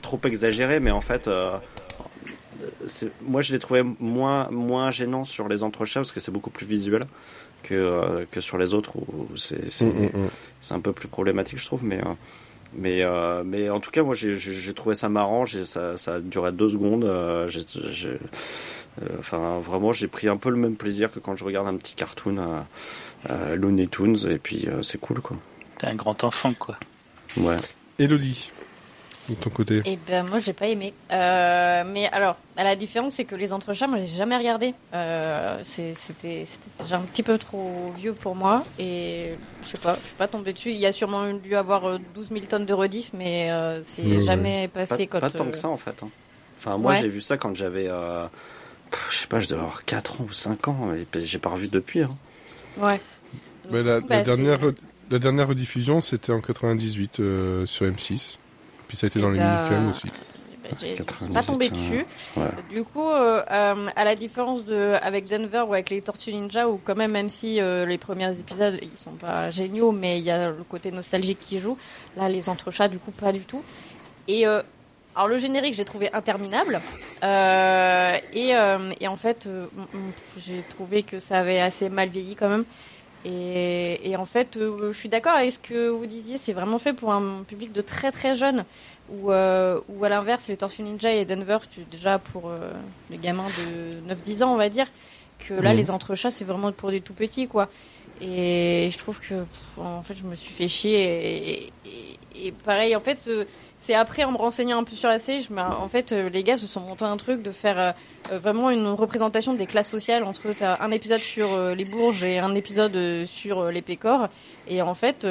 trop 0.03 0.21
exagéré, 0.25 0.81
mais 0.81 0.91
en 0.91 1.01
fait, 1.01 1.29
euh, 1.29 1.57
moi 3.23 3.41
je 3.41 3.53
l'ai 3.53 3.59
trouvé 3.59 3.83
moins 3.83 4.49
moins 4.51 4.91
gênant 4.91 5.25
sur 5.25 5.49
les 5.49 5.63
entrechats 5.63 6.01
parce 6.01 6.13
que 6.13 6.21
c'est 6.21 6.33
beaucoup 6.33 6.51
plus 6.51 6.67
visuel 6.67 7.07
que 7.63 7.75
euh, 7.75 8.25
que 8.31 8.41
sur 8.41 8.59
les 8.59 8.75
autres 8.75 8.97
où 8.97 9.29
c'est 9.37 9.71
c'est 9.71 9.85
Mm, 9.87 10.11
mm, 10.15 10.19
mm. 10.25 10.29
c'est 10.61 10.75
un 10.75 10.81
peu 10.81 10.93
plus 10.93 11.09
problématique, 11.09 11.59
je 11.59 11.67
trouve, 11.67 11.85
mais. 11.85 11.99
euh, 11.99 12.13
mais, 12.73 13.03
euh, 13.03 13.43
mais 13.45 13.69
en 13.69 13.81
tout 13.81 13.91
cas, 13.91 14.05
moi 14.05 14.15
j'ai- 14.15 14.37
trouvé 14.75 14.95
ça 14.95 15.09
marrant, 15.09 15.45
j'ai- 15.45 15.65
ça, 15.65 15.97
ça 15.97 16.15
a 16.15 16.21
duré 16.21 16.53
deux 16.53 16.69
secondes. 16.69 17.03
euh, 17.05 17.49
euh, 19.03 19.07
enfin, 19.19 19.59
vraiment, 19.59 19.91
j'ai 19.93 20.07
pris 20.07 20.29
un 20.29 20.37
peu 20.37 20.51
le 20.51 20.57
même 20.57 20.77
plaisir 20.77 21.11
que 21.11 21.19
quand 21.19 21.35
je 21.35 21.45
regarde 21.45 21.67
un 21.67 21.77
petit 21.77 21.95
cartoon 21.97 22.37
euh, 23.29 23.57
Looney 23.57 23.89
Tunes, 23.89 24.17
et 24.29 24.39
puis 24.39 24.69
euh, 24.69 24.83
c'est 24.83 24.99
cool 25.01 25.21
quoi. 25.21 25.37
T'es 25.79 25.89
un 25.89 25.97
grand 25.97 26.23
enfant, 26.23 26.53
quoi. 26.55 26.79
Ouais. 27.37 27.57
Elodie. 27.99 28.53
De 29.35 29.41
ton 29.41 29.51
côté? 29.51 29.83
Et 29.85 29.99
ben 30.09 30.25
moi 30.27 30.39
j'ai 30.39 30.53
pas 30.53 30.67
aimé. 30.69 30.93
Euh, 31.13 31.83
mais 31.87 32.09
alors, 32.09 32.37
la 32.57 32.77
différence 32.77 33.15
c'est 33.17 33.25
que 33.25 33.35
les 33.35 33.53
entrechats, 33.53 33.87
moi 33.87 33.99
j'ai 34.01 34.07
jamais 34.07 34.37
regardé. 34.37 34.75
Euh, 34.95 35.59
C'était 35.63 35.95
c'était 35.95 36.71
déjà 36.83 36.97
un 36.97 37.03
petit 37.03 37.23
peu 37.23 37.39
trop 37.39 37.91
vieux 37.97 38.13
pour 38.13 38.35
moi 38.35 38.65
et 38.79 39.33
je 39.63 39.69
sais 39.69 39.79
pas, 39.79 39.95
je 39.95 40.07
suis 40.07 40.17
pas 40.17 40.29
tombée 40.29 40.53
dessus. 40.53 40.71
Il 40.71 40.79
y 40.79 40.87
a 40.87 40.93
sûrement 40.93 41.33
dû 41.35 41.55
avoir 41.57 41.85
euh, 41.87 41.99
12 42.15 42.31
000 42.31 42.41
tonnes 42.47 42.67
de 42.67 42.73
rediff, 42.75 43.11
mais 43.15 43.51
euh, 43.51 43.81
c'est 43.83 44.21
jamais 44.25 44.69
Pas, 44.69 44.81
passé 44.81 45.07
quand. 45.07 45.21
pas 45.21 45.31
tant 45.31 45.47
euh, 45.47 45.51
que 45.51 45.59
ça 45.59 45.69
en 45.69 45.77
fait. 45.77 46.03
hein. 46.03 46.09
Enfin, 46.59 46.77
moi 46.79 46.93
Ouais. 46.93 47.01
j'ai 47.01 47.09
vu 47.09 47.21
ça 47.21 47.37
quand 47.39 47.55
j'avais. 47.55 47.87
euh, 47.89 48.27
je 49.09 49.17
sais 49.17 49.27
pas, 49.29 49.41
je 49.41 49.47
devais 49.49 49.61
avoir 49.61 49.85
4 49.85 50.21
ans 50.21 50.25
ou 50.29 50.33
5 50.33 50.69
ans. 50.69 50.93
Et 50.95 51.07
j'ai 51.21 51.39
pas 51.39 51.51
revu 51.51 51.69
depuis. 51.69 52.03
hein. 52.03 52.17
Ouais. 52.79 53.01
Mais 53.71 53.83
la, 53.83 54.01
bah, 54.01 54.23
dernière, 54.23 54.59
la 55.11 55.19
dernière 55.19 55.49
rediffusion, 55.49 56.03
c'était 56.03 56.33
en 56.33 56.41
98 56.41 57.21
euh, 57.21 57.67
sur 57.67 57.87
M6. 57.87 58.37
Puis 58.91 58.97
ça 58.97 59.07
a 59.07 59.09
été 59.09 59.21
dans 59.21 59.31
les 59.31 59.39
mini-films 59.39 59.91
aussi. 59.91 60.09
bah, 60.09 60.69
j'ai- 60.81 60.89
je 60.91 60.95
suis 60.95 61.05
98, 61.05 61.33
pas 61.33 61.43
tombée 61.45 61.67
hein. 61.69 61.71
dessus. 61.73 62.05
Ouais. 62.37 62.49
Du 62.73 62.83
coup, 62.83 63.09
euh, 63.09 63.41
euh, 63.49 63.87
à 63.95 64.05
la 64.05 64.17
différence 64.17 64.65
de 64.65 64.95
avec 65.01 65.29
Denver 65.29 65.61
ou 65.69 65.75
avec 65.75 65.91
les 65.91 66.03
Tortues 66.03 66.33
Ninja, 66.33 66.69
où 66.69 66.81
quand 66.85 66.97
même, 66.97 67.13
même 67.13 67.29
si 67.29 67.61
euh, 67.61 67.87
les 67.87 67.99
premiers 67.99 68.37
épisodes 68.37 68.81
ils 68.83 68.99
sont 68.99 69.13
pas 69.13 69.53
géniaux, 69.53 69.93
mais 69.93 70.19
il 70.19 70.25
y 70.25 70.31
a 70.33 70.49
le 70.49 70.65
côté 70.69 70.91
nostalgique 70.91 71.39
qui 71.39 71.61
joue. 71.61 71.79
Là, 72.17 72.29
les 72.29 72.49
entrechats, 72.49 72.89
du 72.89 72.99
coup, 72.99 73.13
pas 73.13 73.31
du 73.31 73.45
tout. 73.47 73.63
Et 74.27 74.45
euh, 74.45 74.61
alors 75.15 75.29
le 75.29 75.39
générique, 75.39 75.75
j'ai 75.75 75.85
trouvé 75.85 76.13
interminable. 76.13 76.81
Euh, 77.23 78.17
et, 78.33 78.57
euh, 78.57 78.93
et 79.01 79.07
en 79.07 79.17
fait, 79.17 79.49
j'ai 80.37 80.65
trouvé 80.69 81.05
que 81.05 81.21
ça 81.21 81.39
avait 81.39 81.61
assez 81.61 81.89
mal 81.91 82.09
vieilli 82.09 82.35
quand 82.35 82.49
même. 82.49 82.65
Et, 83.25 84.11
et 84.11 84.17
en 84.17 84.25
fait, 84.27 84.57
euh, 84.57 84.93
je 84.93 84.99
suis 84.99 85.09
d'accord 85.09 85.35
avec 85.35 85.53
ce 85.53 85.59
que 85.59 85.89
vous 85.89 86.07
disiez. 86.07 86.39
C'est 86.39 86.53
vraiment 86.55 86.79
fait 86.79 86.93
pour 86.95 87.13
un 87.13 87.43
public 87.47 87.73
de 87.73 87.81
très 87.83 88.11
très 88.11 88.35
jeune. 88.35 88.65
Ou, 89.13 89.33
euh, 89.33 89.81
ou 89.89 90.05
à 90.05 90.09
l'inverse, 90.09 90.49
les 90.49 90.57
Tortues 90.57 90.83
Ninja 90.83 91.13
et 91.13 91.25
Denver, 91.25 91.59
tu, 91.71 91.81
déjà 91.91 92.19
pour 92.19 92.49
euh, 92.49 92.71
les 93.11 93.19
gamins 93.19 93.49
de 94.07 94.15
9-10 94.15 94.45
ans, 94.45 94.53
on 94.55 94.57
va 94.57 94.69
dire, 94.69 94.87
que 95.41 95.53
là, 95.55 95.73
les 95.75 95.91
entrechats, 95.91 96.31
c'est 96.31 96.45
vraiment 96.45 96.71
pour 96.73 96.91
des 96.91 97.01
tout 97.01 97.13
petits, 97.15 97.49
quoi. 97.49 97.69
Et 98.23 98.89
je 98.93 98.99
trouve 98.99 99.19
que, 99.21 99.29
pff, 99.43 99.79
en 99.79 100.03
fait, 100.03 100.15
je 100.15 100.25
me 100.25 100.35
suis 100.37 100.53
fait 100.53 100.69
chier. 100.69 101.01
Et, 101.03 101.73
et- 101.87 102.19
et 102.47 102.53
pareil, 102.53 102.95
en 102.97 103.01
fait, 103.01 103.19
euh, 103.27 103.45
c'est 103.83 103.95
après, 103.95 104.25
en 104.25 104.33
me 104.33 104.37
renseignant 104.37 104.79
un 104.79 104.85
peu 104.85 104.95
sur 104.95 105.09
la 105.09 105.19
série, 105.19 105.41
je 105.41 105.55
en 105.55 105.89
fait, 105.89 106.13
euh, 106.13 106.29
les 106.29 106.45
gars 106.45 106.59
se 106.59 106.67
sont 106.67 106.81
montés 106.81 107.07
un 107.07 107.17
truc 107.17 107.43
de 107.43 107.51
faire 107.51 107.79
euh, 107.79 107.93
euh, 108.31 108.39
vraiment 108.39 108.69
une 108.69 108.87
représentation 108.89 109.55
des 109.55 109.65
classes 109.65 109.89
sociales 109.89 110.23
entre 110.23 110.55
un 110.63 110.91
épisode 110.91 111.21
sur 111.21 111.49
les 111.75 111.87
Bourges 111.87 112.23
et 112.23 112.39
un 112.39 112.55
épisode 112.55 113.25
sur 113.25 113.71
les 113.71 113.81
Pécores. 113.81 114.29
Et 114.69 114.83
en 114.83 114.95
fait, 114.95 115.27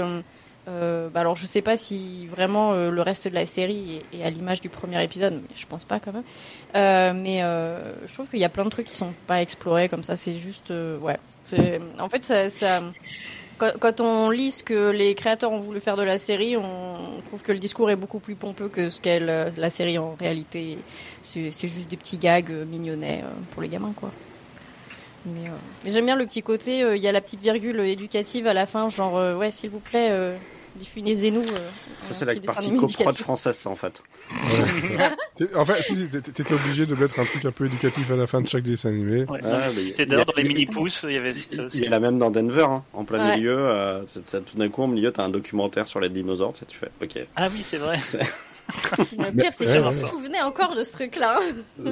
bah 0.65 1.19
alors 1.19 1.35
je 1.35 1.45
sais 1.45 1.61
pas 1.61 1.77
si 1.77 2.27
vraiment 2.27 2.73
le 2.73 3.01
reste 3.01 3.27
de 3.27 3.33
la 3.33 3.45
série 3.45 4.01
est, 4.13 4.23
à 4.23 4.29
l'image 4.29 4.61
du 4.61 4.69
premier 4.69 5.01
épisode, 5.03 5.33
mais 5.35 5.55
je 5.55 5.65
pense 5.67 5.83
pas 5.83 5.99
quand 5.99 6.11
même. 6.11 7.15
Mais 7.21 7.41
je 7.41 8.13
trouve 8.13 8.27
qu'il 8.27 8.39
y 8.39 8.45
a 8.45 8.49
plein 8.49 8.65
de 8.65 8.69
trucs 8.69 8.87
qui 8.87 8.95
sont 8.95 9.13
pas 9.27 9.41
explorés 9.41 9.89
comme 9.89 10.03
ça. 10.03 10.15
C'est 10.15 10.35
juste, 10.35 10.73
ouais. 11.01 11.17
En 11.99 12.09
fait, 12.09 12.25
ça, 12.25 12.49
ça- 12.49 12.81
quand, 13.59 13.71
quand 13.79 14.01
on 14.01 14.29
lit 14.31 14.49
ce 14.51 14.63
que 14.63 14.89
les 14.89 15.13
créateurs 15.13 15.51
ont 15.51 15.59
voulu 15.59 15.79
faire 15.79 15.97
de 15.97 16.01
la 16.03 16.17
série, 16.17 16.57
on 16.57 17.21
trouve 17.27 17.41
que 17.41 17.51
le 17.51 17.59
discours 17.59 17.91
est 17.91 17.95
beaucoup 17.95 18.19
plus 18.19 18.35
pompeux 18.35 18.69
que 18.69 18.89
ce 18.89 18.99
qu'est 18.99 19.19
le- 19.19 19.51
la 19.55 19.69
série 19.69 19.97
en 19.99 20.15
réalité. 20.19 20.79
C'est 21.21 21.51
juste 21.67 21.87
des 21.89 21.97
petits 21.97 22.17
gags 22.17 22.49
euh, 22.49 22.65
mignonnets 22.65 23.21
euh, 23.23 23.27
pour 23.51 23.61
les 23.61 23.67
gamins, 23.67 23.93
quoi. 23.95 24.11
Mais, 25.25 25.49
euh, 25.49 25.53
mais 25.83 25.91
j'aime 25.91 26.05
bien 26.05 26.15
le 26.15 26.25
petit 26.25 26.41
côté, 26.41 26.81
euh, 26.81 26.95
il 26.95 27.03
y 27.03 27.07
a 27.07 27.11
la 27.11 27.21
petite 27.21 27.41
virgule 27.41 27.79
éducative 27.81 28.47
à 28.47 28.53
la 28.53 28.65
fin, 28.65 28.89
genre, 28.89 29.17
euh, 29.17 29.35
ouais, 29.35 29.51
s'il 29.51 29.69
vous 29.69 29.79
plaît, 29.81 30.07
euh, 30.11 30.35
diffusez-nous. 30.79 31.41
euh, 31.41 31.69
Ça, 31.97 32.13
c'est 32.13 32.25
la 32.25 32.35
partie 32.39 32.73
coprod 32.75 33.15
française, 33.17 33.55
ça, 33.55 33.69
en 33.69 33.75
fait. 33.75 34.01
Ouais, 34.31 35.47
en 35.55 35.65
fait, 35.65 35.81
si, 35.83 36.07
t'étais 36.09 36.53
obligé 36.53 36.85
de 36.85 36.95
mettre 36.95 37.19
un 37.19 37.25
truc 37.25 37.45
un 37.45 37.51
peu 37.51 37.65
éducatif 37.65 38.09
à 38.11 38.15
la 38.15 38.27
fin 38.27 38.41
de 38.41 38.47
chaque 38.47 38.63
dessin 38.63 38.89
animé. 38.89 39.25
Ouais, 39.25 39.39
Ah, 39.43 39.67
il 39.75 39.93
il 39.97 40.01
a- 40.01 40.05
d'or, 40.05 40.25
dans 40.25 40.33
les 40.37 40.43
il 40.43 40.47
mini-pousses, 40.49 41.05
il 41.07 41.13
y 41.13 41.17
avait 41.17 41.33
ça 41.33 41.47
Il 41.55 41.61
aussi. 41.61 41.81
y 41.81 41.87
a 41.87 41.89
la 41.89 41.99
même 41.99 42.17
dans 42.17 42.31
Denver, 42.31 42.63
hein, 42.69 42.83
en 42.93 43.03
plein 43.05 43.27
Ouais. 43.29 43.37
milieu. 43.37 43.55
euh, 43.57 44.03
tout 44.45 44.57
d'un 44.57 44.69
coup, 44.69 44.83
au 44.83 44.87
milieu, 44.87 45.11
t'as 45.11 45.23
un 45.23 45.29
documentaire 45.29 45.87
sur 45.87 45.99
les 45.99 46.09
dinosaures. 46.09 46.53
Tu, 46.53 46.59
sais, 46.59 46.65
tu 46.65 46.77
fais, 46.77 46.89
ok. 47.01 47.27
Ah 47.35 47.49
oui, 47.53 47.61
c'est 47.61 47.77
vrai. 47.77 47.97
Le 49.17 49.31
pire, 49.35 49.51
c'est 49.51 49.65
que 49.65 49.71
je 49.71 49.79
me 49.79 49.93
souvenais 49.93 50.41
encore 50.41 50.75
de 50.75 50.83
ce 50.83 50.93
truc-là. 50.93 51.39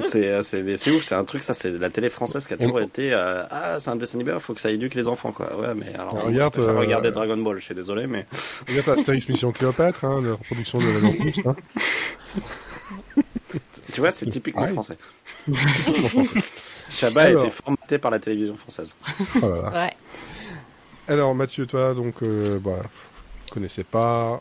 c'est 0.00 0.28
euh, 0.28 0.42
c'est 0.42 0.90
ouf, 0.90 1.02
c'est 1.02 1.14
un 1.14 1.24
truc, 1.24 1.42
ça, 1.42 1.54
c'est 1.54 1.70
la 1.70 1.90
télé 1.90 2.08
française 2.10 2.46
qui 2.46 2.54
a 2.54 2.56
toujours 2.56 2.80
été. 2.80 3.12
euh, 3.12 3.44
ah, 3.50 3.76
c'est 3.80 3.90
un 3.90 3.96
dessin 3.96 4.18
animé, 4.18 4.36
faut 4.40 4.54
que 4.54 4.60
ça 4.60 4.70
éduque 4.70 4.94
les 4.94 5.08
enfants, 5.08 5.32
quoi. 5.32 5.56
Ouais, 5.58 5.74
mais 5.74 5.94
alors. 5.94 6.14
Alors, 6.14 6.26
regarde, 6.26 6.54
je 6.56 6.60
euh, 6.62 6.78
regarder 6.78 7.10
Dragon 7.10 7.36
Ball, 7.36 7.58
je 7.58 7.64
suis 7.64 7.74
désolé, 7.74 8.06
mais. 8.06 8.26
Regarde 8.68 8.98
Astérix 8.98 9.28
Mission 9.28 9.52
Cléopâtre, 9.52 10.04
hein, 10.04 10.22
la 10.24 10.32
reproduction 10.32 10.78
de 10.78 10.84
la 10.90 11.10
Plus. 11.10 11.40
Hein. 11.46 11.56
Tu 13.92 14.00
vois, 14.00 14.10
c'est 14.10 14.26
typiquement 14.26 14.62
Ouais. 14.62 14.72
français. 14.72 14.98
Chabat 16.90 17.22
a 17.22 17.30
été 17.30 17.50
formaté 17.50 17.98
par 17.98 18.10
la 18.10 18.18
télévision 18.18 18.56
française. 18.56 18.94
Oh 19.42 19.48
là 19.48 19.62
là. 19.62 19.70
Ouais. 19.84 19.90
Alors 21.08 21.34
Mathieu, 21.34 21.66
toi, 21.66 21.94
donc, 21.94 22.22
euh, 22.22 22.58
bah, 22.58 22.82
connaissais 23.50 23.84
pas. 23.84 24.40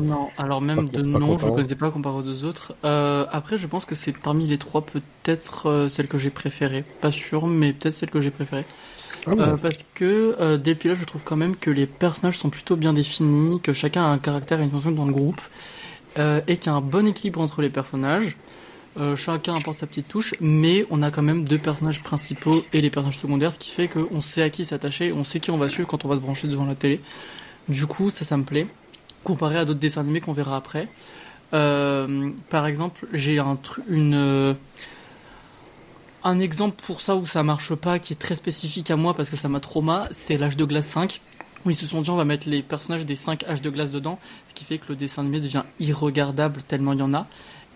Non, 0.00 0.28
alors 0.38 0.60
même 0.60 0.88
Pas- 0.88 0.98
de 0.98 1.02
nom, 1.02 1.38
je 1.38 1.46
ne 1.46 1.50
connaissais 1.50 1.74
pas 1.74 1.90
comparé 1.90 2.16
aux 2.16 2.22
deux 2.22 2.44
autres. 2.44 2.74
Euh, 2.84 3.26
après, 3.30 3.58
je 3.58 3.66
pense 3.66 3.84
que 3.84 3.94
c'est 3.94 4.12
parmi 4.12 4.46
les 4.46 4.58
trois 4.58 4.82
peut-être 4.82 5.68
euh, 5.68 5.88
celle 5.88 6.08
que 6.08 6.18
j'ai 6.18 6.30
préférée. 6.30 6.84
Pas 7.00 7.10
sûr, 7.12 7.46
mais 7.46 7.72
peut-être 7.72 7.94
celle 7.94 8.10
que 8.10 8.20
j'ai 8.20 8.30
préférée. 8.30 8.64
Ah 9.26 9.34
bon 9.34 9.42
Euh, 9.42 9.56
parce 9.56 9.84
que 9.94 10.36
euh, 10.40 10.56
dès 10.56 10.70
le 10.72 10.76
pilote, 10.78 10.98
je 10.98 11.04
trouve 11.04 11.22
quand 11.24 11.36
même 11.36 11.56
que 11.56 11.70
les 11.70 11.86
personnages 11.86 12.38
sont 12.38 12.50
plutôt 12.50 12.76
bien 12.76 12.92
définis, 12.92 13.60
que 13.60 13.72
chacun 13.72 14.02
a 14.04 14.08
un 14.08 14.18
caractère 14.18 14.60
et 14.60 14.64
une 14.64 14.70
fonction 14.70 14.92
dans 14.92 15.04
le 15.06 15.12
groupe, 15.12 15.40
et 16.18 16.56
qu'il 16.56 16.66
y 16.66 16.74
a 16.74 16.76
un 16.76 16.80
bon 16.80 17.06
équilibre 17.06 17.40
entre 17.40 17.62
les 17.62 17.70
personnages. 17.70 18.36
Chacun 19.14 19.54
apporte 19.54 19.76
sa 19.78 19.86
petite 19.86 20.08
touche, 20.08 20.34
mais 20.40 20.84
on 20.90 21.02
a 21.02 21.10
quand 21.12 21.22
même 21.22 21.44
deux 21.44 21.58
personnages 21.58 22.02
principaux 22.02 22.64
et 22.72 22.80
les 22.80 22.90
personnages 22.90 23.18
secondaires, 23.18 23.52
ce 23.52 23.58
qui 23.60 23.70
fait 23.70 23.86
qu'on 23.88 24.20
sait 24.20 24.42
à 24.42 24.50
qui 24.50 24.64
s'attacher, 24.64 25.12
on 25.12 25.22
sait 25.22 25.38
qui 25.38 25.50
on 25.52 25.56
va 25.58 25.68
suivre 25.68 25.86
quand 25.88 26.04
on 26.04 26.08
va 26.08 26.16
se 26.16 26.20
brancher 26.20 26.48
devant 26.48 26.64
la 26.64 26.74
télé. 26.74 27.00
Du 27.70 27.86
coup, 27.86 28.10
ça, 28.10 28.24
ça 28.24 28.36
me 28.36 28.42
plaît, 28.42 28.66
comparé 29.24 29.56
à 29.56 29.64
d'autres 29.64 29.78
dessins 29.78 30.00
animés 30.00 30.20
qu'on 30.20 30.32
verra 30.32 30.56
après. 30.56 30.88
Euh, 31.54 32.30
par 32.48 32.66
exemple, 32.66 33.06
j'ai 33.12 33.38
un 33.38 33.58
une 33.88 34.14
euh, 34.14 34.54
un 36.22 36.38
exemple 36.38 36.82
pour 36.84 37.00
ça 37.00 37.16
où 37.16 37.26
ça 37.26 37.42
marche 37.42 37.74
pas, 37.74 37.98
qui 37.98 38.12
est 38.12 38.16
très 38.16 38.34
spécifique 38.34 38.90
à 38.90 38.96
moi 38.96 39.14
parce 39.14 39.30
que 39.30 39.36
ça 39.36 39.48
m'a 39.48 39.60
trauma, 39.60 40.08
c'est 40.12 40.36
l'âge 40.36 40.56
de 40.56 40.64
glace 40.64 40.86
5. 40.86 41.20
Où 41.66 41.70
ils 41.70 41.76
se 41.76 41.84
sont 41.84 42.00
dit 42.00 42.08
on 42.08 42.16
va 42.16 42.24
mettre 42.24 42.48
les 42.48 42.62
personnages 42.62 43.04
des 43.04 43.14
5 43.14 43.44
âges 43.44 43.60
de 43.60 43.68
glace 43.68 43.90
dedans, 43.90 44.18
ce 44.48 44.54
qui 44.54 44.64
fait 44.64 44.78
que 44.78 44.86
le 44.88 44.96
dessin 44.96 45.20
animé 45.22 45.40
devient 45.40 45.64
irregardable 45.78 46.62
tellement 46.62 46.94
il 46.94 47.00
y 47.00 47.02
en 47.02 47.12
a. 47.12 47.26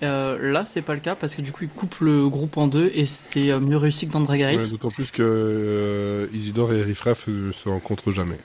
Euh, 0.02 0.52
là, 0.52 0.64
c'est 0.64 0.80
pas 0.82 0.94
le 0.94 1.00
cas 1.00 1.14
parce 1.14 1.34
que 1.34 1.42
du 1.42 1.52
coup, 1.52 1.64
ils 1.64 1.70
coupent 1.70 2.00
le 2.00 2.28
groupe 2.28 2.56
en 2.56 2.66
deux 2.66 2.90
et 2.94 3.04
c'est 3.04 3.52
mieux 3.60 3.76
réussi 3.76 4.08
que 4.08 4.12
dans 4.12 4.20
Drag 4.20 4.40
Race. 4.40 4.64
Ouais, 4.64 4.70
D'autant 4.70 4.88
plus 4.88 5.10
que 5.10 6.30
Isidore 6.32 6.72
et 6.72 6.82
Riffraff 6.82 7.26
se 7.26 7.68
rencontrent 7.68 8.10
jamais. 8.10 8.38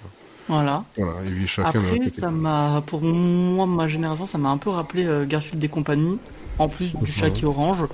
Voilà. 0.49 0.83
Voilà, 0.97 1.21
vivent 1.21 1.47
chacun 1.47 1.69
Après, 1.69 1.81
ça 2.09 2.31
m'a, 2.31 2.83
pour 2.85 3.01
moi, 3.01 3.65
ma 3.65 3.87
génération, 3.87 4.25
ça 4.25 4.37
m'a 4.37 4.49
un 4.49 4.57
peu 4.57 4.69
rappelé 4.69 5.05
euh, 5.05 5.25
Garfield 5.25 5.63
et 5.63 5.69
compagnie, 5.69 6.17
en 6.57 6.67
plus 6.67 6.93
du 6.93 7.05
chat 7.11 7.29
qui 7.29 7.45
orange, 7.45 7.85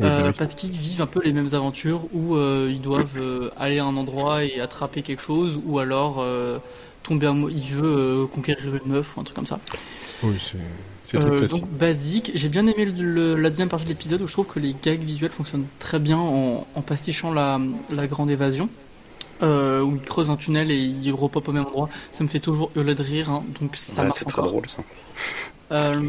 euh, 0.00 0.32
parce 0.36 0.54
qu'ils 0.54 0.72
vivent 0.72 1.02
un 1.02 1.06
peu 1.06 1.20
les 1.24 1.32
mêmes 1.32 1.48
aventures 1.54 2.02
où 2.12 2.34
euh, 2.36 2.68
ils 2.70 2.80
doivent 2.80 3.50
aller 3.58 3.78
à 3.78 3.84
un 3.84 3.96
endroit 3.96 4.44
et 4.44 4.60
attraper 4.60 5.02
quelque 5.02 5.22
chose, 5.22 5.60
ou 5.64 5.78
alors 5.78 6.24
tomber 7.02 7.26
amoureux, 7.26 7.52
il 7.52 7.64
veut 7.74 8.26
conquérir 8.32 8.74
une 8.84 8.92
meuf 8.92 9.16
ou 9.16 9.20
un 9.20 9.24
truc 9.24 9.34
comme 9.36 9.46
ça. 9.46 9.58
oui, 10.22 10.36
c'est 10.40 10.56
Euh, 11.14 11.46
donc 11.48 11.68
basique. 11.68 12.30
J'ai 12.34 12.48
bien 12.48 12.66
aimé 12.66 12.86
le- 12.86 13.02
le- 13.02 13.34
la 13.36 13.50
deuxième 13.50 13.68
partie 13.68 13.84
de 13.84 13.90
l'épisode 13.90 14.22
où 14.22 14.26
je 14.26 14.32
trouve 14.32 14.46
que 14.46 14.58
les 14.60 14.74
gags 14.82 15.00
visuels 15.02 15.30
fonctionnent 15.30 15.66
très 15.78 15.98
bien 15.98 16.16
en, 16.16 16.66
en 16.74 16.80
pastichant 16.80 17.32
la, 17.34 17.60
la 17.90 18.06
grande 18.06 18.30
évasion. 18.30 18.68
Euh, 19.42 19.80
où 19.80 19.96
ils 19.96 20.02
creusent 20.02 20.30
un 20.30 20.36
tunnel 20.36 20.70
et 20.70 20.76
ils 20.76 21.12
repopent 21.12 21.48
au 21.48 21.52
même 21.52 21.66
endroit. 21.66 21.88
Ça 22.12 22.22
me 22.22 22.28
fait 22.28 22.38
toujours 22.38 22.70
hurler 22.76 22.94
de 22.94 23.02
rire, 23.02 23.30
hein, 23.30 23.42
donc 23.60 23.76
ça 23.76 24.04
Ouais, 24.04 24.10
c'est 24.14 24.24
très 24.24 24.42
drôle, 24.42 24.68
ça. 24.68 24.82
Euh, 25.70 26.02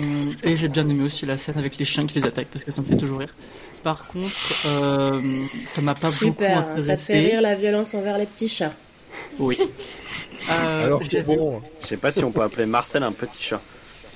et 0.44 0.58
j'ai 0.58 0.68
bien 0.68 0.86
aimé 0.90 1.06
aussi 1.06 1.26
la 1.26 1.38
scène 1.38 1.58
avec 1.58 1.78
les 1.78 1.86
chiens 1.86 2.06
qui 2.06 2.20
les 2.20 2.26
attaquent 2.26 2.50
parce 2.50 2.66
que 2.66 2.72
ça 2.72 2.82
me 2.82 2.88
fait 2.88 2.98
toujours 2.98 3.20
rire. 3.20 3.34
Par 3.82 4.06
contre, 4.08 4.28
euh, 4.66 5.22
ça 5.68 5.82
m'a 5.82 5.96
pas 5.96 6.12
Super, 6.12 6.32
beaucoup 6.32 6.44
hein, 6.44 6.66
ça 6.76 6.82
intéressé. 6.82 7.14
fait 7.14 7.20
rire 7.32 7.42
la 7.42 7.56
violence 7.56 7.94
envers 7.94 8.18
les 8.18 8.26
petits 8.26 8.50
chats. 8.50 8.74
Oui. 9.40 9.58
Euh, 10.52 10.84
Alors 10.84 11.00
que 11.00 11.22
bon, 11.22 11.62
Je 11.80 11.86
sais 11.88 11.96
pas 11.96 12.12
si 12.12 12.22
on 12.26 12.32
peut 12.32 12.42
appeler 12.42 12.66
Marcel 12.66 13.02
un 13.04 13.14
petit 13.14 13.42
chat. 13.42 13.62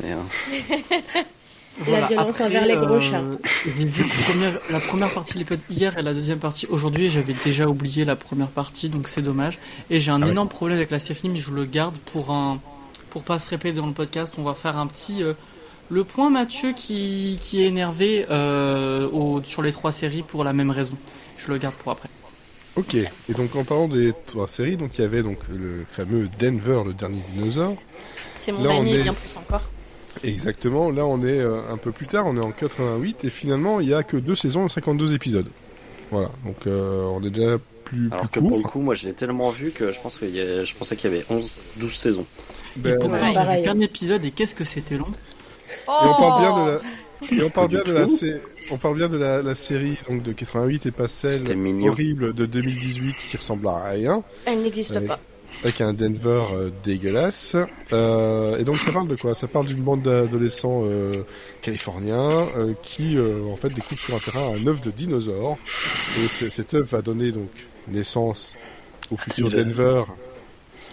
Mais, 0.03 0.09
Voilà, 1.79 2.07
violence 2.07 2.29
après, 2.41 2.43
envers 2.45 2.65
les 2.65 2.75
gros 2.75 2.95
euh, 2.95 2.99
chats. 2.99 3.21
J'ai 3.65 3.71
vu 3.85 4.03
la 4.03 4.23
première, 4.25 4.59
la 4.71 4.79
première 4.79 5.13
partie 5.13 5.33
de 5.35 5.39
l'épisode 5.39 5.61
hier 5.69 5.97
et 5.97 6.01
la 6.01 6.13
deuxième 6.13 6.39
partie 6.39 6.65
aujourd'hui. 6.67 7.05
et 7.05 7.09
J'avais 7.09 7.35
déjà 7.45 7.67
oublié 7.67 8.03
la 8.05 8.15
première 8.15 8.47
partie, 8.49 8.89
donc 8.89 9.07
c'est 9.07 9.21
dommage. 9.21 9.59
Et 9.89 9.99
j'ai 9.99 10.11
un 10.11 10.21
Ah 10.21 10.25
ouais. 10.25 10.31
énorme 10.31 10.49
problème 10.49 10.77
avec 10.77 10.89
la 10.91 10.99
série, 10.99 11.29
mais 11.29 11.39
je 11.39 11.51
le 11.51 11.65
garde 11.65 11.97
pour 12.11 12.31
un, 12.31 12.59
pour 13.11 13.23
pas 13.23 13.37
se 13.39 13.49
répéter 13.49 13.77
dans 13.77 13.87
le 13.87 13.93
podcast. 13.93 14.33
On 14.37 14.43
va 14.43 14.53
faire 14.55 14.77
un 14.77 14.87
petit, 14.87 15.21
euh, 15.23 15.33
le 15.89 16.03
point 16.03 16.29
Mathieu 16.29 16.73
qui, 16.73 17.39
qui 17.41 17.61
est 17.61 17.67
énervé 17.67 18.25
euh, 18.31 19.07
au, 19.11 19.41
sur 19.43 19.61
les 19.61 19.71
trois 19.71 19.91
séries 19.91 20.23
pour 20.23 20.43
la 20.43 20.53
même 20.53 20.71
raison. 20.71 20.97
Je 21.37 21.51
le 21.51 21.59
garde 21.59 21.75
pour 21.75 21.91
après. 21.91 22.09
ok. 22.75 22.95
Et 22.95 23.33
donc 23.35 23.55
en 23.55 23.63
parlant 23.63 23.87
des 23.87 24.13
trois 24.25 24.47
séries, 24.47 24.77
donc 24.77 24.97
il 24.97 25.01
y 25.01 25.05
avait 25.05 25.21
donc 25.21 25.37
le 25.49 25.85
fameux 25.89 26.27
Denver, 26.39 26.81
le 26.85 26.93
dernier 26.93 27.21
dinosaure. 27.33 27.75
C'est 28.39 28.51
mon 28.51 28.63
dernier, 28.63 28.95
est- 28.95 29.03
bien 29.03 29.13
plus 29.13 29.37
encore. 29.37 29.61
Exactement, 30.27 30.91
là 30.91 31.05
on 31.05 31.19
est 31.25 31.39
euh, 31.39 31.59
un 31.71 31.77
peu 31.77 31.91
plus 31.91 32.05
tard, 32.07 32.25
on 32.27 32.35
est 32.37 32.43
en 32.43 32.51
88 32.51 33.23
et 33.25 33.29
finalement 33.29 33.79
il 33.79 33.89
y 33.89 33.93
a 33.93 34.03
que 34.03 34.17
deux 34.17 34.35
saisons 34.35 34.65
et 34.65 34.69
52 34.69 35.13
épisodes. 35.13 35.47
Voilà, 36.11 36.29
donc 36.45 36.67
euh, 36.67 37.03
on 37.05 37.23
est 37.23 37.29
déjà 37.29 37.57
plus, 37.85 38.07
Alors 38.11 38.27
plus 38.27 38.29
que 38.29 38.39
court. 38.39 38.49
pour 38.49 38.57
le 38.57 38.63
coup, 38.63 38.79
moi 38.81 38.93
je 38.93 39.07
l'ai 39.07 39.13
tellement 39.13 39.49
vu 39.51 39.71
que 39.71 39.91
je 39.91 39.99
pense 40.01 40.21
a- 40.21 40.65
je 40.65 40.75
pensais 40.75 40.95
qu'il 40.95 41.11
y 41.11 41.13
avait 41.15 41.25
11, 41.29 41.57
12 41.77 41.93
saisons. 41.95 42.25
Ben, 42.75 42.93
Et 42.93 42.97
pourtant, 42.97 43.13
Ouais. 43.13 43.31
il 43.31 43.33
y 43.33 43.37
avait 43.37 43.61
qu'un 43.63 43.79
épisode 43.79 44.23
et 44.25 44.31
qu'est-ce 44.31 44.53
que 44.55 44.63
c'était 44.65 44.97
long 44.97 45.07
Oh 45.87 45.91
Et 46.03 46.07
on 46.07 46.13
parle 46.15 46.41
bien 46.41 46.65
de 46.65 46.69
la, 46.69 46.75
et 47.41 47.43
on 47.45 47.49
parle 47.49 47.67
Pas 47.69 47.73
bien 47.75 47.83
du 47.83 47.89
de 47.91 47.95
la, 47.97 48.05
tout. 48.05 48.15
sé- 48.17 48.41
on 48.69 48.77
parle 48.77 48.97
bien 48.97 49.07
de 49.07 49.17
la, 49.17 49.41
la 49.41 49.55
série 49.55 49.97
donc 50.09 50.23
de 50.23 50.33
88 50.33 50.85
et 50.87 50.91
pas 50.91 51.07
celle 51.07 51.43
horrible 51.87 52.33
de 52.33 52.45
2018 52.45 53.15
qui 53.29 53.37
ressemble 53.37 53.67
à 53.69 53.89
rien, 53.91 54.23
Elle 54.45 54.61
n'existe 54.61 54.95
Ouais. 54.95 55.01
pas. 55.07 55.19
Avec 55.63 55.81
un 55.81 55.93
Denver 55.93 56.43
euh, 56.53 56.69
dégueulasse. 56.83 57.55
Euh, 57.93 58.57
et 58.57 58.63
donc 58.63 58.77
ça 58.77 58.91
parle 58.91 59.07
de 59.07 59.15
quoi? 59.15 59.35
Ça 59.35 59.47
parle 59.47 59.65
d'une 59.67 59.81
bande 59.81 60.03
d'adolescents 60.03 60.83
euh, 60.85 61.23
californiens 61.61 62.47
euh, 62.57 62.73
qui 62.83 63.17
euh, 63.17 63.43
en 63.51 63.55
fait 63.57 63.69
découvrent 63.69 63.99
sur 64.01 64.15
un 64.15 64.19
terrain 64.19 64.53
un 64.55 64.67
œuf 64.67 64.81
de 64.81 64.91
dinosaure. 64.91 65.57
Et 66.43 66.49
cet 66.49 66.73
œuf 66.73 66.91
va 66.91 67.01
donner 67.01 67.31
donc 67.31 67.49
naissance 67.87 68.53
au 69.11 69.17
futur 69.17 69.49
Dinosaure. 69.49 69.65
Denver, 69.65 70.03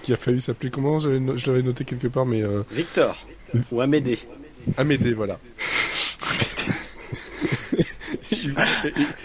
qui 0.02 0.12
a 0.12 0.16
failli 0.16 0.40
s'appeler 0.40 0.70
comment? 0.70 0.98
Je 1.00 1.10
l'avais 1.46 1.62
noté 1.62 1.84
quelque 1.84 2.08
part, 2.08 2.26
mais 2.26 2.42
euh, 2.42 2.62
Victor 2.70 3.16
ou 3.70 3.80
Amédée. 3.80 4.18
Amédée, 4.76 5.12
voilà. 5.12 5.38
et, 7.72 8.34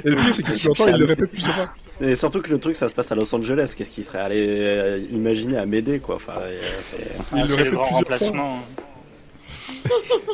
et 0.05 0.09
le 0.09 0.15
pire, 0.15 0.33
c'est 0.33 0.43
que 0.43 0.51
tu 0.53 0.67
l'entends, 0.67 0.87
il 0.87 0.95
le 0.95 1.05
répète 1.05 1.29
plusieurs 1.29 1.55
fois. 1.55 1.73
Et 2.01 2.15
surtout 2.15 2.41
que 2.41 2.49
le 2.49 2.59
truc, 2.59 2.75
ça 2.75 2.87
se 2.87 2.93
passe 2.93 3.11
à 3.11 3.15
Los 3.15 3.33
Angeles. 3.35 3.73
Qu'est-ce 3.77 3.89
qu'il 3.89 4.03
serait 4.03 4.19
allé 4.19 4.45
euh, 4.47 4.99
imaginer 5.11 5.57
Amédée, 5.57 5.99
quoi 5.99 6.15
Enfin, 6.15 6.33
euh, 6.39 6.59
c'est... 6.81 6.97
Il 7.35 7.41
Ah, 7.41 7.45
le 7.45 7.71
grand 7.71 7.85
remplacement. 7.85 8.59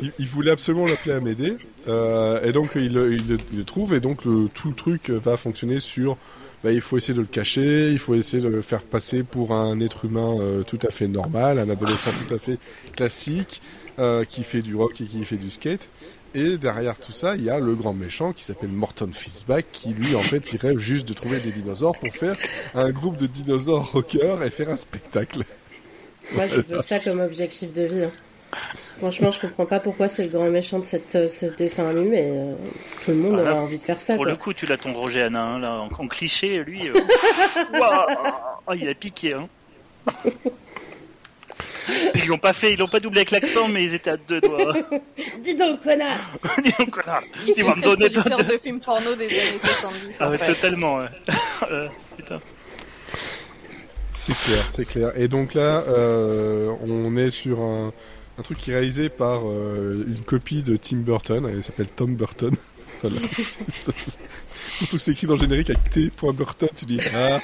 Il, 0.02 0.12
il 0.20 0.28
voulait 0.28 0.52
absolument 0.52 0.86
l'appeler 0.86 1.14
Amédée, 1.16 1.56
euh, 1.88 2.42
et 2.44 2.52
donc 2.52 2.72
il, 2.76 2.94
le- 2.94 3.14
il 3.14 3.28
le- 3.28 3.38
il 3.52 3.58
le 3.60 3.64
trouve, 3.64 3.94
et 3.94 4.00
donc 4.00 4.26
le, 4.26 4.48
tout 4.54 4.70
le 4.70 4.76
truc 4.76 5.10
va 5.10 5.38
fonctionner 5.38 5.80
sur. 5.80 6.18
Bah, 6.64 6.72
il 6.72 6.82
faut 6.82 6.98
essayer 6.98 7.14
de 7.14 7.20
le 7.22 7.28
cacher, 7.28 7.92
il 7.92 8.00
faut 8.00 8.16
essayer 8.16 8.42
de 8.42 8.48
le 8.48 8.62
faire 8.62 8.82
passer 8.82 9.22
pour 9.24 9.54
un 9.54 9.80
être 9.80 10.06
humain 10.06 10.36
euh, 10.40 10.64
tout 10.64 10.80
à 10.86 10.90
fait 10.90 11.08
normal, 11.08 11.60
un 11.60 11.70
adolescent 11.70 12.10
tout 12.28 12.34
à 12.34 12.40
fait 12.40 12.58
classique, 12.96 13.62
euh, 14.00 14.24
qui 14.26 14.44
fait 14.44 14.62
du 14.62 14.76
rock 14.76 15.00
et 15.00 15.06
qui 15.06 15.24
fait 15.26 15.38
du 15.38 15.52
skate. 15.52 15.88
Et 16.36 16.58
derrière 16.58 16.98
tout 17.00 17.14
ça, 17.14 17.36
il 17.36 17.44
y 17.44 17.50
a 17.50 17.60
le 17.60 17.74
grand 17.76 17.94
méchant 17.94 18.34
qui 18.34 18.44
s'appelle 18.44 18.70
Morton 18.70 19.10
Fitzbach, 19.14 19.64
qui 19.72 19.90
lui, 19.90 20.16
en 20.16 20.22
fait, 20.22 20.52
il 20.52 20.58
rêve 20.60 20.78
juste 20.78 21.08
de 21.08 21.14
trouver 21.14 21.40
des 21.40 21.52
dinosaures 21.52 21.98
pour 21.98 22.14
faire 22.14 22.36
un 22.74 22.90
groupe 22.92 23.16
de 23.16 23.26
dinosaures 23.26 23.92
rockers 23.94 24.44
et 24.44 24.50
faire 24.50 24.70
un 24.70 24.76
spectacle. 24.76 25.44
Moi, 26.34 26.48
je 26.48 26.60
veux 26.62 26.82
ça 26.82 27.00
comme 27.00 27.22
objectif 27.22 27.72
de 27.72 27.84
vie. 27.84 28.04
hein. 28.04 28.12
Franchement, 29.00 29.32
je 29.32 29.40
comprends 29.42 29.66
pas 29.66 29.80
pourquoi 29.80 30.08
c'est 30.08 30.24
le 30.24 30.30
grand 30.30 30.50
méchant 30.50 30.80
de 30.80 30.86
cette, 30.86 31.16
euh, 31.16 31.28
ce 31.28 31.46
dessin 31.46 31.90
animé. 31.90 32.10
mais 32.10 32.32
euh, 32.32 32.56
tout 33.04 33.12
le 33.12 33.18
monde 33.18 33.36
Ah, 33.40 33.42
aurait 33.52 33.52
envie 33.60 33.78
de 33.78 33.84
faire 33.84 34.00
ça. 34.02 34.16
Pour 34.16 34.24
Quoi. 34.24 34.32
le 34.32 34.38
coup, 34.38 34.54
tu 34.54 34.66
l'as 34.66 34.78
ton 34.78 34.94
Roger 34.94 35.24
Hanin, 35.24 35.60
là, 35.60 35.74
en, 35.82 35.88
en 35.88 36.08
cliché, 36.08 36.64
lui. 36.64 36.88
euh, 36.90 36.94
oh, 38.68 38.74
il 38.74 38.88
a 38.90 38.94
piqué, 38.94 39.34
hein. 39.34 39.48
Ils 42.16 42.28
l'ont 42.28 42.38
pas 42.38 42.54
fait, 42.54 42.74
ils 42.74 42.80
l'ont 42.80 42.88
pas 42.88 43.00
doublé 43.00 43.20
avec 43.20 43.32
l'accent, 43.32 43.68
mais 43.68 43.84
ils 43.86 43.94
étaient 43.94 44.10
à 44.12 44.18
deux 44.18 44.42
doigts. 44.42 44.74
Dis 45.44 45.56
donc, 45.56 45.84
connard 45.84 46.18
Dis 46.64 46.74
donc. 46.80 46.98
Il 47.46 47.54
Ils 47.58 47.64
vont 47.64 47.76
me 47.76 47.82
donner 47.82 48.10
d'autres- 48.10 48.44
de 48.44 48.58
films 48.58 48.80
porno 48.80 49.14
des 49.16 49.26
années 49.28 49.60
70. 49.60 50.00
Ah 50.20 50.30
ouais, 50.30 50.38
totalement, 50.40 50.98
ouais. 50.98 51.06
Euh, 51.72 51.88
putain. 52.18 52.42
C'est 54.14 54.36
clair, 54.36 54.66
c'est 54.72 54.86
clair. 54.86 55.12
Et 55.18 55.28
donc 55.28 55.54
là, 55.54 55.84
euh, 55.88 56.72
on 56.88 57.18
est 57.18 57.32
sur 57.32 57.60
un, 57.62 57.92
un 58.40 58.42
truc 58.42 58.58
qui 58.58 58.72
est 58.72 58.76
réalisé 58.76 59.10
par 59.10 59.42
euh, 59.46 60.06
une 60.08 60.24
copie 60.24 60.64
de 60.64 60.78
Tim 60.78 60.98
Burton. 60.98 61.48
Elle 61.52 61.64
s'appelle 61.64 61.88
Tom 61.88 62.16
Burton. 62.16 62.56
Voilà. 63.02 63.18
Surtout 64.70 64.96
que 64.98 65.02
c'est 65.02 65.12
écrit 65.12 65.28
dans 65.28 65.34
le 65.36 65.40
générique 65.42 65.70
avec 65.70 65.90
T. 65.90 66.10
Burton. 66.34 66.70
Tu 66.76 66.86
dis 66.86 66.98
ah, 67.14 67.40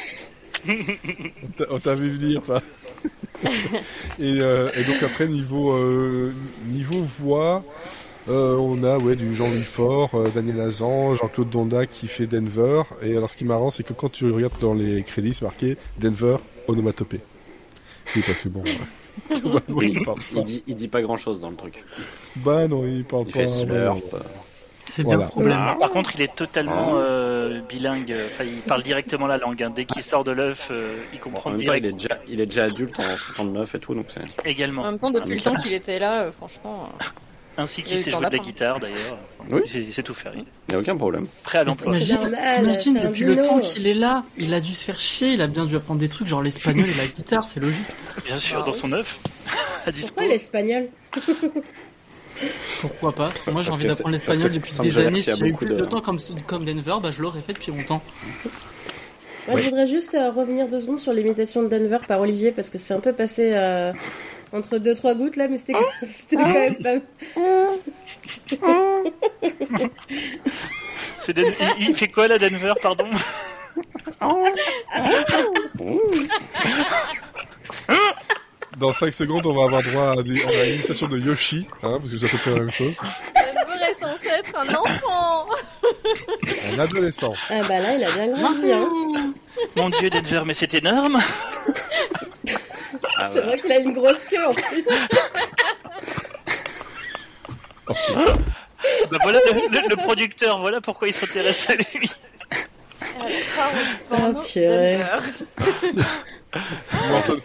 on 1.70 1.80
t'a- 1.80 1.96
vu 1.96 2.12
venir, 2.12 2.42
toi. 2.44 2.62
et, 4.20 4.40
euh, 4.40 4.70
et 4.76 4.84
donc 4.84 5.02
après 5.04 5.28
niveau 5.28 5.74
euh, 5.74 6.32
niveau 6.68 7.02
voix. 7.20 7.64
euh, 8.30 8.56
on 8.58 8.84
a 8.84 8.98
ouais 9.00 9.16
du 9.16 9.36
Jean-Louis 9.36 9.64
Faure, 9.64 10.12
euh, 10.14 10.28
Daniel 10.34 10.62
Azan, 10.62 11.16
Jean-Claude 11.16 11.50
Donda 11.50 11.86
qui 11.88 12.08
fait 12.08 12.28
Denver. 12.28 12.84
Et 13.02 13.16
alors 13.18 13.32
ce 13.32 13.38
qui 13.38 13.44
est 13.46 13.48
marrant, 13.48 13.72
c'est 13.72 13.84
que 13.84 13.94
quand 13.94 14.10
tu 14.12 14.30
regardes 14.32 14.60
dans 14.60 14.74
les 14.76 15.02
crédits, 15.04 15.34
c'est 15.34 15.46
marqué 15.46 15.78
Denver 16.00 16.38
onomatopée. 16.68 17.22
Oui, 18.16 18.22
parce 18.26 18.44
que 18.44 18.50
bon. 18.50 18.64
il 19.82 20.04
parle 20.06 20.18
il, 20.36 20.44
dit, 20.44 20.64
il 20.68 20.76
dit 20.76 20.88
pas 20.88 21.02
grand 21.02 21.18
chose 21.18 21.40
dans 21.42 21.50
le 21.50 21.56
truc. 21.56 21.84
Bah 22.38 22.68
non, 22.68 22.86
il 22.86 23.04
parle 23.06 23.24
Il 23.28 23.34
pas. 23.34 23.40
fait 23.40 23.48
slurp. 23.48 23.70
vraiment. 23.70 24.00
C'est 24.86 25.04
Voilà. 25.04 25.18
bien 25.18 25.26
le 25.26 25.32
problème. 25.32 25.60
Par 25.80 25.90
contre, 25.92 26.12
il 26.16 26.22
est 26.22 26.36
totalement 26.36 26.94
euh, 27.42 27.62
bilingue. 27.68 28.16
Enfin, 28.26 28.44
il 28.44 28.62
parle 28.62 28.84
directement 28.84 29.28
la 29.28 29.38
langue. 29.38 29.62
hein. 29.64 29.72
Dès 29.76 29.86
qu'il 29.86 30.04
sort 30.04 30.24
de 30.24 30.32
l'œuf, 30.32 30.70
euh, 30.72 30.98
il 31.14 31.20
En 31.20 31.24
comprend 31.24 31.50
même 31.52 31.64
temps, 31.64 31.74
il 31.74 31.86
est 31.86 31.94
déjà, 31.94 32.18
il 32.28 32.42
est 32.42 32.46
déjà 32.46 32.64
adulte 32.66 33.00
en 33.00 33.04
59 33.36 33.76
et 33.76 33.80
tout, 33.80 33.94
donc 33.96 34.06
c'est. 34.10 34.50
Également. 34.50 34.84
En 34.84 34.92
même 34.92 35.00
temps, 35.00 35.12
depuis 35.12 35.32
Ah, 35.32 35.36
le 35.36 35.42
temps 35.42 35.56
qu'il 35.56 35.74
était 35.74 36.00
là, 36.00 36.22
euh, 36.24 36.32
franchement. 36.32 36.90
euh, 37.02 37.04
Ainsi 37.58 37.82
Il 37.82 37.84
qu'il 37.84 37.98
sait 38.00 38.12
jouer 38.12 38.26
de 38.26 38.32
la 38.32 38.40
guitare, 38.40 38.80
d'ailleurs. 38.80 39.18
Enfin, 39.40 39.50
Oui. 39.52 39.62
c'est- 39.68 39.92
C'est 39.92 40.04
tout 40.04 40.14
faire. 40.14 40.32
Il 40.36 40.46
n'y 40.70 40.76
a 40.76 40.80
aucun 40.80 40.96
problème. 40.96 41.26
Prêt 41.44 41.58
à 41.58 41.64
l'emploi. 41.66 41.92
T'imagines, 42.00 43.00
depuis 43.00 43.26
le 43.26 43.42
temps 43.42 43.60
qu'il 43.60 43.86
est 43.88 43.94
là, 43.94 44.24
il 44.38 44.54
a 44.54 44.62
dû 44.62 44.72
se 44.74 44.86
faire 44.86 45.00
chier, 45.00 45.34
il 45.34 45.42
a 45.42 45.48
bien 45.48 45.66
dû 45.66 45.76
apprendre 45.76 46.00
des 46.00 46.08
trucs, 46.08 46.28
genre 46.28 46.42
l'espagnol 46.42 46.88
et 46.90 46.94
la 46.94 47.06
guitare, 47.08 47.46
c'est 47.48 47.60
logique. 47.60 47.84
Bien 48.26 48.38
sûr, 48.38 48.60
Ah 48.62 48.66
dans 48.66 48.72
oui. 48.72 48.78
son 48.80 48.94
œuf. 48.94 49.20
à 49.86 49.92
dispo. 49.92 50.08
Pourquoi 50.16 50.28
l'espagnol? 50.32 50.88
Pourquoi 52.82 53.12
pas 53.14 53.30
Moi 53.52 53.62
j'ai 53.62 53.72
envie 53.72 53.88
d'apprendre 53.88 54.12
l'espagnol 54.14 54.52
depuis 54.52 54.74
des 54.80 54.98
années. 54.98 55.20
Si 55.22 55.30
j'avais 55.30 55.52
beaucoup 55.52 55.66
plus 55.66 55.76
de 55.76 55.80
de- 55.82 55.86
temps 55.86 56.02
comme, 56.02 56.20
comme 56.48 56.66
Denver, 56.66 56.96
bah 57.02 57.12
je 57.12 57.22
l'aurais 57.22 57.42
fait 57.42 57.54
depuis 57.54 57.72
longtemps. 57.72 58.02
Moi, 59.48 59.56
Oui. 59.56 59.62
je 59.64 59.70
voudrais 59.70 59.86
juste 59.88 60.14
euh, 60.16 60.30
revenir 60.32 60.68
deux 60.68 60.80
secondes 60.80 61.00
sur 61.00 61.14
l'imitation 61.14 61.64
de 61.64 61.68
Denver 61.68 61.98
par 62.08 62.20
Olivier 62.22 62.52
parce 62.52 62.70
que 62.70 62.78
c'est 62.78 62.94
un 62.94 63.00
peu 63.00 63.12
passé 63.14 63.52
euh, 63.54 63.92
entre 64.54 64.78
deux 64.78 64.94
trois 64.94 65.16
gouttes 65.16 65.36
là, 65.36 65.48
mais 65.48 65.58
c'était 65.58 65.74
quand 65.74 66.48
même 66.48 66.76
pas. 66.76 66.96
Den- 71.34 71.54
il, 71.80 71.90
il 71.90 71.96
fait 71.96 72.08
quoi 72.10 72.28
là, 72.28 72.38
Denver, 72.38 72.74
pardon? 72.82 73.06
Dans 78.78 78.94
5 78.94 79.14
secondes, 79.14 79.46
on 79.46 79.54
va 79.54 79.66
avoir 79.66 79.82
droit 79.84 80.12
à, 80.12 80.24
des- 80.24 80.42
à 80.44 81.08
de 81.08 81.18
Yoshi, 81.20 81.68
hein, 81.84 82.00
parce 82.00 82.12
que 82.12 82.18
c'est 82.18 82.26
à 82.26 82.30
peu 82.30 82.38
près 82.38 82.52
la 82.52 82.60
même 82.60 82.72
chose. 82.72 82.96
Denver 83.36 83.84
est 83.90 83.94
censé 83.94 84.28
être 84.28 84.58
un 84.58 84.74
enfant 84.74 85.46
Un 86.76 86.80
adolescent. 86.80 87.34
Ah 87.50 87.62
bah 87.68 87.80
là, 87.80 87.94
il 87.96 88.04
a 88.04 88.12
bien 88.12 88.28
grandi. 88.30 88.72
Hein. 88.72 89.34
Mon 89.76 89.90
dieu, 89.90 90.10
Denver, 90.10 90.44
mais 90.46 90.54
c'est 90.54 90.74
énorme 90.74 91.20
Ah, 93.18 93.28
C'est 93.28 93.42
voilà. 93.42 93.48
vrai 93.48 93.58
qu'il 93.60 93.72
a 93.72 93.80
une 93.80 93.94
grosse 93.94 94.26
queue 94.26 94.46
en 94.48 94.54
plus. 94.54 94.84
Bah 99.12 99.18
voilà 99.22 99.40
le, 99.52 99.54
le- 99.82 99.90
le 99.90 99.96
producteur, 99.98 100.60
voilà 100.60 100.80
pourquoi 100.82 101.08
il 101.10 101.14
s'intéresse 101.14 101.70
à 101.70 101.76
lui. 101.76 102.10
Ah, 104.12 104.34
purée. 104.46 105.00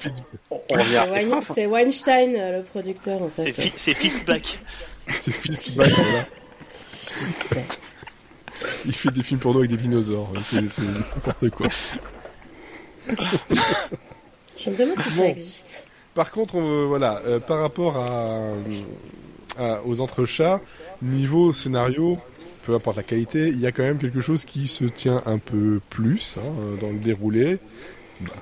C'est 0.01 1.09
Wein- 1.09 1.41
C'est 1.55 1.67
Weinstein 1.67 2.35
euh, 2.37 2.59
le 2.59 2.65
producteur 2.65 3.23
en 3.23 3.31
C'est 3.37 3.53
fait. 3.53 3.73
c'est 3.77 3.95
Fistback. 3.95 4.59
C'est 5.21 5.31
Fistback, 5.33 5.91
voilà. 5.97 6.25
Il 8.87 8.93
fait 8.95 9.11
des 9.11 9.23
films 9.23 9.39
porno 9.41 9.61
avec 9.61 9.71
des 9.71 9.77
dinosaures. 9.77 10.33
C'est 10.43 10.69
c'est 10.69 10.83
n'importe 10.83 11.51
quoi. 11.51 11.69
Je 14.57 14.71
me 14.71 14.77
demande 14.77 15.01
si 15.01 15.11
ça 15.11 15.23
Bon. 15.23 15.29
existe. 15.29 15.87
Par 16.15 16.31
contre, 16.31 16.55
on- 16.57 16.87
voilà, 16.89 17.21
euh, 17.27 17.39
par 17.39 17.61
rapport 17.61 17.97
à, 17.99 18.51
à- 19.63 19.81
aux 19.85 20.01
entrechats, 20.01 20.61
niveau 21.03 21.53
scénario, 21.53 22.19
peu 22.67 22.75
importe 22.75 22.97
la 22.97 23.03
qualité, 23.05 23.49
il 23.49 23.61
y 23.61 23.67
a 23.67 23.73
quand 23.73 23.85
même 23.85 23.99
quelque 23.99 24.21
chose 24.21 24.45
qui 24.45 24.67
se 24.67 24.85
tient 24.85 25.23
un 25.25 25.39
peu 25.39 25.81
plus 25.89 26.35
hein, 26.39 26.77
dans 26.81 26.91
le 26.91 26.99
déroulé. 26.99 27.59
Bah, 28.21 28.33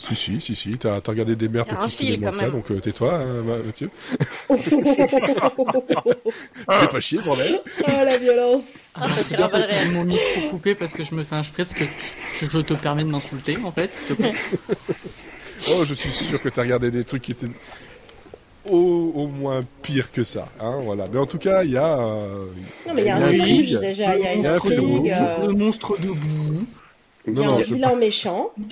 si, 0.00 0.14
si, 0.14 0.40
si, 0.40 0.54
si, 0.54 0.76
t'as 0.78 0.96
as 0.96 1.00
regardé 1.08 1.34
des 1.36 1.48
merdes 1.48 1.68
qui 1.86 1.90
se 1.90 2.16
moins 2.20 2.32
ça, 2.32 2.50
donc 2.50 2.70
euh, 2.70 2.80
tais-toi, 2.80 3.14
hein, 3.14 3.42
Ma- 3.42 3.58
Mathieu. 3.58 3.90
Fais 6.70 6.88
pas 6.88 7.00
chier, 7.00 7.18
bordel. 7.24 7.60
Oh 7.82 7.86
la 7.86 8.18
violence 8.18 8.90
Ah, 8.94 9.08
ça 9.08 9.14
C'est 9.22 9.34
tira 9.36 9.48
bien 9.48 9.58
pas 9.60 9.66
parce 9.66 9.82
que 9.84 9.88
mon 9.92 10.04
micro 10.04 10.40
coupé 10.50 10.74
parce 10.74 10.92
que 10.94 11.02
je 11.02 11.14
me 11.14 11.24
fais 11.24 11.34
un 11.36 11.42
spritz 11.42 11.74
que 11.74 11.84
je, 12.32 12.46
je 12.46 12.58
te 12.60 12.74
permets 12.74 13.04
de 13.04 13.10
m'insulter 13.10 13.58
en 13.64 13.72
fait. 13.72 13.94
s'il 13.94 14.08
te 14.08 14.12
plaît. 14.14 14.34
Oh, 15.72 15.84
je 15.84 15.92
suis 15.92 16.12
sûr 16.12 16.40
que 16.40 16.48
t'as 16.48 16.62
regardé 16.62 16.92
des 16.92 17.02
trucs 17.02 17.22
qui 17.22 17.32
étaient 17.32 17.48
au, 18.70 19.12
au 19.14 19.26
moins 19.26 19.62
pires 19.82 20.10
que 20.12 20.24
ça, 20.24 20.48
hein, 20.60 20.80
voilà. 20.84 21.06
Mais 21.12 21.18
en 21.18 21.26
tout 21.26 21.38
cas, 21.38 21.64
il 21.64 21.72
y 21.72 21.76
a... 21.76 21.98
euh, 21.98 22.46
Non 22.86 22.94
mais 22.94 23.02
il 23.02 23.06
y 23.06 23.10
a 23.10 23.16
un 23.16 23.22
intrigue. 23.22 23.78
déjà, 23.80 24.16
il 24.16 24.22
y 24.22 24.26
a 24.26 24.34
une 24.34 24.46
intrigue, 24.46 25.10
euh, 25.14 25.46
Le 25.46 25.52
monstre 25.54 25.96
debout. 26.00 26.66
il 27.26 27.38
y 27.38 27.42
a 27.44 27.48
un 27.50 27.58
je- 27.58 27.64
vilain 27.74 27.96
méchant. 27.96 28.50
Il 28.58 28.68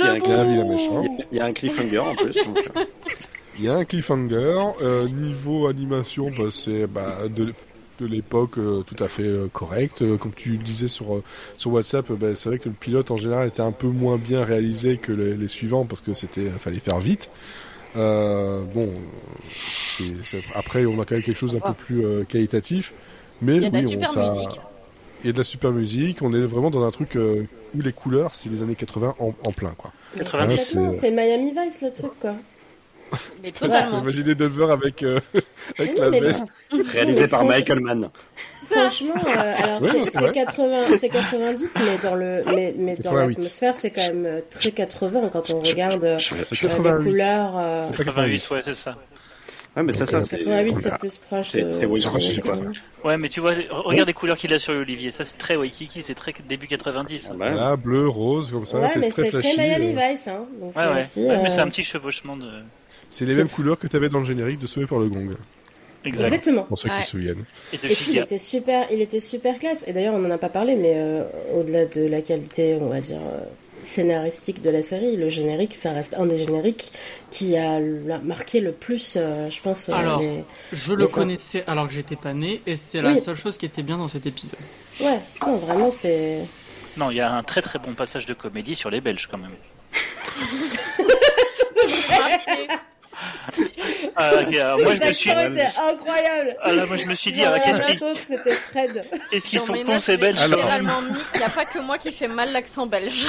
y 1.36 1.40
a 1.40 1.44
un, 1.44 1.52
cliffhanger 1.52 1.98
en 1.98 2.14
plus. 2.14 2.34
donc, 2.46 2.70
euh, 2.76 2.84
Il 3.58 3.64
y 3.64 3.68
a 3.68 3.74
un 3.74 3.84
cliffhanger. 3.84 4.54
Euh, 4.82 5.06
niveau 5.08 5.66
animation, 5.66 6.30
bah, 6.30 6.44
c'est 6.50 6.86
bah, 6.86 7.16
de, 7.28 7.52
de 8.00 8.06
l'époque 8.06 8.58
euh, 8.58 8.82
tout 8.82 9.02
à 9.02 9.08
fait 9.08 9.22
euh, 9.22 9.48
correct. 9.52 10.02
Euh, 10.02 10.16
comme 10.18 10.32
tu 10.34 10.50
le 10.52 10.58
disais 10.58 10.88
sur, 10.88 11.14
euh, 11.16 11.22
sur 11.58 11.72
WhatsApp, 11.72 12.10
bah, 12.12 12.28
c'est 12.36 12.48
vrai 12.50 12.58
que 12.58 12.68
le 12.68 12.74
pilote 12.74 13.10
en 13.10 13.16
général 13.16 13.48
était 13.48 13.62
un 13.62 13.72
peu 13.72 13.86
moins 13.88 14.16
bien 14.18 14.44
réalisé 14.44 14.98
que 14.98 15.12
les, 15.12 15.34
les 15.36 15.48
suivants 15.48 15.84
parce 15.86 16.00
que 16.02 16.12
c'était 16.14 16.50
fallait 16.58 16.78
faire 16.80 16.98
vite. 16.98 17.30
Euh, 17.96 18.62
bon, 18.74 18.92
après 20.54 20.84
on 20.86 21.00
a 21.00 21.04
quand 21.04 21.12
même 21.14 21.22
quelque 21.24 21.38
chose 21.38 21.52
d'un 21.52 21.60
peu 21.60 21.72
plus 21.74 22.04
euh, 22.04 22.24
qualitatif. 22.24 22.92
Mais 23.42 23.56
Il 23.56 23.62
y 23.62 23.66
a 23.66 23.70
de 23.70 23.74
la 23.74 23.80
oui, 23.80 23.86
on- 23.86 23.90
super 23.90 24.10
ça- 24.10 24.30
musique. 24.32 24.60
Il 25.22 25.26
y 25.28 25.30
a 25.30 25.32
de 25.32 25.38
la 25.38 25.44
super 25.44 25.70
musique. 25.72 26.22
On 26.22 26.32
est 26.34 26.40
vraiment 26.42 26.70
dans 26.70 26.84
un 26.84 26.90
truc 26.90 27.16
euh, 27.16 27.44
où 27.74 27.80
les 27.80 27.92
couleurs, 27.92 28.34
c'est 28.34 28.48
les 28.50 28.62
années 28.62 28.74
80 28.74 29.14
en, 29.18 29.34
en 29.44 29.52
plein, 29.52 29.74
quoi. 29.76 29.92
Mais 30.16 30.24
90, 30.24 30.56
complètement, 30.70 30.92
c'est- 30.92 31.10
Miami 31.10 31.52
Vice 31.58 31.82
le 31.82 31.92
truc 31.92 32.12
quoi. 32.20 32.34
Mais 33.42 33.50
totalement. 33.52 34.00
Imaginez 34.02 34.34
Denver 34.34 34.66
avec, 34.70 35.02
euh, 35.02 35.20
avec 35.78 35.92
Oui, 35.94 36.00
la 36.00 36.10
veste. 36.10 36.46
Réalisé 36.92 37.28
par 37.28 37.44
Michael 37.44 37.80
Mann. 37.80 38.10
Franchement, 38.70 39.14
euh, 39.26 39.54
alors 39.62 39.82
Ouais, 39.82 39.90
c'est- 39.90 39.98
non, 39.98 40.04
c'est 40.06 40.10
c'est 40.12 40.18
vrai. 40.20 40.32
80, 40.32 40.82
c'est 41.00 41.08
90, 41.08 41.74
mais 41.84 41.98
dans 42.02 42.14
le, 42.14 42.42
mais, 42.46 42.74
mais 42.76 42.96
dans 42.96 43.10
88. 43.12 43.34
l'atmosphère, 43.36 43.76
c'est 43.76 43.90
quand 43.90 44.06
même 44.08 44.26
euh, 44.26 44.40
très 44.50 44.70
80 44.72 45.28
quand 45.32 45.50
on 45.50 45.60
regarde 45.60 46.04
euh, 46.04 46.18
Je- 46.18 46.34
C'est 46.44 46.54
je- 46.54 46.66
euh, 46.66 46.68
les 46.70 46.74
88. 46.74 47.10
couleurs. 47.10 47.52
euh, 47.58 47.84
C'est 47.90 47.96
pas 47.98 48.04
88, 48.04 48.50
ouais, 48.50 48.60
c'est 48.64 48.74
ça. 48.74 48.96
Ouais, 49.76 49.82
mais 49.82 49.92
ça, 49.92 50.06
ça, 50.06 50.22
c'est. 50.22 50.38
88, 50.38 50.78
c'est 50.78 50.98
plus 50.98 51.16
proche. 51.16 51.50
c'est- 51.50 51.84
Waikiki, 51.84 52.40
quoi. 52.40 52.56
Ouais, 53.04 53.18
mais 53.18 53.28
tu 53.28 53.40
vois, 53.40 53.52
regarde 53.70 54.08
les 54.08 54.14
couleurs 54.14 54.38
qu'il 54.38 54.52
a 54.54 54.58
sur 54.58 54.72
l'Olivier. 54.72 55.10
Ça, 55.10 55.22
c'est 55.24 55.36
très 55.36 55.54
Waikiki, 55.56 56.00
c'est 56.02 56.14
très 56.14 56.32
début 56.48 56.66
90. 56.66 57.28
Ah 57.30 57.34
bah, 57.38 57.50
Voilà, 57.52 57.76
bleu, 57.76 58.08
rose, 58.08 58.50
comme 58.52 58.64
ça. 58.64 58.78
Ouais, 58.78 58.88
c'est 58.90 58.98
mais 58.98 59.10
très 59.10 59.30
c'est 59.30 59.42
très. 59.42 59.56
Miami 59.68 59.94
euh, 59.94 60.10
Vice, 60.12 60.28
hein. 60.28 60.46
Donc 60.58 60.68
Ouais, 60.68 60.82
c'est 60.82 60.88
ouais. 60.88 60.98
aussi. 60.98 61.20
Ouais, 61.26 61.36
mais 61.42 61.48
euh, 61.50 61.52
c'est 61.54 61.60
un 61.60 61.68
petit 61.68 61.84
chevauchement 61.84 62.38
de. 62.38 62.46
C'est 63.10 63.26
les 63.26 63.32
c'est- 63.32 63.38
mêmes 63.38 63.50
couleurs 63.50 63.78
que 63.78 63.86
tu 63.86 63.94
avais 63.96 64.08
dans 64.08 64.20
le 64.20 64.24
générique 64.24 64.58
de 64.58 64.66
Sauvé 64.66 64.86
par 64.86 64.98
le 64.98 65.08
Gong, 65.08 65.28
Exact. 66.06 66.26
Exactement. 66.26 66.62
pour 66.62 66.78
ceux 66.78 66.88
Ouais. 66.88 66.98
qui 66.98 67.02
se 67.04 67.10
souviennent. 67.10 67.44
Et 67.72 67.78
de 67.78 67.86
Et 67.86 67.94
puis 67.94 68.06
il 68.12 68.18
était 68.18 68.38
super, 68.38 68.86
il 68.92 69.00
était 69.00 69.20
super 69.20 69.58
classe. 69.58 69.84
Et 69.86 69.92
d'ailleurs, 69.92 70.14
on 70.14 70.24
en 70.24 70.30
a 70.30 70.38
pas 70.38 70.48
parlé, 70.48 70.74
mais 70.76 70.94
euh, 70.96 71.24
au-delà 71.54 71.86
de 71.86 72.06
la 72.06 72.22
qualité, 72.22 72.76
on 72.80 72.88
va 72.88 73.00
dire 73.00 73.18
euh, 73.18 73.40
scénaristique 73.82 74.62
de 74.62 74.70
la 74.70 74.82
série, 74.82 75.16
le 75.16 75.28
générique, 75.28 75.74
ça 75.74 75.92
reste 75.92 76.14
un 76.14 76.26
des 76.26 76.38
génériques 76.38 76.92
qui 77.30 77.56
a 77.56 77.78
marqué 78.22 78.60
le 78.60 78.72
plus, 78.72 79.14
euh, 79.16 79.48
je 79.50 79.60
pense. 79.60 79.88
Alors. 79.90 80.20
les- 80.20 80.42
Je 80.72 80.92
le 80.92 81.06
connaissais 81.06 81.64
alors 81.66 81.86
que 81.88 81.94
j'étais 81.94 82.16
pas 82.16 82.32
né, 82.34 82.60
et 82.66 82.76
c'est 82.76 83.00
la 83.02 83.18
seule 83.20 83.36
chose 83.36 83.56
qui 83.58 83.66
était 83.66 83.82
bien 83.82 83.98
dans 83.98 84.08
cet 84.08 84.26
épisode. 84.26 84.58
Ouais, 85.00 85.18
non, 85.46 85.56
vraiment, 85.56 85.90
c'est. 85.90 86.38
Non, 86.96 87.10
il 87.10 87.16
y 87.18 87.20
a 87.20 87.30
un 87.32 87.42
très 87.42 87.60
très 87.62 87.78
bon 87.78 87.94
passage 87.94 88.24
de 88.26 88.32
comédie 88.34 88.74
sur 88.74 88.90
les 88.90 89.00
Belges 89.02 89.28
quand 89.30 89.38
même. 89.38 89.54
Ah, 94.16 94.30
ok, 94.40 94.54
alors 94.56 94.80
moi 94.80 94.94
je 94.94 95.06
me 95.06 95.12
suis. 95.12 95.30
Incroyable. 95.30 96.56
Ah 96.62 96.72
là, 96.72 96.86
moi 96.86 96.96
je 96.96 97.06
me 97.06 97.14
suis 97.14 97.32
dit, 97.32 97.42
ah, 97.44 97.58
qu'est-ce 97.60 97.82
qu'ils 97.86 98.18
c'était 98.26 98.54
Fred. 98.54 99.04
qu'est-ce 99.30 99.48
qu'ils 99.48 99.60
sont 99.60 99.74
cons 99.74 100.00
ces 100.00 100.16
Belges 100.16 100.40
Alors- 100.40 100.64
mis. 100.80 101.18
Il 101.34 101.38
n'y 101.38 101.44
a 101.44 101.48
pas 101.50 101.64
que 101.64 101.78
moi 101.78 101.98
qui 101.98 102.12
fais 102.12 102.28
mal 102.28 102.52
l'accent 102.52 102.86
belge. 102.86 103.26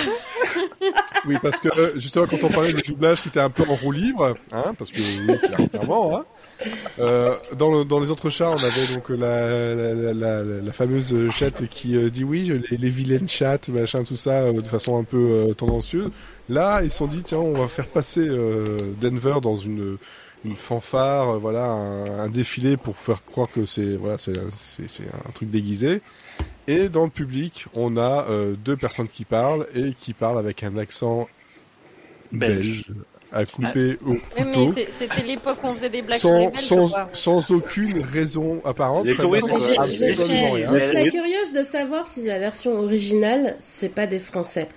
Oui, 1.26 1.36
parce 1.42 1.58
que 1.60 2.00
justement, 2.00 2.26
quand 2.28 2.44
on 2.44 2.50
parlait 2.50 2.74
du 2.74 2.82
doublage 2.82 3.22
qui 3.22 3.28
était 3.28 3.40
un 3.40 3.50
peu 3.50 3.64
en 3.68 3.76
roue 3.76 3.92
libre, 3.92 4.36
hein, 4.52 4.74
parce 4.78 4.92
que 4.92 5.68
clairement, 5.70 6.18
hein, 6.20 6.26
euh, 7.00 7.36
dans, 7.58 7.70
le- 7.78 7.86
dans 7.86 8.00
les 8.00 8.10
autres 8.10 8.30
chats, 8.30 8.50
on 8.52 8.56
avait 8.64 8.94
donc 8.94 9.10
la, 9.10 9.76
la, 9.76 9.94
la, 9.94 10.14
la- 10.14 10.44
la 10.62 10.74
fameuse 10.74 11.14
chatte 11.32 11.68
qui 11.68 11.96
euh, 11.96 12.10
dit 12.10 12.24
oui, 12.24 12.52
les, 12.70 12.78
les 12.78 12.90
vilaines 12.90 13.28
chattes, 13.30 13.70
machin, 13.70 14.04
tout 14.04 14.16
ça, 14.16 14.42
euh, 14.42 14.54
de 14.54 14.68
façon 14.68 14.98
un 15.00 15.04
peu 15.04 15.54
tendancieuse. 15.58 16.10
Là, 16.50 16.82
ils 16.84 16.92
se 16.92 16.98
sont 16.98 17.08
dit, 17.08 17.24
tiens, 17.24 17.40
on 17.40 17.58
va 17.58 17.68
faire 17.68 17.88
passer 17.88 18.28
euh, 18.28 18.64
Denver 19.02 19.36
dans 19.42 19.56
une 19.56 19.98
une 20.46 20.56
fanfare, 20.56 21.40
voilà, 21.40 21.66
un, 21.66 22.20
un 22.20 22.30
défilé 22.30 22.78
pour 22.78 22.96
faire 22.96 23.26
croire 23.26 23.50
que 23.52 23.66
c'est 23.66 23.96
voilà, 23.96 24.18
c'est 24.20 24.38
un 24.38 25.32
truc 25.34 25.50
déguisé. 25.50 26.02
Et 26.68 26.90
dans 26.90 27.04
le 27.06 27.10
public, 27.10 27.66
on 27.76 27.98
a 27.98 28.26
euh, 28.30 28.54
deux 28.64 28.78
personnes 28.78 29.08
qui 29.08 29.26
parlent 29.26 29.66
et 29.76 29.94
qui 29.98 30.14
parlent 30.14 30.38
avec 30.38 30.64
un 30.64 30.78
accent 30.78 31.28
belge, 32.32 32.84
Belge. 32.86 32.86
À 33.38 33.46
couper 33.46 33.98
au 34.06 34.16
couteau, 34.16 34.74
c'est- 34.74 34.88
c'était 34.92 35.22
l'époque 35.24 35.58
où 35.64 35.68
on 35.68 35.76
faisait 35.76 35.90
des 35.90 36.02
blagues 36.02 36.20
sur 36.20 36.32
les 36.38 36.50
sans, 37.14 37.52
aucune 37.52 38.02
raison 38.04 38.62
apparente. 38.66 39.08
Touristes, 39.16 39.48
Je 39.54 40.80
serais 40.80 41.10
curieuse 41.10 41.54
de 41.56 41.64
savoir 41.64 42.08
si 42.08 42.26
la 42.26 42.40
version 42.40 42.80
originale, 42.80 43.56
c'est 43.60 43.94
pas 43.94 44.08
des 44.08 44.20
Français. 44.20 44.68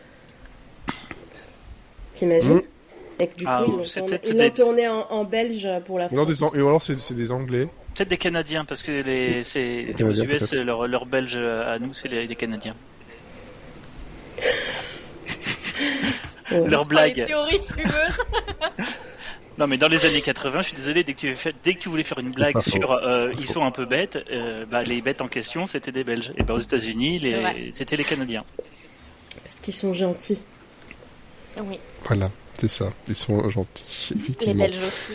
T'imagines 2.14 2.56
Mm. 2.56 2.62
Et 3.22 3.26
que 3.26 3.36
du 3.36 3.44
coup, 3.44 3.50
Ah, 3.52 3.64
ils 3.66 4.36
l'ont 4.38 4.50
tourné, 4.50 4.88
en, 4.88 5.00
en 5.10 5.24
belge 5.24 5.68
pour 5.86 5.98
la 5.98 6.06
Ou 6.06 6.12
alors, 6.14 6.24
France. 6.30 6.52
des, 6.54 6.60
ou 6.60 6.66
alors 6.68 6.82
c'est 6.82 6.98
c'est 6.98 7.12
des 7.14 7.30
Anglais. 7.32 7.68
Peut-être 7.94 8.08
des 8.08 8.16
Canadiens, 8.16 8.64
parce 8.64 8.82
que 8.82 8.92
les, 8.92 9.40
US, 9.40 9.52
peut-être. 9.52 10.54
leur, 10.56 10.86
leur 10.88 11.04
Belge 11.06 11.36
à 11.36 11.78
nous, 11.78 11.92
c'est 11.92 12.08
les, 12.08 12.26
les 12.26 12.36
Canadiens. 12.36 12.74
Ouais. 16.50 16.68
Leur 16.68 16.82
les 16.82 16.88
blague. 16.88 17.26
théories 17.26 17.60
fumeuses. 17.72 18.18
Non, 19.58 19.66
mais 19.66 19.76
dans 19.76 19.88
les 19.88 20.06
années 20.06 20.22
80, 20.22 20.62
je 20.62 20.68
suis 20.68 20.76
désolé, 20.76 21.04
dès 21.04 21.12
que 21.12 21.18
tu, 21.20 21.34
fais- 21.34 21.52
dès 21.62 21.74
que 21.74 21.80
tu 21.80 21.90
voulais 21.90 22.04
faire 22.04 22.18
une 22.18 22.30
blague 22.30 22.58
sur 22.60 22.92
euh, 22.92 23.30
ils 23.38 23.46
sont 23.46 23.62
un 23.62 23.70
peu 23.70 23.84
bêtes, 23.84 24.18
euh, 24.30 24.64
bah, 24.64 24.82
les 24.84 25.02
bêtes 25.02 25.20
en 25.20 25.28
question, 25.28 25.66
c'était 25.66 25.92
des 25.92 26.02
Belges. 26.02 26.32
Et 26.38 26.42
bah, 26.44 26.54
aux 26.54 26.60
États-Unis, 26.60 27.18
les, 27.18 27.70
c'était 27.72 27.96
les 27.96 28.04
Canadiens. 28.04 28.44
Parce 29.44 29.56
qu'ils 29.60 29.74
sont 29.74 29.92
gentils. 29.92 30.40
Oui, 31.58 31.78
Voilà, 32.06 32.30
c'est 32.58 32.68
ça. 32.70 32.90
Ils 33.06 33.16
sont 33.16 33.50
gentils, 33.50 34.14
les 34.14 34.20
effectivement. 34.22 34.64
Belges 34.64 34.78
aussi. 34.86 35.12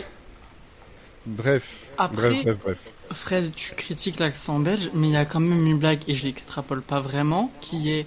Bref, 1.26 1.64
Après- 1.98 2.30
bref, 2.30 2.42
bref, 2.44 2.56
bref. 2.62 2.78
Fred, 3.14 3.52
tu 3.54 3.74
critiques 3.74 4.20
l'accent 4.20 4.60
belge, 4.60 4.90
mais 4.94 5.08
il 5.08 5.12
y 5.14 5.16
a 5.16 5.24
quand 5.24 5.40
même 5.40 5.66
une 5.66 5.78
blague, 5.78 6.00
et 6.06 6.14
je 6.14 6.24
l'extrapole 6.24 6.82
pas 6.82 7.00
vraiment, 7.00 7.50
qui 7.60 7.90
est 7.90 8.06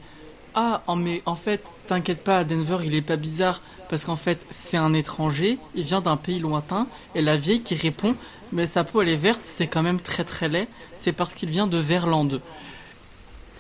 Ah, 0.61 0.83
en, 0.87 0.97
mais 0.97 1.21
en 1.25 1.35
fait, 1.37 1.63
t'inquiète 1.87 2.21
pas, 2.21 2.43
Denver, 2.43 2.79
il 2.83 2.93
est 2.93 3.01
pas 3.01 3.15
bizarre, 3.15 3.61
parce 3.89 4.03
qu'en 4.03 4.17
fait, 4.17 4.45
c'est 4.49 4.75
un 4.75 4.93
étranger, 4.93 5.57
il 5.73 5.83
vient 5.83 6.01
d'un 6.01 6.17
pays 6.17 6.37
lointain, 6.39 6.85
et 7.15 7.21
la 7.21 7.37
vieille 7.37 7.61
qui 7.61 7.75
répond 7.75 8.13
Mais 8.51 8.67
sa 8.67 8.83
peau, 8.83 9.01
elle 9.01 9.07
est 9.07 9.15
verte, 9.15 9.39
c'est 9.43 9.67
quand 9.67 9.83
même 9.83 10.01
très 10.01 10.25
très 10.25 10.49
laid, 10.49 10.67
c'est 10.97 11.13
parce 11.13 11.33
qu'il 11.33 11.49
vient 11.49 11.65
de 11.67 11.77
Verlande. 11.77 12.41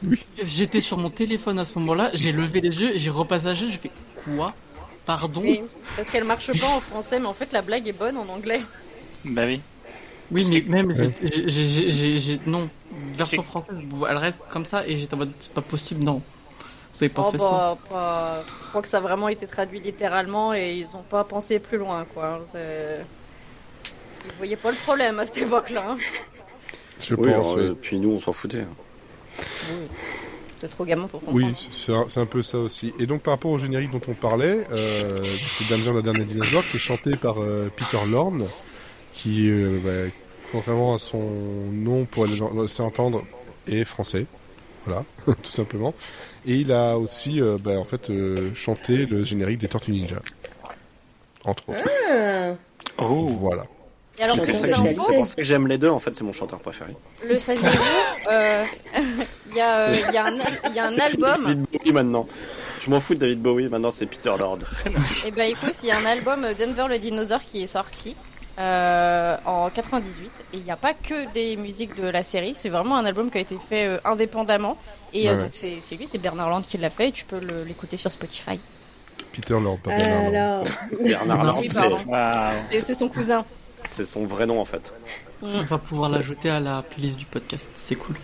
Oui. 0.03 0.19
J'étais 0.43 0.81
sur 0.81 0.97
mon 0.97 1.09
téléphone 1.09 1.57
à 1.57 1.63
ce 1.63 1.79
moment-là, 1.79 2.09
j'ai 2.13 2.33
levé 2.33 2.59
les 2.59 2.81
yeux, 2.81 2.91
j'ai 2.95 3.09
repassagé, 3.09 3.67
j'ai 3.69 3.77
fait 3.77 3.91
Quoi? 4.25 4.53
Pardon? 5.05 5.41
Oui, 5.41 5.61
parce 5.95 6.09
qu'elle 6.09 6.25
marche 6.25 6.51
pas 6.59 6.67
en 6.67 6.81
français, 6.81 7.17
mais 7.17 7.27
en 7.27 7.33
fait 7.33 7.53
la 7.53 7.61
blague 7.61 7.87
est 7.87 7.97
bonne 7.97 8.17
en 8.17 8.27
anglais. 8.27 8.61
Bah 9.23 9.43
oui. 9.45 9.61
Oui, 10.31 10.45
mais 10.49 10.63
même, 10.67 10.89
Ouais. 10.91 11.11
j'ai- 11.47 12.39
non, 12.45 12.69
version 13.13 13.41
française, 13.43 13.75
elle 14.09 14.17
reste 14.17 14.41
comme 14.49 14.65
ça, 14.65 14.85
et 14.85 14.97
j'étais 14.97 15.13
en 15.13 15.17
mode, 15.17 15.31
c'est 15.39 15.53
pas 15.53 15.61
possible, 15.61 16.03
non. 16.03 16.21
Vous 16.93 17.03
avez 17.03 17.09
pas 17.09 17.23
Oh, 17.27 17.31
fait 17.31 17.37
ça. 17.37 17.49
bah, 17.49 17.77
pas- 17.89 18.43
Je 18.63 18.69
crois 18.69 18.81
que 18.81 18.87
ça 18.87 18.97
a 18.97 19.01
vraiment 19.01 19.29
été 19.29 19.47
traduit 19.47 19.79
littéralement 19.79 20.53
et 20.53 20.73
ils 20.73 20.95
ont 20.95 21.03
pas 21.03 21.23
pensé 21.23 21.59
plus 21.59 21.77
loin, 21.77 22.05
quoi. 22.13 22.39
Ils 22.55 24.31
voyaient 24.37 24.55
pas 24.55 24.71
le 24.71 24.77
problème 24.77 25.19
à 25.19 25.25
cette 25.25 25.39
époque-là. 25.39 25.83
hein. 25.91 25.97
Je 26.99 27.15
Oui, 27.15 27.31
pense. 27.31 27.53
alors, 27.53 27.69
oui. 27.69 27.77
puis 27.81 27.99
nous, 27.99 28.09
on 28.11 28.19
s'en 28.19 28.33
foutait. 28.33 28.65
T'es 30.59 30.67
trop 30.67 30.83
gamin 30.83 31.07
pour 31.07 31.21
comprendre. 31.21 31.37
Oui, 31.37 31.69
c'est 31.71 32.19
un, 32.19 32.25
peu 32.25 32.43
ça 32.43 32.57
aussi. 32.57 32.93
Et 32.99 33.05
donc 33.05 33.21
par 33.21 33.33
rapport 33.35 33.51
au 33.51 33.59
générique 33.59 33.91
dont 33.91 34.01
on 34.09 34.13
parlait, 34.13 34.65
euh, 34.71 35.17
c'est 35.23 35.69
Danger 35.69 35.93
la 35.93 36.01
dernière 36.01 36.25
dinosaure 36.25 36.63
qui 36.69 36.75
est 36.75 36.79
chanté 36.81 37.11
par 37.15 37.41
euh, 37.41 37.71
Peter 37.73 37.97
Lorne, 38.09 38.45
qui, 39.13 39.49
euh, 39.49 39.79
bah, 39.81 40.11
contrairement 40.51 40.95
à 40.95 40.99
son 40.99 41.21
nom 41.71 42.03
pour 42.03 42.25
le 42.25 42.61
laisser 42.61 42.81
entendre, 42.83 43.23
est 43.67 43.85
français. 43.85 44.25
Voilà, 44.85 45.05
tout 45.43 45.51
simplement. 45.51 45.93
Et 46.45 46.55
il 46.55 46.71
a 46.71 46.97
aussi, 46.97 47.41
euh, 47.41 47.57
bah, 47.61 47.77
en 47.77 47.83
fait, 47.83 48.09
euh, 48.09 48.53
chanté 48.55 49.05
le 49.05 49.23
générique 49.23 49.59
des 49.59 49.67
Tortues 49.67 49.91
Ninja, 49.91 50.17
entre 51.43 51.69
autres. 51.69 51.89
Ah, 52.09 52.53
Oh. 53.01 53.27
Voilà. 53.27 53.65
Et 54.19 54.23
alors, 54.23 54.35
C'est 54.35 54.95
pour 54.95 55.25
ça 55.25 55.35
que 55.35 55.43
j'aime 55.43 55.67
les 55.67 55.77
deux, 55.77 55.87
en 55.89 55.99
fait, 55.99 56.13
c'est 56.13 56.25
mon 56.25 56.33
chanteur 56.33 56.59
préféré. 56.59 56.95
le 57.25 57.39
saviez-vous 57.39 58.29
euh, 58.29 58.65
Il 59.49 59.55
y, 59.55 59.61
a, 59.61 59.87
euh, 59.87 59.95
il 60.09 60.13
y 60.13 60.17
a 60.17 60.25
un, 60.25 60.35
y 60.73 60.79
a 60.79 60.85
un 60.85 60.97
album. 60.99 61.43
David 61.43 61.65
Bowie 61.71 61.93
maintenant. 61.93 62.27
Je 62.81 62.89
m'en 62.89 62.99
fous 62.99 63.15
de 63.15 63.19
David 63.19 63.41
Bowie, 63.41 63.69
maintenant 63.69 63.91
c'est 63.91 64.05
Peter 64.05 64.31
Lord. 64.37 64.59
Et 65.25 65.31
ben 65.31 65.49
écoute, 65.49 65.73
il 65.83 65.87
y 65.87 65.91
a 65.91 65.97
un 65.97 66.05
album 66.05 66.45
Denver 66.59 66.85
le 66.89 66.99
dinosaure 66.99 67.41
qui 67.41 67.63
est 67.63 67.67
sorti 67.67 68.15
euh, 68.59 69.37
en 69.45 69.69
98 69.69 70.31
et 70.53 70.57
il 70.57 70.63
n'y 70.63 70.71
a 70.71 70.75
pas 70.75 70.93
que 70.93 71.31
des 71.33 71.55
musiques 71.55 71.95
de 71.95 72.07
la 72.07 72.23
série, 72.23 72.53
c'est 72.57 72.69
vraiment 72.69 72.97
un 72.97 73.05
album 73.05 73.29
qui 73.31 73.37
a 73.37 73.41
été 73.41 73.57
fait 73.69 73.85
euh, 73.85 73.97
indépendamment 74.03 74.77
et 75.13 75.29
euh, 75.29 75.35
Ouais, 75.35 75.43
donc 75.43 75.49
c'est 75.53 75.77
c'est 75.81 75.95
lui, 75.95 76.07
c'est 76.11 76.17
Bernard 76.17 76.49
Land 76.49 76.61
qui 76.63 76.77
l'a 76.77 76.89
fait 76.89 77.09
et 77.09 77.11
tu 77.11 77.23
peux 77.25 77.39
l'écouter 77.65 77.95
sur 77.97 78.11
Spotify. 78.11 78.59
Peter 79.31 79.53
Lorne, 79.53 79.77
pas 79.79 79.95
Bernard 79.95 80.23
Lorne. 80.23 80.35
alors, 80.35 80.63
Bernard 81.03 81.55
Oui, 81.59 81.69
c'est- 82.71 82.93
son 82.93 83.07
cousin. 83.09 83.45
c'est 83.85 84.05
son 84.05 84.25
vrai 84.25 84.45
nom 84.45 84.59
en 84.59 84.65
fait. 84.65 84.93
On 85.41 85.63
va 85.63 85.77
pouvoir 85.77 86.09
l'ajouter 86.11 86.49
à 86.49 86.59
la 86.59 86.81
playlist 86.81 87.17
du 87.17 87.25
podcast, 87.25 87.71
c'est 87.77 87.95
cool. 87.95 88.15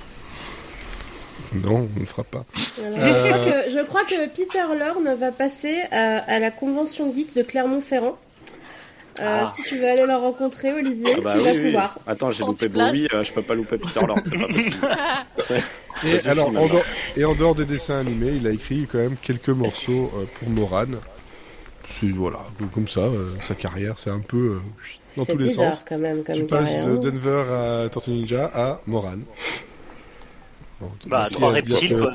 Non, 1.54 1.88
on 1.96 2.00
ne 2.00 2.06
fera 2.06 2.24
pas. 2.24 2.44
alors, 2.84 2.98
je, 2.98 3.30
crois 3.30 3.38
que, 3.64 3.70
je 3.72 3.86
crois 3.86 4.04
que 4.04 4.28
Peter 4.28 4.64
Lorne 4.78 5.14
va 5.18 5.32
passer 5.32 5.84
à, 5.92 6.18
à 6.18 6.40
la 6.40 6.52
convention 6.52 7.14
geek 7.14 7.34
de 7.36 7.44
Clermont-Ferrand 7.44 8.18
Euh, 9.22 9.42
Ah. 9.44 9.48
Si 9.48 9.64
tu 9.64 9.78
veux 9.78 9.88
aller 9.88 10.06
le 10.06 10.16
rencontrer, 10.16 10.74
Olivier, 10.74 11.16
Ah 11.18 11.22
bah 11.22 11.32
tu 11.34 11.38
oui, 11.40 11.44
vas 11.46 11.52
oui. 11.54 11.62
pouvoir. 11.66 12.00
Attends, 12.06 12.32
j'ai 12.32 12.44
loupé. 12.44 12.68
Bowie, 12.68 13.08
euh, 13.14 13.24
je 13.24 13.32
peux 13.32 13.42
pas 13.42 13.56
louper 13.56 13.78
Peter 13.78 14.02
Lord, 14.06 14.20
c'est 14.26 14.38
pas 14.38 14.48
possible. 14.48 14.76
C'est- 15.44 15.64
Et, 16.04 16.08
Ça 16.12 16.18
suffit 16.18 16.28
alors, 16.30 16.50
en 16.50 16.68
dehors, 16.68 16.84
et 17.16 17.24
en 17.24 17.34
dehors 17.36 17.56
des 17.56 17.64
dessins 17.64 18.00
animés, 18.00 18.34
il 18.36 18.46
a 18.46 18.50
écrit 18.52 18.86
quand 18.92 18.98
même 18.98 19.16
quelques 19.22 19.48
morceaux 19.50 20.12
euh, 20.18 20.26
pour 20.38 20.50
Moran. 20.50 20.86
C'est, 21.88 22.08
voilà, 22.10 22.40
donc 22.60 22.72
comme 22.72 22.88
ça, 22.90 23.02
euh, 23.02 23.28
sa 23.44 23.56
carrière, 23.56 23.94
c'est 23.98 24.10
un 24.10 24.20
peu 24.20 24.38
euh, 24.38 24.60
dans 25.16 25.24
tous 25.26 25.38
les 25.38 25.46
bizarre 25.46 25.74
sens. 25.76 25.86
quand 25.88 25.98
même 26.00 26.24
comme 26.24 26.36
Tu 26.36 26.44
passes 26.46 26.82
de 26.82 26.98
Denver 26.98 27.44
à 27.86 27.88
Tortue 27.90 28.10
Ninja 28.12 28.52
à 28.54 28.82
Moran. 28.88 29.16
Bon, 30.82 30.92
Bah, 31.06 31.28
trois 31.32 31.52
reptiles, 31.52 31.96
quoi. 31.98 32.14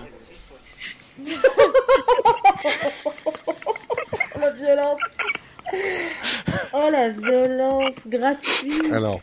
La 4.41 4.51
violence 4.53 5.01
Oh 6.73 6.89
la 6.91 7.09
violence 7.11 7.95
gratuite 8.07 8.93
Alors, 8.93 9.21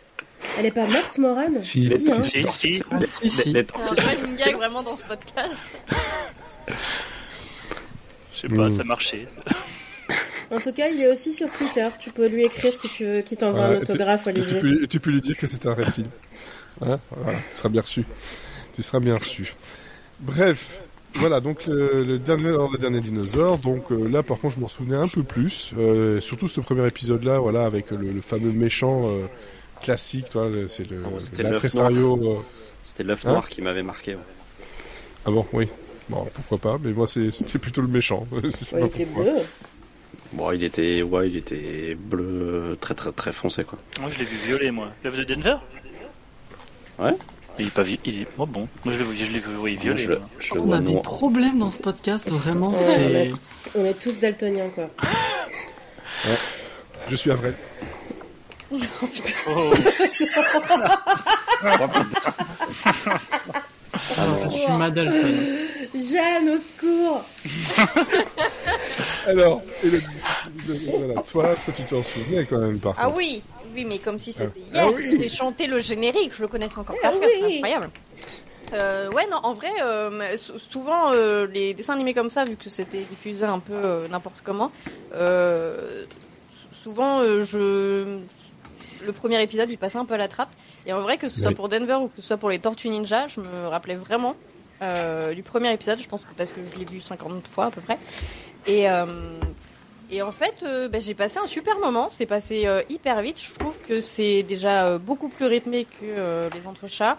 Elle 0.57 0.65
est 0.67 0.71
pas 0.71 0.85
morte, 0.87 1.17
Morane? 1.17 1.61
Si. 1.61 1.87
hein. 2.11 2.21
Si, 2.21 2.43
si. 2.51 2.83
Si, 3.13 3.29
si. 3.29 3.49
Alors, 3.57 3.65
tortues- 3.65 3.95
je 3.97 4.01
vois 4.01 4.27
une 4.27 4.35
gag 4.35 4.55
vraiment 4.55 4.83
dans 4.83 4.95
ce 4.95 5.03
podcast. 5.03 5.55
Je 8.33 8.41
sais 8.41 8.49
pas, 8.49 8.69
Mm. 8.69 8.77
ça 8.77 8.83
marchait. 8.83 9.25
En 10.51 10.59
tout 10.59 10.71
cas, 10.71 10.87
il 10.89 11.01
est 11.01 11.07
aussi 11.11 11.33
sur 11.33 11.51
Twitter. 11.51 11.87
Tu 11.99 12.11
peux 12.11 12.27
lui 12.27 12.43
écrire 12.43 12.73
si 12.73 12.87
tu 12.89 13.03
veux 13.05 13.21
qu'il 13.21 13.37
t'envoie 13.37 13.69
Ouais, 13.69 13.75
un 13.77 13.81
autographe, 13.81 14.23
tu, 14.23 14.29
Olivier. 14.29 14.59
peux, 14.59 14.87
tu 14.87 14.99
peux 14.99 15.09
lui 15.09 15.21
dire 15.21 15.35
que 15.35 15.47
c'est 15.47 15.65
un 15.65 15.73
reptile. 15.73 16.05
Hein 16.85 16.99
voilà, 17.09 17.39
tu 17.51 17.57
seras 17.57 17.69
bien 17.69 17.81
reçu. 17.81 18.05
Tu 18.75 18.83
seras 18.83 18.99
bien 18.99 19.17
reçu. 19.17 19.53
Bref, 20.19 20.81
voilà, 21.17 21.39
donc 21.39 21.67
euh, 21.67 22.03
le 22.05 22.19
dernier, 22.19 22.47
alors, 22.47 22.71
le 22.71 22.77
dernier 22.77 22.99
dinosaure. 23.01 23.57
Donc 23.57 23.91
euh, 23.91 24.07
là, 24.07 24.23
par 24.23 24.37
contre, 24.39 24.55
je 24.55 24.59
m'en 24.59 24.67
souvenais 24.67 24.95
un 24.97 25.07
peu 25.07 25.23
plus. 25.23 25.71
euh, 25.77 26.19
surtout 26.21 26.47
ce 26.47 26.61
premier 26.61 26.87
épisode-là, 26.87 27.39
voilà, 27.39 27.65
avec 27.65 27.91
le, 27.91 27.97
le 28.11 28.21
fameux 28.21 28.51
méchant 28.51 29.07
euh, 29.09 29.25
classique. 29.81 30.29
toi, 30.29 30.47
C'est 30.67 30.89
le 30.89 31.01
Oh, 31.05 31.19
c'était 31.19 31.43
l'impresario, 31.43 32.43
C'était 32.83 33.03
l'œuf 33.03 33.25
Hein 33.25 33.31
noir 33.31 33.49
qui 33.49 33.61
m'avait 33.61 33.83
marqué. 33.83 34.15
ouais. 34.15 34.21
Ah 35.25 35.31
bon, 35.31 35.45
oui. 35.53 35.67
Bon, 36.09 36.25
pourquoi 36.33 36.57
pas, 36.57 36.79
mais 36.81 36.93
moi, 36.93 37.05
c'est- 37.05 37.31
c'était 37.31 37.59
plutôt 37.59 37.81
le 37.81 37.89
méchant. 37.89 38.25
Ouais, 38.31 38.39
il 38.79 38.85
était 38.85 39.05
pourquoi. 39.05 39.23
bleu. 39.23 39.33
Bon, 40.33 40.51
il 40.51 40.63
était, 40.63 41.01
ouais, 41.03 41.29
il 41.29 41.35
était 41.37 41.95
bleu, 41.95 42.77
très 42.81 42.93
très 42.95 43.11
très 43.11 43.31
foncé 43.33 43.63
quoi. 43.63 43.77
Moi, 44.01 44.09
je 44.09 44.19
l'ai 44.19 44.25
vu 44.25 44.35
violet, 44.45 44.71
moi. 44.71 44.91
L'œuf 45.03 45.17
de 45.17 45.23
Denver? 45.23 45.55
Ouais. 46.99 47.13
Il 47.59 47.67
est 47.67 47.71
pas 47.71 47.83
vi- 47.83 47.99
il 48.05 48.21
est... 48.21 48.27
Oh 48.37 48.45
bon, 48.45 48.67
moi 48.85 48.93
je 48.93 48.99
l'ai 48.99 49.03
vu, 49.03 49.17
je 49.17 49.31
l'ai 49.31 49.39
vu 49.39 49.55
oui, 49.59 49.75
violet. 49.75 50.05
le 50.05 50.21
On 50.59 50.71
a 50.71 50.79
des 50.79 50.91
noir. 50.91 51.01
problèmes 51.03 51.57
dans 51.59 51.71
ce 51.71 51.79
podcast, 51.79 52.29
vraiment, 52.31 52.69
Ouais, 52.71 52.77
c'est... 52.77 53.31
On 53.75 53.83
est 53.85 53.93
tous 53.99 54.19
daltoniens, 54.19 54.69
quoi. 54.69 54.89
Je 57.09 57.15
suis 57.15 57.31
Avril. 57.31 57.53
Oh, 59.49 59.71
Ah 64.15 64.25
non. 64.27 64.49
Je 64.51 64.57
suis 64.57 64.71
Madalton. 64.73 65.27
Jeanne, 65.95 66.49
au 66.49 66.57
secours 66.57 67.23
Alors, 69.25 69.61
et 69.83 69.89
le- 69.89 70.01
le- 70.67 70.97
voilà, 70.97 71.21
toi, 71.23 71.55
ça, 71.65 71.71
tu 71.71 71.83
t'en 71.83 72.03
souvenais 72.03 72.45
quand 72.45 72.59
même, 72.59 72.77
par 72.79 72.93
Ah 72.97 73.05
contre. 73.05 73.17
oui, 73.17 73.41
oui, 73.77 73.85
mais 73.85 73.99
comme 73.99 74.19
si 74.19 74.33
c'était 74.33 74.61
Ah 74.73 74.87
hier. 74.89 74.93
oui. 74.95 75.17
J'ai 75.21 75.29
chanté 75.29 75.67
le 75.67 75.79
générique, 75.79 76.33
je 76.35 76.41
le 76.41 76.47
connaissais 76.49 76.77
encore 76.79 76.95
par 77.01 77.13
Ah 77.15 77.25
c'est 77.31 77.55
incroyable. 77.55 77.89
Euh, 78.73 79.09
ouais, 79.11 79.25
non, 79.31 79.37
en 79.43 79.53
vrai, 79.53 79.69
euh, 79.81 80.35
souvent 80.57 81.13
euh, 81.13 81.47
les 81.47 81.73
dessins 81.73 81.93
animés 81.93 82.13
comme 82.13 82.29
ça, 82.29 82.43
vu 82.43 82.57
que 82.57 82.69
c'était 82.69 83.03
diffusé 83.03 83.45
un 83.45 83.59
peu 83.59 83.71
euh, 83.73 84.07
n'importe 84.09 84.41
comment, 84.43 84.71
euh, 85.13 86.05
sou- 86.51 86.67
souvent 86.83 87.19
euh, 87.21 87.43
je 87.43 88.19
le 89.05 89.13
premier 89.13 89.41
épisode 89.41 89.69
il 89.69 89.77
passait 89.77 89.97
un 89.99 90.05
peu 90.05 90.15
à 90.15 90.17
la 90.17 90.27
trappe. 90.27 90.49
Et 90.85 90.91
en 90.91 90.99
vrai, 91.01 91.17
que 91.17 91.29
ce 91.29 91.39
soit 91.39 91.51
pour 91.51 91.69
Denver 91.69 91.95
ou 92.01 92.07
que 92.07 92.21
ce 92.21 92.27
soit 92.27 92.37
pour 92.37 92.49
les 92.49 92.59
Tortues 92.59 92.89
Ninja, 92.89 93.27
je 93.27 93.39
me 93.39 93.67
rappelais 93.67 93.95
vraiment 93.95 94.35
euh, 94.81 95.33
du 95.33 95.43
premier 95.43 95.71
épisode. 95.71 95.99
Je 96.01 96.07
pense 96.09 96.23
que 96.25 96.33
parce 96.35 96.49
que 96.51 96.59
je 96.65 96.77
l'ai 96.79 96.85
vu 96.85 96.99
50 96.99 97.47
fois 97.47 97.65
à 97.65 97.71
peu 97.71 97.79
près. 97.81 97.97
Et 98.65 98.89
euh, 98.89 99.05
et 100.11 100.21
en 100.21 100.31
fait, 100.31 100.55
euh, 100.63 100.87
bah, 100.89 100.99
j'ai 100.99 101.13
passé 101.13 101.39
un 101.43 101.47
super 101.47 101.77
moment. 101.79 102.07
C'est 102.09 102.25
passé 102.25 102.65
euh, 102.65 102.81
hyper 102.89 103.21
vite. 103.21 103.41
Je 103.41 103.53
trouve 103.53 103.75
que 103.87 104.01
c'est 104.01 104.43
déjà 104.43 104.87
euh, 104.87 104.97
beaucoup 104.97 105.29
plus 105.29 105.45
rythmé 105.45 105.85
que 105.85 106.05
euh, 106.05 106.49
les 106.55 106.67
entrechats. 106.67 107.17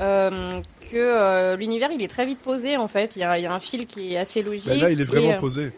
Euh, 0.00 0.60
que 0.92 0.96
euh, 0.96 1.56
l'univers, 1.56 1.90
il 1.92 2.02
est 2.02 2.08
très 2.08 2.24
vite 2.26 2.40
posé 2.40 2.76
en 2.76 2.88
fait. 2.88 3.16
Il 3.16 3.20
y 3.20 3.22
a, 3.24 3.38
il 3.38 3.42
y 3.42 3.46
a 3.46 3.52
un 3.52 3.60
fil 3.60 3.86
qui 3.86 4.14
est 4.14 4.18
assez 4.18 4.42
logique. 4.42 4.66
Bah, 4.66 4.74
là, 4.74 4.90
il 4.90 5.00
est 5.00 5.04
vraiment 5.04 5.30
et, 5.30 5.34
euh, 5.34 5.38
posé. 5.40 5.72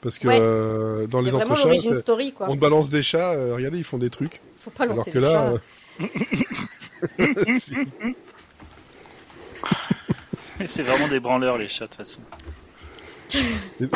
Parce 0.00 0.18
que 0.18 0.28
Ouais. 0.28 0.38
euh, 0.40 1.06
dans 1.06 1.20
les 1.20 1.32
entrechats, 1.34 1.94
story 1.98 2.32
quoi. 2.32 2.48
on 2.48 2.54
te 2.54 2.60
balance 2.60 2.90
des 2.90 3.02
chats, 3.02 3.32
euh, 3.32 3.54
regardez, 3.56 3.78
ils 3.78 3.84
font 3.84 3.98
des 3.98 4.10
trucs. 4.10 4.40
Faut 4.60 4.70
pas 4.70 4.86
lancer 4.86 5.10
Alors 5.10 5.14
que 5.14 5.18
les 5.18 5.24
là. 5.24 5.54
chats. 5.98 6.04
euh, 7.20 7.58
si. 7.58 7.76
c'est 10.66 10.82
vraiment 10.82 11.08
des 11.08 11.20
branleurs 11.20 11.58
les 11.58 11.66
chats 11.66 11.86
de 11.86 11.90
toute 11.90 11.98
façon. 11.98 12.20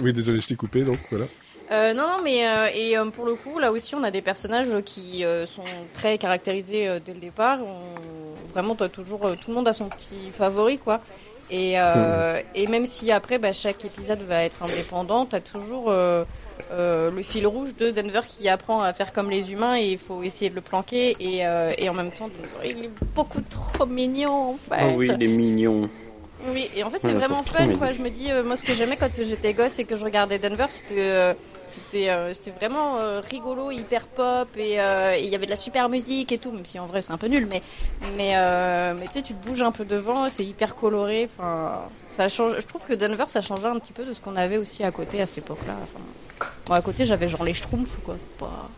Oui, 0.02 0.12
désolé, 0.12 0.40
je 0.40 0.46
t'ai 0.48 0.56
coupé, 0.56 0.82
donc 0.82 0.98
voilà. 1.10 1.26
Euh, 1.72 1.94
non, 1.94 2.02
non, 2.08 2.22
mais 2.24 2.46
euh, 2.48 2.66
et 2.74 2.98
euh, 2.98 3.04
pour 3.10 3.24
le 3.24 3.34
coup, 3.36 3.58
là 3.60 3.70
aussi, 3.70 3.94
on 3.94 4.02
a 4.02 4.10
des 4.10 4.22
personnages 4.22 4.68
qui 4.84 5.24
euh, 5.24 5.46
sont 5.46 5.62
très 5.94 6.18
caractérisés 6.18 6.88
euh, 6.88 6.98
dès 7.04 7.14
le 7.14 7.20
départ. 7.20 7.60
On... 7.64 8.48
Vraiment, 8.52 8.74
toujours 8.74 9.26
euh, 9.26 9.36
tout 9.36 9.50
le 9.50 9.54
monde 9.56 9.68
a 9.68 9.72
son 9.72 9.88
petit 9.88 10.30
favori, 10.36 10.78
quoi. 10.78 11.00
Et 11.52 11.78
euh, 11.78 12.40
et 12.54 12.66
même 12.66 12.86
si 12.86 13.12
après, 13.12 13.38
bah, 13.38 13.52
chaque 13.52 13.84
épisode 13.84 14.20
va 14.22 14.42
être 14.44 14.62
indépendant, 14.62 15.26
t'as 15.26 15.40
toujours 15.40 15.90
euh, 15.90 16.24
euh, 16.72 17.10
le 17.10 17.22
fil 17.22 17.46
rouge 17.46 17.74
de 17.76 17.90
Denver 17.90 18.20
qui 18.28 18.48
apprend 18.48 18.82
à 18.82 18.92
faire 18.92 19.12
comme 19.12 19.30
les 19.30 19.52
humains 19.52 19.76
et 19.76 19.92
il 19.92 19.98
faut 19.98 20.22
essayer 20.24 20.50
de 20.50 20.54
le 20.56 20.60
planquer. 20.60 21.16
Et 21.20 21.46
euh, 21.46 21.72
et 21.78 21.88
en 21.88 21.94
même 21.94 22.10
temps, 22.10 22.28
Denver, 22.28 22.68
il 22.76 22.84
est 22.86 22.90
beaucoup 23.14 23.42
trop 23.42 23.86
mignon, 23.86 24.50
en 24.50 24.56
fait. 24.56 24.82
Oh 24.84 24.94
oui, 24.96 25.10
il 25.16 25.22
est 25.22 25.28
mignon. 25.36 25.88
Oui, 26.48 26.68
et 26.74 26.82
en 26.82 26.90
fait, 26.90 26.98
c'est 27.00 27.08
Ouais, 27.08 27.14
vraiment 27.14 27.42
fun, 27.42 27.64
mignon. 27.64 27.78
quoi. 27.78 27.92
Je 27.92 28.00
me 28.00 28.08
dis, 28.10 28.30
euh, 28.32 28.42
moi, 28.42 28.56
ce 28.56 28.64
que 28.64 28.72
j'aimais 28.72 28.96
quand 28.96 29.10
j'étais 29.16 29.52
gosse 29.52 29.78
et 29.78 29.84
que 29.84 29.96
je 29.96 30.04
regardais 30.04 30.38
Denver, 30.38 30.66
c'était, 30.70 30.94
euh, 30.98 31.34
c'était, 31.70 32.10
euh, 32.10 32.34
c'était 32.34 32.50
vraiment 32.50 32.96
euh, 32.98 33.20
rigolo, 33.20 33.70
hyper 33.70 34.06
pop, 34.06 34.48
et 34.56 34.80
euh, 34.80 35.14
et 35.16 35.22
il 35.24 35.30
y 35.30 35.34
avait 35.34 35.46
de 35.46 35.50
la 35.50 35.56
super 35.56 35.88
musique 35.88 36.32
et 36.32 36.38
tout, 36.38 36.52
même 36.52 36.66
si 36.66 36.78
en 36.78 36.86
vrai 36.86 37.00
c'est 37.02 37.12
un 37.12 37.16
peu 37.18 37.28
nul, 37.28 37.46
mais, 37.50 37.62
mais, 38.16 38.32
euh, 38.36 38.94
mais 38.98 39.06
tu 39.06 39.12
sais, 39.14 39.22
tu 39.22 39.34
te 39.34 39.46
bouges 39.46 39.62
un 39.62 39.72
peu 39.72 39.84
devant, 39.84 40.28
c'est 40.28 40.44
hyper 40.44 40.74
coloré. 40.74 41.28
Enfin, 41.38 41.82
ça 42.12 42.28
change. 42.28 42.56
Je 42.60 42.66
trouve 42.66 42.82
que 42.84 42.92
Denver, 42.94 43.24
ça 43.28 43.40
changeait 43.40 43.66
un 43.68 43.78
petit 43.78 43.92
peu 43.92 44.04
de 44.04 44.12
ce 44.12 44.20
qu'on 44.20 44.36
avait 44.36 44.56
aussi 44.58 44.82
à 44.84 44.90
côté 44.90 45.20
à 45.22 45.26
cette 45.26 45.38
époque-là. 45.38 45.74
Enfin, 45.82 46.00
moi, 46.68 46.76
à 46.78 46.82
côté, 46.82 47.04
j'avais 47.06 47.28
genre 47.28 47.44
les 47.44 47.54
Schtroumpfs, 47.54 47.98
quoi. 48.04 48.16
C'est 48.18 48.28
pas. 48.36 48.68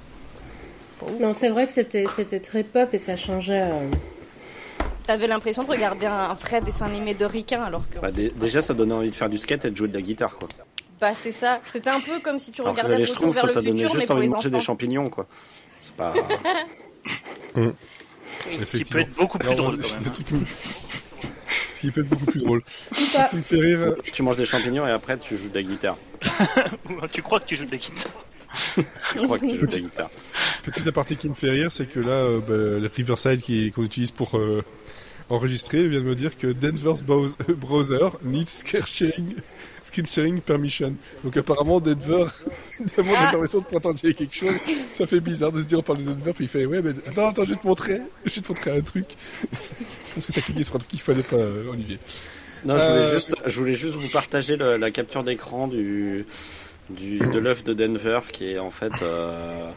pas 1.00 1.06
ouf. 1.12 1.18
Non, 1.20 1.32
c'est 1.32 1.48
vrai 1.48 1.66
que 1.66 1.72
c'était 1.72 2.06
c'était 2.08 2.40
très 2.40 2.62
pop 2.62 2.92
et 2.92 2.98
ça 2.98 3.16
changeait. 3.16 3.62
euh, 3.62 3.90
T'avais 5.06 5.26
l'impression 5.26 5.64
de 5.64 5.68
regarder 5.68 6.06
un, 6.06 6.32
vrai 6.34 6.60
dessin 6.60 6.86
animé 6.86 7.14
de 7.14 7.24
ricain, 7.24 7.62
alors 7.62 7.88
que. 7.90 7.98
Bah, 7.98 8.12
dé- 8.12 8.32
déjà, 8.36 8.62
ça 8.62 8.72
donnait 8.72 8.94
envie 8.94 9.10
de 9.10 9.14
faire 9.16 9.28
du 9.28 9.36
skate 9.38 9.64
et 9.64 9.70
de 9.70 9.76
jouer 9.76 9.88
de 9.88 9.94
la 9.94 10.00
guitare 10.02 10.36
quoi. 10.36 10.48
C'est 11.14 11.32
ça. 11.32 11.60
C'était 11.68 11.90
un 11.90 12.00
peu 12.00 12.20
comme 12.20 12.38
si 12.38 12.52
tu 12.52 12.60
Alors 12.62 12.74
que 12.74 12.80
regardais 12.82 13.04
schtroumpfs, 13.06 13.34
vers 13.34 13.46
le 13.46 13.52
ça 13.52 13.60
donnait 13.62 13.82
futur, 13.82 13.94
mais 13.94 14.00
juste 14.00 14.06
pour 14.06 14.16
envie 14.16 14.26
de 14.26 14.30
les 14.30 14.34
manger 14.34 14.50
des 14.50 14.60
champignons 14.60 15.06
quoi. 15.08 15.26
C'est 15.84 15.94
pas. 15.96 16.12
Ce 18.64 18.76
qui 18.76 18.84
peut 18.84 18.98
être 19.00 19.12
beaucoup 19.14 19.38
plus 19.38 19.48
Alors, 19.50 19.66
drôle 19.72 19.76
le- 19.76 19.82
quand 19.82 19.94
même. 19.94 20.04
le 20.04 20.36
hein. 20.36 20.42
Ce 21.74 21.80
qui 21.80 21.90
peut 21.90 22.00
être 22.02 22.08
beaucoup 22.08 22.26
plus 22.26 22.40
drôle. 22.40 22.62
Tu 24.12 24.22
manges 24.22 24.36
des 24.36 24.46
champignons 24.46 24.86
et 24.86 24.90
après 24.90 25.18
tu 25.18 25.36
joues 25.36 25.48
de 25.48 25.54
la 25.54 25.62
guitare. 25.62 25.96
Tu 27.12 27.22
crois 27.22 27.40
que 27.40 27.46
tu 27.46 27.56
joues 27.56 27.66
de 27.66 27.72
la 27.72 27.76
guitare 27.78 28.12
Je 29.16 29.24
crois 29.24 29.38
que 29.38 29.46
tu 29.46 29.82
la 29.82 30.08
petite 30.70 30.86
aparté 30.86 31.16
qui 31.16 31.28
me 31.28 31.34
fait 31.34 31.50
rire, 31.50 31.72
c'est 31.72 31.86
que 31.86 31.98
là, 31.98 32.12
euh, 32.12 32.38
bah, 32.38 32.78
le 32.80 32.86
Riverside 32.94 33.42
qu'on 33.72 33.82
utilise 33.82 34.12
pour 34.12 34.38
euh, 34.38 34.62
enregistrer 35.28 35.88
vient 35.88 36.00
de 36.00 36.04
me 36.04 36.14
dire 36.14 36.36
que 36.38 36.46
Denver's 36.46 37.02
browse- 37.02 37.36
browser 37.48 38.10
needs 38.22 38.62
sharing, 38.86 39.34
screen 39.92 40.06
sharing 40.06 40.40
permission. 40.40 40.94
Donc 41.22 41.36
apparemment 41.36 41.78
Denver 41.80 42.26
demande 42.96 43.14
Ah. 43.18 43.24
la 43.26 43.30
permission 43.30 43.60
de 43.60 43.64
partager 43.66 44.14
quelque 44.14 44.34
chose. 44.34 44.54
Ça 44.90 45.06
fait 45.06 45.20
bizarre 45.20 45.52
de 45.52 45.60
se 45.60 45.66
dire 45.66 45.78
on 45.78 45.82
parle 45.82 45.98
de 45.98 46.04
Denver 46.04 46.32
puis 46.34 46.44
il 46.44 46.48
fait 46.48 46.64
ouais 46.66 46.80
mais 46.82 46.90
attends 47.06 47.28
attends 47.28 47.44
je 47.44 47.50
vais 47.50 47.56
te 47.60 47.66
montrer, 47.66 48.00
je 48.24 48.34
vais 48.34 48.40
te 48.40 48.48
montrer 48.48 48.70
un 48.78 48.80
truc. 48.80 49.06
je 49.52 50.14
pense 50.14 50.26
que 50.26 50.32
t'as 50.32 50.40
cliqué 50.40 50.64
sur 50.64 50.74
un 50.76 50.78
truc 50.78 50.90
qu'il 50.90 51.00
fallait 51.00 51.22
pas 51.22 51.36
euh, 51.36 51.70
Olivier. 51.70 51.98
Non, 52.64 52.78
je 52.78 52.82
voulais, 52.84 52.98
Euh, 53.00 53.14
juste, 53.14 53.34
je 53.44 53.58
voulais 53.58 53.74
juste 53.74 53.94
vous 53.96 54.08
partager 54.08 54.56
le- 54.56 54.76
la 54.76 54.90
capture 54.90 55.24
d'écran 55.24 55.66
du, 55.68 56.24
du, 56.90 57.18
de 57.18 57.38
l'œuf 57.38 57.64
de 57.64 57.74
Denver 57.74 58.20
qui 58.32 58.52
est 58.52 58.58
en 58.58 58.70
fait 58.70 58.92
euh, 59.02 59.68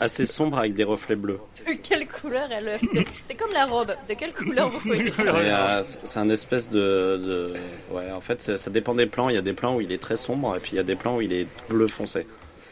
assez 0.00 0.26
sombre 0.26 0.58
avec 0.58 0.74
des 0.74 0.84
reflets 0.84 1.16
bleus. 1.16 1.38
De 1.66 1.72
quelle 1.74 2.06
couleur 2.06 2.48
elle 2.52 2.78
le 2.94 3.02
C'est 3.26 3.34
comme 3.34 3.52
la 3.52 3.64
robe. 3.66 3.92
De 4.08 4.14
quelle 4.14 4.32
couleur 4.32 4.68
vous 4.68 4.80
voyez 4.80 5.10
euh, 5.20 5.82
c'est 6.04 6.18
un 6.18 6.28
espèce 6.30 6.68
de, 6.70 6.78
de- 6.78 7.54
ouais 7.94 8.10
en 8.12 8.20
fait 8.20 8.42
ça, 8.42 8.56
ça 8.58 8.70
dépend 8.70 8.94
des 8.94 9.06
plans. 9.06 9.28
Il 9.28 9.34
y 9.34 9.38
a 9.38 9.42
des 9.42 9.52
plans 9.52 9.76
où 9.76 9.80
il 9.80 9.92
est 9.92 10.00
très 10.02 10.16
sombre 10.16 10.56
et 10.56 10.60
puis 10.60 10.72
il 10.72 10.76
y 10.76 10.80
a 10.80 10.84
des 10.84 10.96
plans 10.96 11.16
où 11.16 11.20
il 11.22 11.32
est 11.32 11.46
bleu 11.68 11.86
foncé. 11.86 12.26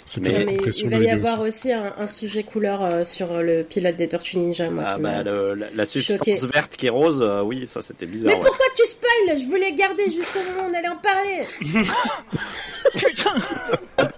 C'est 0.07 0.21
Mais- 0.21 0.45
mais 0.45 0.59
il 0.77 0.91
va 0.91 0.99
y 0.99 1.09
avoir 1.09 1.41
aussi 1.41 1.73
un, 1.73 1.95
un 1.99 2.07
sujet 2.07 2.43
couleur 2.43 2.85
euh, 2.85 3.05
sur 3.05 3.41
le 3.43 3.63
pilote 3.63 3.97
des 3.97 4.07
Tortues 4.07 4.37
Ninja, 4.37 4.69
moi. 4.69 4.85
Ah 4.87 4.95
qui 4.97 5.01
bah 5.03 5.23
le- 5.23 5.55
la, 5.55 5.67
la 5.75 5.87
substance 5.87 6.43
verte 6.45 6.77
qui 6.77 6.89
est 6.89 6.91
rose, 6.91 7.23
euh, 7.23 7.41
oui 7.41 7.67
ça 7.67 7.81
c'était 7.81 8.05
bizarre. 8.05 8.33
Mais 8.33 8.35
ouais. 8.37 8.45
pourquoi 8.47 8.67
tu 8.77 8.87
spoil? 8.87 9.39
Je 9.39 9.47
voulais 9.47 9.73
garder 9.73 10.05
jusqu'au 10.05 10.41
moment 10.41 10.69
où 10.69 10.71
on 10.71 10.75
allait 10.77 10.89
en 10.89 10.97
parler. 10.99 11.47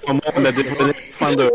Au 0.04 0.08
moment 0.08 0.20
où 0.36 0.40
on 0.40 0.44
a 0.44 0.52
dévoilé 0.52 0.92
la 0.92 1.12
fin 1.12 1.34
de, 1.34 1.50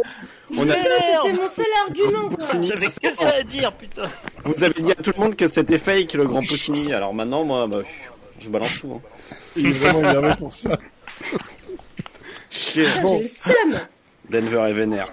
On 0.58 0.70
a- 0.70 0.74
Putain, 0.76 0.89
c'était 1.24 1.41
mon 1.41 1.47
seul 1.49 1.66
argument, 1.88 2.30
J'avais 2.68 2.88
que 2.88 3.16
ça 3.18 3.30
à 3.30 3.43
dire, 3.43 3.72
putain. 3.74 4.04
Vous 4.43 4.64
avez 4.64 4.82
dit 4.82 4.91
à 4.91 4.95
tout 4.95 5.12
le 5.16 5.24
monde 5.24 5.36
que 5.36 5.47
c'était 5.47 5.78
fake 5.78 6.14
le 6.14 6.26
grand 6.26 6.39
Poussini. 6.45 6.93
Alors 6.93 7.14
maintenant, 7.14 7.43
moi, 7.43 7.68
bah, 7.68 7.80
je 8.39 8.49
balance 8.49 8.80
tout. 8.82 8.97
Hein. 8.97 9.36
Il 9.56 9.68
est 9.68 9.72
vraiment 9.72 9.99
énervé 10.10 10.34
pour 10.38 10.52
ça. 10.52 10.78
Chier. 12.49 12.86
Putain, 12.86 13.02
Bon. 13.02 13.16
J'ai 13.18 13.22
le 13.22 13.28
seum. 13.28 13.80
Denver 14.30 14.70
est 14.70 14.74
vénère. 14.74 15.08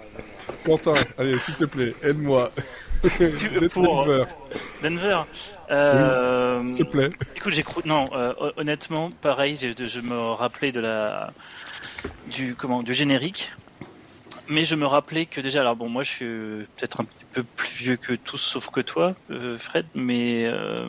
Quentin, 0.64 0.94
allez, 1.18 1.38
s'il 1.38 1.54
te 1.56 1.64
plaît, 1.64 1.94
aide-moi. 2.02 2.50
Pour- 3.72 4.04
Denver, 4.04 4.24
Denver. 4.82 5.18
Euh, 5.70 6.66
s'il 6.66 6.76
te 6.78 6.82
plaît. 6.90 7.10
Écoute, 7.36 7.52
j'ai 7.52 7.62
crou- 7.62 7.82
non, 7.84 8.06
euh, 8.12 8.32
hon- 8.40 8.52
honnêtement, 8.56 9.10
pareil, 9.20 9.56
je, 9.60 9.86
je 9.86 10.00
me 10.00 10.16
rappelais 10.32 10.72
de 10.72 10.80
la 10.80 11.32
du 12.32 12.54
comment 12.56 12.82
du 12.82 12.94
générique, 12.94 13.52
mais 14.48 14.64
je 14.64 14.74
me 14.74 14.86
rappelais 14.86 15.26
que 15.26 15.40
déjà, 15.40 15.60
alors 15.60 15.76
bon, 15.76 15.88
moi, 15.88 16.02
je 16.02 16.10
suis 16.10 16.24
peut-être 16.76 17.00
un 17.00 17.04
petit 17.04 17.24
peu 17.32 17.42
plus 17.42 17.68
vieux 17.68 17.96
que 17.96 18.12
tous, 18.14 18.38
sauf 18.38 18.70
que 18.70 18.80
toi, 18.80 19.14
euh, 19.30 19.56
Fred, 19.58 19.86
mais 19.94 20.44
euh, 20.46 20.88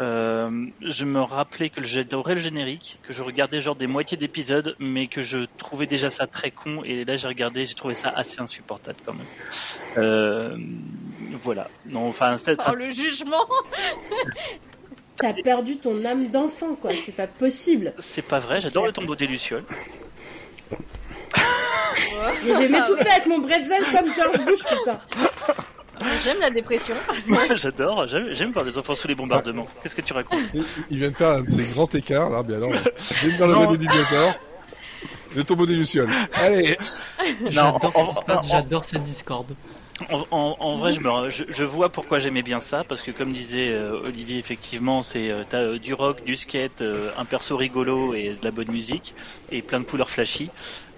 euh, 0.00 0.66
je 0.82 1.04
me 1.04 1.20
rappelais 1.20 1.68
que 1.68 1.84
j'adorais 1.84 2.34
le 2.34 2.40
générique, 2.40 2.98
que 3.02 3.12
je 3.12 3.22
regardais 3.22 3.60
genre 3.60 3.76
des 3.76 3.86
moitiés 3.86 4.16
d'épisodes, 4.16 4.74
mais 4.78 5.06
que 5.06 5.22
je 5.22 5.46
trouvais 5.58 5.86
déjà 5.86 6.10
ça 6.10 6.26
très 6.26 6.50
con, 6.50 6.82
et 6.84 7.04
là 7.04 7.16
j'ai 7.16 7.28
regardé, 7.28 7.66
j'ai 7.66 7.74
trouvé 7.74 7.94
ça 7.94 8.08
assez 8.10 8.40
insupportable 8.40 8.98
quand 9.04 9.14
même. 9.14 9.26
Euh, 9.98 10.56
voilà. 11.42 11.68
Non, 11.86 12.08
enfin, 12.08 12.38
c'est- 12.38 12.58
Oh, 12.68 12.74
le 12.74 12.90
jugement 12.90 13.46
T'as 15.16 15.32
perdu 15.32 15.76
ton 15.76 16.04
âme 16.04 16.28
d'enfant, 16.28 16.74
quoi. 16.74 16.90
C'est 16.92 17.12
pas 17.14 17.28
possible. 17.28 17.94
c'est 17.98 18.22
pas 18.26 18.40
vrai. 18.40 18.60
J'adore 18.60 18.86
le 18.86 18.90
tombeau 18.92 19.14
des 19.14 19.28
lucioles. 19.28 19.64
Je 22.46 22.52
vais 22.52 22.68
m'étouffer 22.68 23.08
avec 23.10 23.26
mon 23.26 23.38
bretzel 23.38 23.82
comme 23.92 24.14
George 24.14 24.44
Bush, 24.44 24.60
putain. 24.60 24.98
J'aime 26.24 26.40
la 26.40 26.50
dépression. 26.50 26.94
J'adore, 27.56 28.06
j'aime, 28.06 28.50
voir 28.52 28.64
des 28.64 28.76
enfants 28.76 28.94
sous 28.94 29.08
les 29.08 29.14
bombardements. 29.14 29.66
Qu'est-ce 29.82 29.94
que 29.94 30.00
tu 30.02 30.12
racontes 30.12 30.40
Il, 30.90 30.98
vient 30.98 31.10
de 31.10 31.14
faire 31.16 31.30
un 31.30 31.42
de 31.42 31.50
ses 31.50 31.72
grands 31.74 31.88
écarts, 31.88 32.30
là, 32.30 32.42
bien 32.42 32.56
alors. 32.56 32.72
Le 32.72 33.46
Non. 33.46 33.66
roi 33.66 33.76
des 33.76 33.86
dinosaures. 33.86 34.34
Le 35.36 35.44
tombeau 35.44 35.66
des 35.66 35.74
Lucioles. 35.74 36.12
Allez 36.34 36.76
J'adore 37.50 37.80
cette 37.82 38.08
espace, 38.08 38.44
en- 38.44 38.48
j'adore 38.48 38.84
cette 38.84 39.02
Discord. 39.02 39.46
En, 40.10 40.24
en- 40.32 40.56
en 40.58 40.76
vrai, 40.76 40.92
je, 40.92 41.00
me, 41.00 41.30
je, 41.30 41.44
je 41.48 41.64
vois 41.64 41.88
pourquoi 41.88 42.18
j'aimais 42.18 42.42
bien 42.42 42.58
ça, 42.60 42.82
parce 42.82 43.00
que 43.00 43.10
comme 43.12 43.32
disait 43.32 43.70
euh, 43.72 44.00
Olivier, 44.06 44.38
effectivement, 44.38 45.02
c'est 45.04 45.30
euh, 45.30 45.44
t'as 45.48 45.58
euh, 45.58 45.78
du 45.78 45.94
rock, 45.94 46.24
du 46.24 46.34
skate, 46.36 46.82
euh, 46.82 47.10
un 47.16 47.24
perso 47.24 47.56
rigolo 47.56 48.12
et 48.14 48.30
de 48.30 48.44
la 48.44 48.50
bonne 48.50 48.70
musique 48.72 49.14
et 49.52 49.62
plein 49.62 49.78
de 49.80 49.84
couleurs 49.84 50.10
flashy. 50.10 50.50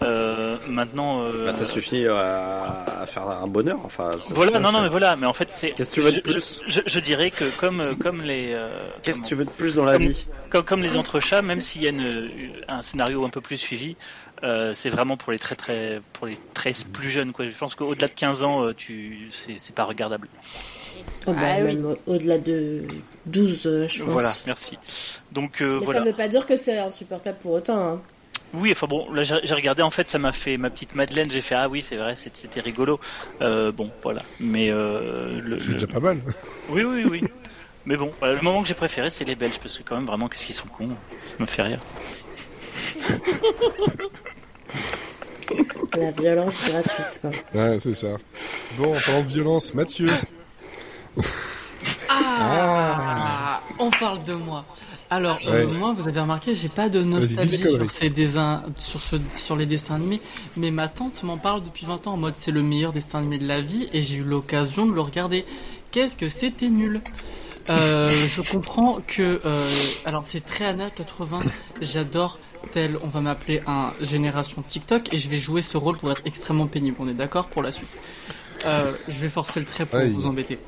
Euh, 0.03 0.57
maintenant, 0.69 1.23
euh, 1.23 1.47
Bah, 1.47 1.53
ça 1.53 1.65
suffit 1.65 2.07
à, 2.07 2.85
à 3.03 3.07
faire 3.07 3.27
un 3.29 3.47
bonheur. 3.47 3.79
Enfin, 3.85 4.11
voilà, 4.31 4.59
non, 4.59 4.71
non, 4.73 4.83
mais 4.83 4.89
voilà, 4.91 5.17
mais 5.17 5.27
en 5.27 5.33
fait, 5.33 5.51
c'est. 5.51 5.71
Qu'est-ce 5.71 5.91
que 5.91 5.95
tu 5.95 6.01
veux 6.03 6.11
de 6.13 6.17
je- 6.17 6.21
plus 6.21 6.61
je, 6.87 6.99
dirais 7.01 7.31
que 7.31 7.51
comme 7.57 7.97
comme 7.97 8.21
les. 8.23 8.51
euh, 8.53 8.89
Qu'est-ce 9.03 9.21
que 9.23 9.27
tu 9.27 9.35
veux 9.35 9.45
de 9.47 9.51
plus 9.51 9.75
dans 9.77 9.85
la 9.85 9.93
Comme- 9.95 10.03
vie? 10.09 10.27
comme, 10.51 10.65
comme 10.65 10.83
les 10.83 10.97
entrechats, 10.97 11.41
même 11.43 11.61
s'il 11.63 11.83
y 11.83 11.87
a 11.87 11.91
une- 11.91 12.31
un 12.69 12.83
scénario 12.83 13.25
un 13.25 13.31
peu 13.31 13.41
plus 13.41 13.57
suivi, 13.57 13.97
euh, 14.43 14.73
c'est 14.75 14.91
vraiment 14.91 15.17
pour 15.17 15.33
les 15.33 15.39
très 15.39 15.55
très 15.57 16.01
pour 16.13 16.27
les 16.27 16.39
très 16.55 16.73
plus 16.93 17.11
jeunes 17.11 17.33
quoi. 17.33 17.47
Je 17.47 17.53
pense 17.53 17.75
qu'au-delà 17.75 18.09
de 18.09 18.13
15 18.13 18.43
ans, 18.43 18.65
euh, 18.65 18.75
tu 18.75 19.29
c'est 19.31 19.59
c'est 19.59 19.75
pas 19.75 19.85
regardable. 19.85 20.29
Oh, 21.27 21.33
bah, 21.33 21.41
Ah 21.45 21.59
oui. 21.65 21.79
au-delà 22.07 22.39
de 22.39 22.85
12, 23.27 23.67
euh, 23.67 23.87
je 23.89 24.03
pense. 24.03 24.11
Voilà, 24.13 24.33
merci. 24.47 24.79
Donc 25.33 25.61
euh, 25.61 25.79
Mais 25.79 25.85
voilà. 25.85 26.01
ça 26.01 26.07
veut 26.07 26.13
pas 26.13 26.29
dire 26.29 26.47
que 26.47 26.57
c'est 26.57 26.79
insupportable 26.79 27.39
pour 27.43 27.53
autant. 27.53 27.79
Hein. 27.95 28.01
Oui, 28.55 28.71
enfin 28.73 28.87
bon, 28.87 29.13
là 29.13 29.23
j'ai 29.25 29.55
regardé 29.55 29.83
en 29.83 29.91
fait, 29.91 30.09
ça 30.09 30.19
m'a 30.19 30.33
fait 30.33 30.57
ma 30.57 30.71
petite 30.71 30.95
Madeleine. 30.95 31.31
J'ai 31.31 31.41
fait 31.41 31.55
ah 31.57 31.69
oui, 31.69 31.83
c'est 31.87 31.97
vrai, 31.97 32.15
c'était 32.17 32.61
rigolo. 32.61 33.01
Euh, 33.43 33.73
bon, 33.73 33.91
voilà. 34.03 34.23
Mais 34.41 34.71
euh, 34.71 35.41
le, 35.41 35.59
C'est 35.59 35.69
le- 35.69 35.75
déjà 35.75 35.87
pas 35.89 36.01
mal. 36.01 36.21
oui, 36.71 36.85
oui, 36.85 37.05
oui. 37.09 37.25
Mais 37.85 37.97
bon, 37.97 38.13
voilà, 38.19 38.35
le 38.35 38.41
moment 38.43 38.63
que 38.63 38.69
j'ai 38.69 38.75
préféré, 38.75 39.11
c'est 39.11 39.25
les 39.25 39.35
Belges 39.37 39.59
parce 39.61 39.79
que 39.79 39.83
quand 39.85 39.95
même 39.97 40.07
vraiment, 40.07 40.29
qu'est-ce 40.29 40.47
qu'ils 40.47 40.55
sont 40.55 40.67
cons. 40.69 40.91
Ça 41.25 41.35
me 41.39 41.47
fait 41.47 41.63
rire. 41.63 41.79
La 45.97 46.11
violence 46.11 46.65
gratuite, 46.69 47.21
quoi. 47.21 47.31
Ouais, 47.55 47.79
c'est 47.81 47.95
ça. 47.95 48.09
Bon, 48.77 48.95
en 48.95 49.01
parlant 49.01 49.23
de 49.23 49.29
violence, 49.29 49.75
Mathieu. 49.75 50.11
Ah, 52.09 53.61
On 53.79 53.91
parle 53.91 54.23
de 54.25 54.35
moi. 54.35 54.65
Alors, 55.09 55.39
euh, 55.47 55.69
moi, 55.69 55.95
vous 55.97 56.09
avez 56.09 56.21
remarqué, 56.21 56.55
j'ai 56.55 56.69
pas 56.69 56.89
de 56.89 57.03
nostalgie 57.03 57.59
sur, 57.59 57.89
ces 57.89 58.11
dessins, 58.11 58.65
sur, 58.77 59.01
ce, 59.01 59.17
sur 59.31 59.55
les 59.55 59.67
dessins 59.67 59.95
animés, 59.95 60.21
mais 60.57 60.73
ma 60.73 60.89
tante 60.89 61.23
m'en 61.23 61.39
parle 61.39 61.63
depuis 61.63 61.87
20 61.87 62.09
ans 62.09 62.15
en 62.15 62.17
mode 62.17 62.35
c'est 62.37 62.51
le 62.51 62.63
meilleur 62.63 62.93
dessin 62.93 63.21
animé 63.21 63.39
de 63.39 63.47
la 63.47 63.61
vie 63.61 63.89
et 63.93 64.03
j'ai 64.03 64.17
eu 64.17 64.25
l'occasion 64.25 64.85
de 64.85 64.93
le 64.93 65.01
regarder. 65.01 65.45
Qu'est-ce 65.93 66.17
que 66.17 66.29
c'était 66.29 66.69
nul? 66.69 67.01
Euh, 67.69 68.09
je 68.09 68.43
comprends 68.43 68.99
que 69.07 69.41
euh, 69.45 69.69
alors 70.05 70.25
c'est 70.25 70.45
très 70.45 70.67
années 70.67 70.85
80 70.95 71.41
j'adore 71.81 72.39
tel 72.71 72.97
on 73.03 73.09
va 73.09 73.21
m'appeler 73.21 73.61
un 73.67 73.91
génération 74.01 74.63
TikTok 74.63 75.13
et 75.13 75.19
je 75.19 75.29
vais 75.29 75.39
jouer 75.39 75.63
ce 75.63 75.77
rôle 75.77 75.97
pour 75.99 76.11
être 76.13 76.23
extrêmement 76.25 76.69
pénible. 76.69 76.97
On 77.01 77.09
est 77.09 77.15
d'accord 77.15 77.49
pour 77.49 77.63
la 77.63 77.73
suite. 77.73 77.91
Euh, 78.67 78.93
je 79.09 79.19
vais 79.19 79.29
forcer 79.29 79.61
le 79.61 79.67
trait 79.67 79.85
pour 79.85 80.01
vous 80.01 80.27
embêter. 80.27 80.59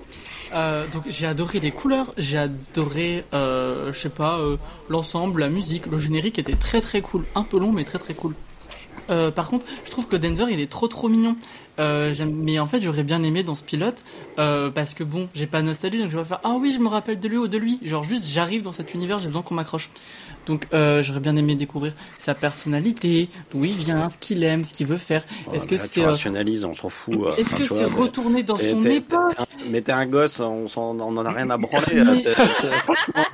Euh, 0.54 0.86
donc 0.92 1.04
j'ai 1.08 1.26
adoré 1.26 1.60
les 1.60 1.70
couleurs, 1.70 2.14
j'ai 2.16 2.38
adoré, 2.38 3.24
euh, 3.34 3.92
je 3.92 3.98
sais 3.98 4.08
pas, 4.08 4.40
l'ensemble, 4.88 5.40
la 5.40 5.48
musique, 5.48 5.86
le 5.86 5.98
générique 5.98 6.38
était 6.38 6.56
très 6.56 6.80
très 6.80 7.00
cool, 7.00 7.24
un 7.34 7.42
peu 7.42 7.58
long 7.58 7.72
mais 7.72 7.84
très 7.84 7.98
très 7.98 8.14
cool. 8.14 8.34
Euh, 9.10 9.30
par 9.30 9.48
contre, 9.48 9.66
je 9.84 9.90
trouve 9.90 10.06
que 10.06 10.16
Denver 10.16 10.46
il 10.50 10.60
est 10.60 10.70
trop 10.70 10.88
trop 10.88 11.08
mignon. 11.08 11.36
Euh, 11.78 12.14
mais 12.26 12.58
en 12.58 12.66
fait, 12.66 12.80
j'aurais 12.80 13.04
bien 13.04 13.22
aimé 13.22 13.42
dans 13.42 13.54
ce 13.54 13.62
pilote 13.62 14.02
euh, 14.38 14.70
parce 14.70 14.94
que 14.94 15.04
bon, 15.04 15.28
j'ai 15.34 15.46
pas 15.46 15.62
nostalgie 15.62 15.98
donc 15.98 16.10
je 16.10 16.16
vais 16.16 16.22
pas 16.22 16.28
faire 16.28 16.40
ah 16.44 16.56
oui, 16.58 16.72
je 16.72 16.80
me 16.80 16.88
rappelle 16.88 17.20
de 17.20 17.28
lui 17.28 17.36
ou 17.36 17.48
de 17.48 17.58
lui. 17.58 17.78
Genre 17.82 18.02
juste 18.02 18.24
j'arrive 18.26 18.62
dans 18.62 18.72
cet 18.72 18.94
univers, 18.94 19.18
j'ai 19.18 19.28
besoin 19.28 19.42
qu'on 19.42 19.54
m'accroche. 19.54 19.90
Donc 20.48 20.66
euh, 20.72 21.02
j'aurais 21.02 21.20
bien 21.20 21.36
aimé 21.36 21.54
découvrir 21.54 21.92
sa 22.18 22.34
personnalité, 22.34 23.28
d'où 23.52 23.64
il 23.64 23.72
vient, 23.72 24.08
ce 24.08 24.18
qu'il 24.18 24.42
aime, 24.42 24.64
ce 24.64 24.72
qu'il 24.74 24.86
veut 24.86 24.96
faire. 24.96 25.24
Est-ce 25.52 25.68
que 25.68 25.76
c'est 25.76 26.00
euh, 26.02 26.06
rationalises, 26.06 26.64
on 26.64 26.74
s'en 26.74 26.88
fout. 26.88 27.14
euh, 27.14 27.30
est-ce 27.36 27.42
enfin, 27.54 27.56
que 27.58 27.66
c'est 27.68 27.84
vois, 27.84 28.02
retourné 28.04 28.42
dans 28.42 28.54
t'es- 28.54 28.70
son 28.72 28.80
t'es- 28.80 28.96
époque 28.96 29.34
t'es 29.36 29.42
un- 29.42 29.46
Mais 29.70 29.80
t'es 29.82 29.92
un 29.92 30.06
gosse, 30.06 30.40
on 30.40 30.66
s'en- 30.66 30.98
on 30.98 31.16
en 31.16 31.24
a 31.26 31.30
rien 31.32 31.50
à 31.50 31.56
branler. 31.58 32.02
Mais- 32.02 32.20
t'es- 32.22 32.34
t'es- 32.34 32.70
Franchement, 32.84 33.24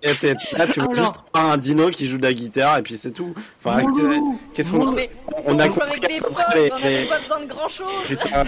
t'es- 0.00 0.14
t'es- 0.14 0.34
là, 0.56 0.66
tu 0.66 0.80
veux 0.80 0.86
Alors. 0.90 0.94
juste 0.94 1.14
un 1.34 1.56
dino 1.58 1.88
qui 1.90 2.06
joue 2.06 2.16
de 2.18 2.22
la 2.22 2.32
guitare 2.32 2.78
et 2.78 2.82
puis 2.82 2.96
c'est 2.96 3.10
tout. 3.12 3.34
Enfin, 3.64 3.82
qu'est-ce 4.54 4.70
qu'on 4.70 4.80
on 5.44 5.58
a 5.58 5.68
compris 5.68 5.82
avec 5.88 6.08
des 6.08 6.20
potes, 6.20 6.32
on 6.72 6.78
n'avait 6.80 7.06
pas 7.06 7.18
besoin 7.20 7.40
de 7.40 7.46
grand 7.46 7.68
chose. 7.68 7.86
Putain, 8.08 8.44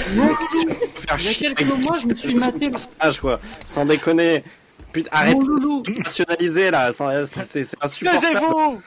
Il 1.19 1.25
y 1.25 1.29
a 1.29 1.35
quelques 1.35 1.63
mois, 1.85 1.99
je 1.99 2.07
me 2.07 2.15
suis 2.15 2.35
maté- 2.35 2.71
quoi. 3.21 3.41
Sans 3.67 3.85
déconner. 3.85 4.43
Putain, 4.95 5.11
arrête 5.13 5.35
Mon 5.35 5.47
loulou, 5.47 5.83
de 5.83 6.03
rationaliser 6.05 6.71
là, 6.71 6.93
c'est 6.93 7.67
insupportable. 7.83 8.23
Taisez-vous 8.23 8.83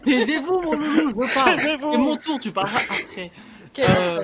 taisez-vous, 0.04 0.60
mon 0.62 0.72
loulou, 0.74 1.10
je 1.10 1.16
veux 1.16 1.34
pas. 1.34 1.56
Taisez-vous 1.56 1.92
C'est 1.92 1.98
mon 1.98 2.16
tour, 2.16 2.38
tu 2.40 2.52
parleras 2.52 2.78
après. 2.78 3.32
Euh. 3.80 4.22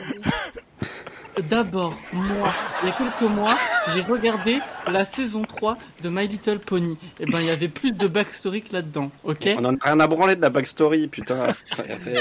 D'abord, 1.49 1.97
moi, 2.13 2.53
il 2.83 2.89
y 2.89 2.93
a 2.93 2.95
quelques 2.95 3.31
mois, 3.31 3.57
j'ai 3.93 4.03
regardé 4.03 4.61
la 4.87 5.05
saison 5.05 5.43
3 5.43 5.79
de 6.03 6.09
My 6.09 6.29
Little 6.29 6.61
Pony. 6.61 6.97
Et 7.19 7.27
ben, 7.27 7.41
il 7.41 7.47
y 7.47 7.51
avait 7.51 7.69
plus 7.69 7.91
de 7.91 8.07
backstory 8.07 8.63
que 8.63 8.73
là-dedans, 8.73 9.11
ok? 9.25 9.49
On 9.59 9.65
en 9.65 9.75
a 9.75 9.79
rien 9.83 10.01
à 10.01 10.07
branler 10.07 10.37
de 10.37 10.43
la 10.43 10.51
backstory, 10.51 11.09
putain. 11.09 11.49
C'est- 11.97 12.15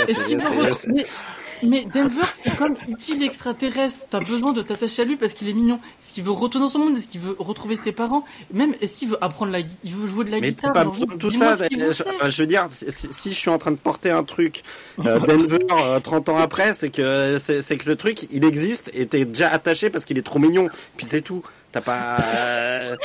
mais, 1.63 1.85
Denver, 1.93 2.21
c'est 2.33 2.55
comme 2.55 2.73
E.T. 2.73 3.17
l'extraterrestre. 3.19 4.07
T'as 4.09 4.19
besoin 4.19 4.53
de 4.53 4.61
t'attacher 4.61 5.01
à 5.01 5.05
lui 5.05 5.15
parce 5.15 5.33
qu'il 5.33 5.49
est 5.49 5.53
mignon. 5.53 5.79
Est-ce 6.03 6.13
qu'il 6.13 6.23
veut 6.23 6.31
retourner 6.31 6.67
dans 6.67 6.71
son 6.71 6.79
monde? 6.79 6.97
Est-ce 6.97 7.07
qu'il 7.07 7.21
veut 7.21 7.35
retrouver 7.39 7.75
ses 7.75 7.91
parents? 7.91 8.25
Même, 8.53 8.75
est-ce 8.81 8.97
qu'il 8.97 9.09
veut 9.09 9.23
apprendre 9.23 9.51
la 9.51 9.61
guitare 9.61 9.79
Il 9.83 9.95
veut 9.95 10.07
jouer 10.07 10.25
de 10.25 10.31
la 10.31 10.39
Mais 10.39 10.49
guitare? 10.49 10.73
pas 10.73 10.85
besoin 10.85 11.15
de 11.15 11.19
tout 11.19 11.29
ça. 11.31 11.55
Je, 11.69 12.41
veux 12.41 12.47
dire, 12.47 12.67
si, 12.69 13.29
je 13.31 13.35
suis 13.35 13.49
en 13.49 13.57
train 13.57 13.71
de 13.71 13.77
porter 13.77 14.11
un 14.11 14.23
truc 14.23 14.63
euh, 15.05 15.19
Denver 15.19 15.59
euh, 15.71 15.99
30 15.99 16.29
ans 16.29 16.37
après, 16.37 16.73
c'est 16.73 16.89
que 16.89 17.37
c'est 17.39 17.61
c'est 17.61 17.77
que 17.77 17.87
le 17.89 17.95
truc 17.95 18.27
il 18.31 18.43
existe 18.43 18.91
et 18.93 19.05
t'es 19.07 19.25
déjà 19.25 19.49
attaché 19.49 19.89
parce 19.89 20.05
qu'il 20.05 20.17
est 20.17 20.23
trop 20.23 20.39
mignon. 20.39 20.69
Puis 20.97 21.05
c'est 21.05 21.21
tout. 21.21 21.43
T'as 21.71 21.81
pas 21.81 22.17
euh, 22.19 22.95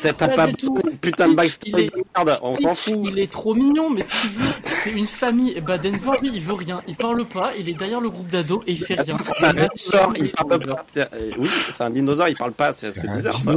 t'as 0.00 0.12
t'as 0.14 0.28
Pas 0.28 0.46
d'une 0.46 0.96
putain 1.00 1.26
de 1.26 1.32
Il 1.32 1.36
backstory 1.36 1.82
est- 1.84 1.94
de 1.94 2.04
merde. 2.16 2.38
On 2.42 2.56
s'en 2.56 2.74
fout. 2.74 2.94
Il 3.04 3.18
est 3.18 3.30
trop 3.30 3.54
mignon, 3.54 3.90
mais 3.90 4.00
ce 4.08 4.20
qu'il 4.22 4.30
veut, 4.30 4.50
c'est 4.62 4.90
une 4.92 5.06
famille. 5.06 5.52
Et 5.56 5.60
bah 5.60 5.76
Denver, 5.76 6.16
lui, 6.22 6.30
il 6.34 6.40
veut 6.40 6.54
rien. 6.54 6.82
Il 6.88 6.96
parle 6.96 7.24
pas, 7.26 7.52
il 7.58 7.68
est 7.68 7.74
derrière 7.74 8.00
le 8.00 8.08
groupe 8.08 8.28
d'ados 8.28 8.62
et 8.66 8.72
il 8.72 8.82
fait 8.82 8.94
rien. 8.94 9.16
C'est 9.18 9.44
un 9.44 9.52
dinosaure, 9.52 10.12
il 10.16 10.30
parle 10.32 10.58
pas. 10.60 10.86
Euh, 10.96 11.06
Oui, 11.38 11.48
c'est 11.70 11.82
un 11.84 11.90
dinosaure, 11.90 12.28
il 12.28 12.36
parle 12.36 12.52
pas. 12.52 12.72
C'est 12.72 12.88
bizarre 13.06 13.40
ça. 13.42 13.52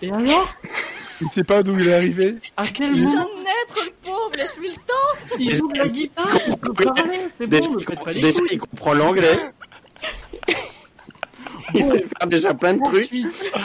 Et 0.00 0.10
alors 0.12 0.54
Il 1.20 1.28
sait 1.28 1.44
pas 1.44 1.62
d'où 1.62 1.76
il 1.78 1.88
est 1.88 1.94
arrivé. 1.94 2.36
À 2.56 2.64
quel 2.66 2.94
Il 2.94 3.02
moment 3.04 3.16
vient 3.16 3.24
de 3.24 3.38
naître, 3.42 3.84
le 3.86 3.90
pauvre, 4.04 4.30
laisse-lui 4.36 4.68
le 4.68 4.74
temps. 4.76 5.36
il 5.40 5.56
joue 5.56 5.72
de 5.72 5.78
la 5.78 5.88
guitare 5.88 6.28
Il 6.46 6.56
peut 6.56 6.72
parler, 6.74 7.18
c'est 7.38 7.46
Déjà, 7.48 7.68
bon, 7.68 7.76
il, 7.78 7.84
faites 7.86 8.04
pas 8.04 8.12
les 8.12 8.20
déjà, 8.20 8.40
il 8.50 8.58
comprend 8.58 8.92
l'anglais. 8.94 9.36
il 11.74 11.84
sait 11.84 11.98
faire 11.98 12.26
déjà 12.28 12.54
plein 12.54 12.74
de 12.74 12.82
trucs. 12.82 13.10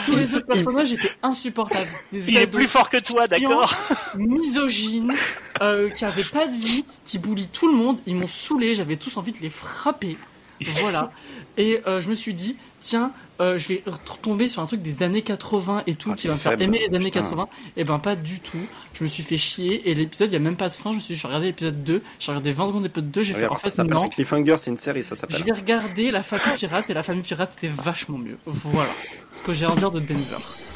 Tous 0.06 0.16
les 0.16 0.34
autres 0.34 0.46
personnages 0.46 0.92
étaient 0.92 1.12
insupportables. 1.22 1.90
Des 2.12 2.24
Il 2.28 2.36
est 2.36 2.46
plus 2.46 2.68
fort 2.68 2.90
que 2.90 2.98
toi, 2.98 3.26
d'accord 3.26 3.74
misogynes, 4.16 5.14
euh, 5.60 5.90
qui 5.90 6.04
avaient 6.04 6.22
pas 6.22 6.46
de 6.46 6.54
vie, 6.54 6.84
qui 7.04 7.18
boulient 7.18 7.48
tout 7.48 7.68
le 7.68 7.74
monde. 7.74 7.98
Ils 8.06 8.14
m'ont 8.14 8.28
saoulé, 8.28 8.74
j'avais 8.74 8.96
tous 8.96 9.16
envie 9.16 9.32
de 9.32 9.38
les 9.40 9.50
frapper. 9.50 10.16
Voilà. 10.80 11.12
Et 11.56 11.80
euh, 11.86 12.00
je 12.00 12.08
me 12.08 12.14
suis 12.14 12.34
dit, 12.34 12.56
tiens, 12.80 13.12
euh, 13.40 13.56
je 13.58 13.68
vais 13.68 13.82
tomber 14.22 14.48
sur 14.48 14.62
un 14.62 14.66
truc 14.66 14.82
des 14.82 15.02
années 15.02 15.22
80 15.22 15.84
et 15.86 15.94
tout 15.94 16.10
Ah, 16.12 16.16
qui 16.16 16.26
va 16.28 16.34
me 16.34 16.38
faire 16.38 16.60
aimer 16.60 16.80
les 16.88 16.96
années 16.96 17.06
putain. 17.06 17.22
80. 17.22 17.48
Et 17.76 17.84
ben 17.84 17.98
pas 17.98 18.16
du 18.16 18.40
tout. 18.40 18.58
Je 18.94 19.04
me 19.04 19.08
suis 19.08 19.22
fait 19.22 19.36
chier 19.38 19.88
et 19.90 19.94
l'épisode, 19.94 20.30
il 20.30 20.32
y 20.32 20.36
a 20.36 20.40
même 20.40 20.56
pas 20.56 20.68
de 20.68 20.72
fin. 20.72 20.90
Je 20.90 20.96
me 20.96 21.00
suis 21.00 21.14
dit, 21.14 21.18
je 21.18 21.22
vais 21.22 21.28
regarder 21.28 21.46
l'épisode 21.48 21.84
2. 21.84 22.02
J'ai 22.18 22.30
regardé 22.32 22.52
20 22.52 22.66
secondes 22.68 22.82
d'épisode 22.82 23.10
2. 23.10 23.22
J'ai 23.22 23.34
fait, 23.34 23.46
en 23.46 23.54
ça 23.54 23.60
fait, 23.60 23.70
s'appelle 23.70 23.94
non. 23.94 24.08
Cliffhanger, 24.08 24.56
c'est 24.58 24.70
une 24.70 24.76
série, 24.76 25.02
ça 25.02 25.14
Je 25.14 25.20
s'appelle. 25.20 25.42
vais 25.44 25.52
regarder 25.52 26.10
La 26.10 26.22
Famille 26.22 26.58
Pirate 26.58 26.90
et 26.90 26.94
La 26.94 27.02
Famille 27.02 27.22
Pirate, 27.22 27.52
c'était 27.52 27.68
vachement 27.74 28.18
mieux. 28.18 28.38
Voilà. 28.46 28.90
Ce 29.32 29.40
que 29.42 29.52
j'ai 29.52 29.66
à 29.66 29.70
dire 29.76 29.90
de 29.92 30.00
Denver. 30.00 30.22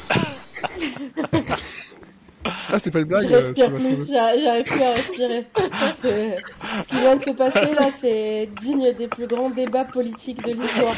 Ah, 2.45 2.77
c'était 2.77 2.91
pas 2.91 2.99
une 2.99 3.05
blague 3.05 3.27
Je 3.27 3.33
euh, 3.33 3.37
respire 3.39 3.65
c'est 3.65 3.71
plus, 3.71 4.07
j'arrive 4.11 4.63
plus 4.63 4.81
à 4.83 4.91
respirer. 4.93 5.45
C'est- 6.01 6.35
Ce 6.81 6.87
qui 6.89 6.95
vient 6.99 7.15
de 7.15 7.21
se 7.21 7.31
passer 7.31 7.73
là, 7.75 7.89
c'est 7.95 8.49
digne 8.61 8.91
des 8.97 9.07
plus 9.07 9.27
grands 9.27 9.49
débats 9.49 9.85
politiques 9.85 10.41
de 10.43 10.51
l'histoire. 10.51 10.93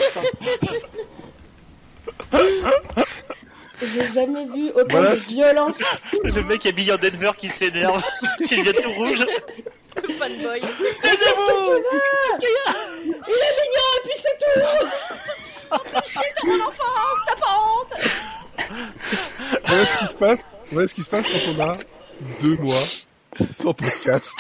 J'ai 3.82 4.08
jamais 4.14 4.46
vu 4.46 4.70
autant 4.70 4.86
Voilà 4.90 5.16
de 5.16 5.20
violence. 5.20 5.80
Le 6.24 6.42
mec 6.44 6.66
habillé 6.66 6.94
en 6.94 6.98
Denver 6.98 7.32
qui 7.38 7.50
s'énerve, 7.50 8.02
qui 8.46 8.56
devient 8.58 8.74
tout 8.82 8.92
rouge. 8.94 9.26
Le 10.02 10.14
fanboy. 10.14 10.58
Aidez-vous 10.60 11.84
Il 12.42 13.42
est 13.42 13.56
mignon 13.62 13.90
et 13.98 14.02
puis 14.04 14.18
c'est 14.18 14.38
tout. 14.40 14.62
C'est 16.14 16.48
mon 16.48 16.62
enfance, 16.62 17.20
t'as 17.28 17.36
pas 17.36 17.60
honte 17.60 17.94
Voilà 19.66 19.86
ce 19.86 19.98
qui 20.00 20.06
se 20.06 20.16
passe. 20.16 20.40
Voilà 20.72 20.88
ce 20.88 20.96
qui 20.96 21.04
se 21.04 21.10
passe 21.10 21.26
quand 21.28 21.52
on 21.58 21.70
a 21.70 21.74
deux 22.42 22.56
mois 22.58 22.84
sans 23.52 23.74
podcast. 23.74 24.32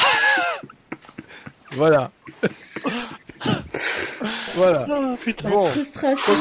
voilà. 1.72 2.12
voilà. 4.56 4.88
Oh 4.90 5.16
putain. 5.20 5.50
Bon, 5.50 5.66
Frustration 5.66 6.34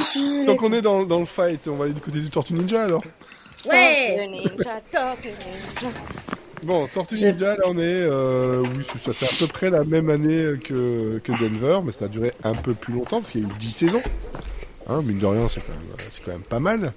donc 0.46 0.62
on 0.62 0.72
est 0.72 0.82
dans, 0.82 1.04
dans 1.04 1.20
le 1.20 1.26
fight. 1.26 1.66
On 1.68 1.76
va 1.76 1.84
aller 1.84 1.94
du 1.94 2.00
côté 2.00 2.20
du 2.20 2.30
Tortue 2.30 2.54
Ninja 2.54 2.84
alors. 2.84 3.02
Ouais. 3.70 4.26
Ninja, 4.28 4.80
ninja. 4.92 5.14
Bon, 6.62 6.86
Tortue 6.86 7.16
Ninja, 7.16 7.56
là 7.56 7.62
on 7.66 7.78
est, 7.78 7.82
euh, 7.82 8.62
oui, 8.62 8.84
ça, 9.04 9.12
c'est 9.12 9.26
à 9.26 9.46
peu 9.46 9.52
près 9.52 9.70
la 9.70 9.84
même 9.84 10.08
année 10.08 10.52
que, 10.64 11.18
que 11.22 11.32
Denver, 11.32 11.80
mais 11.84 11.92
ça 11.92 12.06
a 12.06 12.08
duré 12.08 12.32
un 12.42 12.54
peu 12.54 12.74
plus 12.74 12.94
longtemps 12.94 13.20
parce 13.20 13.32
qu'il 13.32 13.42
y 13.42 13.44
a 13.44 13.48
eu 13.48 13.52
10 13.58 13.70
saisons. 13.70 14.02
Hein, 14.88 15.02
mine 15.02 15.18
de 15.18 15.26
rien, 15.26 15.48
c'est 15.48 15.60
quand 15.60 15.72
même, 15.72 15.96
c'est 15.98 16.24
quand 16.24 16.32
même 16.32 16.40
pas 16.42 16.60
mal. 16.60 16.92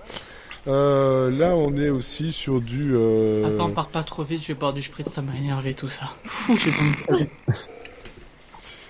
Euh, 0.68 1.32
là, 1.32 1.56
on 1.56 1.76
est 1.78 1.90
aussi 1.90 2.32
sur 2.34 2.60
du. 2.60 2.92
Euh... 2.94 3.46
Attends, 3.56 3.70
pars 3.70 3.88
pas 3.88 4.04
trop 4.04 4.24
vite, 4.24 4.42
je 4.42 4.48
vais 4.50 4.54
boire 4.54 4.74
du 4.74 4.82
spritz, 4.82 5.10
ça 5.10 5.22
m'a 5.22 5.36
énervé 5.38 5.74
tout 5.74 5.88
ça. 5.88 6.14
Fou, 6.26 6.58
j'ai 6.58 6.72
pas 6.72 7.14
envie 7.14 7.24
de- 7.24 7.30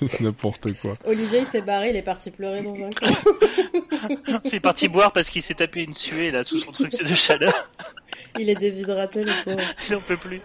n'importe 0.20 0.74
quoi. 0.80 0.98
Olivier 1.06 1.40
il 1.40 1.46
s'est 1.46 1.62
barré, 1.62 1.90
il 1.92 1.96
est 1.96 2.02
parti 2.02 2.32
pleurer 2.32 2.62
dans 2.64 2.76
un 2.76 2.90
coin. 2.92 4.40
C'est 4.44 4.60
parti 4.60 4.88
boire 4.88 5.12
parce 5.12 5.30
qu'il 5.30 5.42
s'est 5.42 5.56
tapé 5.56 5.84
une 5.84 5.94
suée 5.94 6.32
là 6.32 6.44
sous 6.44 6.60
son 6.60 6.72
truc 6.72 6.92
de 6.98 7.16
chaleur. 7.16 7.72
Il 8.40 8.50
est 8.50 8.56
déshydraté 8.56 9.24
le 9.24 9.32
pauvre. 9.44 9.60
Il 9.90 9.96
en 9.96 10.02
peut 10.02 10.18
plus. 10.18 10.42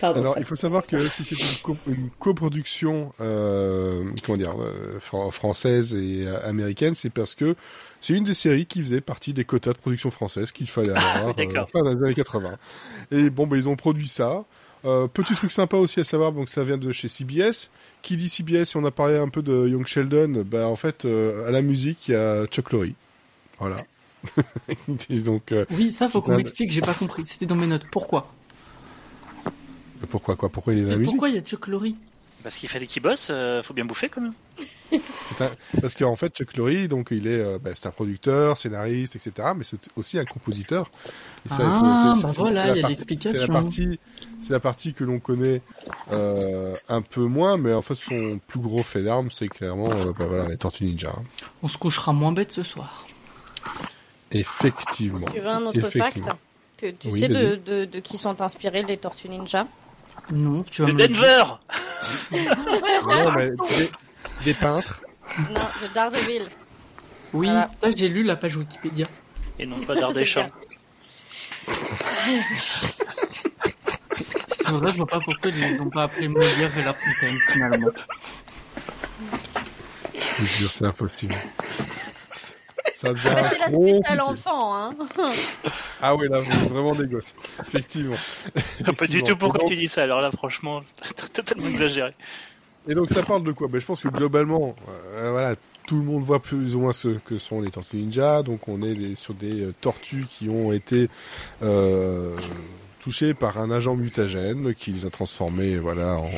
Pardon. 0.00 0.20
Alors, 0.20 0.34
il 0.38 0.44
faut 0.44 0.56
savoir 0.56 0.84
que 0.84 1.08
si 1.08 1.24
c'est 1.24 1.36
une, 1.40 1.56
co- 1.62 1.76
une 1.86 2.10
coproduction, 2.18 3.12
euh, 3.20 4.04
comment 4.24 4.36
dire, 4.36 4.54
euh, 4.60 4.98
fran- 5.00 5.30
française 5.30 5.94
et 5.94 6.24
euh, 6.26 6.44
américaine, 6.46 6.94
c'est 6.96 7.10
parce 7.10 7.34
que 7.36 7.54
c'est 8.00 8.14
une 8.14 8.24
des 8.24 8.34
séries 8.34 8.66
qui 8.66 8.82
faisait 8.82 9.00
partie 9.00 9.32
des 9.32 9.44
quotas 9.44 9.72
de 9.72 9.78
production 9.78 10.10
française 10.10 10.50
qu'il 10.50 10.68
fallait 10.68 10.90
avoir 10.90 11.28
euh, 11.28 11.32
d'accord. 11.34 11.68
fin 11.70 11.82
des 11.82 11.90
années 12.04 12.14
80. 12.14 12.56
Et 13.12 13.30
bon, 13.30 13.46
ben 13.46 13.56
ils 13.56 13.68
ont 13.68 13.76
produit 13.76 14.08
ça. 14.08 14.44
Euh, 14.84 15.06
petit 15.08 15.34
truc 15.34 15.50
sympa 15.52 15.76
aussi 15.78 16.00
à 16.00 16.04
savoir, 16.04 16.32
donc 16.32 16.48
ça 16.48 16.62
vient 16.64 16.76
de 16.78 16.92
chez 16.92 17.08
CBS. 17.08 17.70
Qui 18.02 18.16
dit 18.18 18.28
CBS, 18.28 18.76
on 18.76 18.84
a 18.84 18.90
parlé 18.90 19.16
un 19.16 19.28
peu 19.28 19.40
de 19.42 19.66
Young 19.66 19.86
Sheldon, 19.86 20.44
bah 20.46 20.66
en 20.68 20.76
fait 20.76 21.04
euh, 21.06 21.48
à 21.48 21.50
la 21.50 21.62
musique 21.62 22.08
il 22.08 22.12
y 22.12 22.14
a 22.14 22.44
Chuck 22.46 22.72
Lorre. 22.72 22.86
Voilà. 23.58 23.76
Donc 25.10 25.52
euh, 25.52 25.64
Oui, 25.70 25.90
ça 25.90 26.08
faut 26.08 26.20
qu'on 26.20 26.36
m'explique, 26.36 26.70
j'ai 26.72 26.80
pas 26.82 26.92
compris. 26.94 27.24
C'était 27.26 27.46
dans 27.46 27.54
mes 27.56 27.66
notes. 27.66 27.84
Pourquoi? 27.90 28.28
Pourquoi 30.10 30.36
quoi? 30.36 30.48
Pourquoi 30.50 30.74
il 30.74 30.80
est 30.80 30.82
dans 30.84 30.90
la 30.90 30.96
musique? 30.98 31.12
Pourquoi 31.12 31.28
il 31.30 31.34
y 31.36 31.38
a 31.38 31.40
Chuck 31.40 31.66
Lorre? 31.68 31.84
Parce 32.42 32.58
qu'il 32.58 32.68
fallait 32.68 32.86
qu'il 32.86 33.00
bosse, 33.00 33.28
euh, 33.30 33.62
faut 33.62 33.72
bien 33.72 33.86
bouffer 33.86 34.10
quand 34.10 34.20
même. 34.20 34.34
Un- 34.92 35.80
Parce 35.80 35.94
qu'en 35.94 36.14
fait, 36.14 36.36
Chuck 36.36 36.54
Lorre, 36.58 36.88
donc 36.90 37.08
il 37.10 37.26
est, 37.26 37.40
euh, 37.40 37.58
bah, 37.58 37.70
c'est 37.74 37.86
un 37.86 37.90
producteur, 37.90 38.58
scénariste, 38.58 39.16
etc. 39.16 39.48
Mais 39.56 39.64
c'est 39.64 39.78
aussi 39.96 40.18
un 40.18 40.26
compositeur. 40.26 40.90
Et 41.46 41.48
ça, 41.48 41.54
il 41.54 41.58
faut- 41.60 41.64
Ah, 41.66 42.14
c'est- 42.16 42.22
bah 42.26 42.32
voilà, 42.36 42.76
il 42.76 42.82
y 42.82 42.84
a 42.84 42.88
l'explication. 42.88 43.40
C'est 43.40 43.46
la 43.46 43.60
partie, 43.60 43.98
c'est 44.44 44.52
la 44.52 44.60
partie 44.60 44.92
que 44.94 45.04
l'on 45.04 45.18
connaît 45.20 45.62
euh, 46.12 46.74
un 46.88 47.00
peu 47.02 47.22
moins, 47.22 47.56
mais 47.56 47.72
en 47.72 47.82
fait, 47.82 47.94
son 47.94 48.38
plus 48.46 48.60
gros 48.60 48.82
fait 48.82 49.02
d'armes, 49.02 49.30
c'est 49.32 49.48
clairement, 49.48 49.88
euh, 49.92 50.12
bah, 50.16 50.26
voilà, 50.26 50.48
les 50.48 50.56
Tortues 50.56 50.84
Ninja. 50.84 51.10
hein. 51.16 51.22
On 51.62 51.68
se 51.68 51.78
couchera 51.78 52.12
moins 52.12 52.32
bête 52.32 52.52
ce 52.52 52.62
soir. 52.62 53.06
Effectivement. 54.32 55.26
Tu 55.32 55.40
veux 55.40 55.48
un 55.48 55.62
autre 55.66 55.88
fact. 55.90 56.20
Tu, 56.76 56.92
tu 56.94 57.08
Oui, 57.08 57.20
sais 57.20 57.28
de, 57.28 57.34
vas-y. 57.34 57.58
de, 57.60 57.84
de 57.86 58.00
qui 58.00 58.18
sont 58.18 58.40
inspirés 58.42 58.82
les 58.82 58.96
Tortues 58.96 59.28
Ninja? 59.28 59.66
Non, 60.30 60.62
tu 60.64 60.82
vas 60.82 60.88
De 60.88 60.92
me. 60.92 60.98
Denver 60.98 61.44
Non, 62.32 63.32
mais 63.36 63.50
des, 63.50 63.90
des 64.44 64.54
peintres. 64.54 65.00
Non, 65.52 65.60
de 65.82 65.94
Daredevil. 65.94 66.42
Oui, 67.32 67.46
Voilà. 67.46 67.70
ça 67.80 67.90
j'ai 67.96 68.08
lu 68.08 68.22
la 68.24 68.36
page 68.36 68.56
Wikipédia. 68.56 69.06
Et 69.58 69.66
non 69.66 69.78
pas 69.80 69.94
d'Ardéchamps. 69.94 70.50
C'est 74.54 74.68
vrai, 74.68 74.90
je 74.92 74.96
vois 74.96 75.06
pas 75.06 75.20
pourquoi 75.20 75.50
ils 75.50 75.76
n'ont 75.76 75.90
pas 75.90 76.04
appelé 76.04 76.28
Molière 76.28 76.78
et 76.78 76.82
La 76.82 76.92
Fontaine 76.92 77.36
finalement. 77.52 77.88
Je 80.38 80.44
jure, 80.44 80.70
c'est 80.70 80.84
impossible. 80.84 81.34
Ça 82.98 83.08
devient 83.10 83.22
Bah, 83.34 83.50
c'est 83.50 83.58
la 83.58 83.70
spéciale 83.70 84.20
enfant, 84.20 84.74
hein. 84.76 84.90
Ah 86.00 86.14
oui, 86.14 86.28
là, 86.28 86.40
vous 86.40 86.50
êtes 86.50 86.58
vraiment 86.70 86.94
des 86.94 87.06
gosses. 87.06 87.34
Effectivement. 87.66 88.16
Pas 88.96 89.06
du 89.06 89.22
tout 89.22 89.36
pourquoi 89.36 89.60
donc- 89.60 89.68
tu 89.68 89.76
dis 89.76 89.88
ça. 89.88 90.02
Alors 90.04 90.20
là, 90.20 90.30
franchement, 90.30 90.82
totalement 91.32 91.68
exagéré. 91.68 92.14
Et 92.88 92.94
donc 92.94 93.10
ça 93.10 93.22
parle 93.22 93.42
de 93.44 93.52
quoi? 93.52 93.68
Ben, 93.68 93.80
Je 93.80 93.86
pense 93.86 94.00
que 94.00 94.08
globalement, 94.08 94.76
euh, 94.88 95.30
voilà, 95.30 95.54
tout 95.86 95.96
le 95.96 96.02
monde 96.04 96.22
voit 96.22 96.40
plus 96.40 96.74
ou 96.76 96.80
moins 96.80 96.92
ce 96.92 97.08
que 97.08 97.38
sont 97.38 97.60
les 97.60 97.70
tortues 97.70 97.96
ninja. 97.96 98.42
Donc 98.42 98.68
on 98.68 98.82
est 98.82 98.94
des- 98.94 99.16
sur 99.16 99.34
des 99.34 99.62
euh, 99.64 99.74
tortues 99.80 100.26
qui 100.28 100.48
ont 100.48 100.72
été 100.72 101.08
euh, 101.62 102.36
touchées 103.04 103.34
par 103.34 103.58
un 103.58 103.70
agent 103.70 103.94
mutagène 103.96 104.74
qui 104.74 104.90
les 104.90 105.04
a 105.04 105.10
transformées 105.10 105.76
voilà, 105.76 106.14
en 106.16 106.30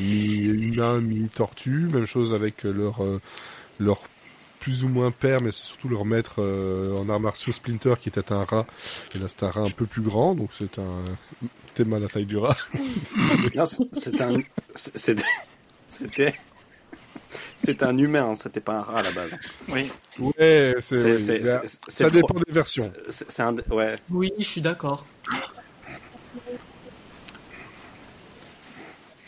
mi-humain, 0.00 1.00
mi-tortue. 1.00 1.88
Même 1.92 2.06
chose 2.06 2.32
avec 2.32 2.62
leur, 2.64 3.04
euh, 3.04 3.20
leur 3.78 4.00
plus 4.58 4.84
ou 4.84 4.88
moins 4.88 5.10
père, 5.10 5.40
mais 5.42 5.52
c'est 5.52 5.64
surtout 5.64 5.88
leur 5.90 6.04
maître 6.06 6.36
euh, 6.38 6.96
en 6.96 7.08
arts 7.10 7.20
martiaux 7.20 7.52
Splinter 7.52 7.94
qui 8.00 8.08
était 8.08 8.32
un 8.32 8.44
rat. 8.44 8.66
Et 9.14 9.18
là 9.18 9.26
c'est 9.28 9.42
un 9.42 9.50
rat 9.50 9.60
un 9.62 9.70
peu 9.70 9.84
plus 9.86 10.00
grand, 10.02 10.34
donc 10.34 10.50
c'est 10.58 10.78
un 10.78 11.04
thème 11.74 11.92
à 11.92 11.98
la 11.98 12.08
taille 12.08 12.26
du 12.26 12.38
rat. 12.38 12.56
Non, 13.54 13.66
c- 13.66 13.84
c'était 13.92 14.22
un, 14.22 14.38
c'était, 14.74 15.22
c'était, 15.90 16.34
c'était 17.56 17.84
un 17.84 17.98
humain, 17.98 18.30
hein, 18.30 18.34
c'était 18.34 18.60
pas 18.60 18.78
un 18.78 18.82
rat 18.82 18.98
à 19.00 19.02
la 19.02 19.10
base. 19.12 19.36
Oui. 19.68 19.90
Ouais, 20.18 20.74
c'est, 20.80 20.96
C'est, 20.96 21.12
oui, 21.12 21.18
c'est, 21.18 21.44
c'est- 21.44 21.78
c'est 21.88 22.04
ça 22.04 22.10
dépend 22.10 22.34
des 22.46 22.52
versions. 22.52 22.90
c'est- 23.10 23.26
c'est 23.30 23.42
un, 23.42 23.54
ouais. 23.70 23.96
Oui, 24.10 24.32
je 24.38 24.44
suis 24.44 24.60
d'accord. 24.62 25.04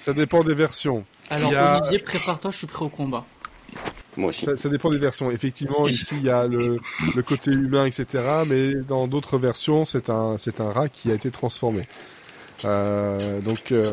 Ça 0.04 0.12
dépend 0.12 0.44
des 0.44 0.54
versions. 0.54 1.04
Alors 1.30 1.52
a- 1.56 1.78
Olivier, 1.80 1.98
prépare-toi, 2.00 2.50
je 2.50 2.58
suis 2.58 2.66
prêt 2.66 2.84
au 2.84 2.88
combat. 2.90 3.24
Moi 4.16 4.28
aussi. 4.28 4.44
Ça, 4.44 4.56
ça 4.56 4.68
dépend 4.68 4.90
des 4.90 4.98
versions. 4.98 5.30
Effectivement, 5.30 5.88
ici, 5.88 6.14
il 6.18 6.24
y 6.24 6.30
a 6.30 6.46
le, 6.46 6.78
le 7.16 7.22
côté 7.22 7.50
humain, 7.50 7.86
etc. 7.86 8.22
Mais 8.46 8.74
dans 8.74 9.06
d'autres 9.08 9.38
versions, 9.38 9.84
c'est 9.86 10.10
un, 10.10 10.36
c'est 10.38 10.60
un 10.60 10.70
rat 10.70 10.88
qui 10.88 11.10
a 11.10 11.14
été 11.14 11.30
transformé. 11.30 11.82
Euh, 12.64 13.40
donc, 13.40 13.72
euh, 13.72 13.92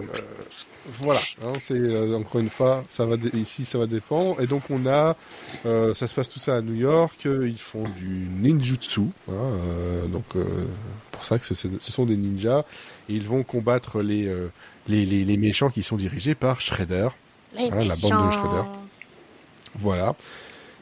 voilà. 1.00 1.20
Hein, 1.44 1.54
c'est 1.62 1.74
euh, 1.74 2.18
encore 2.18 2.42
une 2.42 2.50
fois, 2.50 2.84
ça 2.90 3.06
va 3.06 3.16
ici, 3.34 3.64
ça 3.66 3.78
va 3.80 3.88
dépendre. 3.88 4.40
Et 4.42 4.48
donc, 4.48 4.64
on 4.70 4.86
a, 4.88 5.16
euh, 5.66 5.94
ça 5.96 6.08
se 6.08 6.14
passe 6.14 6.30
tout 6.30 6.40
ça 6.40 6.58
à 6.58 6.62
New 6.62 6.76
York. 6.76 7.22
Ils 7.26 7.58
font 7.58 7.86
du 7.98 8.28
ninjutsu. 8.42 9.02
Hein, 9.30 9.32
euh, 9.34 10.06
donc, 10.08 10.26
euh, 10.36 10.66
pour 11.12 11.24
ça 11.24 11.40
que 11.40 11.46
ce, 11.46 11.56
ce 11.56 11.92
sont 11.92 12.06
des 12.06 12.18
ninjas. 12.18 12.66
Et 13.10 13.14
ils 13.16 13.26
vont 13.28 13.44
combattre 13.44 14.02
les, 14.02 14.28
euh, 14.28 14.50
les, 14.92 15.06
les, 15.06 15.26
les 15.26 15.38
méchants 15.38 15.70
qui 15.70 15.84
sont 15.84 15.98
dirigés 15.98 16.36
par 16.36 16.62
Shredder. 16.62 17.10
Ah, 17.58 17.84
la 17.84 17.96
bande 17.96 18.28
de. 18.28 18.32
Shredder. 18.32 18.70
Voilà. 19.76 20.16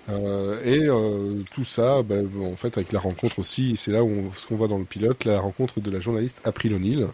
Euh, 0.09 0.63
et 0.63 0.87
euh, 0.87 1.43
tout 1.51 1.65
ça, 1.65 2.01
ben, 2.03 2.27
en 2.41 2.55
fait, 2.55 2.77
avec 2.77 2.91
la 2.91 2.99
rencontre 2.99 3.39
aussi, 3.39 3.75
c'est 3.77 3.91
là 3.91 4.03
où 4.03 4.09
on, 4.09 4.31
ce 4.35 4.47
qu'on 4.47 4.55
voit 4.55 4.67
dans 4.67 4.77
le 4.77 4.85
pilote, 4.85 5.25
la 5.25 5.39
rencontre 5.39 5.79
de 5.79 5.91
la 5.91 5.99
journaliste 5.99 6.39
April 6.43 6.73
O'Neil, 6.73 7.07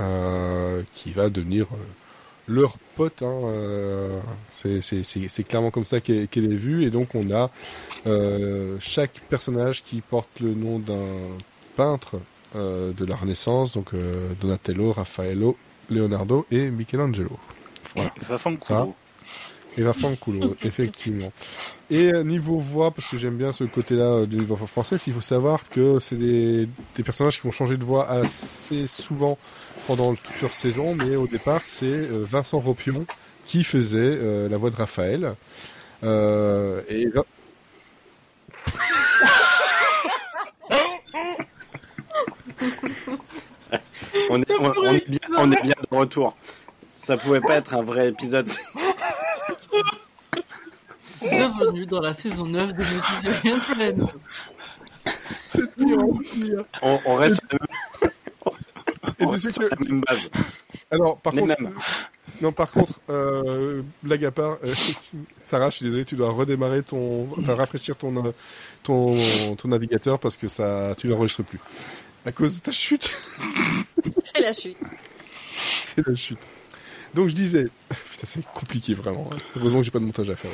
euh, 0.00 0.82
qui 0.92 1.10
va 1.12 1.28
devenir 1.28 1.66
leur 2.48 2.78
pote. 2.96 3.22
Hein, 3.22 3.42
c'est, 4.50 5.44
clairement 5.44 5.70
comme 5.70 5.84
ça 5.84 6.00
qu'elle, 6.00 6.26
est 6.34 6.56
vue. 6.56 6.84
Et 6.84 6.90
donc, 6.90 7.14
on 7.14 7.30
a 7.30 7.50
chaque 8.80 9.20
personnage 9.28 9.84
qui 9.84 10.00
porte 10.00 10.40
le 10.40 10.54
nom 10.54 10.78
d'un 10.78 11.36
peintre 11.76 12.18
de 12.54 13.04
la 13.04 13.16
Renaissance, 13.16 13.72
donc 13.72 13.90
Donatello, 14.40 14.92
Raffaello, 14.92 15.56
Leonardo 15.92 16.46
et 16.50 16.70
Michelangelo. 16.70 17.38
Voilà. 17.94 18.12
Va 18.28 18.38
faire 18.38 18.52
un 18.52 18.56
coup. 18.56 18.94
Eva 19.78 19.92
Fanculo, 19.92 20.54
effectivement. 20.64 21.32
Et 21.90 22.12
euh, 22.12 22.22
niveau 22.22 22.58
voix, 22.58 22.90
parce 22.90 23.08
que 23.08 23.16
j'aime 23.16 23.36
bien 23.36 23.52
ce 23.52 23.64
côté-là 23.64 24.04
euh, 24.04 24.26
du 24.26 24.36
niveau 24.36 24.56
français, 24.56 24.96
il 25.06 25.12
faut 25.14 25.20
savoir 25.20 25.68
que 25.68 25.98
c'est 26.00 26.16
des, 26.16 26.68
des 26.94 27.02
personnages 27.02 27.40
qui 27.40 27.46
vont 27.46 27.52
changer 27.52 27.76
de 27.76 27.84
voix 27.84 28.08
assez 28.08 28.86
souvent 28.86 29.38
pendant 29.86 30.14
toute 30.14 30.40
leur 30.42 30.54
saison, 30.54 30.94
mais 30.94 31.16
au 31.16 31.26
départ, 31.26 31.62
c'est 31.64 31.86
euh, 31.86 32.24
Vincent 32.28 32.60
Ropion 32.60 33.06
qui 33.44 33.64
faisait 33.64 33.98
euh, 33.98 34.48
la 34.48 34.56
voix 34.56 34.70
de 34.70 34.76
Raphaël. 34.76 35.34
Euh, 36.04 36.82
et 36.88 37.06
On 44.34 44.40
est, 44.40 44.50
on, 44.58 44.72
on 44.78 44.94
est 44.94 45.06
bien, 45.10 45.18
on 45.36 45.52
est 45.52 45.60
bien 45.62 45.74
de 45.90 45.94
retour. 45.94 46.34
Ça 46.94 47.18
pouvait 47.18 47.42
pas 47.42 47.56
être 47.56 47.74
un 47.74 47.82
vrai 47.82 48.08
épisode. 48.08 48.48
Bienvenue 51.30 51.84
dans 51.84 52.00
la 52.00 52.14
saison 52.14 52.46
9 52.46 52.72
de 52.72 52.78
Monsieur 52.78 53.32
Friends. 53.58 54.06
On, 56.80 56.98
on 57.04 57.14
reste 57.16 57.34
sur 57.34 57.42
la 57.50 57.58
même, 57.60 57.68
on 59.20 59.26
reste 59.28 59.50
sur 59.50 59.60
la 59.62 59.68
même 59.86 60.00
base. 60.00 60.30
Alors, 60.90 61.18
par 61.18 61.34
Les 61.34 61.42
contre, 61.42 61.60
mêmes. 61.60 61.74
non, 62.40 62.52
par 62.52 62.70
contre, 62.70 62.94
euh, 63.10 63.82
blague 64.02 64.24
à 64.24 64.30
part, 64.30 64.56
euh, 64.64 64.72
Sarah, 65.40 65.68
je 65.68 65.76
suis 65.76 65.84
désolé, 65.84 66.06
tu 66.06 66.16
dois 66.16 66.30
redémarrer 66.30 66.82
ton, 66.82 67.28
enfin 67.38 67.54
rafraîchir 67.54 67.96
ton, 67.96 68.24
euh, 68.24 68.32
ton, 68.82 69.14
ton 69.56 69.68
navigateur 69.68 70.18
parce 70.18 70.38
que 70.38 70.48
ça, 70.48 70.94
tu 70.96 71.06
l'enregistres 71.08 71.44
plus. 71.44 71.60
À 72.24 72.32
cause 72.32 72.56
de 72.56 72.60
ta 72.60 72.72
chute, 72.72 73.10
C'est 74.24 74.40
la 74.40 74.52
chute. 74.52 74.76
c'est 75.94 76.06
la 76.06 76.14
chute. 76.14 76.38
Donc 77.14 77.28
je 77.28 77.34
disais, 77.34 77.64
putain, 77.88 78.26
c'est 78.26 78.44
compliqué 78.54 78.94
vraiment. 78.94 79.28
Heureusement 79.56 79.78
que 79.80 79.84
j'ai 79.84 79.90
pas 79.90 79.98
de 79.98 80.04
montage 80.04 80.30
à 80.30 80.36
faire. 80.36 80.50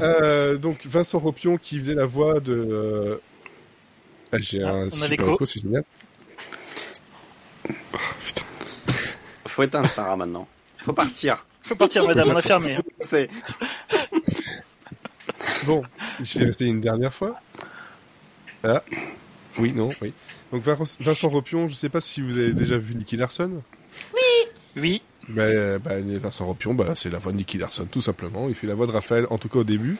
Euh, 0.00 0.56
donc 0.58 0.84
Vincent 0.86 1.18
Ropion 1.18 1.56
qui 1.56 1.78
faisait 1.78 1.94
la 1.94 2.04
voix 2.06 2.40
de. 2.40 2.52
euh, 2.52 3.16
ah, 4.32 4.38
j'ai 4.38 4.62
Ah, 4.62 4.72
un 4.72 4.90
super 4.90 5.28
écho, 5.30 5.46
c'est 5.46 5.62
génial. 5.62 5.84
Faut 9.46 9.62
éteindre 9.62 9.90
Sarah 9.90 10.16
maintenant. 10.16 10.46
Faut 10.78 10.92
partir. 10.92 11.46
Faut 11.62 11.74
partir, 11.74 12.04
madame, 12.06 12.30
on 12.30 12.36
a 12.36 12.42
fermé. 12.42 12.78
C'est 13.00 13.28
Bon, 15.64 15.82
je 16.22 16.38
vais 16.38 16.46
rester 16.46 16.66
une 16.66 16.80
dernière 16.80 17.12
fois. 17.14 17.40
Ah. 18.64 18.82
Oui, 19.58 19.72
non, 19.72 19.90
oui. 20.02 20.12
Donc 20.52 20.62
Vin- 20.62 20.76
Vincent 21.00 21.28
Ropion, 21.28 21.68
je 21.68 21.74
sais 21.74 21.88
pas 21.88 22.00
si 22.00 22.20
vous 22.20 22.36
avez 22.38 22.52
déjà 22.54 22.78
vu 22.78 22.94
Nicky 22.94 23.16
Larson. 23.16 23.50
Oui, 24.76 25.02
Bah, 25.28 25.42
euh, 25.42 25.78
bah, 25.78 25.94
Vincent 26.00 26.46
Ropion, 26.46 26.74
bah, 26.74 26.94
c'est 26.94 27.10
la 27.10 27.18
voix 27.18 27.32
de 27.32 27.36
Nicky 27.36 27.58
Larson, 27.58 27.86
tout 27.90 28.00
simplement. 28.00 28.48
Il 28.48 28.54
fait 28.54 28.66
la 28.66 28.74
voix 28.74 28.86
de 28.86 28.92
Raphaël, 28.92 29.26
en 29.30 29.38
tout 29.38 29.48
cas 29.48 29.58
au 29.60 29.64
début. 29.64 29.96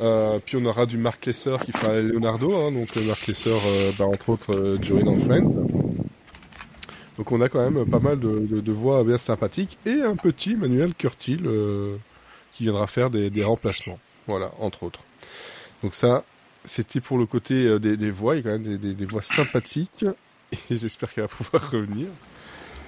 Euh, 0.00 0.38
puis 0.44 0.56
on 0.56 0.64
aura 0.64 0.86
du 0.86 0.96
Mark 0.96 1.26
Lesser 1.26 1.56
qui 1.64 1.72
fera 1.72 2.00
Leonardo, 2.00 2.54
hein, 2.56 2.70
donc 2.72 2.96
euh, 2.96 3.02
Mark 3.02 3.26
Lesser, 3.26 3.50
euh, 3.50 3.90
bah, 3.98 4.06
entre 4.06 4.28
autres 4.30 4.54
euh, 4.54 4.78
Joey 4.80 5.02
dans 5.02 5.16
Friends. 5.18 5.66
Donc 7.16 7.32
on 7.32 7.40
a 7.40 7.48
quand 7.48 7.68
même 7.68 7.84
pas 7.84 7.98
mal 7.98 8.18
de, 8.20 8.38
de- 8.46 8.60
de 8.60 8.72
voix 8.72 9.02
bien 9.02 9.18
sympathiques 9.18 9.76
et 9.86 10.00
un 10.02 10.14
petit 10.14 10.54
Manuel 10.54 10.94
Curtil 10.94 11.42
euh, 11.46 11.96
qui 12.52 12.62
viendra 12.62 12.86
faire 12.86 13.10
des, 13.10 13.28
des 13.28 13.42
remplacements, 13.42 13.98
voilà, 14.28 14.52
entre 14.60 14.84
autres. 14.84 15.00
Donc 15.82 15.94
ça, 15.96 16.24
c'était 16.68 17.00
pour 17.00 17.18
le 17.18 17.26
côté 17.26 17.66
euh, 17.66 17.78
des, 17.80 17.96
des 17.96 18.10
voix, 18.10 18.36
il 18.36 18.38
y 18.38 18.40
a 18.40 18.42
quand 18.44 18.50
même 18.58 18.62
des, 18.62 18.78
des- 18.78 18.94
des 18.94 19.04
voix 19.06 19.22
sympathiques 19.22 20.04
et 20.70 20.76
j'espère 20.76 21.12
qu'elle 21.12 21.24
va 21.24 21.28
pouvoir 21.28 21.70
revenir. 21.72 22.06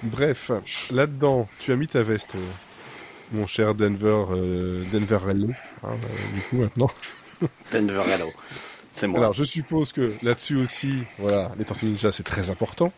Bref, 0.03 0.51
là-dedans, 0.91 1.47
tu 1.59 1.71
as 1.71 1.75
mis 1.75 1.87
ta 1.87 2.01
veste, 2.03 2.35
euh, 2.35 2.39
mon 3.33 3.45
cher 3.47 3.75
Denver, 3.75 4.25
euh, 4.31 4.83
Denver 4.91 5.17
Rello, 5.17 5.49
hein, 5.83 5.89
euh, 5.91 6.33
du 6.35 6.41
coup 6.41 6.55
maintenant. 6.57 6.89
Denver 7.71 8.01
Hello. 8.07 8.31
C'est 8.91 9.07
moi. 9.07 9.19
Alors 9.19 9.33
je 9.33 9.43
suppose 9.43 9.93
que 9.93 10.13
là-dessus 10.21 10.55
aussi, 10.57 11.03
voilà, 11.17 11.51
les 11.57 11.65
Tortues 11.65 11.85
Ninja 11.85 12.11
c'est 12.11 12.23
très 12.23 12.49
important. 12.49 12.91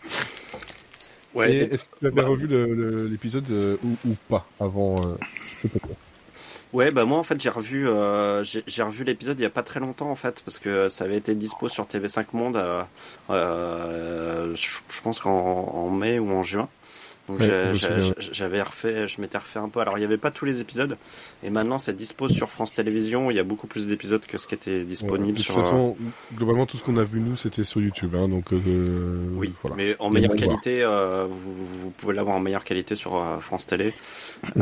ouais, 1.36 1.54
est-ce 1.56 1.84
que 1.86 2.00
tu 2.00 2.06
avais 2.08 2.16
bah- 2.16 2.24
revu 2.28 2.48
l'épisode 3.10 3.50
euh, 3.52 3.78
ou, 3.84 3.96
ou 4.10 4.16
pas 4.30 4.48
avant 4.60 4.96
euh, 5.06 5.16
Ouais, 6.74 6.90
bah 6.90 7.06
moi 7.06 7.20
en 7.20 7.24
fait 7.24 7.40
j'ai 7.40 7.50
revu 7.52 7.88
euh, 7.88 8.44
j'ai 8.44 8.82
revu 8.82 9.04
l'épisode 9.04 9.40
il 9.40 9.44
y 9.44 9.46
a 9.46 9.50
pas 9.52 9.62
très 9.62 9.80
longtemps 9.80 10.10
en 10.10 10.16
fait 10.16 10.42
parce 10.44 10.58
que 10.58 10.88
ça 10.88 11.04
avait 11.06 11.18
été 11.18 11.36
dispo 11.36 11.70
sur 11.70 11.86
TV5 11.86 12.26
Monde. 12.34 12.58
euh, 12.58 12.82
euh, 13.30 14.56
je, 14.56 15.02
pense 15.04 15.20
qu'en 15.20 15.30
en 15.32 15.92
mai 15.92 16.18
ou 16.18 16.32
en 16.32 16.42
juin. 16.42 16.68
Donc 17.30 17.40
Ouais, 17.40 17.72
j'avais 18.18 18.62
refait, 18.62 19.08
je 19.08 19.22
m'étais 19.22 19.38
refait 19.38 19.60
un 19.60 19.70
peu. 19.70 19.80
Alors 19.80 19.98
il 19.98 20.02
y 20.02 20.04
avait 20.04 20.18
pas 20.18 20.30
tous 20.30 20.44
les 20.44 20.60
épisodes 20.60 20.98
et 21.42 21.50
maintenant 21.50 21.78
c'est 21.80 21.94
dispo 21.96 22.28
sur 22.28 22.50
France 22.50 22.74
Télévisions. 22.74 23.32
Il 23.32 23.38
y 23.38 23.40
a 23.40 23.44
beaucoup 23.44 23.66
plus 23.66 23.88
d'épisodes 23.88 24.26
que 24.26 24.38
ce 24.38 24.46
qui 24.46 24.56
était 24.56 24.80
Ouais, 24.80 24.84
disponible 24.84 25.38
De 25.38 25.44
toute 25.44 25.54
sur. 25.66 25.74
euh, 25.74 25.92
globalement 26.36 26.66
tout 26.66 26.76
ce 26.76 26.84
qu'on 26.84 26.98
a 26.98 27.04
vu 27.06 27.22
nous 27.22 27.38
c'était 27.38 27.64
sur 27.64 27.80
YouTube, 27.80 28.14
hein, 28.16 28.28
donc 28.28 28.52
euh, 28.52 29.26
Oui, 29.36 29.54
voilà. 29.62 29.78
mais 29.78 29.96
en 30.00 30.10
meilleure 30.10 30.36
qualité, 30.36 30.82
euh, 30.84 31.26
vous, 31.30 31.66
vous 31.66 31.90
pouvez 31.92 32.14
l'avoir 32.14 32.36
en 32.36 32.42
meilleure 32.42 32.66
qualité 32.66 32.96
sur 32.96 33.16
euh, 33.16 33.40
France 33.40 33.68
Télé. 33.68 33.94
Euh, 34.58 34.62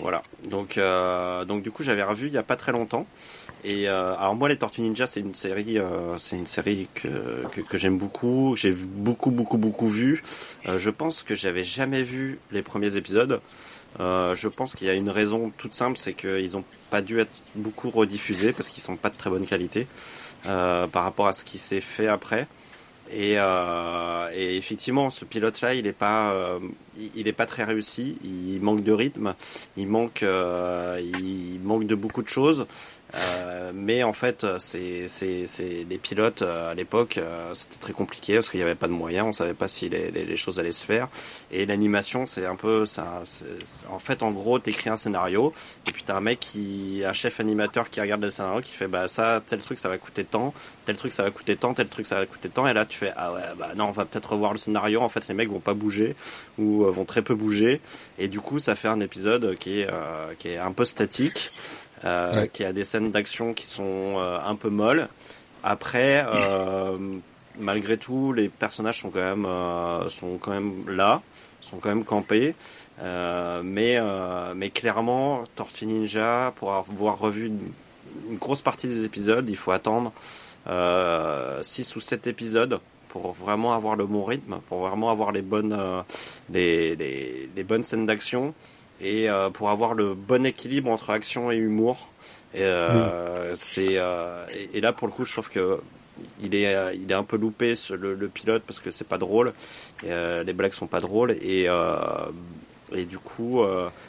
voilà. 0.00 0.22
Donc, 0.48 0.78
euh, 0.78 1.44
donc 1.44 1.62
du 1.62 1.70
coup, 1.70 1.82
j'avais 1.82 2.02
revu 2.02 2.28
il 2.28 2.32
y 2.32 2.38
a 2.38 2.42
pas 2.42 2.56
très 2.56 2.72
longtemps. 2.72 3.06
Et 3.64 3.88
euh, 3.88 4.16
alors 4.16 4.34
moi, 4.34 4.48
les 4.48 4.56
Tortues 4.56 4.82
Ninja, 4.82 5.06
c'est 5.06 5.20
une 5.20 5.34
série, 5.34 5.78
euh, 5.78 6.16
c'est 6.18 6.36
une 6.36 6.46
série 6.46 6.88
que 6.94 7.08
que, 7.52 7.60
que 7.60 7.78
j'aime 7.78 7.98
beaucoup. 7.98 8.54
J'ai 8.56 8.72
beaucoup, 8.72 9.30
beaucoup, 9.30 9.58
beaucoup 9.58 9.88
vu. 9.88 10.22
Euh, 10.66 10.78
je 10.78 10.90
pense 10.90 11.22
que 11.22 11.34
j'avais 11.34 11.64
jamais 11.64 12.02
vu 12.02 12.38
les 12.52 12.62
premiers 12.62 12.96
épisodes. 12.96 13.40
Euh, 14.00 14.34
je 14.34 14.48
pense 14.48 14.74
qu'il 14.74 14.86
y 14.86 14.90
a 14.90 14.94
une 14.94 15.10
raison 15.10 15.50
toute 15.56 15.74
simple, 15.74 15.98
c'est 15.98 16.12
qu'ils 16.12 16.56
ont 16.56 16.64
pas 16.90 17.00
dû 17.00 17.20
être 17.20 17.30
beaucoup 17.54 17.90
rediffusés 17.90 18.52
parce 18.52 18.68
qu'ils 18.68 18.82
sont 18.82 18.96
pas 18.96 19.10
de 19.10 19.16
très 19.16 19.30
bonne 19.30 19.46
qualité 19.46 19.86
euh, 20.46 20.86
par 20.86 21.04
rapport 21.04 21.26
à 21.26 21.32
ce 21.32 21.44
qui 21.44 21.58
s'est 21.58 21.80
fait 21.80 22.06
après. 22.06 22.46
Et, 23.10 23.36
euh, 23.38 24.28
et 24.34 24.58
effectivement, 24.58 25.08
ce 25.08 25.24
pilote-là, 25.24 25.74
il 25.74 25.86
est 25.86 25.94
pas, 25.94 26.58
il, 27.14 27.26
est 27.26 27.32
pas 27.32 27.46
très 27.46 27.64
réussi. 27.64 28.18
Il 28.22 28.60
manque 28.60 28.84
de 28.84 28.92
rythme, 28.92 29.34
il 29.78 29.88
manque, 29.88 30.22
il 30.22 31.60
manque 31.62 31.86
de 31.86 31.94
beaucoup 31.94 32.22
de 32.22 32.28
choses. 32.28 32.66
Euh, 33.14 33.72
mais 33.74 34.02
en 34.02 34.12
fait, 34.12 34.44
c'est, 34.58 35.08
c'est, 35.08 35.46
c'est 35.46 35.86
les 35.88 35.98
pilotes 35.98 36.42
euh, 36.42 36.72
à 36.72 36.74
l'époque, 36.74 37.16
euh, 37.16 37.54
c'était 37.54 37.78
très 37.78 37.92
compliqué 37.94 38.34
parce 38.34 38.50
qu'il 38.50 38.60
n'y 38.60 38.64
avait 38.64 38.74
pas 38.74 38.86
de 38.86 38.92
moyens, 38.92 39.26
on 39.28 39.32
savait 39.32 39.54
pas 39.54 39.66
si 39.66 39.88
les, 39.88 40.10
les, 40.10 40.24
les 40.26 40.36
choses 40.36 40.60
allaient 40.60 40.72
se 40.72 40.84
faire. 40.84 41.08
Et 41.50 41.64
l'animation, 41.64 42.26
c'est 42.26 42.44
un 42.44 42.56
peu, 42.56 42.84
ça, 42.84 43.22
c'est- 43.24 43.46
en 43.90 43.98
fait, 43.98 44.22
en 44.22 44.30
gros, 44.30 44.58
t'écris 44.58 44.90
un 44.90 44.96
scénario 44.98 45.54
et 45.86 45.92
puis 45.92 46.02
t'as 46.06 46.16
un 46.16 46.20
mec 46.20 46.38
qui, 46.40 47.02
un 47.06 47.14
chef 47.14 47.40
animateur 47.40 47.88
qui 47.88 48.00
regarde 48.00 48.22
le 48.22 48.30
scénario, 48.30 48.60
qui 48.60 48.72
fait, 48.72 48.88
bah 48.88 49.08
ça, 49.08 49.42
tel 49.46 49.60
truc, 49.60 49.78
ça 49.78 49.88
va 49.88 49.96
coûter 49.96 50.24
tant, 50.24 50.52
tel 50.84 50.96
truc, 50.96 51.12
ça 51.14 51.22
va 51.22 51.30
coûter 51.30 51.56
tant, 51.56 51.72
tel 51.72 51.88
truc, 51.88 52.06
ça 52.06 52.16
va 52.16 52.26
coûter 52.26 52.50
tant. 52.50 52.66
Et 52.66 52.74
là, 52.74 52.84
tu 52.84 52.98
fais, 52.98 53.12
ah 53.16 53.32
ouais, 53.32 53.40
bah 53.58 53.70
non, 53.74 53.86
on 53.86 53.92
va 53.92 54.04
peut-être 54.04 54.32
revoir 54.32 54.52
le 54.52 54.58
scénario. 54.58 55.00
En 55.00 55.08
fait, 55.08 55.26
les 55.28 55.34
mecs 55.34 55.48
vont 55.48 55.60
pas 55.60 55.74
bouger 55.74 56.14
ou 56.58 56.84
vont 56.84 57.04
très 57.06 57.22
peu 57.22 57.34
bouger. 57.34 57.80
Et 58.18 58.28
du 58.28 58.40
coup, 58.40 58.58
ça 58.58 58.74
fait 58.76 58.88
un 58.88 59.00
épisode 59.00 59.56
qui 59.56 59.80
est, 59.80 59.88
euh, 59.90 60.34
qui 60.38 60.48
est 60.50 60.58
un 60.58 60.72
peu 60.72 60.84
statique, 60.84 61.50
euh, 62.04 62.42
Ouais. 62.42 62.48
qui 62.48 62.64
a 62.64 62.72
des 62.72 62.84
scènes 62.84 63.10
d'action 63.10 63.54
qui 63.54 63.66
sont 63.66 64.16
euh, 64.18 64.38
un 64.44 64.54
peu 64.54 64.68
molles. 64.70 65.08
Après, 65.64 66.24
euh, 66.26 66.96
malgré 67.58 67.96
tout, 67.98 68.32
les 68.32 68.48
personnages 68.48 69.00
sont 69.00 69.10
quand 69.10 69.20
même, 69.36 69.46
sont 70.08 70.38
quand 70.38 70.52
même 70.52 70.88
là, 70.88 71.22
sont 71.60 71.78
quand 71.78 71.88
même 71.88 72.04
campés. 72.04 72.54
Mais, 73.02 73.98
mais 74.54 74.70
clairement, 74.70 75.44
Tortue 75.56 75.86
Ninja, 75.86 76.52
pour 76.56 76.74
avoir 76.74 77.18
revu 77.18 77.46
une, 77.46 77.72
une 78.30 78.38
grosse 78.38 78.62
partie 78.62 78.86
des 78.88 79.04
épisodes, 79.04 79.48
il 79.48 79.56
faut 79.56 79.72
attendre 79.72 80.12
euh, 80.68 81.62
6 81.62 81.96
ou 81.96 82.00
7 82.00 82.26
épisodes 82.26 82.80
pour 83.08 83.32
vraiment 83.32 83.72
avoir 83.74 83.96
le 83.96 84.04
bon 84.06 84.24
rythme, 84.24 84.60
pour 84.68 84.86
vraiment 84.86 85.10
avoir 85.10 85.32
les 85.32 85.42
bonnes, 85.42 85.76
les, 86.52 86.94
les, 86.96 87.48
les 87.56 87.64
bonnes 87.64 87.82
scènes 87.84 88.04
d'action 88.06 88.54
et 89.00 89.28
euh, 89.28 89.50
pour 89.50 89.70
avoir 89.70 89.94
le 89.94 90.14
bon 90.14 90.44
équilibre 90.44 90.90
entre 90.90 91.10
action 91.10 91.50
et 91.50 91.56
humour. 91.56 92.08
Et, 92.54 92.62
euh, 92.62 93.54
c'est 93.56 93.98
euh, 93.98 94.44
et, 94.56 94.78
et 94.78 94.80
là 94.80 94.92
pour 94.92 95.06
le 95.06 95.12
coup, 95.12 95.24
je 95.24 95.32
trouve 95.32 95.48
que 95.48 95.80
il 96.42 96.54
est 96.54 96.96
il 96.96 97.10
est 97.10 97.14
un 97.14 97.22
peu 97.22 97.36
loupé 97.36 97.74
le, 97.90 98.14
le 98.14 98.28
pilote 98.28 98.64
parce 98.66 98.80
que 98.80 98.90
c'est 98.90 99.06
pas 99.06 99.18
drôle, 99.18 99.52
et, 100.04 100.10
les 100.44 100.52
blagues 100.52 100.72
sont 100.72 100.88
pas 100.88 101.00
drôles 101.00 101.32
et 101.42 101.68
et 102.94 103.04
du 103.04 103.18
coup 103.18 103.62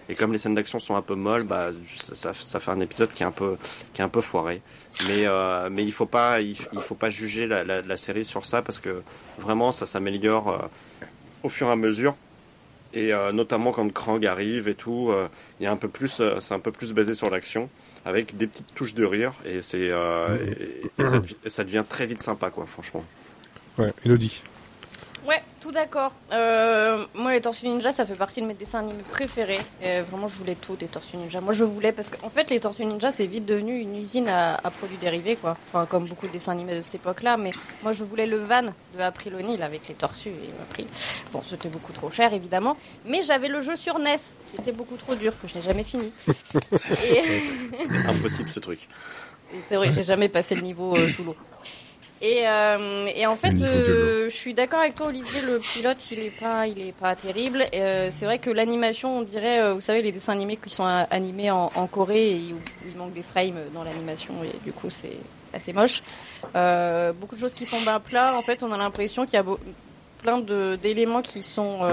et 0.08 0.16
comme 0.16 0.32
les 0.32 0.40
scènes 0.40 0.56
d'action 0.56 0.80
sont 0.80 0.96
un 0.96 1.04
peu 1.04 1.14
molles, 1.14 1.44
bah 1.44 1.70
ça, 1.98 2.16
ça, 2.16 2.34
ça 2.34 2.60
fait 2.60 2.72
un 2.72 2.80
épisode 2.80 3.14
qui 3.14 3.22
est 3.22 3.28
un 3.28 3.32
peu 3.32 3.58
qui 3.94 4.02
est 4.02 4.04
un 4.04 4.10
peu 4.10 4.22
foiré. 4.22 4.64
Mais 5.08 5.26
mais 5.70 5.84
il 5.84 5.92
faut 5.92 6.08
pas 6.08 6.42
il, 6.42 6.56
il 6.74 6.82
faut 6.82 6.96
pas 6.96 7.12
juger 7.12 7.46
la, 7.46 7.64
la, 7.64 7.84
la 7.84 7.98
série 7.98 8.26
sur 8.26 8.44
ça 8.44 8.64
parce 8.64 8.80
que 8.80 9.04
vraiment 9.38 9.72
ça 9.72 9.86
s'améliore 9.86 10.68
au 11.44 11.50
fur 11.50 11.68
et 11.68 11.72
à 11.72 11.76
mesure 11.76 12.16
et 12.94 13.14
euh, 13.14 13.32
notamment 13.32 13.72
quand 13.72 13.92
Krang 13.94 14.26
arrive 14.26 14.68
et 14.68 14.76
tout, 14.76 15.10
euh, 15.10 15.28
il 15.60 15.64
y 15.64 15.68
a 15.68 15.72
un 15.72 15.78
peu 15.78 15.88
plus, 15.88 16.20
euh, 16.20 16.40
c'est 16.42 16.54
un 16.54 16.60
peu 16.60 16.72
plus 16.72 16.94
basé 16.94 17.14
sur 17.14 17.30
l'action 17.30 17.70
avec 18.06 18.38
des 18.38 18.48
petites 18.48 18.74
touches 18.76 18.96
de 18.96 19.06
rire 19.06 19.34
et 19.46 19.62
c'est 19.62 19.92
ça 21.48 21.64
devient 21.64 21.84
très 21.88 22.06
vite 22.06 22.22
sympa 22.22 22.50
quoi, 22.50 22.66
franchement. 22.66 23.04
Ouais, 23.78 23.94
Elodie. 24.06 24.42
Tout 25.60 25.72
d'accord. 25.72 26.14
Euh, 26.32 27.06
moi, 27.14 27.34
les 27.34 27.42
Tortues 27.42 27.68
Ninja, 27.68 27.92
ça 27.92 28.06
fait 28.06 28.16
partie 28.16 28.42
de 28.42 28.46
mes 28.46 28.54
dessins 28.54 28.80
animés 28.80 29.04
préférés. 29.12 29.60
Et 29.84 30.00
vraiment, 30.02 30.30
je 30.30 30.38
voulais 30.38 30.56
tout 30.56 30.78
des 30.78 30.88
Tortues 30.88 31.18
Ninja. 31.18 31.42
Moi, 31.42 31.54
je 31.54 31.66
voulais 31.66 31.92
parce 31.92 32.10
qu'en 32.10 32.30
fait, 32.30 32.50
les 32.50 32.62
Tortues 32.62 32.86
Ninja, 32.86 33.12
c'est 33.12 33.28
vite 33.28 33.46
devenu 33.46 33.78
une 33.78 33.98
usine 33.98 34.30
à, 34.30 34.56
à, 34.56 34.72
produits 34.72 34.98
dérivés, 34.98 35.36
quoi. 35.36 35.58
Enfin, 35.68 35.86
comme 35.86 36.06
beaucoup 36.06 36.28
de 36.28 36.32
dessins 36.32 36.54
animés 36.54 36.78
de 36.78 36.82
cette 36.82 36.96
époque-là. 36.96 37.36
Mais 37.36 37.52
moi, 37.84 37.92
je 37.92 38.06
voulais 38.06 38.26
le 38.26 38.38
van 38.38 38.64
de 38.64 39.02
April 39.02 39.36
O'Neil 39.36 39.62
avec 39.62 39.88
les 39.90 39.96
tortues 39.96 40.30
et 40.30 40.62
April. 40.62 40.88
Bon, 41.34 41.42
c'était 41.44 41.70
beaucoup 41.70 41.92
trop 41.92 42.10
cher, 42.10 42.34
évidemment. 42.34 42.78
Mais 43.06 43.24
j'avais 43.24 43.50
le 43.50 43.62
jeu 43.62 43.76
sur 43.76 44.00
NES, 44.00 44.16
qui 44.48 44.62
était 44.62 44.72
beaucoup 44.72 44.96
trop 44.96 45.16
dur, 45.16 45.34
que 45.42 45.48
je 45.48 45.56
n'ai 45.56 45.62
jamais 45.62 45.84
fini. 45.84 46.12
et... 46.72 48.08
impossible 48.08 48.50
ce 48.50 48.62
truc. 48.62 48.88
C'est 49.68 49.76
vrai, 49.76 49.92
j'ai 49.92 50.04
jamais 50.04 50.30
passé 50.30 50.56
le 50.56 50.62
niveau 50.62 50.96
euh, 50.96 51.10
sous 51.10 51.24
l'eau. 51.24 51.36
Et, 52.22 52.42
euh, 52.46 53.08
et, 53.16 53.26
en 53.28 53.38
fait, 53.38 53.54
euh, 53.62 54.26
je 54.30 54.36
suis 54.36 54.54
d'accord 54.54 54.80
avec 54.80 54.96
toi, 54.96 55.08
Olivier. 55.08 55.42
Le 55.42 55.58
pilote, 55.60 56.12
il 56.12 56.20
est 56.20 56.38
pas, 56.38 56.68
il 56.68 56.82
est 56.82 56.92
pas 56.92 57.16
terrible. 57.16 57.64
Euh, 57.74 58.10
c'est 58.12 58.26
vrai 58.26 58.40
que 58.40 58.50
l'animation, 58.50 59.20
on 59.20 59.22
dirait, 59.22 59.62
euh, 59.62 59.74
vous 59.74 59.82
savez, 59.82 60.02
les 60.02 60.12
dessins 60.12 60.34
animés 60.34 60.58
qui 60.58 60.70
sont 60.70 60.84
animés 60.84 61.50
en, 61.50 61.72
en 61.74 61.88
Corée, 61.88 62.32
et 62.32 62.36
il, 62.36 62.56
il 62.90 62.98
manque 62.98 63.14
des 63.14 63.24
frames 63.24 63.60
dans 63.74 63.84
l'animation, 63.84 64.34
et 64.44 64.52
du 64.66 64.74
coup, 64.74 64.90
c'est 64.90 65.18
assez 65.54 65.72
moche. 65.72 66.04
Euh, 66.56 67.14
beaucoup 67.14 67.36
de 67.36 67.40
choses 67.40 67.54
qui 67.54 67.66
tombent 67.66 67.88
à 67.88 68.02
plat. 68.02 68.36
En 68.36 68.42
fait, 68.42 68.64
on 68.64 68.72
a 68.74 68.78
l'impression 68.78 69.26
qu'il 69.26 69.36
y 69.36 69.42
a 69.42 69.46
plein 70.22 70.42
d'éléments 70.42 71.22
qui 71.22 71.42
sont 71.42 71.88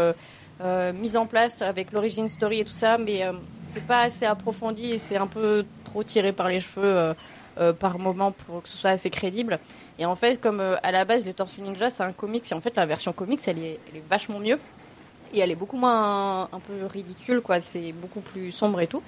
mis 0.92 1.16
en 1.16 1.26
place 1.26 1.62
avec 1.62 1.92
l'origine 1.92 2.28
story 2.28 2.60
et 2.60 2.64
tout 2.64 2.72
ça, 2.72 2.98
mais 2.98 3.22
c'est 3.68 3.86
pas 3.86 4.00
assez 4.00 4.26
approfondi 4.26 4.90
et 4.90 4.98
c'est 4.98 5.16
un 5.16 5.28
peu 5.28 5.64
trop 5.84 6.02
tiré 6.02 6.32
par 6.32 6.48
les 6.48 6.58
cheveux. 6.60 7.14
par 7.78 7.98
moment 7.98 8.32
pour 8.32 8.62
que 8.62 8.68
ce 8.68 8.76
soit 8.76 8.90
assez 8.90 9.08
crédible. 9.08 9.58
Et 9.98 10.04
en 10.04 10.16
fait, 10.16 10.40
comme 10.40 10.60
euh, 10.60 10.76
à 10.82 10.92
la 10.92 11.04
base, 11.04 11.24
les 11.24 11.34
Tortues 11.34 11.62
Ninja, 11.62 11.90
c'est 11.90 12.02
un 12.02 12.12
comics, 12.12 12.44
et 12.50 12.54
en 12.54 12.60
fait, 12.60 12.76
la 12.76 12.86
version 12.86 13.12
comics, 13.12 13.40
elle 13.46 13.58
est, 13.58 13.80
elle 13.90 13.98
est 13.98 14.04
vachement 14.08 14.38
mieux. 14.38 14.58
Et 15.32 15.40
elle 15.40 15.50
est 15.50 15.56
beaucoup 15.56 15.76
moins 15.76 16.44
un, 16.44 16.60
peu 16.60 16.86
ridicule, 16.86 17.40
quoi. 17.40 17.60
C'est 17.60 17.92
beaucoup 17.92 18.20
plus 18.20 18.52
sombre 18.52 18.80
et 18.80 18.86
tout. 18.86 19.02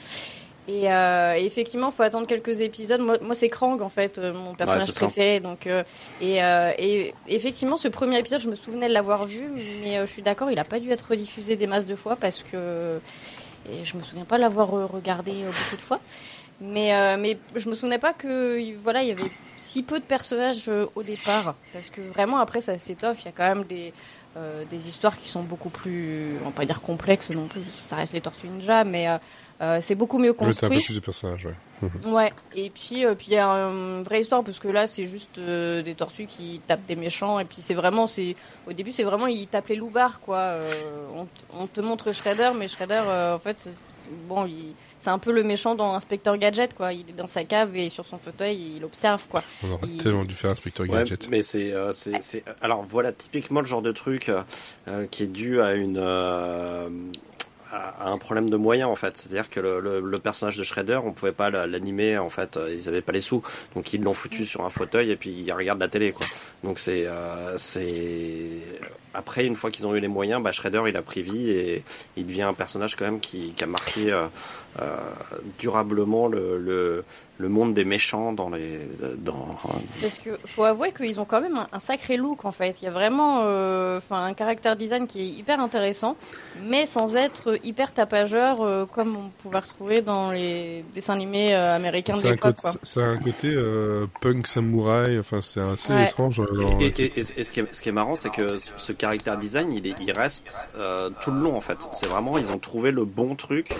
Et, 0.69 0.93
euh, 0.93 1.33
effectivement, 1.33 1.91
faut 1.91 2.03
attendre 2.03 2.27
quelques 2.27 2.61
épisodes. 2.61 3.01
Moi, 3.01 3.17
moi 3.23 3.35
c'est 3.35 3.49
Krang 3.49 3.81
en 3.81 3.89
fait, 3.89 4.19
euh, 4.19 4.35
mon 4.35 4.55
personnage 4.55 4.89
Ouais, 4.89 4.95
préféré. 4.95 5.41
Donc, 5.41 5.67
euh, 5.67 5.83
et, 6.21 6.45
euh, 6.45 6.73
et 6.79 7.15
effectivement, 7.27 7.79
ce 7.79 7.89
premier 7.89 8.19
épisode, 8.19 8.41
je 8.41 8.51
me 8.51 8.57
souvenais 8.57 8.89
de 8.89 8.93
l'avoir 8.93 9.27
vu, 9.27 9.45
mais 9.83 9.99
je 10.01 10.13
suis 10.13 10.21
d'accord, 10.21 10.51
il 10.51 10.59
a 10.59 10.65
pas 10.65 10.79
dû 10.79 10.91
être 10.91 11.07
rediffusé 11.09 11.57
des 11.57 11.67
masses 11.67 11.87
de 11.87 11.97
fois 11.97 12.17
parce 12.17 12.45
que 12.53 13.01
et 13.71 13.85
je 13.85 13.97
me 13.97 14.03
souviens 14.03 14.25
pas 14.25 14.39
l'avoir 14.39 14.69
regardé 14.69 15.33
beaucoup 15.33 15.77
de 15.77 15.83
fois. 15.83 16.01
Mais 16.61 17.17
mais 17.17 17.39
je 17.57 17.71
me 17.71 17.75
souvenais 17.75 17.99
pas 17.99 18.13
que 18.13 18.61
voilà, 18.83 19.03
il 19.03 19.09
y 19.09 19.13
avait 19.13 19.31
si 19.59 19.83
peu 19.83 19.99
de 19.99 20.05
personnages 20.05 20.69
euh, 20.69 20.87
au 20.95 21.03
départ 21.03 21.55
parce 21.73 21.91
que 21.91 22.01
vraiment 22.01 22.39
après 22.39 22.61
ça 22.61 22.79
s'étoffe. 22.79 23.23
Il 23.23 23.27
y 23.27 23.29
a 23.29 23.33
quand 23.33 23.49
même 23.55 23.65
des 23.65 23.93
euh, 24.37 24.65
des 24.67 24.89
histoires 24.89 25.17
qui 25.17 25.29
sont 25.29 25.43
beaucoup 25.43 25.71
plus, 25.71 26.37
on 26.43 26.47
va 26.47 26.51
pas 26.53 26.65
dire 26.65 26.81
complexes 26.81 27.31
non 27.31 27.49
plus, 27.49 27.63
ça 27.83 27.97
reste 27.97 28.13
les 28.13 28.21
Tortues 28.21 28.47
Ninja, 28.47 28.85
mais 28.85 29.09
euh, 29.09 29.17
euh, 29.63 29.79
c'est 29.81 29.95
beaucoup 29.97 30.19
mieux 30.19 30.31
Ouais, 30.31 30.37
t'as 30.37 30.45
un 30.45 30.47
peu 30.51 30.53
construit. 30.69 30.85
plus 30.85 30.95
de 30.95 31.01
personnages, 31.01 31.47
ouais. 31.47 31.89
Ouais, 32.07 32.33
et 32.55 32.71
puis 32.71 33.05
euh, 33.07 33.15
puis 33.15 33.29
il 33.31 33.35
y 33.35 33.39
a 33.39 33.47
une 33.49 34.03
vraie 34.05 34.21
histoire 34.21 34.45
parce 34.45 34.59
que 34.61 34.69
là 34.69 34.87
c'est 34.87 35.07
juste 35.07 35.39
euh, 35.39 35.83
des 35.83 35.95
tortues 35.95 36.27
qui 36.27 36.61
tapent 36.67 36.87
des 36.87 36.95
méchants 36.97 37.41
et 37.41 37.45
puis 37.47 37.59
c'est 37.61 37.75
vraiment 37.75 38.07
c'est 38.07 38.37
au 38.69 38.73
début 38.73 38.93
c'est 38.93 39.03
vraiment 39.05 39.27
ils 39.29 39.47
tapent 39.49 39.69
les 39.69 39.77
loupards 39.77 40.21
quoi. 40.21 40.39
Euh, 40.39 41.07
on, 41.15 41.27
on 41.59 41.67
te 41.67 41.81
montre 41.81 42.13
Shredder 42.13 42.51
mais 42.57 42.69
Shredder 42.69 43.03
euh, 43.07 43.35
en 43.37 43.39
fait 43.39 43.71
bon 44.29 44.45
il 44.47 44.75
c'est 44.99 45.11
un 45.11 45.19
peu 45.19 45.33
le 45.33 45.43
méchant 45.43 45.75
dans 45.75 45.95
Inspecteur 45.95 46.37
Gadget 46.39 46.75
quoi. 46.75 46.93
Il 46.93 47.09
est 47.09 47.13
dans 47.17 47.27
sa 47.27 47.45
cave 47.45 47.77
et 47.77 47.89
sur 47.89 48.07
son 48.07 48.19
fauteuil 48.19 48.75
il 48.77 48.85
observe 48.85 49.25
quoi. 49.29 49.43
On 49.65 49.71
aurait 49.73 49.87
Il- 49.87 50.03
tellement 50.03 50.25
dû 50.25 50.35
faire 50.35 50.51
Inspector 50.51 50.87
Ouais, 50.89 50.99
Gadget. 50.99 51.29
mais 51.29 51.43
c'est, 51.43 51.73
euh, 51.73 51.93
c'est, 51.93 52.21
c'est, 52.23 52.45
alors 52.61 52.85
voilà 52.89 53.13
typiquement 53.13 53.61
le 53.61 53.67
genre 53.67 53.83
de 53.83 53.93
truc 53.93 54.31
euh, 54.89 55.07
qui 55.11 55.25
est 55.25 55.27
dû 55.27 55.61
à 55.61 55.75
une, 55.75 55.99
euh, 55.99 56.89
à, 57.71 58.09
un 58.11 58.19
problème 58.19 58.49
de 58.51 58.57
moyens 58.57 58.89
en 58.91 58.97
fait. 58.97 59.17
C'est-à-dire 59.17 59.51
que 59.51 59.61
le, 59.61 59.81
le, 59.81 60.01
le 60.01 60.19
personnage 60.19 60.57
de 60.57 60.65
Shredder, 60.65 61.01
on 61.05 61.13
pouvait 61.13 61.33
pas 61.33 61.51
l'animer 61.51 62.17
en 62.19 62.31
fait, 62.31 62.57
euh, 62.57 62.75
ils 62.75 62.89
avaient 62.89 63.03
pas 63.03 63.13
les 63.13 63.21
sous, 63.21 63.43
donc 63.75 63.93
ils 63.93 64.03
l'ont 64.03 64.15
foutu 64.15 64.47
sur 64.47 64.65
un 64.65 64.71
fauteuil 64.71 65.11
et 65.11 65.17
puis 65.17 65.31
ils 65.31 65.53
regardent 65.53 65.81
la 65.81 65.89
télé 65.89 66.13
quoi. 66.13 66.27
Donc 66.65 66.79
c'est, 66.79 67.07
euh, 67.07 67.57
c'est 67.59 68.49
après 69.15 69.45
une 69.47 69.57
fois 69.57 69.71
qu'ils 69.71 69.87
ont 69.87 69.95
eu 69.95 70.01
les 70.01 70.09
moyens, 70.09 70.43
bah, 70.43 70.53
Shredder 70.53 70.83
il 70.89 70.97
a 70.97 71.03
pris 71.03 71.23
vie 71.23 71.51
et 71.51 71.83
il 72.17 72.27
devient 72.27 72.43
un 72.43 72.55
personnage 72.55 72.97
quand 72.97 73.05
même 73.05 73.21
qui, 73.21 73.53
qui 73.57 73.65
a 73.65 73.67
marqué 73.67 74.13
euh, 74.13 74.27
euh, 74.81 74.97
durablement 75.59 76.29
le, 76.29 76.59
le, 76.59 77.05
le 77.39 77.49
monde 77.49 77.75
des 77.75 77.85
méchants 77.85 78.33
dans 78.33 78.51
les, 78.51 78.81
dans, 79.19 79.49
Parce 80.01 80.19
que 80.19 80.31
faut 80.45 80.65
avouer 80.65 80.93
qu'ils 80.93 81.19
ont 81.21 81.25
quand 81.25 81.41
même 81.41 81.57
un, 81.57 81.69
un 81.73 81.79
sacré 81.81 82.17
look 82.17 82.45
en 82.45 82.53
fait. 82.53 82.81
Il 82.83 82.85
y 82.85 82.89
a 82.89 82.91
vraiment 82.91 83.41
euh, 83.43 83.99
enfin 83.99 84.25
un 84.25 84.35
caractère 84.35 84.77
design 84.77 85.07
qui 85.07 85.21
est 85.21 85.27
hyper 85.39 85.61
intéressant, 85.61 86.17
mais 86.63 86.87
sans 86.87 87.17
être 87.17 87.59
hyper 87.65 87.93
tapageur 87.95 88.61
euh, 88.61 88.87
comme 88.87 89.17
on 89.17 89.29
pouvait 89.43 89.59
retrouver 89.59 90.03
dans 90.03 90.31
les 90.31 90.85
dessins 90.95 91.15
animés 91.15 91.55
euh, 91.55 91.77
américains 91.77 92.17
de 92.17 92.23
l'époque. 92.29 92.57
c'est 92.83 93.03
un 93.03 93.17
côté 93.17 93.49
euh, 93.55 94.07
punk 94.21 94.47
samouraï, 94.47 95.19
enfin 95.19 95.41
c'est 95.43 95.61
assez 95.61 95.93
Ouais. 95.93 96.05
étrange. 96.05 96.41
Et, 96.81 96.87
et- 96.87 97.03
et- 97.21 97.41
et 97.41 97.45
ce, 97.45 97.53
qui 97.53 97.61
est, 97.61 97.75
ce 97.75 97.81
qui 97.81 97.89
est 97.89 97.93
marrant, 97.93 98.15
c'est 98.17 98.31
que 98.31 98.45
ce 98.77 98.93
caractère 98.93 99.08
design, 99.17 99.73
il, 99.73 99.87
est, 99.87 99.95
il 100.01 100.13
reste 100.13 100.69
euh, 100.77 101.11
tout 101.23 101.31
le 101.31 101.41
long 101.41 101.57
en 101.57 101.61
fait. 101.61 101.79
C'est 101.93 102.07
vraiment, 102.07 102.39
ils 102.39 102.53
ont 102.53 102.59
trouvé 102.59 102.91
le 102.91 103.05
bon 103.05 103.35
truc 103.35 103.73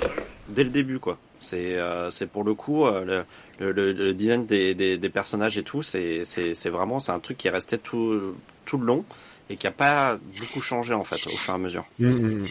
dès 0.49 0.65
le 0.65 0.71
début, 0.71 0.99
quoi. 0.99 1.19
C'est, 1.41 1.77
euh, 1.77 2.11
pour 2.33 2.43
le 2.43 2.55
coup 2.55 2.87
euh, 2.87 3.25
le, 3.61 4.13
design 4.13 4.47
des, 4.47 5.11
personnages 5.13 5.59
et 5.59 5.63
tout. 5.63 5.83
C'est, 5.83 6.25
vraiment, 6.67 7.01
c'est 7.01 7.13
un 7.13 7.21
truc 7.21 7.39
qui 7.39 7.49
est 7.49 7.53
resté 7.53 7.79
tout, 7.79 8.35
le 8.73 8.85
long 8.85 9.05
et 9.51 9.57
qui 9.57 9.67
a 9.67 9.73
pas 9.73 10.19
beaucoup 10.41 10.61
changé 10.61 10.93
en 10.93 11.05
fait 11.05 11.27
au 11.27 11.37
fur 11.37 11.55
et 11.55 11.57
à 11.57 11.59
mesure. 11.59 11.87
Mm, 11.99 12.09
mm. 12.09 12.47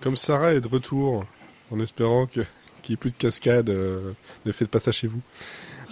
Comme 0.00 0.16
Sarah 0.16 0.54
est 0.54 0.60
de 0.60 0.68
retour, 0.68 1.26
en 1.70 1.80
espérant 1.80 2.26
qu'il 2.26 2.46
n'y 2.88 2.94
ait 2.94 2.96
plus 2.96 3.10
de 3.10 3.16
cascade, 3.16 3.68
ne 3.68 4.52
faites 4.52 4.70
pas 4.70 4.80
ça 4.80 4.92
chez 4.92 5.08
vous. 5.08 5.20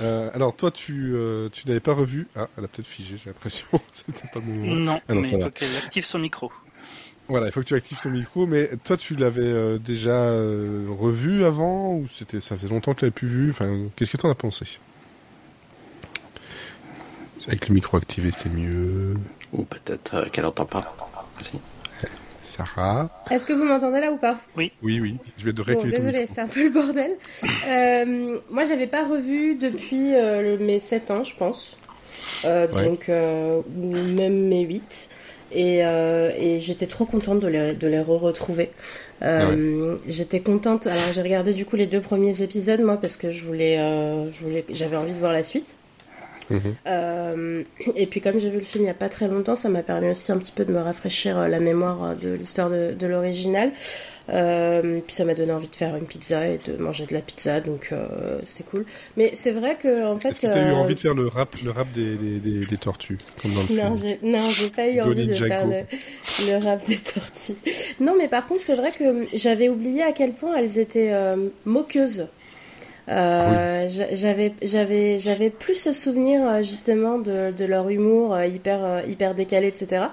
Euh, 0.00 0.30
alors 0.34 0.54
toi, 0.54 0.70
tu 0.70 1.14
euh, 1.14 1.48
tu 1.48 1.66
n'avais 1.68 1.80
pas 1.80 1.94
revu 1.94 2.28
Ah, 2.36 2.48
elle 2.58 2.64
a 2.64 2.68
peut-être 2.68 2.86
figé, 2.86 3.16
j'ai 3.16 3.30
l'impression. 3.30 3.66
C'était 3.90 4.28
pas. 4.28 4.40
Non, 4.44 5.00
Ah 5.08 5.14
non, 5.14 5.20
mais 5.22 5.28
il 5.28 5.42
faut 5.42 5.50
qu'elle 5.50 5.76
active 5.76 6.04
son 6.04 6.18
micro. 6.18 6.52
Voilà, 7.28 7.46
il 7.46 7.52
faut 7.52 7.60
que 7.60 7.66
tu 7.66 7.74
actives 7.74 8.00
ton 8.00 8.10
micro. 8.10 8.46
Mais 8.46 8.70
toi, 8.84 8.96
tu 8.96 9.16
l'avais 9.16 9.42
euh, 9.42 9.78
déjà 9.78 10.10
euh, 10.16 10.86
revu 10.88 11.44
avant 11.44 11.94
ou 11.94 12.06
c'était 12.08 12.40
ça 12.40 12.56
faisait 12.56 12.68
longtemps 12.68 12.94
que 12.94 13.00
tu 13.00 13.04
l'avais 13.04 13.12
plus 13.14 13.28
vu? 13.28 13.50
Enfin, 13.50 13.86
qu'est-ce 13.96 14.12
que 14.12 14.16
t'en 14.16 14.30
as 14.30 14.34
pensé? 14.34 14.66
Avec 17.46 17.68
le 17.68 17.74
micro 17.74 17.96
activé, 17.96 18.30
c'est 18.32 18.48
mieux. 18.48 19.14
Ou 19.52 19.62
peut-être 19.64 20.14
euh, 20.14 20.28
qu'elle 20.28 20.46
entend 20.46 20.66
pas. 20.66 20.96
Si. 21.40 21.52
Sarah 22.46 23.10
Est-ce 23.30 23.46
que 23.46 23.52
vous 23.52 23.64
m'entendez 23.64 24.00
là 24.00 24.12
ou 24.12 24.16
pas? 24.18 24.38
Oui, 24.56 24.70
oui. 24.82 25.16
Je 25.38 25.44
vais 25.44 25.52
te 25.52 25.56
Bon, 25.58 25.64
réactiver 25.64 25.92
ton 25.96 25.98
désolé, 26.04 26.26
c'est 26.26 26.40
un 26.40 26.46
peu 26.46 26.64
le 26.64 26.70
bordel. 26.70 27.10
Euh, 27.68 28.38
moi, 28.50 28.64
j'avais 28.64 28.86
pas 28.86 29.04
revu 29.04 29.56
depuis 29.56 30.14
euh, 30.14 30.56
le- 30.56 30.64
mes 30.64 30.78
7 30.78 31.10
ans, 31.10 31.24
je 31.24 31.34
pense. 31.36 31.76
Euh, 32.44 32.66
Ouais. 32.72 32.84
Donc, 32.84 33.08
euh, 33.08 33.60
ou 33.76 33.86
même 33.92 34.46
mes 34.48 34.62
8. 34.62 35.08
Et, 35.52 35.84
euh, 35.84 36.30
et 36.38 36.60
j'étais 36.60 36.86
trop 36.86 37.04
contente 37.06 37.40
de 37.40 37.48
les, 37.48 37.72
de 37.74 37.86
les 37.88 38.00
re-retrouver. 38.00 38.70
Euh, 39.22 39.96
J'étais 40.06 40.40
contente. 40.40 40.86
Alors, 40.86 41.12
j'ai 41.14 41.22
regardé 41.22 41.52
du 41.54 41.64
coup 41.64 41.76
les 41.76 41.86
deux 41.86 42.00
premiers 42.00 42.42
épisodes, 42.42 42.80
moi, 42.80 42.96
parce 43.00 43.16
que 43.16 43.30
je 43.30 43.44
voulais, 43.44 43.78
euh, 43.78 44.30
je 44.32 44.44
voulais, 44.44 44.64
j'avais 44.70 44.96
envie 44.96 45.12
de 45.12 45.18
voir 45.18 45.32
la 45.32 45.42
suite. 45.42 45.76
Mhm. 46.50 46.60
Euh, 46.86 47.62
et 47.94 48.06
puis 48.06 48.20
comme 48.20 48.38
j'ai 48.38 48.50
vu 48.50 48.58
le 48.58 48.64
film 48.64 48.82
il 48.82 48.86
n'y 48.86 48.90
a 48.90 48.94
pas 48.94 49.08
très 49.08 49.28
longtemps, 49.28 49.54
ça 49.54 49.68
m'a 49.68 49.82
permis 49.82 50.10
aussi 50.10 50.30
un 50.32 50.38
petit 50.38 50.52
peu 50.52 50.64
de 50.64 50.72
me 50.72 50.80
rafraîchir 50.80 51.38
euh, 51.38 51.48
la 51.48 51.60
mémoire 51.60 52.02
euh, 52.04 52.14
de 52.14 52.34
l'histoire 52.34 52.70
de, 52.70 52.92
de 52.92 53.06
l'original. 53.06 53.72
Euh, 54.28 54.98
puis 55.06 55.14
ça 55.14 55.24
m'a 55.24 55.34
donné 55.34 55.52
envie 55.52 55.68
de 55.68 55.76
faire 55.76 55.94
une 55.94 56.06
pizza 56.06 56.48
et 56.48 56.58
de 56.58 56.76
manger 56.76 57.06
de 57.06 57.14
la 57.14 57.20
pizza, 57.20 57.60
donc 57.60 57.90
euh, 57.92 58.40
c'est 58.42 58.66
cool. 58.66 58.84
Mais 59.16 59.30
c'est 59.34 59.52
vrai 59.52 59.76
que 59.76 60.04
en 60.04 60.18
fait, 60.18 60.30
Est-ce 60.30 60.40
que 60.40 60.46
tu 60.46 60.52
as 60.52 60.68
eu 60.68 60.72
envie 60.72 60.96
de 60.96 61.00
faire 61.00 61.14
le 61.14 61.28
rap, 61.28 61.54
le 61.64 61.70
rap 61.70 61.92
des, 61.92 62.16
des, 62.16 62.38
des, 62.40 62.66
des 62.66 62.76
tortues, 62.76 63.18
comme 63.40 63.52
dans 63.54 63.62
le 63.62 63.76
non, 63.76 63.94
film 63.94 64.18
j'ai 64.20 64.28
non, 64.28 64.40
j'ai 64.40 64.70
pas 64.70 64.88
eu 64.88 65.00
envie 65.00 65.26
de 65.26 65.34
faire 65.34 65.64
le, 65.66 65.82
le 66.48 66.64
rap 66.64 66.84
des 66.88 66.96
tortues. 66.96 67.54
Non, 68.00 68.14
mais 68.18 68.26
par 68.26 68.48
contre, 68.48 68.62
c'est 68.62 68.74
vrai 68.74 68.90
que 68.90 69.26
j'avais 69.32 69.68
oublié 69.68 70.02
à 70.02 70.10
quel 70.10 70.32
point 70.32 70.56
elles 70.56 70.78
étaient 70.80 71.12
euh, 71.12 71.36
moqueuses. 71.64 72.28
Euh, 73.08 73.88
j'a- 73.88 74.12
J'avais 74.14 74.52
j'avais 74.62 75.18
j'avais 75.20 75.50
plus 75.50 75.76
ce 75.76 75.92
souvenir 75.92 76.44
euh, 76.44 76.62
justement 76.62 77.18
de, 77.18 77.52
de 77.52 77.64
leur 77.64 77.88
humour 77.88 78.34
euh, 78.34 78.46
hyper 78.46 79.06
hyper 79.06 79.34
décalé 79.36 79.68
etc 79.68 80.06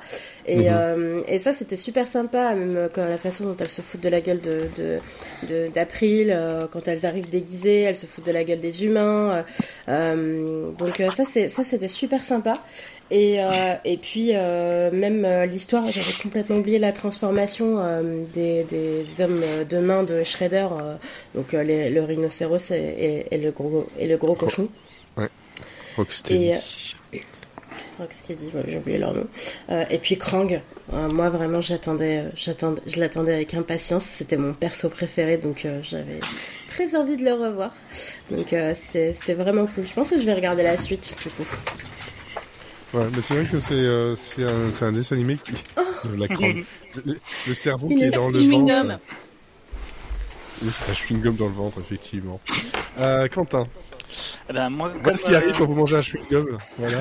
et 0.45 0.69
Mhm. 0.69 0.75
euh, 0.77 1.19
et 1.27 1.39
ça 1.39 1.53
c'était 1.53 1.75
super 1.77 2.07
sympa 2.07 2.53
même 2.53 2.89
quand 2.93 3.05
la 3.07 3.17
façon 3.17 3.45
dont 3.45 3.55
elles 3.59 3.69
se 3.69 3.81
foutent 3.81 4.01
de 4.03 4.09
la 4.09 4.21
gueule 4.21 4.41
de 4.41 4.67
de 4.77 4.99
de- 5.49 5.69
d'April 5.73 6.29
euh, 6.29 6.59
quand 6.71 6.87
elles 6.87 7.05
arrivent 7.07 7.29
déguisées 7.31 7.81
elles 7.81 7.95
se 7.95 8.05
foutent 8.05 8.27
de 8.27 8.31
la 8.31 8.43
gueule 8.43 8.59
des 8.61 8.85
humains 8.85 9.43
donc 9.87 11.01
ça 11.11 11.23
c'est 11.25 11.49
ça 11.49 11.63
c'était 11.63 11.87
super 11.87 12.23
sympa 12.23 12.55
et, 13.11 13.41
euh, 13.43 13.75
et 13.85 13.97
puis 13.97 14.31
euh, 14.33 14.89
même 14.91 15.25
euh, 15.25 15.45
l'histoire, 15.45 15.85
j'avais 15.89 16.13
complètement 16.21 16.57
oublié 16.57 16.79
la 16.79 16.91
transformation 16.91 17.77
des, 18.33 18.63
des 18.63 19.21
hommes 19.21 19.43
de 19.69 19.77
main 19.79 20.03
de 20.03 20.23
Shredder, 20.23 20.67
donc 21.35 21.53
les- 21.53 21.89
le 21.89 22.01
rhinocéros 22.03 22.71
et, 22.71 23.25
le 23.31 23.51
gros 23.51 23.87
et 23.99 24.07
le 24.07 24.17
gros 24.17 24.35
cochon. 24.35 24.67
Rocksteady. 25.97 26.53
Et, 27.13 27.21
Rocksteady, 27.99 28.45
ouais, 28.55 28.63
j'ai 28.67 28.77
oublié 28.77 28.97
leur 28.97 29.13
nom. 29.13 29.27
Euh, 29.69 29.85
et 29.91 29.99
puis 29.99 30.17
Krang, 30.17 30.59
euh, 30.93 31.07
moi 31.09 31.29
vraiment 31.29 31.61
j'attendais, 31.61 32.23
j'attendais, 32.35 32.81
je 32.87 32.99
l'attendais 32.99 33.33
avec 33.33 33.53
impatience. 33.53 34.03
C'était 34.03 34.37
mon 34.37 34.53
perso 34.53 34.89
préféré, 34.89 35.37
donc 35.37 35.65
euh, 35.65 35.79
j'avais 35.83 36.19
très 36.67 36.95
envie 36.95 37.15
de 37.17 37.23
le 37.23 37.33
revoir. 37.33 37.75
Donc 38.31 38.55
c'était, 38.73 39.13
c'était 39.13 39.35
vraiment 39.35 39.67
cool. 39.67 39.85
Je 39.85 39.93
pense 39.93 40.09
que 40.09 40.19
je 40.19 40.25
vais 40.25 40.33
regarder 40.33 40.63
la 40.63 40.77
suite 40.77 41.15
du 41.23 41.29
coup. 41.29 41.45
Ouais, 42.93 43.07
mais 43.15 43.21
c'est 43.21 43.33
vrai 43.35 43.45
que 43.45 43.59
c'est 43.59 43.73
euh, 43.73 44.15
c'est 44.17 44.43
un, 44.43 44.71
c'est 44.71 44.85
un 44.85 44.91
dessin 44.91 45.15
animé 45.15 45.37
qui. 45.37 45.53
Oh. 45.77 45.81
la 46.17 46.27
crème. 46.35 46.63
le, 47.05 47.17
le 47.47 47.53
cerveau 47.55 47.87
Il 47.89 47.97
qui 47.97 48.03
est 48.03 48.07
est 48.07 48.11
dans 48.11 48.29
le 48.29 48.39
chewing 48.39 48.67
ventre. 48.69 48.81
gum. 48.87 48.97
Oui, 50.61 50.69
c'est 50.71 50.91
un 50.91 50.93
chewing-gum 50.93 51.35
dans 51.35 51.47
le 51.47 51.53
ventre, 51.53 51.79
effectivement. 51.81 52.39
Euh, 52.99 53.27
Quentin, 53.27 53.67
Eh 54.49 54.53
ben, 54.53 54.69
moi, 54.69 54.93
voilà 55.03 55.17
ce 55.17 55.23
qui 55.23 55.35
arrive 55.35 55.49
euh, 55.49 55.57
quand 55.57 55.65
vous 55.65 55.73
mangez 55.75 55.95
un 55.97 56.01
chewing-gum. 56.01 56.57
Voilà. 56.77 56.99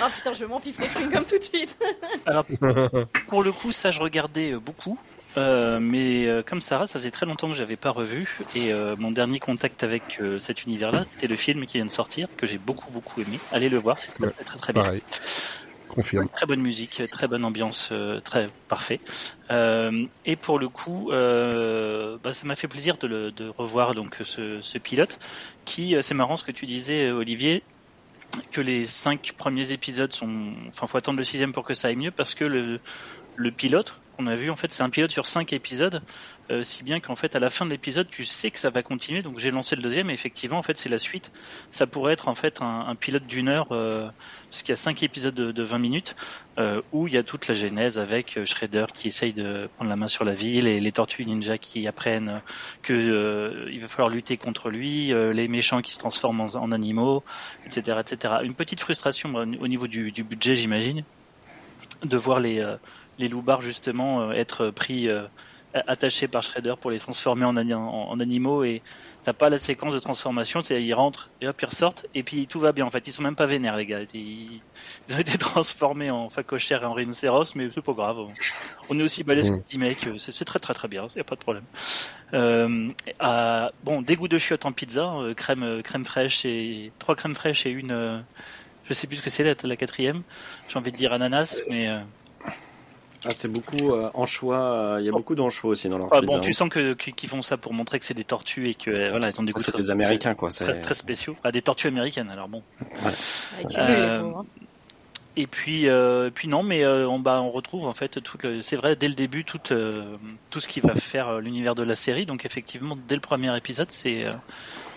Ah 0.00 0.08
putain, 0.14 0.32
je 0.32 0.40
vais 0.40 0.46
m'empiffrer 0.46 0.88
chewing 0.88 1.10
gum 1.10 1.24
tout 1.24 1.38
de 1.38 1.44
suite. 1.44 1.76
Alors, 2.24 2.44
pour 3.28 3.42
le 3.42 3.52
coup, 3.52 3.72
ça, 3.72 3.90
je 3.90 4.00
regardais 4.00 4.52
euh, 4.52 4.58
beaucoup. 4.60 4.96
Euh, 5.36 5.78
mais 5.80 6.26
euh, 6.26 6.42
comme 6.42 6.60
Sarah, 6.60 6.86
ça 6.86 6.98
faisait 6.98 7.10
très 7.12 7.24
longtemps 7.26 7.48
que 7.48 7.54
j'avais 7.54 7.76
pas 7.76 7.90
revu 7.90 8.38
et 8.54 8.72
euh, 8.72 8.96
mon 8.98 9.12
dernier 9.12 9.38
contact 9.38 9.84
avec 9.84 10.18
euh, 10.20 10.40
cet 10.40 10.64
univers-là, 10.64 11.06
c'était 11.12 11.28
le 11.28 11.36
film 11.36 11.66
qui 11.66 11.78
vient 11.78 11.86
de 11.86 11.90
sortir 11.90 12.26
que 12.36 12.46
j'ai 12.46 12.58
beaucoup 12.58 12.90
beaucoup 12.90 13.20
aimé. 13.20 13.38
Allez 13.52 13.68
le 13.68 13.78
voir, 13.78 13.98
c'est 13.98 14.12
très 14.12 14.26
Ouais. 14.26 14.32
très, 14.44 14.58
très 14.58 14.72
bien. 14.72 14.82
Pareil. 14.82 15.02
Confirme. 15.88 16.28
Très 16.28 16.46
bonne 16.46 16.60
musique, 16.60 17.02
très 17.10 17.26
bonne 17.26 17.44
ambiance, 17.44 17.88
euh, 17.90 18.20
très 18.20 18.48
parfait. 18.68 19.00
Euh, 19.50 20.04
et 20.24 20.36
pour 20.36 20.58
le 20.60 20.68
coup, 20.68 21.10
euh, 21.10 22.16
bah, 22.22 22.32
ça 22.32 22.46
m'a 22.46 22.54
fait 22.54 22.68
plaisir 22.68 22.96
de, 22.96 23.08
le, 23.08 23.30
de 23.32 23.48
revoir 23.48 23.94
donc 23.96 24.16
ce, 24.24 24.60
ce 24.60 24.78
pilote. 24.78 25.18
Qui, 25.64 25.96
c'est 26.02 26.14
marrant 26.14 26.36
ce 26.36 26.44
que 26.44 26.52
tu 26.52 26.66
disais, 26.66 27.10
Olivier, 27.10 27.64
que 28.52 28.60
les 28.60 28.86
cinq 28.86 29.32
premiers 29.36 29.72
épisodes 29.72 30.12
sont, 30.12 30.52
enfin, 30.68 30.86
faut 30.86 30.96
attendre 30.96 31.18
le 31.18 31.24
sixième 31.24 31.52
pour 31.52 31.64
que 31.64 31.74
ça 31.74 31.88
aille 31.88 31.96
mieux 31.96 32.12
parce 32.12 32.34
que 32.36 32.44
le, 32.44 32.78
le 33.34 33.50
pilote 33.50 33.94
qu'on 34.20 34.26
a 34.26 34.36
vu, 34.36 34.50
en 34.50 34.56
fait, 34.56 34.70
c'est 34.70 34.82
un 34.82 34.90
pilote 34.90 35.10
sur 35.10 35.26
cinq 35.26 35.52
épisodes, 35.52 36.02
euh, 36.50 36.62
si 36.62 36.82
bien 36.82 37.00
qu'en 37.00 37.16
fait, 37.16 37.36
à 37.36 37.38
la 37.38 37.48
fin 37.48 37.64
de 37.64 37.70
l'épisode, 37.70 38.08
tu 38.10 38.24
sais 38.24 38.50
que 38.50 38.58
ça 38.58 38.70
va 38.70 38.82
continuer. 38.82 39.22
Donc, 39.22 39.38
j'ai 39.38 39.50
lancé 39.50 39.76
le 39.76 39.82
deuxième 39.82 40.10
et 40.10 40.12
effectivement, 40.12 40.58
en 40.58 40.62
fait, 40.62 40.76
c'est 40.76 40.88
la 40.88 40.98
suite. 40.98 41.32
Ça 41.70 41.86
pourrait 41.86 42.12
être 42.12 42.28
en 42.28 42.34
fait 42.34 42.58
un, 42.60 42.94
pilote 42.94 43.26
d'une 43.26 43.48
heure. 43.48 43.68
Euh, 43.70 44.08
parce 44.50 44.62
qu'il 44.62 44.70
y 44.70 44.72
a 44.72 44.76
cinq 44.76 45.02
épisodes 45.04 45.34
de, 45.34 45.52
de 45.52 45.62
20 45.62 45.78
minutes 45.78 46.16
euh, 46.58 46.82
où 46.92 47.06
il 47.06 47.14
y 47.14 47.16
a 47.16 47.22
toute 47.22 47.46
la 47.46 47.54
genèse 47.54 48.00
avec 48.00 48.44
Shredder 48.44 48.86
qui 48.92 49.06
essaye 49.06 49.32
de 49.32 49.68
prendre 49.76 49.88
la 49.88 49.94
main 49.94 50.08
sur 50.08 50.24
la 50.24 50.34
ville 50.34 50.66
et 50.66 50.80
les 50.80 50.90
tortues 50.90 51.24
ninja 51.24 51.56
qui 51.56 51.86
apprennent 51.86 52.42
que 52.82 53.68
il 53.70 53.80
va 53.80 53.86
falloir 53.86 54.08
lutter 54.08 54.36
contre 54.36 54.70
lui, 54.70 55.12
les 55.32 55.46
méchants 55.46 55.82
qui 55.82 55.92
se 55.92 55.98
transforment 56.00 56.48
en, 56.56 56.72
animaux, 56.72 57.22
etc., 57.64 57.98
etc. 58.00 58.34
Une 58.42 58.54
petite 58.54 58.80
frustration 58.80 59.32
au 59.36 59.68
niveau 59.68 59.86
du, 59.86 60.10
budget, 60.24 60.56
j'imagine, 60.56 61.04
de 62.02 62.16
voir 62.16 62.40
les 62.40 62.60
les 63.20 63.28
loupards 63.28 63.62
justement 63.62 64.22
euh, 64.22 64.32
être 64.32 64.70
pris 64.70 65.08
euh, 65.08 65.24
attachés 65.86 66.26
par 66.26 66.42
Shredder 66.42 66.74
pour 66.80 66.90
les 66.90 66.98
transformer 66.98 67.44
en, 67.44 67.56
ani- 67.56 67.74
en, 67.74 67.86
en 67.86 68.18
animaux. 68.18 68.64
Et 68.64 68.82
t'as 69.22 69.32
pas 69.34 69.50
la 69.50 69.58
séquence 69.58 69.94
de 69.94 70.00
transformation, 70.00 70.62
c'est 70.64 70.82
ils 70.82 70.94
rentrent 70.94 71.30
et 71.40 71.46
hop 71.46 71.56
ils 71.62 71.66
ressortent. 71.66 72.06
Et 72.14 72.22
puis 72.24 72.46
tout 72.48 72.58
va 72.58 72.72
bien 72.72 72.84
en 72.86 72.90
fait, 72.90 73.06
ils 73.06 73.12
sont 73.12 73.22
même 73.22 73.36
pas 73.36 73.46
vénères 73.46 73.76
les 73.76 73.86
gars, 73.86 74.00
ils, 74.14 74.60
ils 75.08 75.14
ont 75.14 75.18
été 75.26 75.38
transformés 75.38 76.10
en 76.10 76.28
phacochère 76.28 76.82
et 76.82 76.86
en 76.86 76.94
rhinocéros 76.94 77.54
mais 77.54 77.68
c'est 77.72 77.82
pas 77.84 77.92
grave, 77.92 78.16
on 78.88 78.98
est 78.98 79.02
aussi 79.02 79.22
balèze 79.22 79.50
que 79.50 79.56
Mm. 79.56 79.62
petit 79.62 79.78
mec, 79.78 80.08
c'est 80.18 80.44
très 80.44 80.58
très 80.58 80.74
très 80.74 80.88
bien, 80.88 81.06
y 81.14 81.20
a 81.20 81.24
pas 81.24 81.36
de 81.36 81.40
problème. 81.40 81.64
Euh, 82.34 82.88
à- 83.20 83.70
bon, 83.84 84.02
dégoût 84.02 84.28
de 84.28 84.38
chiottes 84.38 84.64
en 84.66 84.72
pizza, 84.72 85.12
euh, 85.16 85.34
crème 85.34 85.82
crème 85.82 86.04
fraîche 86.04 86.44
et 86.44 86.90
trois 86.98 87.14
crèmes 87.14 87.34
fraîches 87.34 87.66
et 87.66 87.70
une, 87.70 87.92
euh, 87.92 88.18
je 88.88 88.94
sais 88.94 89.06
plus 89.06 89.16
ce 89.16 89.22
que 89.22 89.30
c'est 89.30 89.44
la, 89.44 89.54
la 89.62 89.76
quatrième, 89.76 90.22
j'ai 90.68 90.78
envie 90.78 90.90
de 90.92 90.96
dire 90.96 91.12
ananas 91.12 91.60
mais 91.70 91.88
euh, 91.88 92.00
Ah, 93.24 93.30
c'est 93.32 93.48
beaucoup 93.48 93.92
euh, 93.92 94.10
anchois. 94.14 94.56
euh, 94.60 94.96
Il 95.00 95.04
y 95.04 95.08
a 95.08 95.12
beaucoup 95.12 95.34
d'anchois 95.34 95.70
aussi 95.70 95.88
dans 95.88 95.98
leur 95.98 96.08
ah, 96.10 96.20
pizza. 96.20 96.36
bon 96.38 96.40
tu 96.40 96.54
sens 96.54 96.68
que 96.70 96.94
que- 96.94 97.10
qu'ils 97.10 97.28
font 97.28 97.42
ça 97.42 97.56
pour 97.58 97.74
montrer 97.74 97.98
que 97.98 98.04
c'est 98.06 98.14
des 98.14 98.24
tortues 98.24 98.68
et 98.70 98.74
que 98.74 99.10
voilà 99.10 99.30
ils 99.30 99.38
ont 99.40 99.42
des 99.44 99.52
Ah, 99.54 99.60
c'est 99.60 99.76
des 99.76 99.90
Américains, 99.90 100.34
quoi. 100.34 100.50
c'est- 100.50 100.64
très, 100.64 100.80
très 100.80 100.94
spéciaux, 100.94 101.36
ah, 101.44 101.52
des 101.52 101.60
tortues 101.62 101.88
américaines 101.88 102.30
alors 102.30 102.48
bon. 102.48 102.62
Du 103.68 103.76
Euh, 103.76 104.22
hein. 104.36 104.44
Et 105.36 105.46
puis, 105.46 105.88
euh, 105.88 106.28
puis 106.34 106.48
non, 106.48 106.62
mais 106.64 106.82
euh, 106.82 107.06
on, 107.08 107.18
bah, 107.20 107.40
on 107.40 107.50
retrouve 107.50 107.86
en 107.86 107.94
fait 107.94 108.20
tout 108.20 108.36
c'est 108.62 108.76
vrai 108.76 108.96
dès 108.96 109.06
le 109.08 109.14
début 109.14 109.44
tout, 109.44 109.60
euh, 109.70 110.16
tout 110.50 110.58
ce 110.60 110.66
qui 110.66 110.80
va 110.80 110.94
faire 110.94 111.28
euh, 111.28 111.40
l'univers 111.40 111.74
de 111.74 111.82
la 111.84 111.94
série. 111.94 112.26
Donc 112.26 112.44
effectivement, 112.44 112.96
dès 113.06 113.14
le 113.14 113.20
premier 113.20 113.56
épisode, 113.56 113.90
c'est 113.90 114.26
euh, 114.26 114.32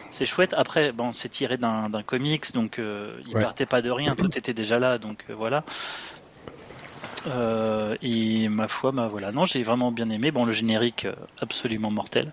c'est 0.10 0.26
chouette. 0.26 0.54
Après, 0.58 0.92
bon, 0.92 1.14
c'est 1.14 1.30
tiré 1.30 1.58
d'un 1.58 1.90
d'un 1.90 2.02
comics, 2.04 2.52
donc 2.54 2.80
euh, 2.80 3.16
il 3.28 3.36
Ouais. 3.36 3.44
partait 3.44 3.66
pas 3.68 3.82
de 3.84 3.92
rien, 3.92 4.16
tout 4.16 4.36
était 4.38 4.54
déjà 4.54 4.80
là, 4.80 4.98
donc 4.98 5.24
euh, 5.30 5.36
voilà. 5.36 5.64
Euh, 7.28 7.96
et 8.02 8.50
ma 8.50 8.68
foi, 8.68 8.92
bah 8.92 9.08
voilà, 9.10 9.32
non, 9.32 9.46
j'ai 9.46 9.64
vraiment 9.64 9.92
bien 9.92 10.10
aimé. 10.10 10.32
Bon, 10.32 10.46
le 10.46 10.52
générique 10.52 11.06
euh, 11.06 11.14
absolument 11.42 11.92
mortel. 11.92 12.32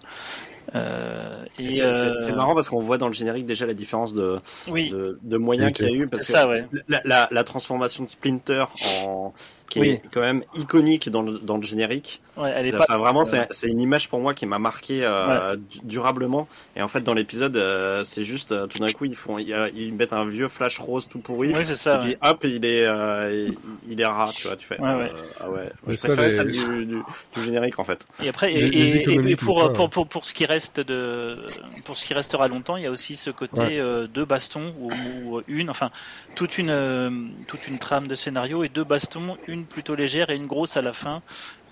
Euh, 0.74 1.44
et 1.58 1.72
C'est 1.72 1.82
euh, 1.82 2.16
c'est 2.18 2.32
marrant 2.32 2.54
parce 2.54 2.68
qu'on 2.68 2.80
voit 2.80 2.98
dans 2.98 3.08
le 3.08 3.12
générique 3.12 3.46
déjà 3.46 3.66
la 3.66 3.74
différence 3.74 4.14
de, 4.14 4.38
oui, 4.68 4.90
de, 4.90 5.18
de 5.22 5.36
moyens 5.36 5.72
qu'il 5.72 5.86
y 5.86 5.88
a 5.88 5.92
eu. 5.92 6.06
Parce 6.06 6.24
c'est 6.24 6.32
que 6.32 6.38
ça, 6.38 6.48
ouais. 6.48 6.64
la, 6.88 7.00
la, 7.04 7.28
la 7.30 7.44
transformation 7.44 8.04
de 8.04 8.08
Splinter 8.08 8.64
en 9.04 9.32
qui 9.70 9.80
Oui. 9.80 9.88
est 9.92 10.02
quand 10.12 10.20
même 10.20 10.42
iconique 10.54 11.08
dans 11.08 11.22
le, 11.22 11.38
dans 11.38 11.56
le 11.56 11.62
générique. 11.62 12.20
ouais. 12.36 12.52
Elle 12.54 12.66
est 12.66 12.74
Enfin, 12.74 12.84
pas 12.86 12.98
vraiment, 12.98 13.20
euh, 13.22 13.24
c'est 13.24 13.46
c'est 13.52 13.68
une 13.68 13.80
image 13.80 14.08
pour 14.10 14.18
moi 14.20 14.34
qui 14.34 14.44
m'a 14.44 14.58
marqué 14.58 15.00
euh, 15.02 15.56
du- 15.56 15.78
durablement. 15.84 16.48
Et 16.76 16.82
en 16.82 16.88
fait, 16.88 17.00
dans 17.00 17.14
l'épisode, 17.14 17.56
euh, 17.56 18.02
c'est 18.04 18.24
juste 18.24 18.52
euh, 18.52 18.66
tout 18.66 18.78
d'un 18.80 18.90
coup, 18.90 19.04
ils 19.06 19.16
font, 19.16 19.38
ils, 19.38 19.54
ils 19.74 19.94
mettent 19.94 20.12
un 20.12 20.24
vieux 20.26 20.48
flash 20.48 20.78
rose 20.78 21.06
tout 21.08 21.20
pourri. 21.20 21.52
Oui, 21.54 21.64
c'est 21.64 21.74
Et 21.94 21.98
puis 22.00 22.08
ouais. 22.10 22.18
hop, 22.20 22.40
il 22.44 22.64
est, 22.64 22.84
euh, 22.84 23.46
il, 23.48 23.92
il 23.92 24.00
est 24.00 24.06
rat, 24.06 24.30
tu 24.34 24.46
vois, 24.48 24.56
tu 24.56 24.66
fais. 24.66 24.78
Euh. 24.80 25.08
Ah 25.40 25.48
ouais. 25.50 25.70
Je 25.88 25.96
ça, 25.96 26.08
préférais 26.08 26.34
celle 26.34 26.50
du, 26.50 26.86
du, 26.86 27.02
du 27.34 27.42
générique 27.42 27.78
en 27.78 27.84
fait. 27.84 28.06
Et 28.22 28.28
après, 28.28 28.52
et, 28.52 28.58
et- 28.66 29.30
et 29.30 29.36
pour, 29.36 29.60
ça, 29.62 29.68
pour, 29.70 29.84
ouais. 29.84 29.88
pour, 29.90 30.06
pour 30.08 30.26
ce 30.26 30.34
qui 30.34 30.44
reste 30.46 30.80
de, 30.80 31.38
pour 31.84 31.96
ce 31.96 32.04
qui 32.04 32.14
restera 32.14 32.48
longtemps, 32.48 32.76
il 32.76 32.82
y 32.82 32.86
a 32.86 32.90
aussi 32.90 33.14
ce 33.16 33.30
côté 33.30 33.60
Ouais. 33.60 33.78
euh, 33.80 34.06
deux 34.08 34.24
bastons 34.24 34.74
ou, 34.80 34.90
ou 35.26 35.42
une, 35.46 35.70
enfin, 35.70 35.90
toute 36.34 36.58
une, 36.58 36.70
euh, 36.70 37.10
toute 37.46 37.68
une 37.68 37.78
trame 37.78 38.08
de 38.08 38.14
scénario 38.16 38.64
et 38.64 38.68
deux 38.68 38.84
bastons, 38.84 39.36
une 39.46 39.59
plutôt 39.66 39.94
légère 39.94 40.30
et 40.30 40.36
une 40.36 40.46
grosse 40.46 40.76
à 40.76 40.82
la 40.82 40.92
fin, 40.92 41.22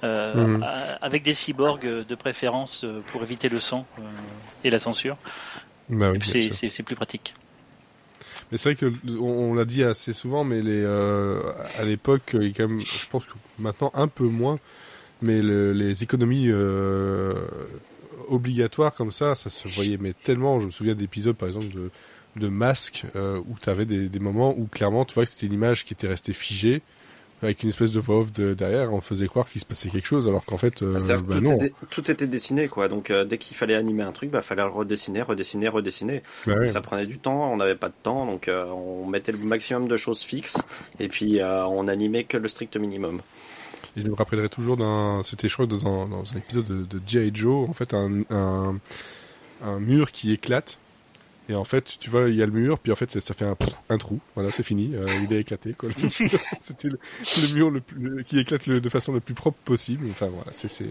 euh, 0.04 0.34
Mhm. 0.34 0.64
avec 1.00 1.22
des 1.22 1.34
cyborgs 1.34 1.86
euh, 1.86 2.04
de 2.04 2.14
préférence 2.14 2.84
euh, 2.84 3.00
pour 3.12 3.22
éviter 3.22 3.48
le 3.48 3.60
sang 3.60 3.86
euh, 3.98 4.02
et 4.64 4.70
la 4.70 4.78
censure. 4.78 5.16
Bah 5.88 6.10
oui, 6.12 6.18
c'est, 6.22 6.82
plus 6.82 6.96
pratique. 6.96 7.34
Mais 8.52 8.58
c'est 8.58 8.70
vrai 8.72 8.76
que 8.76 8.92
on, 9.18 9.50
on 9.50 9.54
l'a 9.54 9.64
dit 9.64 9.82
assez 9.84 10.12
souvent, 10.12 10.44
mais 10.44 10.62
les 10.62 10.82
euh, 10.82 11.40
à 11.78 11.84
l'époque, 11.84 12.22
quand 12.32 12.68
même, 12.68 12.80
je 12.80 13.06
pense 13.10 13.26
que 13.26 13.32
maintenant 13.58 13.90
un 13.94 14.08
peu 14.08 14.24
moins, 14.26 14.58
mais 15.22 15.40
le- 15.42 15.72
les 15.72 16.02
économies 16.02 16.50
obligatoires 18.28 18.94
comme 18.94 19.12
ça, 19.12 19.34
ça 19.34 19.50
se 19.50 19.68
voyait 19.68 19.98
mais 19.98 20.12
tellement. 20.12 20.60
Je 20.60 20.66
me 20.66 20.70
souviens 20.70 20.94
d'épisodes 20.94 21.36
par 21.36 21.48
exemple 21.48 21.68
de 21.74 21.90
de 22.36 22.48
masques 22.48 23.04
euh, 23.16 23.40
où 23.48 23.56
tu 23.60 23.68
avais 23.68 23.84
des, 23.84 24.08
des 24.08 24.18
moments 24.20 24.54
où 24.56 24.66
clairement 24.66 25.04
tu 25.04 25.14
vois 25.14 25.24
que 25.24 25.30
c'était 25.30 25.46
une 25.46 25.54
image 25.54 25.84
qui 25.84 25.94
était 25.94 26.06
restée 26.06 26.32
figée 26.32 26.82
avec 27.42 27.62
une 27.62 27.68
espèce 27.68 27.90
de 27.92 28.00
voix 28.00 28.20
off 28.20 28.32
de, 28.32 28.54
derrière, 28.54 28.92
on 28.92 29.00
faisait 29.00 29.28
croire 29.28 29.48
qu'il 29.48 29.60
se 29.60 29.66
passait 29.66 29.88
quelque 29.90 30.06
chose 30.06 30.26
alors 30.26 30.44
qu'en 30.44 30.56
fait 30.56 30.82
euh, 30.82 30.98
bah 31.20 31.36
tout, 31.36 31.40
non. 31.40 31.56
était, 31.56 31.72
tout 31.90 32.10
était 32.10 32.26
dessiné 32.26 32.68
quoi. 32.68 32.88
Donc 32.88 33.10
euh, 33.10 33.24
dès 33.24 33.38
qu'il 33.38 33.56
fallait 33.56 33.74
animer 33.74 34.02
un 34.02 34.12
truc, 34.12 34.30
bah 34.30 34.42
fallait 34.42 34.62
le 34.62 34.68
redessiner, 34.68 35.22
redessiner, 35.22 35.68
redessiner. 35.68 36.22
Bah 36.46 36.54
ouais. 36.54 36.68
Ça 36.68 36.80
prenait 36.80 37.06
du 37.06 37.18
temps, 37.18 37.52
on 37.52 37.56
n'avait 37.56 37.76
pas 37.76 37.88
de 37.88 37.94
temps, 38.02 38.26
donc 38.26 38.48
euh, 38.48 38.66
on 38.66 39.06
mettait 39.06 39.32
le 39.32 39.38
maximum 39.38 39.88
de 39.88 39.96
choses 39.96 40.22
fixes 40.22 40.58
et 40.98 41.08
puis 41.08 41.40
on 41.42 41.88
animait 41.88 42.24
que 42.24 42.36
le 42.36 42.48
strict 42.48 42.76
minimum. 42.76 43.20
Et 43.96 44.02
je 44.02 44.08
me 44.08 44.14
rappellerai 44.14 44.48
toujours 44.48 44.76
d'un, 44.76 45.22
c'était 45.24 45.48
je 45.48 45.54
crois 45.54 45.66
dans 45.66 45.86
un, 45.86 46.08
dans 46.08 46.32
un 46.32 46.36
épisode 46.36 46.66
de, 46.66 46.84
de 46.84 47.00
G.I. 47.06 47.30
Joe, 47.34 47.68
en 47.68 47.72
fait 47.72 47.94
un, 47.94 48.22
un, 48.30 48.78
un 49.62 49.80
mur 49.80 50.12
qui 50.12 50.32
éclate. 50.32 50.78
Et 51.48 51.54
en 51.54 51.64
fait, 51.64 51.96
tu 51.98 52.10
vois, 52.10 52.28
il 52.28 52.34
y 52.36 52.42
a 52.42 52.46
le 52.46 52.52
mur, 52.52 52.78
puis 52.78 52.92
en 52.92 52.96
fait, 52.96 53.10
ça, 53.10 53.20
ça 53.20 53.32
fait 53.34 53.46
un, 53.46 53.56
un 53.88 53.98
trou. 53.98 54.20
Voilà, 54.34 54.52
c'est 54.52 54.62
fini. 54.62 54.94
euh, 54.94 55.18
il 55.18 55.32
est 55.32 55.40
éclaté. 55.40 55.72
Quoi. 55.74 55.88
C'était 56.60 56.88
le, 56.88 56.98
le 57.36 57.48
mur 57.48 57.70
le 57.70 58.22
qui 58.22 58.38
éclate 58.38 58.68
de 58.68 58.88
façon 58.88 59.12
la 59.14 59.20
plus 59.20 59.34
propre 59.34 59.58
possible. 59.64 60.06
Enfin 60.10 60.28
voilà, 60.28 60.52
c'est, 60.52 60.68
c'est, 60.68 60.90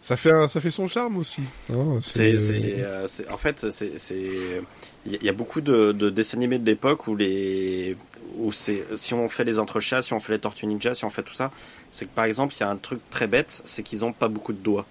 ça 0.00 0.16
fait, 0.16 0.30
un, 0.30 0.48
ça 0.48 0.60
fait 0.60 0.70
son 0.70 0.86
charme 0.86 1.16
aussi. 1.18 1.42
hein, 1.72 1.98
C'est, 2.02 2.34
euh, 2.80 3.06
en 3.30 3.36
fait, 3.36 3.70
c'est, 3.70 3.98
c'est, 3.98 4.62
il 5.06 5.12
y 5.12 5.14
a- 5.16 5.18
il 5.20 5.24
y 5.26 5.28
a 5.28 5.32
beaucoup 5.32 5.60
de, 5.60 5.92
de 5.92 6.08
dessins 6.10 6.38
animés 6.38 6.58
de 6.58 6.66
l'époque 6.66 7.06
où 7.08 7.16
les, 7.16 7.96
où 8.36 8.52
c'est, 8.52 8.86
si 8.96 9.12
on 9.14 9.28
fait 9.28 9.44
les 9.44 9.58
entrechats, 9.58 10.02
si 10.02 10.12
on 10.12 10.20
fait 10.20 10.32
les 10.32 10.38
tortues 10.38 10.66
ninja, 10.66 10.94
si 10.94 11.04
on 11.04 11.10
fait 11.10 11.22
tout 11.22 11.34
ça, 11.34 11.50
c'est 11.90 12.06
que 12.06 12.14
par 12.14 12.24
exemple, 12.24 12.54
il 12.56 12.60
y 12.60 12.62
a 12.62 12.70
un 12.70 12.76
truc 12.76 13.00
très 13.10 13.26
bête, 13.26 13.62
c'est 13.64 13.82
qu'ils 13.82 14.04
ont 14.04 14.12
pas 14.12 14.28
beaucoup 14.28 14.52
de 14.52 14.58
doigts. 14.58 14.86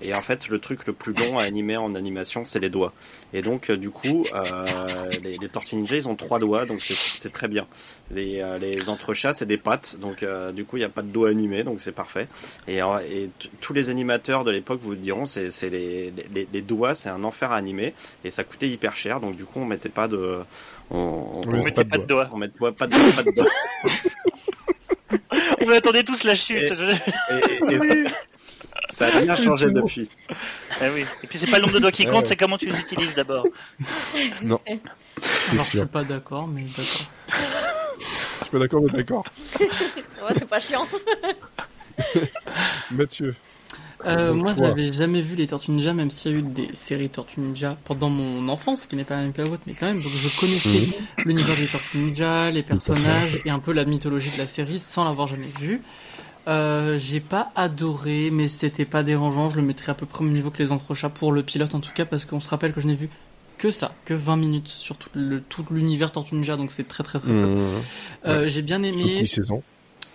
Et 0.00 0.14
en 0.14 0.22
fait, 0.22 0.48
le 0.48 0.58
truc 0.58 0.86
le 0.86 0.92
plus 0.92 1.12
long 1.12 1.38
à 1.38 1.42
animer 1.42 1.76
en 1.76 1.94
animation, 1.94 2.44
c'est 2.44 2.60
les 2.60 2.70
doigts. 2.70 2.92
Et 3.32 3.42
donc, 3.42 3.70
euh, 3.70 3.76
du 3.76 3.90
coup, 3.90 4.24
euh, 4.32 4.64
les, 5.22 5.36
les, 5.36 5.48
Tortues 5.48 5.76
Ninja, 5.76 5.96
ils 5.96 6.08
ont 6.08 6.14
trois 6.14 6.38
doigts, 6.38 6.66
donc 6.66 6.80
c'est 6.80 7.32
très 7.32 7.48
bien. 7.48 7.66
Les, 8.10 8.40
euh, 8.40 8.58
les 8.58 8.88
entrechats, 8.88 9.32
c'est 9.32 9.46
des 9.46 9.58
pattes, 9.58 9.96
donc 9.98 10.22
euh, 10.22 10.52
du 10.52 10.64
coup, 10.64 10.76
il 10.76 10.80
n'y 10.80 10.86
a 10.86 10.90
pas 10.90 11.02
de 11.02 11.08
doigts 11.08 11.30
animés, 11.30 11.64
donc 11.64 11.80
c'est 11.80 11.92
parfait. 11.92 12.28
Et, 12.68 12.78
et 12.78 13.30
tous 13.60 13.72
les 13.72 13.88
animateurs 13.88 14.44
de 14.44 14.50
l'époque 14.50 14.80
vous 14.82 14.94
diront, 14.94 15.26
c'est 15.26 15.50
les, 15.68 16.12
les, 16.32 16.48
les, 16.52 16.62
doigts, 16.62 16.94
c'est 16.94 17.08
un 17.08 17.24
enfer 17.24 17.50
à 17.52 17.56
animer, 17.56 17.94
et 18.24 18.30
ça 18.30 18.44
coûtait 18.44 18.68
hyper 18.68 18.96
cher, 18.96 19.20
donc 19.20 19.36
du 19.36 19.44
coup, 19.44 19.60
on 19.60 19.66
mettait 19.66 19.88
pas 19.88 20.08
de... 20.08 20.38
On, 20.90 20.96
on, 20.96 21.42
on 21.46 21.62
mettait 21.64 21.84
pas 21.84 21.98
de 21.98 22.04
doigts. 22.04 22.30
On 22.32 22.38
mettait 22.38 22.58
pas 22.58 22.86
de 22.86 22.96
doigts. 22.96 23.12
Pas 23.14 23.22
de 23.22 23.34
doigts. 23.34 23.50
on 25.66 25.70
attendait 25.70 26.04
tous 26.04 26.24
la 26.24 26.34
chute. 26.34 26.56
Et, 26.56 27.34
et, 27.34 27.74
et 27.74 27.78
oui. 27.78 28.04
ça, 28.04 28.10
ça, 28.90 29.06
a 29.06 29.20
bien 29.20 29.36
changé 29.36 29.70
depuis. 29.70 30.08
Eh 30.82 30.88
oui. 30.90 31.04
Et 31.22 31.26
puis 31.26 31.38
c'est 31.38 31.50
pas 31.50 31.58
le 31.58 31.62
nombre 31.62 31.74
de 31.74 31.80
doigts 31.80 31.92
qui 31.92 32.06
compte, 32.06 32.26
c'est 32.26 32.36
comment 32.36 32.58
tu 32.58 32.66
les 32.66 32.78
utilises 32.78 33.14
d'abord. 33.14 33.46
Non. 34.42 34.60
Alors 34.66 35.64
je 35.64 35.78
suis 35.78 35.86
pas 35.86 36.04
d'accord, 36.04 36.46
mais 36.46 36.62
d'accord. 36.62 37.10
je 37.28 38.44
suis 38.44 38.50
pas 38.50 38.58
d'accord, 38.58 38.82
mais 38.82 38.92
d'accord. 38.92 39.24
ouais, 39.60 40.34
c'est 40.34 40.48
pas 40.48 40.60
chiant. 40.60 40.86
Mathieu. 42.90 43.34
Euh, 44.04 44.32
moi, 44.32 44.54
j'avais 44.56 44.92
jamais 44.92 45.22
vu 45.22 45.34
les 45.34 45.48
Tortues 45.48 45.72
Ninja, 45.72 45.92
même 45.92 46.10
s'il 46.10 46.30
y 46.30 46.34
a 46.34 46.38
eu 46.38 46.42
des 46.42 46.70
séries 46.74 47.10
Tortues 47.10 47.40
Ninja 47.40 47.76
pendant 47.84 48.08
mon 48.08 48.48
enfance, 48.48 48.86
qui 48.86 48.94
n'est 48.94 49.04
pas 49.04 49.16
la 49.16 49.22
même 49.22 49.32
que 49.32 49.42
la 49.42 49.48
vôtre, 49.48 49.64
mais 49.66 49.74
quand 49.74 49.86
même. 49.86 50.00
Donc, 50.00 50.12
je 50.12 50.40
connaissais 50.40 50.86
mmh. 50.86 51.22
l'univers 51.24 51.56
des 51.56 51.66
Tortues 51.66 51.98
Ninja, 51.98 52.50
les 52.50 52.62
personnages 52.62 53.40
et 53.44 53.50
un 53.50 53.58
peu 53.58 53.72
la 53.72 53.84
mythologie 53.84 54.30
de 54.30 54.38
la 54.38 54.46
série 54.46 54.78
sans 54.78 55.04
l'avoir 55.04 55.26
jamais 55.26 55.50
vu. 55.60 55.82
Euh, 56.48 56.98
j'ai 56.98 57.20
pas 57.20 57.52
adoré, 57.56 58.30
mais 58.32 58.48
c'était 58.48 58.84
pas 58.84 59.02
dérangeant. 59.02 59.50
Je 59.50 59.56
le 59.56 59.62
mettrais 59.62 59.92
à 59.92 59.94
peu 59.94 60.06
près 60.06 60.20
au 60.20 60.24
même 60.24 60.32
niveau 60.32 60.50
que 60.50 60.62
les 60.62 60.72
entrechats 60.72 61.10
pour 61.10 61.30
le 61.30 61.42
pilote 61.42 61.74
en 61.74 61.80
tout 61.80 61.92
cas, 61.94 62.04
parce 62.04 62.24
qu'on 62.24 62.40
se 62.40 62.48
rappelle 62.48 62.72
que 62.72 62.80
je 62.80 62.86
n'ai 62.86 62.94
vu 62.94 63.10
que 63.58 63.70
ça, 63.70 63.92
que 64.04 64.14
20 64.14 64.36
minutes 64.36 64.68
sur 64.68 64.96
tout 64.96 65.10
le 65.14 65.42
tout 65.42 65.64
l'univers 65.70 66.12
Tortue 66.12 66.36
Ninja, 66.36 66.56
donc 66.56 66.72
c'est 66.72 66.86
très 66.88 67.04
très 67.04 67.18
très. 67.18 67.30
Mmh, 67.30 67.68
euh, 68.26 68.42
ouais. 68.42 68.48
J'ai 68.48 68.62
bien 68.62 68.82
aimé. 68.82 69.02
Toutes 69.02 69.20
les 69.20 69.26
saisons. 69.26 69.62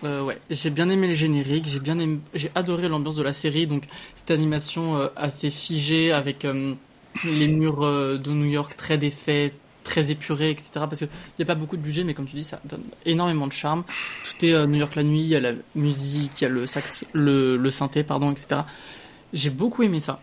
Euh, 0.04 0.22
ouais, 0.22 0.38
j'ai 0.50 0.70
bien 0.70 0.88
aimé 0.90 1.08
le 1.08 1.14
générique, 1.14 1.66
j'ai 1.66 1.80
bien 1.80 1.98
aimé, 1.98 2.18
j'ai 2.34 2.50
adoré 2.54 2.88
l'ambiance 2.88 3.16
de 3.16 3.22
la 3.22 3.32
série, 3.32 3.66
donc 3.66 3.84
cette 4.14 4.30
animation 4.30 4.96
euh, 4.96 5.08
assez 5.16 5.50
figée 5.50 6.12
avec 6.12 6.44
euh, 6.44 6.74
les 7.24 7.48
murs 7.48 7.80
de 7.80 8.30
New 8.30 8.44
York 8.44 8.76
très 8.76 8.98
défaits, 8.98 9.54
très 9.84 10.10
épurés, 10.10 10.50
etc. 10.50 10.70
Parce 10.74 11.00
que 11.00 11.04
il 11.04 11.38
y 11.38 11.42
a 11.42 11.46
pas 11.46 11.54
beaucoup 11.54 11.76
de 11.76 11.82
budget, 11.82 12.02
mais 12.04 12.14
comme 12.14 12.26
tu 12.26 12.36
dis, 12.36 12.44
ça 12.44 12.60
donne 12.64 12.82
énormément 13.06 13.46
de 13.46 13.52
charme. 13.52 13.84
Tout 14.24 14.44
est 14.46 14.66
New 14.66 14.78
York 14.78 14.94
la 14.96 15.04
nuit, 15.04 15.20
il 15.20 15.28
y 15.28 15.36
a 15.36 15.40
la 15.40 15.52
musique, 15.74 16.40
il 16.40 16.44
y 16.44 16.46
a 16.46 16.50
le 16.50 16.66
sax, 16.66 17.04
le, 17.12 17.56
le 17.56 17.70
synthé, 17.70 18.02
pardon, 18.02 18.32
etc. 18.32 18.62
J'ai 19.32 19.50
beaucoup 19.50 19.82
aimé 19.82 20.00
ça. 20.00 20.20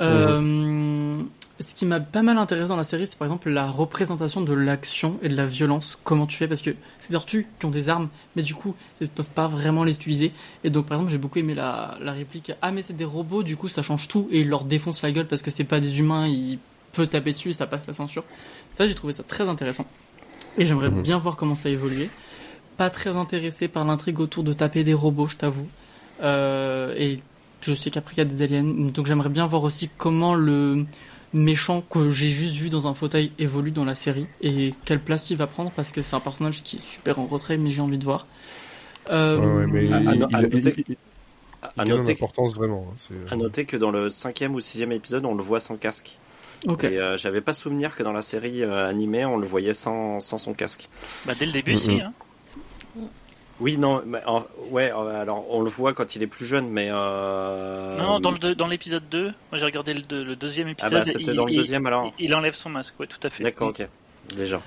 Mmh. 0.00 1.24
Ce 1.60 1.74
qui 1.74 1.84
m'a 1.84 2.00
pas 2.00 2.22
mal 2.22 2.38
intéressé 2.38 2.68
dans 2.68 2.76
la 2.76 2.84
série, 2.84 3.06
c'est 3.06 3.18
par 3.18 3.26
exemple 3.26 3.50
la 3.50 3.68
représentation 3.68 4.40
de 4.40 4.54
l'action 4.54 5.18
et 5.20 5.28
de 5.28 5.36
la 5.36 5.44
violence. 5.44 5.98
Comment 6.04 6.26
tu 6.26 6.38
fais 6.38 6.48
Parce 6.48 6.62
que 6.62 6.70
c'est 7.00 7.10
des 7.10 7.12
tortues 7.12 7.46
qui 7.58 7.66
ont 7.66 7.70
des 7.70 7.90
armes, 7.90 8.08
mais 8.34 8.42
du 8.42 8.54
coup, 8.54 8.74
elles 8.98 9.08
ne 9.08 9.12
peuvent 9.12 9.26
pas 9.26 9.46
vraiment 9.46 9.84
les 9.84 9.94
utiliser. 9.94 10.32
Et 10.64 10.70
donc, 10.70 10.86
par 10.86 10.96
exemple, 10.96 11.12
j'ai 11.12 11.18
beaucoup 11.18 11.38
aimé 11.38 11.54
la, 11.54 11.98
la 12.00 12.12
réplique 12.12 12.52
Ah, 12.62 12.72
mais 12.72 12.80
c'est 12.80 12.96
des 12.96 13.04
robots, 13.04 13.42
du 13.42 13.58
coup, 13.58 13.68
ça 13.68 13.82
change 13.82 14.08
tout 14.08 14.26
et 14.30 14.40
ils 14.40 14.48
leur 14.48 14.64
défoncent 14.64 15.02
la 15.02 15.12
gueule 15.12 15.26
parce 15.26 15.42
que 15.42 15.50
c'est 15.50 15.64
pas 15.64 15.80
des 15.80 16.00
humains, 16.00 16.26
ils 16.26 16.58
peuvent 16.94 17.08
taper 17.08 17.32
dessus 17.32 17.50
et 17.50 17.52
ça 17.52 17.66
passe 17.66 17.86
la 17.86 17.92
censure. 17.92 18.24
Ça, 18.74 18.86
j'ai 18.86 18.94
trouvé 18.94 19.12
ça 19.12 19.22
très 19.22 19.48
intéressant. 19.48 19.86
Et 20.58 20.66
j'aimerais 20.66 20.90
mmh. 20.90 21.02
bien 21.02 21.18
voir 21.18 21.36
comment 21.36 21.54
ça 21.54 21.68
évolue. 21.68 22.08
Pas 22.76 22.90
très 22.90 23.16
intéressé 23.16 23.68
par 23.68 23.84
l'intrigue 23.84 24.20
autour 24.20 24.42
de 24.42 24.52
taper 24.52 24.84
des 24.84 24.94
robots, 24.94 25.26
je 25.26 25.36
t'avoue. 25.36 25.68
Euh, 26.22 26.94
et 26.96 27.20
je 27.60 27.74
sais 27.74 27.90
qu'après, 27.90 28.14
il 28.14 28.18
y 28.18 28.22
a 28.22 28.24
des 28.24 28.42
aliens. 28.42 28.64
Donc, 28.64 29.06
j'aimerais 29.06 29.28
bien 29.28 29.46
voir 29.46 29.64
aussi 29.64 29.90
comment 29.96 30.34
le 30.34 30.86
méchant 31.32 31.82
que 31.82 32.10
j'ai 32.10 32.28
juste 32.28 32.56
vu 32.56 32.70
dans 32.70 32.88
un 32.88 32.94
fauteuil 32.94 33.32
évolue 33.38 33.70
dans 33.70 33.84
la 33.84 33.94
série 33.94 34.26
et 34.40 34.74
quelle 34.84 34.98
place 34.98 35.30
il 35.30 35.36
va 35.36 35.46
prendre 35.46 35.70
parce 35.70 35.92
que 35.92 36.02
c'est 36.02 36.16
un 36.16 36.20
personnage 36.20 36.64
qui 36.64 36.78
est 36.78 36.80
super 36.80 37.20
en 37.20 37.26
retrait 37.26 37.56
mais 37.56 37.70
j'ai 37.70 37.82
envie 37.82 37.98
de 37.98 38.04
voir. 38.04 38.26
Euh, 39.10 39.38
ouais, 39.38 39.46
ouais, 39.46 39.66
mais 39.66 39.84
il, 39.84 39.94
a 41.76 41.84
noter, 41.84 42.12
importance 42.12 42.54
vraiment. 42.54 42.86
Hein, 43.10 43.14
à 43.30 43.36
noter 43.36 43.64
que 43.64 43.76
dans 43.76 43.90
le 43.90 44.10
cinquième 44.10 44.54
ou 44.54 44.60
sixième 44.60 44.92
épisode, 44.92 45.24
on 45.24 45.34
le 45.34 45.42
voit 45.42 45.60
sans 45.60 45.76
casque. 45.76 46.18
Okay. 46.66 46.92
Et 46.92 46.98
euh, 46.98 47.16
j'avais 47.16 47.40
pas 47.40 47.52
souvenir 47.54 47.96
que 47.96 48.02
dans 48.02 48.12
la 48.12 48.22
série 48.22 48.62
euh, 48.62 48.88
animée, 48.88 49.24
on 49.24 49.36
le 49.36 49.46
voyait 49.46 49.72
sans, 49.72 50.20
sans 50.20 50.38
son 50.38 50.52
casque. 50.52 50.88
Bah, 51.26 51.32
dès 51.38 51.46
le 51.46 51.52
début, 51.52 51.72
mm 51.72 51.76
-hmm. 51.76 51.78
si. 51.78 52.00
Hein. 52.00 52.12
Oui, 53.60 53.76
non, 53.76 54.02
mais, 54.06 54.20
euh, 54.26 54.40
ouais, 54.70 54.90
alors 54.90 55.44
on 55.50 55.60
le 55.60 55.68
voit 55.68 55.92
quand 55.92 56.16
il 56.16 56.22
est 56.22 56.26
plus 56.26 56.46
jeune, 56.46 56.68
mais. 56.68 56.88
Euh... 56.90 57.98
Non, 57.98 58.18
dans, 58.18 58.30
le, 58.30 58.54
dans 58.54 58.66
l'épisode 58.66 59.06
2, 59.10 59.24
moi 59.24 59.32
j'ai 59.58 59.64
regardé 59.66 59.92
le, 59.94 60.24
le, 60.24 60.36
deuxième 60.36 60.68
épisode. 60.68 60.94
Ah 60.94 61.04
bah, 61.04 61.12
c'était 61.12 61.34
dans 61.34 61.44
le 61.44 61.54
deuxième 61.54 61.84
alors 61.86 62.12
il, 62.18 62.26
il, 62.26 62.34
enlève 62.34 62.54
son 62.54 62.70
masque, 62.70 62.98
ouais, 62.98 63.06
tout 63.06 63.20
à 63.22 63.28
fait. 63.28 63.44
D'accord, 63.44 63.68
ok. 63.68 63.86
Déjà. 64.34 64.60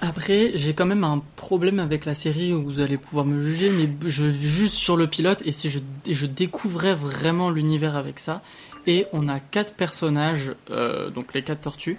Après, 0.00 0.52
j'ai 0.54 0.74
quand 0.74 0.86
même 0.86 1.04
un 1.04 1.22
problème 1.36 1.78
avec 1.78 2.04
la 2.04 2.14
série 2.14 2.52
où 2.52 2.62
vous 2.64 2.80
allez 2.80 2.98
pouvoir 2.98 3.24
me 3.26 3.42
juger, 3.42 3.70
mais 3.70 3.88
je 4.06 4.30
juste 4.30 4.74
sur 4.74 4.96
le 4.96 5.06
pilote 5.06 5.42
et 5.44 5.52
si 5.52 5.68
je, 5.70 5.78
je 6.10 6.26
découvrais 6.26 6.94
vraiment 6.94 7.50
l'univers 7.50 7.94
avec 7.96 8.18
ça. 8.18 8.42
Et 8.86 9.06
on 9.12 9.28
a 9.28 9.40
quatre 9.40 9.74
personnages, 9.74 10.54
euh, 10.70 11.10
donc 11.10 11.34
les 11.34 11.42
quatre 11.42 11.62
tortues, 11.62 11.98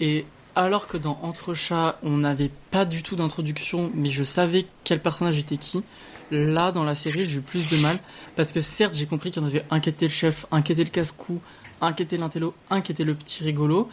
et 0.00 0.26
alors 0.56 0.86
que 0.86 0.96
dans 0.96 1.18
Entre 1.22 1.54
chats, 1.54 1.98
on 2.02 2.18
n'avait 2.18 2.50
pas 2.70 2.84
du 2.84 3.02
tout 3.02 3.16
d'introduction, 3.16 3.90
mais 3.94 4.10
je 4.10 4.24
savais 4.24 4.66
quel 4.84 5.00
personnage 5.00 5.38
était 5.38 5.56
qui. 5.56 5.82
Là, 6.30 6.72
dans 6.72 6.84
la 6.84 6.94
série, 6.94 7.28
j'ai 7.28 7.38
eu 7.38 7.40
plus 7.40 7.68
de 7.70 7.76
mal. 7.78 7.98
Parce 8.36 8.52
que 8.52 8.60
certes, 8.60 8.94
j'ai 8.94 9.06
compris 9.06 9.30
qu'il 9.30 9.42
y 9.42 9.44
en 9.44 9.48
avait 9.48 9.64
un 9.70 9.80
qui 9.80 9.88
était 9.88 10.06
le 10.06 10.12
chef, 10.12 10.46
un 10.52 10.62
qui 10.62 10.72
était 10.72 10.84
le 10.84 10.90
casse-cou, 10.90 11.40
un 11.80 11.92
qui 11.92 12.02
était 12.02 12.16
l'intello, 12.16 12.54
un 12.70 12.80
qui 12.80 12.92
était 12.92 13.04
le 13.04 13.14
petit 13.14 13.42
rigolo. 13.44 13.88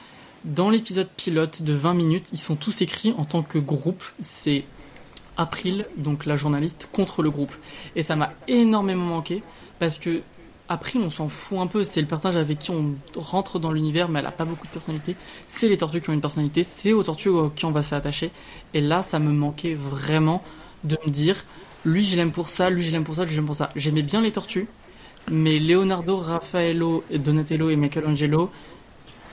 Dans 0.46 0.70
l'épisode 0.70 1.10
pilote 1.10 1.62
de 1.62 1.74
20 1.74 1.94
minutes, 1.94 2.28
ils 2.32 2.38
sont 2.38 2.56
tous 2.56 2.82
écrits 2.82 3.14
en 3.18 3.26
tant 3.26 3.42
que 3.42 3.58
groupe. 3.58 4.04
C'est 4.22 4.64
April, 5.38 5.88
donc 5.98 6.26
la 6.26 6.36
journaliste, 6.36 6.88
contre 6.92 7.22
le 7.22 7.32
groupe. 7.32 7.54
Et 7.96 8.02
ça 8.02 8.16
m'a 8.16 8.34
énormément 8.48 9.06
manqué. 9.06 9.44
Parce 9.80 9.98
que 9.98 10.22
April, 10.72 11.02
on 11.02 11.10
s'en 11.10 11.28
fout 11.30 11.60
un 11.60 11.68
peu. 11.68 11.84
C'est 11.84 12.02
le 12.02 12.08
personnage 12.08 12.38
avec 12.38 12.60
qui 12.60 12.72
on 12.72 12.96
rentre 13.16 13.60
dans 13.60 13.72
l'univers, 13.72 14.08
mais 14.10 14.20
elle 14.20 14.26
a 14.26 14.32
pas 14.32 14.46
beaucoup 14.46 14.66
de 14.66 14.72
personnalité. 14.72 15.16
C'est 15.46 15.68
les 15.68 15.78
tortues 15.78 16.02
qui 16.02 16.10
ont 16.10 16.14
une 16.14 16.22
personnalité. 16.22 16.64
C'est 16.64 16.94
aux 16.94 17.04
tortues 17.04 17.32
qui 17.56 17.66
on 17.66 17.72
va 17.72 17.84
s'attacher. 17.84 18.32
Et 18.74 18.82
là, 18.82 19.02
ça 19.02 19.20
me 19.20 19.32
manquait 19.32 19.74
vraiment 19.74 20.42
de 20.84 20.98
me 21.06 21.12
dire, 21.12 21.44
lui, 21.86 22.04
je 22.04 22.16
l'aime 22.16 22.32
pour 22.32 22.50
ça, 22.50 22.70
lui, 22.70 22.82
je 22.82 22.92
l'aime 22.92 23.04
pour 23.04 23.16
ça, 23.16 23.26
lui, 23.26 23.32
je 23.32 23.36
l'aime 23.36 23.46
pour 23.46 23.56
ça. 23.56 23.70
J'aimais 23.76 24.02
bien 24.02 24.22
les 24.22 24.32
tortues, 24.32 24.68
mais 25.30 25.60
Leonardo, 25.60 26.18
Raffaello, 26.18 27.04
Donatello 27.14 27.70
et 27.70 27.76
Michelangelo, 27.76 28.50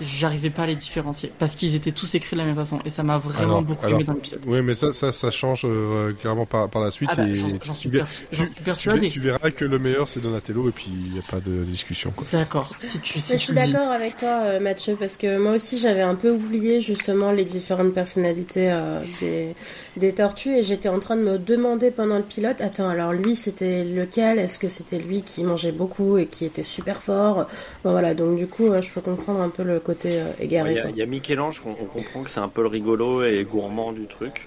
j'arrivais 0.01 0.51
pas 0.51 0.63
à 0.63 0.67
les 0.67 0.77
différencier 0.77 1.33
parce 1.39 1.55
qu'ils 1.57 1.75
étaient 1.75 1.93
tous 1.93 2.15
écrits 2.15 2.37
de 2.37 2.41
la 2.41 2.47
même 2.47 2.55
façon 2.55 2.79
et 2.85 2.91
ça 2.91 3.03
m'a 3.03 3.19
vraiment 3.19 3.39
alors, 3.39 3.63
beaucoup 3.63 3.87
alors, 3.87 3.99
aimé 3.99 4.05
dans 4.05 4.13
l'épisode. 4.15 4.41
Oui, 4.47 4.63
mais 4.63 4.75
ça, 4.75 4.93
ça, 4.93 5.13
ça 5.13 5.31
change 5.31 5.63
euh, 5.65 6.13
clairement 6.13 6.47
par, 6.47 6.69
par 6.69 6.83
la 6.83 6.91
suite. 6.91 7.09
Ah 7.13 7.17
bah, 7.17 7.27
et 7.27 7.35
j'en 7.35 7.75
suis, 7.75 7.91
tu, 7.91 8.01
tu, 8.31 8.63
persuadé. 8.63 9.09
Tu, 9.09 9.21
verras 9.21 9.51
que 9.51 9.65
le 9.65 9.79
meilleur 9.79 10.09
c'est 10.09 10.21
Donatello 10.21 10.69
et 10.69 10.73
puis 10.73 10.89
il 10.89 11.13
n'y 11.13 11.19
a 11.19 11.23
pas 11.23 11.41
de 11.41 11.65
discussion. 11.65 12.13
D'accord. 12.33 12.75
Si 12.83 13.01
tu, 13.01 13.21
si 13.21 13.33
je 13.33 13.39
suis 13.39 13.55
d'accord 13.55 13.91
avec 13.91 14.17
toi, 14.17 14.43
euh, 14.45 14.61
Mathieu, 14.61 14.97
parce 14.99 15.17
que 15.17 15.39
moi 15.39 15.53
aussi 15.53 15.79
j'avais 15.79 16.03
un 16.03 16.15
peu 16.15 16.31
oublié 16.31 16.81
justement 16.81 17.33
les 17.33 17.45
différentes 17.45 17.93
personnalités 17.93 18.71
euh, 18.71 19.01
des, 19.21 19.55
des 19.97 20.13
tortues 20.13 20.57
et 20.57 20.63
j'étais 20.63 20.89
en 20.89 21.01
train 21.01 21.17
de 21.17 21.23
me 21.23 21.39
demander 21.39 21.91
pendant 21.91 22.17
le 22.17 22.23
pilote, 22.23 22.61
attends, 22.61 22.89
alors 22.89 23.13
lui 23.13 23.35
c'était 23.35 23.85
lequel? 23.85 24.39
Est-ce 24.39 24.59
que 24.59 24.69
c'était 24.69 24.99
lui 24.99 25.23
qui 25.23 25.43
mangeait 25.43 25.73
beaucoup 25.73 26.19
et 26.19 26.27
qui 26.27 26.45
était 26.45 26.63
super 26.63 27.03
fort? 27.03 27.47
Bon 27.85 27.93
voilà, 27.93 28.15
donc 28.15 28.37
du 28.37 28.47
coup 28.47 28.71
je 28.81 28.91
peux 28.91 29.01
comprendre 29.01 29.41
un 29.41 29.49
peu 29.49 29.63
le 29.63 29.81
côté 29.89 30.23
égaré. 30.39 30.73
Il 30.73 30.77
y, 30.77 30.81
a, 30.81 30.91
il 30.91 30.97
y 30.97 31.03
a 31.03 31.07
Michel-Ange, 31.07 31.63
on, 31.65 31.71
on, 31.71 31.87
comprend 31.87 32.23
que 32.23 32.31
c'est 32.31 32.41
un 32.41 32.49
peu 32.49 32.63
le 32.63 32.69
rigolo 32.69 33.23
et 33.25 33.45
gourmand 33.45 33.93
du 33.93 34.07
truc. 34.07 34.47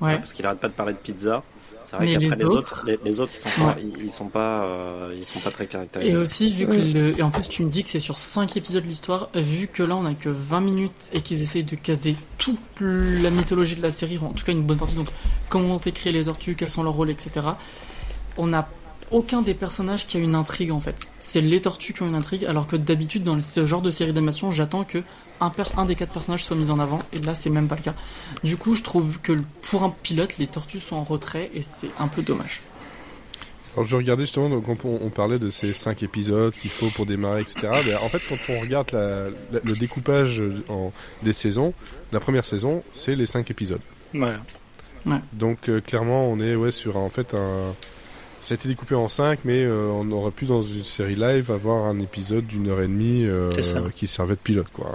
Ouais. 0.00 0.16
Parce 0.16 0.32
qu'il 0.32 0.44
arrête 0.44 0.60
pas 0.60 0.68
de 0.68 0.74
parler 0.74 0.92
de 0.92 0.98
pizza. 0.98 1.42
C'est 1.84 1.96
vrai 1.96 2.08
qu'après 2.08 2.28
les, 2.28 2.36
les, 2.36 2.44
autres, 2.44 2.82
les, 2.86 2.98
les, 3.04 3.20
autres, 3.20 3.32
ils 3.34 3.50
sont 3.50 3.60
pas, 3.60 3.68
ouais. 3.68 3.82
ils, 3.82 4.04
ils, 4.04 4.10
sont 4.10 4.28
pas, 4.28 4.64
euh, 4.64 5.14
ils 5.16 5.24
sont 5.24 5.40
pas 5.40 5.50
très 5.50 5.66
caractérisés. 5.66 6.14
Et 6.14 6.16
aussi, 6.16 6.50
vu 6.50 6.66
que 6.66 6.72
le, 6.72 7.18
et 7.18 7.22
en 7.22 7.30
plus, 7.30 7.46
tu 7.48 7.62
me 7.62 7.70
dis 7.70 7.84
que 7.84 7.90
c'est 7.90 8.00
sur 8.00 8.18
5 8.18 8.56
épisodes 8.56 8.84
l'histoire, 8.86 9.28
vu 9.34 9.68
que 9.68 9.82
là, 9.82 9.94
on 9.94 10.06
a 10.06 10.14
que 10.14 10.30
20 10.30 10.60
minutes 10.62 11.10
et 11.12 11.20
qu'ils 11.20 11.42
essayent 11.42 11.64
de 11.64 11.76
caser 11.76 12.16
toute 12.38 12.58
la 12.80 13.30
mythologie 13.30 13.76
de 13.76 13.82
la 13.82 13.90
série, 13.90 14.18
en 14.18 14.32
tout 14.32 14.44
cas 14.44 14.52
une 14.52 14.62
bonne 14.62 14.78
partie, 14.78 14.94
donc 14.94 15.08
comment 15.50 15.74
ont 15.74 15.78
été 15.78 15.92
créés 15.92 16.12
les 16.12 16.24
tortues, 16.24 16.54
quels 16.54 16.70
sont 16.70 16.82
leurs 16.82 16.94
rôles, 16.94 17.10
etc. 17.10 17.46
On 18.38 18.46
n'a 18.46 18.66
aucun 19.10 19.42
des 19.42 19.54
personnages 19.54 20.06
qui 20.06 20.16
a 20.16 20.20
une 20.20 20.34
intrigue 20.34 20.72
en 20.72 20.80
fait. 20.80 21.10
C'est 21.34 21.40
les 21.40 21.60
tortues 21.60 21.92
qui 21.92 22.02
ont 22.02 22.06
une 22.06 22.14
intrigue, 22.14 22.44
alors 22.44 22.68
que 22.68 22.76
d'habitude 22.76 23.24
dans 23.24 23.42
ce 23.42 23.66
genre 23.66 23.82
de 23.82 23.90
série 23.90 24.12
d'animation, 24.12 24.52
j'attends 24.52 24.84
que 24.84 24.98
un, 25.40 25.50
un, 25.76 25.84
des 25.84 25.96
quatre 25.96 26.12
personnages 26.12 26.44
soit 26.44 26.54
mis 26.54 26.70
en 26.70 26.78
avant, 26.78 27.00
et 27.12 27.18
là 27.18 27.34
c'est 27.34 27.50
même 27.50 27.66
pas 27.66 27.74
le 27.74 27.82
cas. 27.82 27.94
Du 28.44 28.56
coup, 28.56 28.76
je 28.76 28.84
trouve 28.84 29.18
que 29.18 29.32
pour 29.62 29.82
un 29.82 29.90
pilote, 29.90 30.38
les 30.38 30.46
tortues 30.46 30.78
sont 30.78 30.94
en 30.94 31.02
retrait, 31.02 31.50
et 31.52 31.62
c'est 31.62 31.90
un 31.98 32.06
peu 32.06 32.22
dommage. 32.22 32.60
Alors 33.74 33.84
je 33.84 33.96
regardais 33.96 34.22
justement, 34.22 34.48
donc 34.48 34.68
on, 34.84 35.00
on 35.02 35.10
parlait 35.10 35.40
de 35.40 35.50
ces 35.50 35.74
cinq 35.74 36.04
épisodes 36.04 36.54
qu'il 36.54 36.70
faut 36.70 36.90
pour 36.90 37.04
démarrer, 37.04 37.40
etc. 37.40 37.66
Mais 37.84 37.96
en 37.96 38.08
fait, 38.08 38.22
quand 38.28 38.38
on 38.50 38.60
regarde 38.60 38.92
la, 38.92 39.24
la, 39.50 39.60
le 39.64 39.72
découpage 39.72 40.40
en, 40.68 40.92
des 41.24 41.32
saisons, 41.32 41.74
la 42.12 42.20
première 42.20 42.44
saison, 42.44 42.84
c'est 42.92 43.16
les 43.16 43.26
cinq 43.26 43.50
épisodes. 43.50 43.82
Ouais. 44.14 44.36
ouais. 45.04 45.18
Donc 45.32 45.68
euh, 45.68 45.80
clairement, 45.80 46.30
on 46.30 46.38
est 46.38 46.54
ouais 46.54 46.70
sur 46.70 46.96
en 46.96 47.08
fait 47.08 47.34
un 47.34 47.74
ça 48.44 48.52
a 48.52 48.56
été 48.56 48.68
découpé 48.68 48.94
en 48.94 49.08
5, 49.08 49.40
mais 49.44 49.64
euh, 49.64 49.88
on 49.90 50.10
aurait 50.12 50.30
pu 50.30 50.44
dans 50.44 50.62
une 50.62 50.84
série 50.84 51.14
live 51.14 51.50
avoir 51.50 51.86
un 51.86 51.98
épisode 51.98 52.46
d'une 52.46 52.68
heure 52.68 52.80
et 52.82 52.86
demie 52.86 53.24
euh, 53.24 53.50
ça. 53.62 53.80
qui 53.94 54.06
servait 54.06 54.34
de 54.34 54.40
pilote, 54.40 54.66
quoi. 54.72 54.92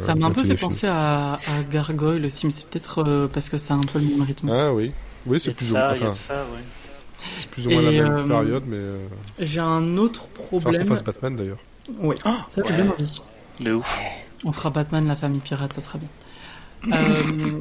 Ça 0.00 0.14
m'a 0.16 0.26
un 0.26 0.30
peu 0.32 0.42
fait 0.44 0.56
penser 0.56 0.88
à, 0.88 1.34
à 1.34 1.62
Gargoyle 1.70 2.26
aussi, 2.26 2.46
mais 2.46 2.52
c'est 2.52 2.66
peut-être 2.66 3.04
euh, 3.06 3.28
parce 3.32 3.48
que 3.48 3.56
c'est 3.56 3.72
un 3.72 3.80
peu 3.80 4.00
le 4.00 4.06
même 4.06 4.22
rythme. 4.22 4.50
Ah 4.50 4.72
oui, 4.72 4.90
oui, 5.26 5.38
c'est 5.38 5.50
a 5.50 5.54
plus, 5.54 5.70
ou... 5.70 5.74
ça, 5.74 5.88
a 5.88 5.92
enfin, 5.92 6.08
de 6.10 6.12
ça, 6.14 6.34
ouais. 6.34 6.60
c'est 7.38 7.48
plus 7.48 7.66
ou 7.66 7.70
moins 7.70 7.82
la 7.82 7.90
même 7.92 8.12
euh, 8.12 8.26
période, 8.28 8.64
mais 8.66 8.76
euh, 8.76 9.06
J'ai 9.38 9.60
un 9.60 9.96
autre 9.96 10.28
faut 10.34 10.56
qu'on 10.56 10.60
problème. 10.60 10.86
fasse 10.86 11.04
Batman 11.04 11.36
d'ailleurs. 11.36 11.58
Oui, 12.00 12.16
Ah, 12.24 12.46
ça 12.48 12.62
j'ai 12.64 12.70
ouais. 12.72 12.82
bien 12.82 12.90
envie. 12.90 13.22
De 13.60 13.72
ouf. 13.74 13.98
On 14.44 14.52
fera 14.52 14.70
Batman, 14.70 15.06
la 15.06 15.16
famille 15.16 15.40
pirate, 15.40 15.72
ça 15.72 15.80
sera 15.80 15.98
bien. 15.98 16.08
Euh, 16.92 17.60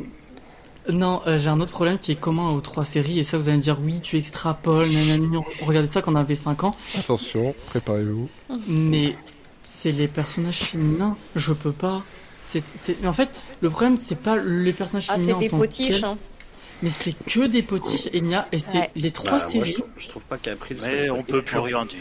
non, 0.90 1.22
euh, 1.28 1.38
j'ai 1.40 1.50
un 1.50 1.60
autre 1.60 1.72
problème 1.72 1.98
qui 2.00 2.12
est 2.12 2.16
commun 2.20 2.50
aux 2.52 2.62
trois 2.62 2.86
séries, 2.86 3.20
et 3.20 3.24
ça 3.24 3.38
vous 3.38 3.48
allez 3.50 3.58
me 3.58 3.62
dire, 3.62 3.78
oui, 3.82 4.00
tu 4.02 4.18
extrapoles, 4.18 4.88
nanani, 4.90 5.38
on 5.38 5.66
regardait 5.66 5.88
ça 5.92 6.02
quand 6.02 6.12
on 6.14 6.16
avait 6.16 6.36
5 6.36 6.64
ans, 6.64 6.76
Attention, 6.98 7.54
préparez-vous. 7.68 8.30
mais 8.68 9.16
c'est 9.66 9.92
les 9.92 10.08
personnages 10.08 10.60
féminins, 10.60 11.16
je 11.36 11.54
peux 11.54 11.72
pas. 11.74 12.04
C'est, 12.42 12.64
c'est... 12.82 13.02
Mais 13.02 13.08
en 13.08 13.14
fait, 13.14 13.30
le 13.62 13.70
problème, 13.70 13.98
c'est 14.02 14.20
pas 14.20 14.38
les 14.38 14.72
personnages 14.74 15.08
Ah, 15.10 15.16
féminins 15.16 15.28
c'est 15.28 15.36
en 15.36 15.40
des 15.40 15.50
potiches. 15.50 16.04
Hein. 16.04 16.18
mais 16.82 16.90
c'est 16.90 17.14
que 17.26 17.46
des 17.48 17.62
potiches, 17.62 18.08
et, 18.14 18.24
et 18.54 18.60
c'est 18.60 18.78
Ouais. 18.78 18.92
les 18.96 19.12
trois 19.12 19.32
Bah, 19.32 19.38
moi, 19.40 19.48
séries. 19.52 19.70
je, 19.72 19.74
trouve, 19.74 19.88
je 19.98 20.08
trouve 20.08 20.24
pas 20.24 20.38
qu'April. 20.38 20.78
Mais 20.82 21.10
on 21.10 21.24
peut 21.24 21.42
plus 21.42 21.60
rien 21.60 21.86
dire. 21.86 21.98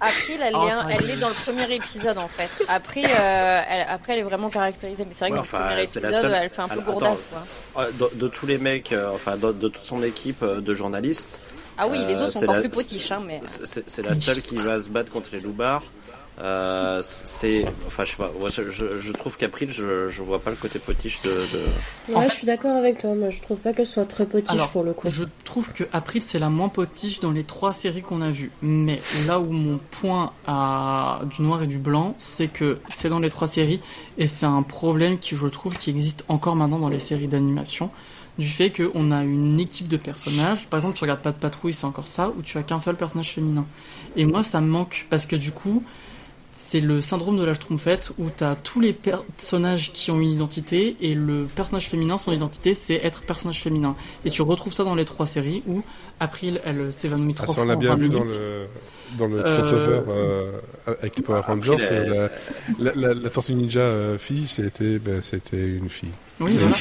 April, 0.00 0.40
elle 0.42 0.54
Oh, 0.54 0.60
un- 0.62 0.88
elle 0.88 1.06
l'est 1.06 1.16
dans 1.16 1.28
le 1.28 1.34
premier 1.34 1.72
épisode 1.74 2.18
en 2.18 2.28
fait. 2.28 2.50
Après, 2.68 3.04
euh, 3.04 3.60
elle, 3.68 3.86
après, 3.88 4.14
elle 4.14 4.18
est 4.20 4.22
vraiment 4.22 4.50
caractérisée. 4.50 5.04
Mais 5.04 5.14
c'est 5.14 5.24
vrai 5.26 5.30
que 5.30 5.36
dans 5.36 5.40
enfin, 5.42 5.58
le 5.60 5.64
premier 5.66 5.82
épisode, 5.82 6.12
seule- 6.12 6.34
elle 6.34 6.50
fait 6.50 6.60
un 6.62 6.68
peu 6.68 6.72
Alors, 6.74 6.84
gourdasse 6.84 7.26
attends, 7.32 7.46
quoi. 7.74 7.82
Euh, 7.84 7.90
De, 7.92 8.10
de 8.18 8.28
tous 8.28 8.46
les 8.46 8.58
mecs, 8.58 8.92
euh, 8.92 9.10
enfin 9.14 9.36
de, 9.36 9.52
de 9.52 9.68
toute 9.68 9.84
son 9.84 10.02
équipe 10.02 10.44
de 10.44 10.74
journalistes, 10.74 11.40
Ah 11.78 11.86
oui, 11.88 12.04
les 12.04 12.16
autres 12.20 12.32
sont 12.32 12.38
c'est 12.40 12.44
encore 12.44 12.56
la- 12.56 12.60
plus 12.62 12.70
potiches, 12.70 13.10
hein, 13.12 13.22
mais. 13.26 13.40
c'est 13.44 14.02
la 14.02 14.14
seule 14.14 14.42
qui 14.42 14.56
va 14.56 14.78
se 14.80 14.88
battre 14.88 15.10
contre 15.10 15.28
les 15.32 15.40
loupards. 15.40 15.82
Euh, 16.40 17.00
c'est, 17.04 17.64
enfin, 17.86 18.04
je 18.04 18.10
sais 18.10 18.16
pas. 18.16 18.32
je, 18.48 18.70
je, 18.70 18.98
je 18.98 19.12
trouve 19.12 19.36
qu'April, 19.36 19.70
je, 19.70 20.08
je 20.08 20.22
vois 20.22 20.40
pas 20.40 20.50
le 20.50 20.56
côté 20.56 20.80
potiche 20.80 21.22
de. 21.22 21.30
de... 21.30 22.12
Ouais, 22.14 22.28
je 22.28 22.34
suis 22.34 22.46
d'accord 22.46 22.76
avec 22.76 22.98
toi. 22.98 23.14
Moi, 23.14 23.30
je 23.30 23.40
trouve 23.40 23.58
pas 23.58 23.72
qu'elle 23.72 23.86
soit 23.86 24.04
très 24.04 24.26
potiche 24.26 24.50
Alors, 24.50 24.70
pour 24.70 24.82
le 24.82 24.94
coup. 24.94 25.08
Je 25.08 25.24
trouve 25.44 25.72
que 25.72 25.84
April 25.92 26.22
c'est 26.22 26.40
la 26.40 26.50
moins 26.50 26.68
potiche 26.68 27.20
dans 27.20 27.30
les 27.30 27.44
trois 27.44 27.72
séries 27.72 28.02
qu'on 28.02 28.20
a 28.20 28.30
vues. 28.30 28.50
Mais 28.62 29.00
là 29.26 29.38
où 29.38 29.50
mon 29.52 29.78
point 29.78 30.32
à 30.46 31.20
du 31.30 31.42
noir 31.42 31.62
et 31.62 31.68
du 31.68 31.78
blanc, 31.78 32.16
c'est 32.18 32.48
que 32.48 32.78
c'est 32.90 33.08
dans 33.08 33.20
les 33.20 33.30
trois 33.30 33.46
séries 33.48 33.80
et 34.18 34.26
c'est 34.26 34.46
un 34.46 34.62
problème 34.62 35.18
qui 35.18 35.36
je 35.36 35.46
trouve 35.46 35.78
qui 35.78 35.90
existe 35.90 36.24
encore 36.28 36.56
maintenant 36.56 36.80
dans 36.80 36.88
les 36.88 37.00
séries 37.00 37.28
d'animation 37.28 37.90
du 38.38 38.48
fait 38.48 38.70
qu'on 38.70 39.12
a 39.12 39.22
une 39.22 39.60
équipe 39.60 39.86
de 39.86 39.96
personnages. 39.96 40.66
Par 40.66 40.78
exemple, 40.80 40.96
tu 40.96 41.04
regardes 41.04 41.20
pas 41.20 41.30
de 41.30 41.36
patrouille, 41.36 41.72
c'est 41.72 41.84
encore 41.84 42.08
ça, 42.08 42.30
où 42.30 42.42
tu 42.42 42.58
as 42.58 42.64
qu'un 42.64 42.80
seul 42.80 42.96
personnage 42.96 43.30
féminin. 43.30 43.64
Et 44.16 44.26
moi, 44.26 44.42
ça 44.42 44.60
me 44.60 44.66
manque 44.66 45.06
parce 45.08 45.26
que 45.26 45.36
du 45.36 45.52
coup, 45.52 45.84
c'est 46.74 46.80
le 46.80 47.00
syndrome 47.00 47.38
de 47.38 47.44
la 47.44 47.54
Schtroumpfette 47.54 48.10
où 48.18 48.30
tu 48.36 48.42
as 48.42 48.56
tous 48.56 48.80
les 48.80 48.92
personnages 48.92 49.92
qui 49.92 50.10
ont 50.10 50.18
une 50.18 50.30
identité 50.30 50.96
et 51.00 51.14
le 51.14 51.44
personnage 51.44 51.88
féminin, 51.88 52.18
son 52.18 52.32
identité, 52.32 52.74
c'est 52.74 52.94
être 52.96 53.22
personnage 53.22 53.62
féminin. 53.62 53.94
Et 54.24 54.30
tu 54.30 54.42
retrouves 54.42 54.72
ça 54.72 54.82
dans 54.82 54.96
les 54.96 55.04
trois 55.04 55.24
séries 55.26 55.62
où 55.68 55.82
April, 56.18 56.60
elle 56.64 56.92
s'évanouit 56.92 57.36
Ah, 57.38 57.42
trois 57.44 57.54
ça, 57.54 57.60
on 57.60 57.64
l'a 57.66 57.74
en 57.74 57.78
bien 57.78 57.90
20 57.90 57.94
vu 58.00 58.08
dans 58.08 58.24
le, 58.24 58.66
dans 59.16 59.28
le 59.28 59.38
Euh, 59.46 59.54
crossover 59.60 60.00
euh, 60.08 60.50
avec 60.88 61.16
les 61.16 61.22
Power 61.22 61.42
Rangers. 61.46 61.76
euh, 61.92 62.28
la, 62.80 62.92
la, 62.92 63.08
la, 63.08 63.14
la 63.14 63.30
Tortue 63.30 63.54
Ninja 63.54 63.78
euh, 63.78 64.18
fille, 64.18 64.48
c'était 64.48 64.98
ben, 64.98 65.20
c'était 65.22 65.56
une 65.68 65.88
fille. 65.88 66.10
Oui, 66.40 66.56
voilà. 66.58 66.76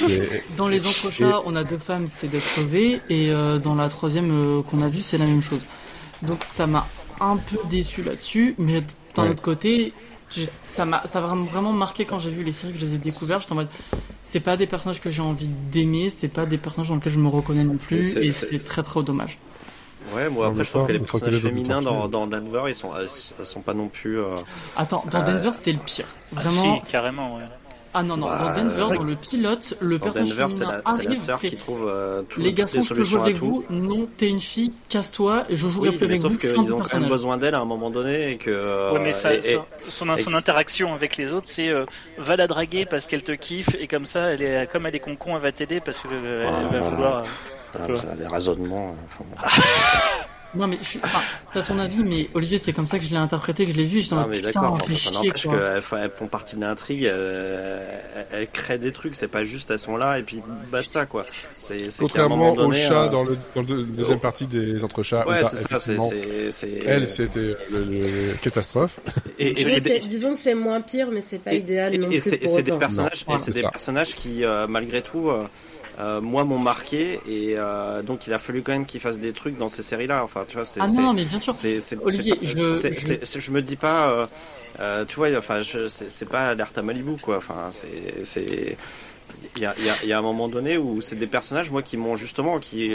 Dans 0.57 0.69
les 0.69 0.87
entrechats, 0.87 1.41
on 1.45 1.55
a 1.55 1.63
deux 1.63 1.77
femmes, 1.77 2.07
c'est 2.07 2.29
d'être 2.31 2.47
sauvées, 2.47 2.99
et 3.11 3.29
euh, 3.29 3.59
dans 3.59 3.75
la 3.75 3.89
troisième 3.89 4.31
euh, 4.31 4.61
qu'on 4.63 4.81
a 4.81 4.89
vue, 4.89 5.03
c'est 5.03 5.19
la 5.19 5.27
même 5.27 5.43
chose. 5.43 5.61
Donc 6.23 6.43
ça 6.43 6.65
m'a 6.65 6.87
un 7.19 7.37
peu 7.37 7.57
déçu 7.69 8.01
là-dessus, 8.01 8.55
mais 8.57 8.81
d'un 9.15 9.23
Ouais. 9.23 9.29
autre 9.29 9.41
côté, 9.41 9.93
ça 10.67 10.85
m'a 10.85 11.03
ça 11.05 11.21
m'a 11.21 11.27
vraiment- 11.35 11.71
marqué 11.73 12.05
quand 12.05 12.17
j'ai 12.19 12.31
vu 12.31 12.43
les 12.43 12.51
séries 12.51 12.73
que 12.73 12.79
je 12.79 12.85
les 12.85 12.95
ai 12.95 12.97
découvertes. 12.97 13.41
J'étais 13.41 13.53
en 13.53 13.55
mode, 13.57 13.67
c'est 14.23 14.39
pas 14.39 14.57
des 14.57 14.67
personnages 14.67 15.01
que 15.01 15.09
j'ai 15.11 15.21
envie 15.21 15.47
d'aimer, 15.47 16.09
c'est 16.09 16.27
pas 16.27 16.45
des 16.45 16.57
personnages 16.57 16.89
dans 16.89 16.95
lesquels 16.95 17.13
je 17.13 17.19
me 17.19 17.27
reconnais 17.29 17.63
non 17.63 17.77
plus, 17.77 18.17
et 18.17 18.31
c'est- 18.31 18.59
très 18.65 18.81
très 18.83 19.03
dommage. 19.03 19.37
Ouais, 20.13 20.29
moi 20.29 20.47
après 20.47 20.63
je 20.65 20.69
trouve 20.69 20.85
que 20.87 20.91
les 20.91 20.99
personnages 20.99 21.39
féminins 21.39 21.81
dans, 21.81 22.07
dans 22.09 22.27
Denver, 22.27 22.63
ils 22.67 22.75
sont, 22.75 22.89
elles, 22.95 23.07
elles 23.39 23.45
sont 23.45 23.61
pas 23.61 23.73
non 23.73 23.87
plus. 23.87 24.19
euh, 24.19 24.35
Attends, 24.75 25.05
dans 25.09 25.21
Euh, 25.21 25.23
Denver, 25.23 25.51
c'était 25.53 25.71
le 25.73 25.79
pire. 25.79 26.05
Ah, 26.35 26.41
Vraiment. 26.41 26.81
si, 26.83 26.91
carrément, 26.91 27.37
ouais. 27.37 27.43
Ah 27.95 28.01
non, 28.01 28.17
non, 28.17 28.25
dans 28.27 28.37
Bah, 28.37 28.53
Denver, 28.55 28.83
ouais. 28.83 28.97
dans 28.97 29.03
le 29.03 29.15
pilote, 29.15 29.75
le 29.79 29.97
Dans 29.99 30.03
personnage 30.05 30.29
Denver, 30.35 30.47
c'est 30.51 30.65
la, 30.65 30.81
c'est 30.87 31.03
la 31.03 31.09
arrive, 31.09 31.13
sœur 31.19 31.39
fait, 31.39 31.49
qui 31.49 31.57
trouve 31.57 31.87
euh, 31.87 32.23
tout, 32.27 32.39
Les 32.39 32.47
toutes 32.47 32.55
garçons, 32.57 32.77
les 32.77 32.83
je 32.83 32.93
peux 32.95 33.03
jouer 33.03 33.21
avec 33.21 33.37
tout. 33.37 33.63
vous. 33.69 33.75
Non, 33.75 34.07
t'es 34.17 34.27
une 34.29 34.39
fille, 34.41 34.73
casse-toi 34.89 35.43
et 35.49 35.55
je 35.55 35.67
jouerai 35.67 35.89
Oui, 35.89 35.97
plus 35.97 36.05
avec 36.05 36.19
sauf 36.19 36.31
vous. 36.31 36.37
qu'ils 36.39 36.49
Fin 36.49 36.61
ont 36.61 36.79
quand 36.81 36.99
même 36.99 37.09
besoin 37.09 37.37
d'elle 37.37 37.53
à 37.55 37.59
un 37.59 37.65
moment 37.65 37.91
donné 37.91 38.31
et 38.31 38.37
que. 38.37 38.93
Ouais, 38.93 38.99
mais 38.99 39.13
ça, 39.13 39.33
et- 39.35 39.37
et- 39.39 39.53
son, 39.87 40.05
son, 40.07 40.15
et- 40.15 40.21
son 40.21 40.33
interaction 40.33 40.93
avec 40.93 41.17
les 41.17 41.31
autres, 41.33 41.47
c'est 41.47 41.69
euh, 41.69 41.85
va 42.17 42.35
la 42.35 42.47
draguer 42.47 42.85
parce 42.87 43.05
qu'elle 43.05 43.23
te 43.23 43.31
kiffe 43.33 43.75
et 43.79 43.87
comme 43.87 44.05
ça, 44.05 44.31
elle 44.31 44.41
est 44.41 44.71
comme 44.71 44.85
elle 44.87 44.95
est 44.95 44.99
concon, 44.99 45.35
elle 45.35 45.41
va 45.43 45.51
t'aider 45.51 45.79
parce 45.79 45.99
que 45.99 46.07
euh, 46.11 46.47
elle 46.47 46.67
Voilà. 46.67 46.79
va 46.83 46.89
vouloir. 46.89 47.17
euh, 47.19 47.23
Ah, 47.75 47.95
ça 47.97 48.11
a 48.11 48.15
des 48.15 48.27
raisonnements. 48.27 48.95
Euh, 50.55 50.59
Non, 50.59 50.67
mais 50.67 50.77
je 50.81 50.87
suis... 50.87 50.99
enfin, 51.03 51.19
t'as 51.53 51.61
ton 51.63 51.79
avis, 51.79 52.03
mais 52.03 52.29
Olivier, 52.33 52.57
c'est 52.57 52.73
comme 52.73 52.85
ça 52.85 52.99
que 52.99 53.05
je 53.05 53.09
l'ai 53.11 53.17
interprété, 53.17 53.65
que 53.65 53.71
je 53.71 53.77
l'ai 53.77 53.85
vu. 53.85 54.01
J'étais 54.01 54.13
en 54.13 54.27
mais 54.27 54.41
d'accord, 54.41 54.77
ça 54.79 54.85
fait 54.85 54.95
chier, 54.95 55.11
n'empêche 55.27 55.43
qu'elles 55.47 56.11
font 56.15 56.27
partie 56.27 56.55
de 56.55 56.61
l'intrigue, 56.61 57.05
euh, 57.05 57.99
elles, 58.31 58.47
créent 58.49 58.77
des 58.77 58.91
trucs, 58.91 59.15
c'est 59.15 59.27
pas 59.27 59.43
juste 59.43 59.71
elles 59.71 59.79
sont 59.79 59.97
là 59.97 60.19
et 60.19 60.23
puis 60.23 60.41
basta 60.71 61.05
quoi. 61.05 61.25
C'est 61.57 61.89
c'est 61.91 61.97
qu'à 62.07 62.21
un 62.23 62.29
Contrairement 62.29 62.53
au 62.53 62.71
chat 62.71 63.03
euh, 63.05 63.09
dans 63.09 63.23
le 63.23 63.37
dans 63.55 63.61
le 63.61 63.83
deuxième 63.83 64.19
partie 64.19 64.45
des 64.47 64.83
entrechats. 64.83 65.27
Ouais, 65.27 65.43
c'est 65.43 65.57
ça, 65.57 65.79
c'est. 65.79 65.97
c'est- 65.99 66.51
c'est- 66.51 66.81
Elle, 66.85 67.07
c'était 67.09 67.55
le, 67.71 67.83
le- 67.85 68.33
catastrophe. 68.41 68.99
Et, 69.39 69.61
et 69.61 69.65
Oui, 69.65 69.71
c'est 69.73 69.79
c'est- 69.79 69.99
des- 70.01 70.07
disons 70.07 70.33
que 70.33 70.39
c'est 70.39 70.55
moins 70.55 70.81
pire, 70.81 71.09
mais 71.11 71.21
c'est 71.21 71.39
pas 71.39 71.53
et- 71.53 71.57
idéal 71.57 71.93
et- 71.93 71.97
non 71.97 72.07
et 72.09 72.19
plus 72.19 72.29
c'est 72.29 72.37
pour 72.37 72.49
c'est 72.55 72.63
des 72.63 72.71
autant. 72.71 72.79
personnages, 72.79 73.25
Non, 73.27 73.35
et 73.35 73.37
c'est 73.37 73.45
c'est 73.45 73.51
des 73.51 73.61
ça. 73.61 73.69
personnages 73.69 74.13
qui, 74.15 74.43
euh, 74.43 74.67
malgré 74.67 75.01
tout, 75.01 75.29
euh, 75.99 76.21
moi 76.21 76.43
m'ont 76.43 76.59
marqué 76.59 77.19
et 77.27 77.55
euh, 77.57 78.01
donc 78.01 78.27
il 78.27 78.33
a 78.33 78.39
fallu 78.39 78.61
quand 78.63 78.71
même 78.71 78.85
qu'ils 78.85 78.99
fassent 79.01 79.19
des 79.19 79.33
trucs 79.33 79.57
dans 79.57 79.67
ces 79.67 79.83
séries-là. 79.83 80.23
Enfin, 80.23 80.45
tu 80.47 80.55
vois, 80.55 80.65
c'est. 80.65 80.79
Ah 80.81 80.87
non, 80.87 81.01
non, 81.01 81.13
mais 81.13 81.25
bien 81.25 81.39
sûr. 81.39 81.53
c'est 81.53 81.79
Olivier, 82.01 82.37
je- 82.41 83.51
me 83.51 83.61
dis 83.61 83.75
pas 83.75 84.09
euh, 84.09 84.27
euh, 84.79 85.05
tu 85.05 85.15
vois 85.17 85.29
enfin 85.37 85.61
c'est 85.87 86.27
pas 86.27 86.47
alerte 86.47 86.77
à 86.77 86.81
Malibu 86.81 87.17
quoi 87.21 87.37
enfin 87.37 87.67
c'est 87.69 88.23
c'est 88.23 88.75
il 89.55 89.61
y 89.61 89.65
a, 89.65 89.73
il 89.77 89.85
y, 89.85 89.89
a, 89.89 89.93
il 90.03 90.09
y 90.09 90.13
a 90.13 90.17
un 90.17 90.21
moment 90.21 90.47
donné 90.47 90.77
où 90.77 91.01
c'est 91.01 91.15
des 91.15 91.27
personnages 91.27 91.69
moi 91.69 91.83
qui 91.83 91.97
m'ont 91.97 92.15
justement 92.15 92.57
qui, 92.59 92.91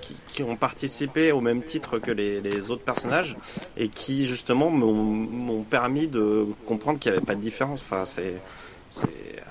qui 0.00 0.16
qui 0.26 0.42
ont 0.42 0.56
participé 0.56 1.30
au 1.30 1.40
même 1.40 1.62
titre 1.62 1.98
que 2.00 2.10
les, 2.10 2.40
les 2.40 2.70
autres 2.72 2.82
personnages 2.82 3.36
et 3.76 3.88
qui 3.88 4.26
justement 4.26 4.68
m'ont 4.70 4.92
m'ont 4.94 5.62
permis 5.62 6.08
de 6.08 6.46
comprendre 6.66 6.98
qu'il 6.98 7.12
n'y 7.12 7.18
avait 7.18 7.26
pas 7.26 7.36
de 7.36 7.40
différence 7.40 7.82
enfin 7.82 8.04
c'est 8.04 8.34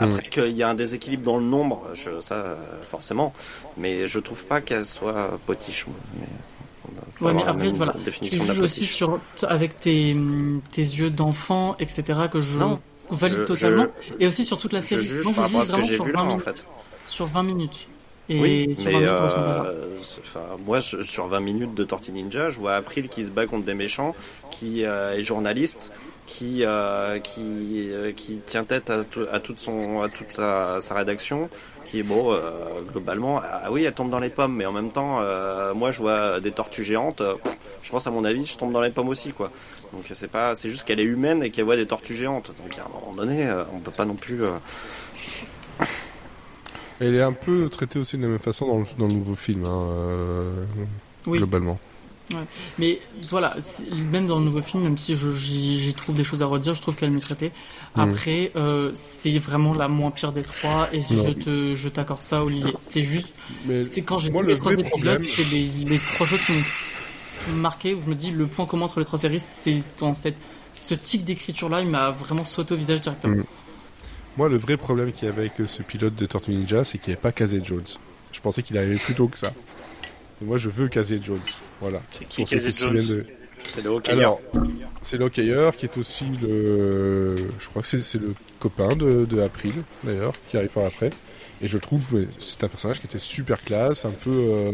après 0.02 0.23
qu'il 0.30 0.52
y 0.52 0.64
a 0.64 0.69
un 0.69 0.73
déséquilibre 0.76 1.23
dans 1.23 1.38
le 1.38 1.44
nombre, 1.45 1.84
je, 1.94 2.19
ça 2.19 2.57
forcément, 2.90 3.34
mais 3.78 4.07
je 4.07 4.19
trouve 4.19 4.44
pas 4.45 4.61
qu'elle 4.61 4.86
soit 4.86 5.38
potiche. 5.45 5.86
Mais, 6.19 6.28
Ouais, 7.22 7.34
mais 7.34 7.44
après, 7.44 7.68
voilà, 7.73 7.94
Tu 8.23 8.41
juges 8.41 8.60
aussi 8.60 8.86
sur, 8.88 9.19
avec 9.48 9.80
tes, 9.80 10.15
tes 10.72 10.82
yeux 10.82 11.11
d'enfant, 11.11 11.76
etc., 11.80 12.03
que 12.32 12.40
je 12.40 12.57
Non. 12.57 12.80
valide 13.11 13.38
Je- 13.38 13.44
totalement. 13.44 13.86
je- 14.02 14.14
Et 14.19 14.26
aussi 14.26 14.44
sur 14.44 14.57
toute 14.57 14.73
la 14.73 14.80
Je 14.80 14.86
série. 14.88 15.06
juge 15.06 15.26
Non, 15.26 15.32
par 15.34 15.48
je 15.48 15.57
rapport 15.57 15.76
à 15.80 15.82
juge 15.84 15.98
vraiment 15.98 15.98
sur 15.98 16.03
vu 16.06 16.11
20 16.11 16.18
là 16.18 16.23
en 16.23 16.28
minutes. 16.30 16.44
fait. 16.45 16.65
Sur 17.07 17.26
20 17.28 17.44
minutes. 17.44 17.88
Et 18.30 18.40
oui, 18.41 18.76
sur 18.76 18.86
mais 18.86 18.91
20 18.94 18.99
minutes, 18.99 19.18
je 19.30 19.36
euh, 19.68 19.88
enfin, 20.23 20.40
moi 20.65 20.80
je- 20.80 21.02
sur 21.03 21.28
20 21.28 21.40
minutes 21.41 21.76
de 21.76 21.84
Tortue 21.84 22.11
Ninja, 22.11 22.49
je 22.49 22.60
vois 22.60 22.73
April 22.73 23.07
qui 23.10 23.23
se 23.23 23.30
bat 23.30 23.45
contre 23.45 23.65
des 23.65 23.73
méchants, 23.76 24.15
qui 24.49 24.84
euh, 24.84 25.14
est 25.15 25.23
journaliste, 25.23 25.91
qui 26.26 26.64
euh, 26.64 27.19
qui 27.19 27.89
euh, 27.91 28.11
qui 28.14 28.38
tient 28.45 28.64
tête 28.64 28.89
à, 28.89 29.03
tout- 29.03 29.26
à 29.31 29.39
toute 29.39 29.60
son 29.60 30.02
à 30.02 30.10
toute 30.10 30.31
sa, 30.31 30.80
sa 30.81 30.95
rédaction, 30.95 31.49
qui 31.85 31.99
est 31.99 32.03
bon 32.03 32.31
euh, 32.31 32.81
globalement. 32.91 33.41
Ah 33.43 33.72
oui, 33.72 33.84
elle 33.84 33.93
tombe 33.93 34.10
dans 34.10 34.19
les 34.19 34.30
pommes, 34.30 34.56
mais 34.56 34.65
en 34.65 34.72
même 34.72 34.91
temps, 34.91 35.19
euh, 35.22 35.73
moi 35.73 35.91
je 35.91 35.99
vois 35.99 36.39
des 36.39 36.52
tortues 36.52 36.84
géantes. 36.84 37.22
je 37.84 37.89
pense 37.91 38.07
à 38.07 38.11
mon 38.11 38.23
avis, 38.23 38.45
je 38.45 38.57
tombe 38.57 38.72
dans 38.72 38.81
les 38.81 38.91
pommes 38.91 39.10
aussi 39.10 39.31
quoi. 39.31 39.49
Donc 39.93 40.03
c'est 40.14 40.30
pas, 40.31 40.56
c'est 40.56 40.69
juste 40.69 40.85
qu'elle 40.85 40.99
est 41.02 41.03
humaine 41.03 41.43
et 41.43 41.49
qu'elle 41.49 41.65
voit 41.65 41.76
des 41.76 41.88
tortues 41.88 42.15
géantes. 42.15 42.52
Donc 42.64 42.77
à 42.80 42.85
un 42.85 42.89
moment 42.89 43.14
donné, 43.15 43.48
euh, 43.48 43.64
on 43.76 43.80
peut 43.80 43.91
pas 43.91 44.06
non 44.06 44.15
plus. 44.15 44.41
euh, 44.43 44.52
Elle 46.99 47.15
est 47.15 47.22
un 47.22 47.34
peu 47.34 47.68
traitée 47.68 47.99
aussi 47.99 48.15
de 48.18 48.22
la 48.22 48.27
même 48.30 48.39
façon 48.39 48.68
dans 48.68 48.77
le, 48.80 48.85
dans 48.98 49.07
le 49.07 49.14
nouveau 49.14 49.35
film, 49.35 49.65
hein, 49.65 49.80
euh, 49.84 50.53
Oui. 51.26 51.39
globalement. 51.39 51.77
Mais 52.80 52.99
voilà, 53.30 53.53
même 54.12 54.28
dans 54.28 54.38
le 54.40 54.45
nouveau 54.45 54.62
film, 54.62 54.84
même 54.84 54.98
si 54.98 55.16
je- 55.16 55.32
j'y 55.32 55.94
trouve 55.94 56.16
des 56.16 56.24
choses 56.24 56.41
à 56.41 56.45
redire, 56.45 56.74
je 56.74 56.82
trouve 56.82 56.95
qu'elle 56.95 57.12
m'est 57.12 57.20
traitée. 57.20 57.52
Après, 57.95 58.52
euh, 58.56 58.91
c'est 58.94 59.38
vraiment 59.38 59.74
la 59.74 59.88
moins 59.88 60.12
pire 60.12 60.32
des 60.32 60.44
trois, 60.44 60.88
et 60.94 60.99
Non. 60.99 61.03
je 61.28 61.32
te, 61.32 61.76
je 61.76 61.90
t'accorde 61.90 62.22
ça, 62.22 62.44
Olivier. 62.44 62.74
C'est 62.82 63.02
juste, 63.03 63.34
c'est 63.84 64.02
quand 64.02 64.18
j'ai 64.18 64.32
moi, 64.32 64.41
vu 64.41 64.48
le 64.49 64.53
les 64.53 64.60
trois 64.60 64.72
épisodes, 64.74 64.90
problème- 64.91 65.24
c'est 65.24 65.49
les, 65.52 65.68
les 65.86 65.98
trois 65.99 66.26
choses 66.28 66.41
qui 66.45 66.53
m'ont 66.53 67.56
marqué, 67.58 67.94
où 67.94 68.02
je 68.02 68.08
me 68.08 68.16
dis, 68.16 68.32
le 68.32 68.48
point 68.48 68.66
commun 68.66 68.86
entre 68.86 68.99
les 68.99 69.06
trois 69.06 69.20
séries, 69.20 69.40
c'est 69.40 69.80
dans 69.99 70.14
cette, 70.14 70.38
ce 70.74 70.94
type 70.94 71.24
d'écriture-là, 71.24 71.82
il 71.82 71.88
m'a 71.90 72.12
vraiment 72.12 72.45
sauté 72.45 72.74
au 72.74 72.78
visage 72.78 73.02
directement. 73.02 73.36
Mhm. 73.36 73.44
Moi, 74.38 74.48
le 74.48 74.58
vrai 74.58 74.78
problème 74.78 75.12
qu'il 75.12 75.28
y 75.28 75.32
avait 75.32 75.41
avec 75.53 75.53
ce 75.68 75.82
pilote 75.84 76.16
de 76.16 76.26
Tortue 76.26 76.52
Ninja, 76.52 76.86
c'est 76.86 76.98
qu'il 76.98 77.10
n'y 77.10 77.14
avait 77.16 77.22
pas 77.22 77.34
Casey 77.34 77.62
Jones. 77.64 77.84
Je 78.32 78.40
pensais 78.40 78.64
qu'il 78.64 78.78
arrivait 78.78 78.95
plus 78.95 79.14
tôt 79.14 79.28
que 79.28 79.38
ça. 79.38 79.52
Et 80.41 80.45
moi, 80.45 80.57
je 80.57 80.69
veux 80.69 80.88
Casey 80.88 81.19
Jones. 81.23 81.39
Voilà. 81.80 82.01
C'est 82.11 82.26
qui 82.27 82.45
se 82.47 82.72
Jones 82.81 82.95
de- 82.95 83.26
C'est 83.63 83.84
le 83.84 83.89
hockey. 83.91 84.11
Alors, 84.11 84.41
c'est 85.01 85.18
l'hockeyeur 85.18 85.76
qui 85.76 85.85
est 85.85 85.97
aussi 85.97 86.26
le, 86.41 87.35
je 87.35 87.68
crois 87.69 87.81
que 87.84 87.88
c'est 87.88 87.99
c'est 88.03 88.18
le 88.19 88.34
copain 88.59 88.95
de, 88.95 89.26
de 89.26 89.39
April 89.41 89.73
d'ailleurs, 90.03 90.34
qui 90.49 90.57
arrive 90.57 90.69
par 90.69 90.85
après. 90.85 91.09
Et 91.63 91.68
je 91.68 91.77
trouve, 91.77 92.13
ouais, 92.15 92.27
c'est 92.39 92.63
un 92.63 92.68
personnage 92.68 92.99
qui 92.99 93.05
était 93.05 93.19
super 93.19 93.61
classe, 93.63 94.05
un 94.05 94.11
peu 94.11 94.31
euh, 94.31 94.72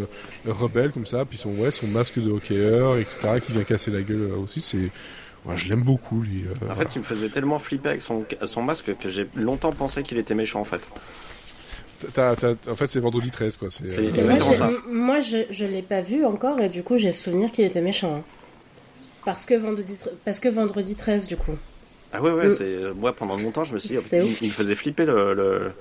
rebelle 0.48 0.92
comme 0.92 1.06
ça, 1.06 1.26
puis 1.26 1.38
son 1.38 1.50
ouais, 1.56 1.70
son 1.72 1.88
masque 1.88 2.18
de 2.18 2.32
hockeyeur, 2.32 2.98
etc., 2.98 3.18
qui 3.46 3.52
vient 3.52 3.64
casser 3.64 3.92
la 3.92 4.02
gueule 4.04 4.30
euh, 4.32 4.38
aussi. 4.38 4.62
C'est, 4.62 4.78
ouais, 5.46 5.58
je 5.58 5.68
l'aime 5.68 5.84
beaucoup 5.84 6.22
lui. 6.22 6.44
euh, 6.46 6.54
En 6.62 6.66
voilà. 6.68 6.76
fait, 6.76 6.96
il 6.96 7.00
me 7.00 7.04
faisait 7.04 7.28
tellement 7.28 7.60
flipper 7.60 7.90
avec 7.90 8.02
son, 8.02 8.24
son 8.46 8.62
masque 8.64 8.96
que 8.98 9.10
j'ai 9.10 9.28
longtemps 9.36 9.74
pensé 9.74 10.02
qu'il 10.02 10.18
était 10.18 10.34
méchant 10.36 10.62
en 10.62 10.66
fait. 10.66 10.88
En 12.18 12.76
fait, 12.76 12.88
c'est 12.88 13.00
vendredi 13.00 13.32
13 13.32 13.58
quoi. 13.58 13.70
C'est, 13.72 13.84
euh, 13.86 14.02
moi, 14.02 14.20
Exactement 14.20 14.52
j'ai- 14.52 14.58
ça. 14.58 14.68
m- 14.68 14.82
moi, 14.92 15.20
je, 15.22 15.38
je 15.50 15.66
l'ai 15.66 15.82
pas 15.82 16.02
vu 16.02 16.26
encore 16.26 16.60
et 16.60 16.68
du 16.68 16.84
coup, 16.84 16.98
j'ai 16.98 17.12
souvenir 17.12 17.52
qu'il 17.52 17.66
était 17.66 17.82
méchant. 17.82 18.18
hein. 18.18 18.24
Parce 19.26 19.46
que 19.46 19.56
vendredi, 19.56 19.94
tre- 19.94 20.12
parce 20.24 20.40
que 20.40 20.48
vendredi 20.50 20.96
13, 20.96 21.28
du 21.28 21.36
coup. 21.38 21.56
Ah 22.14 22.22
ouais, 22.22 22.32
ouais, 22.32 22.48
Mm. 22.48 22.54
c'est 22.54 22.64
euh, 22.64 22.94
moi 22.94 23.14
pendant 23.14 23.36
longtemps, 23.36 23.64
je 23.66 23.74
me 23.74 23.80
suis 23.80 23.90
dit, 23.90 24.38
il, 24.42 24.52
faisait 24.52 24.76
flipper 24.76 25.06
le, 25.06 25.34
le 25.34 25.72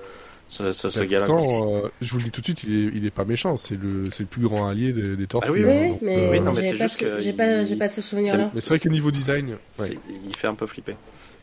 ce, 0.49 0.71
ce, 0.73 0.89
ce 0.89 0.99
mais 1.01 1.07
gars-là. 1.07 1.27
euh, 1.29 1.87
je 2.01 2.11
vous 2.11 2.17
le 2.17 2.23
dis 2.25 2.31
tout 2.31 2.41
de 2.41 2.45
suite, 2.45 2.63
il 2.63 2.73
est, 2.73 2.91
il 2.97 3.05
est 3.05 3.09
pas 3.11 3.23
méchant. 3.23 3.55
C'est 3.55 3.75
le, 3.79 4.05
c'est 4.11 4.21
le 4.21 4.25
plus 4.27 4.41
grand 4.41 4.67
allié 4.67 4.91
des, 4.91 5.15
des 5.15 5.27
tortues. 5.27 5.47
Ah 5.49 5.53
oui, 5.53 5.63
Oui, 5.63 5.71
hein, 5.71 5.77
oui, 5.83 5.89
donc, 5.91 5.99
mais, 6.01 6.17
euh, 6.17 6.31
Oui, 6.31 6.39
non, 6.41 6.51
mais 6.53 6.61
j'ai 6.61 6.71
c'est 6.71 6.77
pas, 6.77 6.83
juste 6.87 6.99
ce- 6.99 7.05
que 7.05 7.19
j'ai 7.21 7.33
pas, 7.33 7.63
j'ai 7.63 7.75
pas 7.77 7.89
ce 7.89 8.01
souvenir-là. 8.01 8.49
Mais 8.53 8.59
c'est 8.61 8.69
vrai 8.69 8.79
que 8.79 8.89
niveau 8.89 9.11
design, 9.11 9.55
ouais, 9.79 9.97
Il 10.25 10.35
fait 10.35 10.47
un 10.47 10.55
peu 10.55 10.65
flipper. 10.67 10.95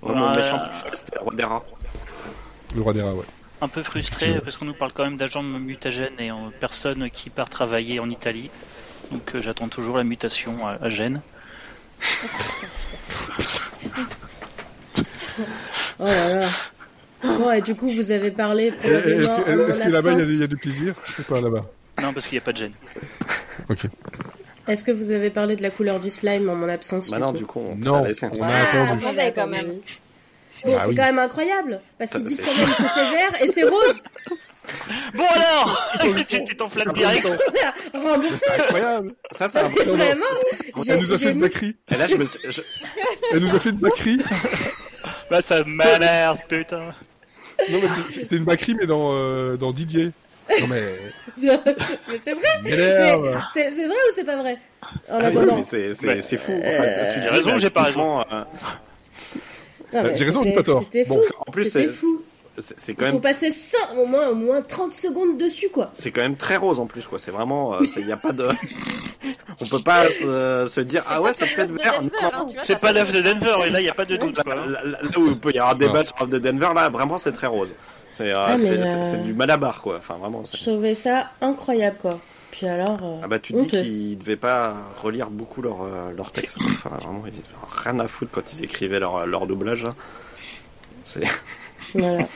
Mon 0.02 0.12
Ouais. 0.30 0.36
méchant 0.36 0.60
c'était 0.92 1.18
Roi 1.20 1.34
des 1.34 1.44
rats. 1.44 1.64
le 2.74 2.82
roi 2.82 2.92
des 2.92 3.00
rats, 3.02 3.14
ouais. 3.14 3.24
Un 3.64 3.68
peu 3.68 3.82
frustré 3.82 4.38
parce 4.44 4.58
qu'on 4.58 4.66
nous 4.66 4.74
parle 4.74 4.92
quand 4.92 5.04
même 5.04 5.16
d'agents 5.16 5.42
mutagènes 5.42 6.20
et 6.20 6.30
en 6.30 6.50
personne 6.60 7.08
qui 7.10 7.30
part 7.30 7.48
travailler 7.48 7.98
en 7.98 8.10
Italie. 8.10 8.50
Donc 9.10 9.34
euh, 9.34 9.40
j'attends 9.40 9.68
toujours 9.68 9.96
la 9.96 10.04
mutation 10.04 10.66
à, 10.66 10.72
à 10.82 10.88
Gênes. 10.90 11.22
Oh 15.98 16.04
là 16.04 16.34
là. 16.40 16.48
Bon, 17.22 17.50
et 17.52 17.62
du 17.62 17.74
coup, 17.74 17.88
vous 17.88 18.10
avez 18.10 18.30
parlé 18.30 18.66
Est-ce 18.82 19.36
que, 19.36 19.70
est-ce 19.70 19.80
que 19.80 19.88
là-bas 19.88 20.12
il 20.12 20.38
y, 20.38 20.42
a 20.42 20.44
y 20.44 20.48
du 20.48 20.56
plaisir 20.56 20.94
ou 21.18 21.22
pas 21.22 21.40
là-bas? 21.40 21.62
Non, 22.02 22.12
parce 22.12 22.26
qu'il 22.28 22.36
n'y 22.36 22.42
a 22.42 22.44
pas 22.44 22.52
de 22.52 22.58
Gênes. 22.58 22.72
Ok. 23.70 23.86
Est-ce 24.66 24.84
que 24.84 24.90
vous 24.90 25.10
avez 25.10 25.30
parlé 25.30 25.56
de 25.56 25.62
la 25.62 25.70
couleur 25.70 26.00
du 26.00 26.10
slime 26.10 26.50
en 26.50 26.54
mon 26.54 26.68
absence 26.68 27.10
Bah 27.10 27.18
non, 27.18 27.32
du 27.32 27.46
coup, 27.46 27.60
on 27.60 27.76
Non. 27.76 28.02
On 28.02 28.42
a 28.42 28.46
Ah, 28.46 28.88
attendu. 28.88 29.04
Quand 29.34 29.46
même. 29.46 29.78
Bon, 30.64 30.74
Ah 30.76 30.80
c'est 30.82 30.88
oui. 30.88 30.94
quand 30.96 31.02
même 31.02 31.18
incroyable, 31.18 31.80
parce 31.98 32.10
qu'ils 32.12 32.24
disent 32.24 32.40
quand 32.40 32.54
même 32.56 32.66
que 32.74 32.92
c'est 32.94 33.10
vert 33.10 33.42
et 33.42 33.48
c'est 33.48 33.64
rose. 33.64 34.02
Bon 35.12 35.26
alors 35.26 35.90
Tu 36.26 36.56
t'enflammes 36.56 36.94
direct 36.94 37.28
Remboursé. 37.92 38.36
C'est 38.46 38.62
incroyable 38.62 39.14
Ça, 39.30 39.46
c'est 39.46 39.58
un 39.58 39.68
peu. 39.68 39.82
Vraiment, 39.82 40.24
Elle 40.88 41.00
nous 41.00 41.12
a 41.12 41.18
fait 41.18 41.30
une 41.32 41.40
bacrie 41.40 41.76
Et 41.90 41.96
là, 41.98 42.06
je 42.06 42.16
me 42.16 42.24
suis. 42.24 42.38
je- 42.50 42.62
Elle 43.32 43.40
nous 43.40 43.54
a 43.54 43.58
fait 43.60 43.68
une 43.70 43.76
bacrie 43.76 44.18
Bah 45.30 45.42
ça 45.42 45.62
m'énerve, 45.64 46.38
putain 46.48 46.94
Non 47.70 47.78
mais 47.82 47.88
c'est 48.10 48.32
une 48.32 48.44
bacrie 48.44 48.74
mais 48.74 48.86
dans, 48.86 49.10
euh, 49.12 49.56
dans 49.58 49.70
Didier. 49.72 50.12
Non 50.60 50.66
mais... 50.68 50.82
mais 51.42 51.60
c'est 52.24 52.32
vrai. 52.32 53.42
C'est 53.52 53.70
c'est 53.70 53.86
vrai 53.86 53.96
ou 53.96 54.12
c'est 54.16 54.24
pas 54.24 54.36
vrai? 54.36 54.56
En 54.82 54.86
Ah 55.10 55.18
oui, 55.20 55.26
attendant. 55.26 55.56
mais 55.56 55.64
c'est 55.64 55.92
c'est- 55.92 56.06
Ouais. 56.06 56.20
c'est 56.22 56.38
fou. 56.38 56.52
En 56.52 56.56
Euh, 56.66 56.70
fait, 56.70 57.14
tu 57.14 57.20
dis, 57.20 57.28
raison, 57.28 57.58
j'ai 57.58 57.68
pas 57.70 57.82
euh, 58.32 58.44
mais 58.54 58.62
J'ai 60.14 60.24
raison, 60.24 60.42
j'ai 60.42 60.52
pas 60.52 60.62
tort. 60.62 60.82
C'était 60.84 61.04
Bon, 61.04 61.20
fou. 61.20 61.28
En 61.46 61.50
plus, 61.52 61.64
c'est 61.70 61.88
fou. 61.88 62.22
c'est- 62.58 62.94
quand 62.94 63.06
faut 63.06 63.12
même 63.12 63.20
passer 63.20 63.50
5, 63.50 63.78
au 63.98 64.06
moins, 64.06 64.28
au 64.28 64.34
moins 64.34 64.62
30 64.62 64.92
secondes 64.94 65.38
dessus, 65.38 65.68
quoi. 65.70 65.90
c'est 65.92 66.10
quand 66.12 66.20
même 66.22 66.36
très 66.36 66.56
rose 66.56 66.78
en 66.78 66.86
plus 66.86 67.06
quoi. 67.06 67.18
C'est 67.18 67.30
vraiment. 67.32 67.80
Il 67.80 68.06
y 68.06 68.12
a 68.12 68.16
pas 68.16 68.32
de. 68.32 68.48
On 69.60 69.64
peut 69.66 69.82
pas 69.84 70.10
se, 70.10 70.66
se 70.68 70.80
dire 70.80 71.02
ah 71.08 71.20
ouais 71.22 71.32
c'est 71.32 71.46
peut-être 71.54 71.72
vert. 71.72 72.00
Hein, 72.22 72.46
C'est 72.62 72.80
pas 72.80 72.92
l'œuf 72.92 73.12
de 73.12 73.22
Denver, 73.22 73.56
et 73.66 73.70
là 73.70 73.80
il 73.80 73.84
n'y 73.84 73.88
a 73.88 73.94
pas 73.94 74.04
de 74.04 74.16
doute. 74.16 74.36
Là, 74.36 74.42
Quoi. 74.44 74.54
là- 74.54 74.82
là 74.84 74.98
où 75.16 75.26
il 75.28 75.38
peut 75.38 75.50
y 75.52 75.58
avoir 75.58 75.74
un 75.74 75.78
débat 75.78 76.04
sur 76.04 76.14
l'œuf 76.20 76.28
de 76.30 76.38
Denver, 76.38 76.68
là, 76.74 76.88
vraiment, 76.90 77.18
c'est 77.18 77.32
très 77.32 77.46
rose. 77.46 77.72
C'est 78.12 78.30
euh, 78.30 78.34
Ah, 78.36 78.54
euh, 78.56 79.16
du 79.16 79.32
malabar, 79.32 79.82
quoi. 79.82 79.96
Enfin, 79.98 80.14
vraiment. 80.20 80.44
c'est- 80.44 80.56
Je 80.58 80.70
trouvais 80.70 80.94
ça 80.94 81.30
incroyable, 81.40 81.96
quoi. 82.00 82.20
Puis 82.56 82.68
alors. 82.68 82.98
euh, 83.02 83.18
Ah 83.22 83.26
bah, 83.26 83.40
tu 83.40 83.52
te 83.52 83.58
dis 83.58 83.66
qu'ils 83.66 84.16
devaient 84.18 84.36
pas 84.36 84.76
relire 85.02 85.28
beaucoup 85.30 85.60
leur, 85.60 85.82
euh, 85.82 86.12
leur 86.16 86.30
texte. 86.30 86.56
Enfin, 86.60 86.90
vraiment, 87.00 87.24
ils 87.26 87.30
avaient 87.32 87.82
rien 87.84 87.98
à 87.98 88.06
foutre 88.06 88.30
quand 88.30 88.52
ils 88.52 88.62
écrivaient 88.64 89.00
leur, 89.00 89.26
leur 89.26 89.46
doublage, 89.48 89.82
là. 89.84 89.94
C'est... 91.02 91.22
Voilà. 91.94 92.26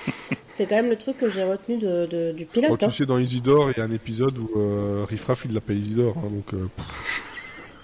C'est 0.50 0.66
quand 0.66 0.74
même 0.76 0.90
le 0.90 0.96
truc 0.96 1.18
que 1.18 1.28
j'ai 1.28 1.42
retenu 1.44 1.78
de, 1.78 2.06
de- 2.06 2.32
du 2.32 2.44
pilote. 2.46 2.78
tu 2.78 2.84
hein. 2.84 2.90
sais, 2.90 3.06
dans 3.06 3.18
Isidore, 3.18 3.70
il 3.70 3.78
y 3.78 3.80
a 3.80 3.84
un 3.84 3.90
épisode 3.90 4.36
où 4.38 4.48
euh, 4.58 5.04
Riffraff, 5.08 5.44
il 5.46 5.54
l'appelle 5.54 5.78
Isidore. 5.78 6.14
Hein, 6.18 6.30
donc, 6.30 6.54
euh, 6.54 6.68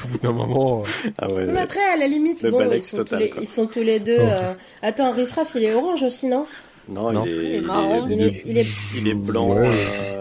au 0.04 0.08
bout 0.08 0.18
d'un 0.18 0.32
moment... 0.32 0.82
euh, 0.82 1.10
Ah 1.18 1.30
ouais. 1.30 1.46
Mais 1.46 1.60
après, 1.60 1.80
à 1.92 1.96
la 1.96 2.06
limite, 2.08 2.44
bon, 2.46 2.68
ils 2.72 2.82
sont, 2.82 2.96
total, 2.98 3.18
tous 3.18 3.24
les, 3.24 3.30
quoi. 3.30 3.42
ils 3.42 3.48
sont 3.48 3.66
tous 3.66 3.82
les 3.82 4.00
deux. 4.00 4.16
Oh. 4.18 4.24
euh, 4.24 4.52
Attends, 4.82 5.12
Riffraff, 5.12 5.52
il 5.56 5.64
est 5.64 5.74
orange 5.74 6.02
aussi, 6.02 6.26
non? 6.26 6.46
Non, 6.88 7.12
Non. 7.12 7.24
il 7.26 7.32
est, 7.32 7.48
Il 7.50 7.54
est 7.56 7.60
marron. 7.60 8.08
il 8.08 8.22
est, 8.22 8.42
il 8.46 8.58
est, 8.58 8.66
il 8.96 9.08
est 9.08 9.14
blanc. 9.14 9.50
Ouais. 9.50 9.68
euh, 9.68 10.15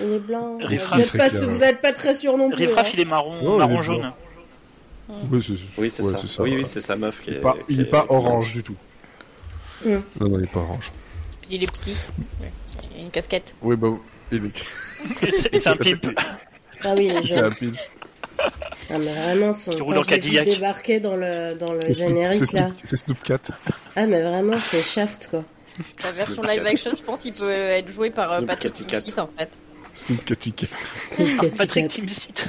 il 0.00 0.12
est 0.12 0.18
blanc. 0.18 0.58
Riffraff, 0.60 0.94
vous, 0.96 1.00
êtes 1.02 1.08
très 1.08 1.18
pas, 1.18 1.28
clair. 1.30 1.48
vous 1.48 1.62
êtes 1.64 1.80
pas 1.82 1.92
très 1.92 2.14
sûr 2.14 2.36
non 2.36 2.50
plus. 2.50 2.66
Riffraff 2.66 2.86
hein. 2.88 2.90
il 2.94 3.00
est 3.00 3.04
marron, 3.04 3.38
Oh, 3.42 3.44
il 3.44 3.54
est 3.54 3.58
marron 3.58 3.72
blanc. 3.74 3.82
jaune. 3.82 4.12
Oui, 5.30 5.42
c'est 5.42 5.52
Oui, 5.80 5.90
c'est 5.90 6.02
ouais, 6.02 6.12
ça. 6.26 6.42
Oui, 6.42 6.50
ouais. 6.50 6.56
oui, 6.58 6.64
c'est 6.66 6.80
sa 6.80 6.96
meuf 6.96 7.20
qui 7.20 7.30
Il 7.30 7.34
est. 7.34 7.36
est 7.38 7.40
pas, 7.40 7.56
il 7.68 7.80
est 7.80 7.84
pas 7.84 8.06
orange 8.08 8.52
du 8.54 8.62
tout. 8.62 8.76
Mm. 9.84 9.90
Non, 10.20 10.28
non, 10.28 10.38
il 10.38 10.44
est 10.44 10.50
pas 10.52 10.60
orange. 10.60 10.90
Il 11.50 11.62
est 11.62 11.70
petit. 11.70 11.94
Il 12.94 13.00
a 13.00 13.02
une 13.02 13.10
casquette. 13.10 13.54
Oui, 13.60 13.76
bah, 13.76 13.88
il 14.32 14.46
est... 14.46 14.50
C'est 15.30 15.56
c'est 15.58 15.68
un 15.68 15.76
pimp. 15.76 16.18
Ah 16.82 16.94
oui, 16.96 17.06
il 17.06 17.16
est 17.16 17.22
c'est 17.22 17.28
jeune. 17.34 17.44
un 17.44 17.50
pile. 17.50 17.74
Ah, 18.90 18.98
mais 18.98 19.12
vraiment, 19.14 19.52
son, 19.52 19.72
quand 19.78 19.96
en 19.98 20.02
je 20.02 20.10
l'ai 20.10 20.44
débarquer 20.44 21.00
dans 21.00 21.16
le, 21.16 21.54
dans 21.54 21.72
le 21.72 21.80
C'est 21.82 21.92
Snoop- 21.92 21.94
c'est 21.94 22.08
générique, 22.08 22.52
là. 22.52 22.70
C'est 22.82 22.96
Snoop 22.96 23.22
Cat. 23.22 23.38
Ah, 23.96 24.06
mais 24.06 24.22
vraiment, 24.22 24.58
c'est 24.58 24.82
Shaft, 24.82 25.28
quoi. 25.30 25.44
La 26.02 26.10
version 26.12 26.42
live 26.42 26.64
action, 26.66 26.92
je 26.96 27.02
pense 27.02 27.20
qu'il 27.22 27.32
peut 27.32 27.50
être 27.50 27.88
joué 27.88 28.10
par 28.10 28.32
euh, 28.32 28.40
Patrick. 28.42 28.72
Timsit 28.86 29.18
en 29.18 29.28
fait. 29.38 29.50
Snoop 29.94 30.24
Catty 30.24 30.52
Cat. 30.52 30.66
Patrick 31.56 31.88
Timsit. 31.88 32.48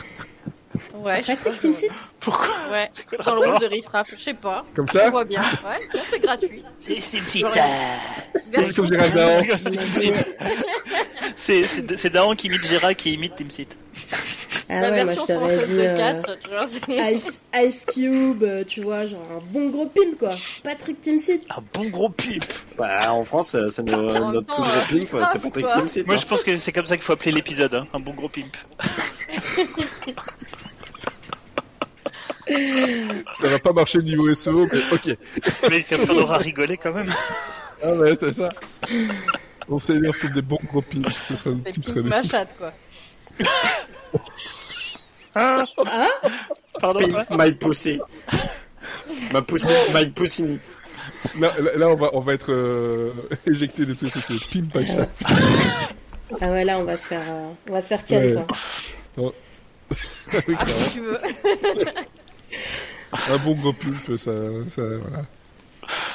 Ouais. 0.96 1.22
Patrick 1.22 1.58
Timsit 1.58 1.92
Pourquoi 2.20 2.56
ouais. 2.72 2.90
Quoi 3.08 3.18
Dans 3.24 3.36
le 3.36 3.52
rôle 3.52 3.60
de 3.60 3.68
Riff 3.68 3.86
Raff, 3.86 4.10
je 4.18 4.22
sais 4.22 4.34
pas. 4.34 4.66
Comme 4.74 4.86
On 4.90 4.92
ça 4.92 5.10
voit 5.12 5.26
bien. 5.26 5.42
Ouais. 5.42 6.02
C'est 6.10 6.20
gratuit. 6.20 6.64
C'est 6.80 6.96
Timsit. 6.96 7.46
C'est 8.54 8.76
comme 8.76 8.88
Gérald 8.88 9.14
Dahan. 9.14 9.44
C'est 11.36 12.10
Dahan 12.10 12.36
qui 12.36 12.48
imite 12.48 12.66
Gérard 12.66 12.96
qui 12.96 13.14
imite 13.14 13.36
Timsit. 13.36 13.68
Ah 14.70 14.82
La 14.82 14.90
ouais, 14.90 14.96
moi, 14.96 15.14
version 15.14 15.26
je 15.28 15.34
t'aurais 15.34 15.46
française 15.58 15.70
dit. 15.70 15.76
de 15.76 15.82
euh, 15.82 15.98
Cats, 15.98 16.38
tu 16.42 16.50
vois. 16.50 17.12
Ice, 17.12 17.44
Ice 17.56 17.86
Cube, 17.94 18.44
euh, 18.44 18.64
tu 18.64 18.82
vois, 18.82 19.06
genre 19.06 19.22
un 19.38 19.42
bon 19.54 19.70
gros 19.70 19.86
pimp, 19.86 20.18
quoi. 20.18 20.32
Patrick 20.64 21.00
Timsit. 21.02 21.42
Un 21.56 21.64
bon 21.74 21.90
gros 21.90 22.10
pimp. 22.10 22.44
Bah, 22.76 23.14
en 23.14 23.24
France, 23.24 23.54
euh, 23.54 23.68
c'est 23.70 23.84
no- 23.84 24.10
En 24.10 24.14
même 24.24 24.34
notre 24.34 24.48
temps, 24.48 24.64
plus 24.88 25.02
euh, 25.02 25.06
gros 25.06 25.06
pimp, 25.06 25.20
grave, 25.20 25.30
c'est 25.32 25.40
Patrick 25.40 25.66
quoi. 25.66 25.82
Timsit. 25.82 26.06
Moi 26.08 26.16
hein. 26.16 26.20
je 26.20 26.26
pense 26.26 26.44
que 26.44 26.58
c'est 26.58 26.72
comme 26.72 26.86
ça 26.88 26.96
qu'il 26.96 27.04
faut 27.04 27.14
appeler 27.14 27.32
l'épisode, 27.32 27.76
hein. 27.76 27.86
un 27.94 28.00
bon 28.00 28.14
gros 28.14 28.28
pimp. 28.30 28.58
Ça 33.34 33.48
va 33.48 33.60
pas 33.60 33.74
marcher 33.74 34.00
niveau 34.00 34.32
SEO, 34.34 34.68
mais 34.72 34.80
ok. 34.92 35.18
Mais 35.70 35.86
on 36.10 36.18
aura 36.20 36.38
rigolé 36.38 36.78
quand 36.78 36.94
même. 36.94 37.12
Ah 37.84 37.94
ouais, 37.94 38.16
c'est 38.20 38.34
ça. 38.34 38.50
On 39.68 39.80
s'énerve 39.80 40.18
comme 40.20 40.34
des 40.34 40.42
bons 40.42 40.60
gros 40.72 40.82
pins. 40.82 41.02
Ce 41.28 41.36
sera 41.36 41.56
le 41.56 41.72
titre. 41.72 41.94
quoi. 42.58 42.74
Hein 45.36 45.64
Pardon 46.80 47.00
Pimp 47.00 47.30
my 47.32 47.52
pussy. 47.54 48.00
Ma 49.32 49.42
pussy, 49.42 49.74
my 49.94 50.10
pussy. 50.10 50.60
Là, 51.40 51.54
là, 51.76 51.90
on 51.90 51.96
va, 51.96 52.10
on 52.14 52.20
va 52.20 52.34
être 52.34 52.52
euh, 52.52 53.12
éjecté 53.48 53.86
de 53.86 53.94
tout 53.96 54.08
ce 54.10 54.20
qui 54.20 54.34
est 54.36 54.50
pimp 54.62 54.78
by 54.78 54.86
chat. 54.86 55.10
Ah 56.42 56.50
ouais, 56.50 56.66
là, 56.66 56.80
on 56.80 56.84
va 56.84 56.98
se 56.98 57.08
faire, 57.08 57.22
euh, 57.22 57.52
on 57.70 57.74
va 57.74 57.82
se 57.84 57.88
faire 57.88 58.04
ken, 58.04 58.36
Ouais. 58.38 58.46
quoi. 59.16 59.30
Oui, 60.34 60.56
clairement. 60.56 60.66
Si 60.66 60.94
tu 60.94 61.02
veux. 61.02 61.20
Un 63.32 63.38
bon 63.38 63.54
gros 63.54 63.74
pimp, 63.74 64.18
ça, 64.18 64.32
ça, 64.76 64.82
voilà. 64.82 65.24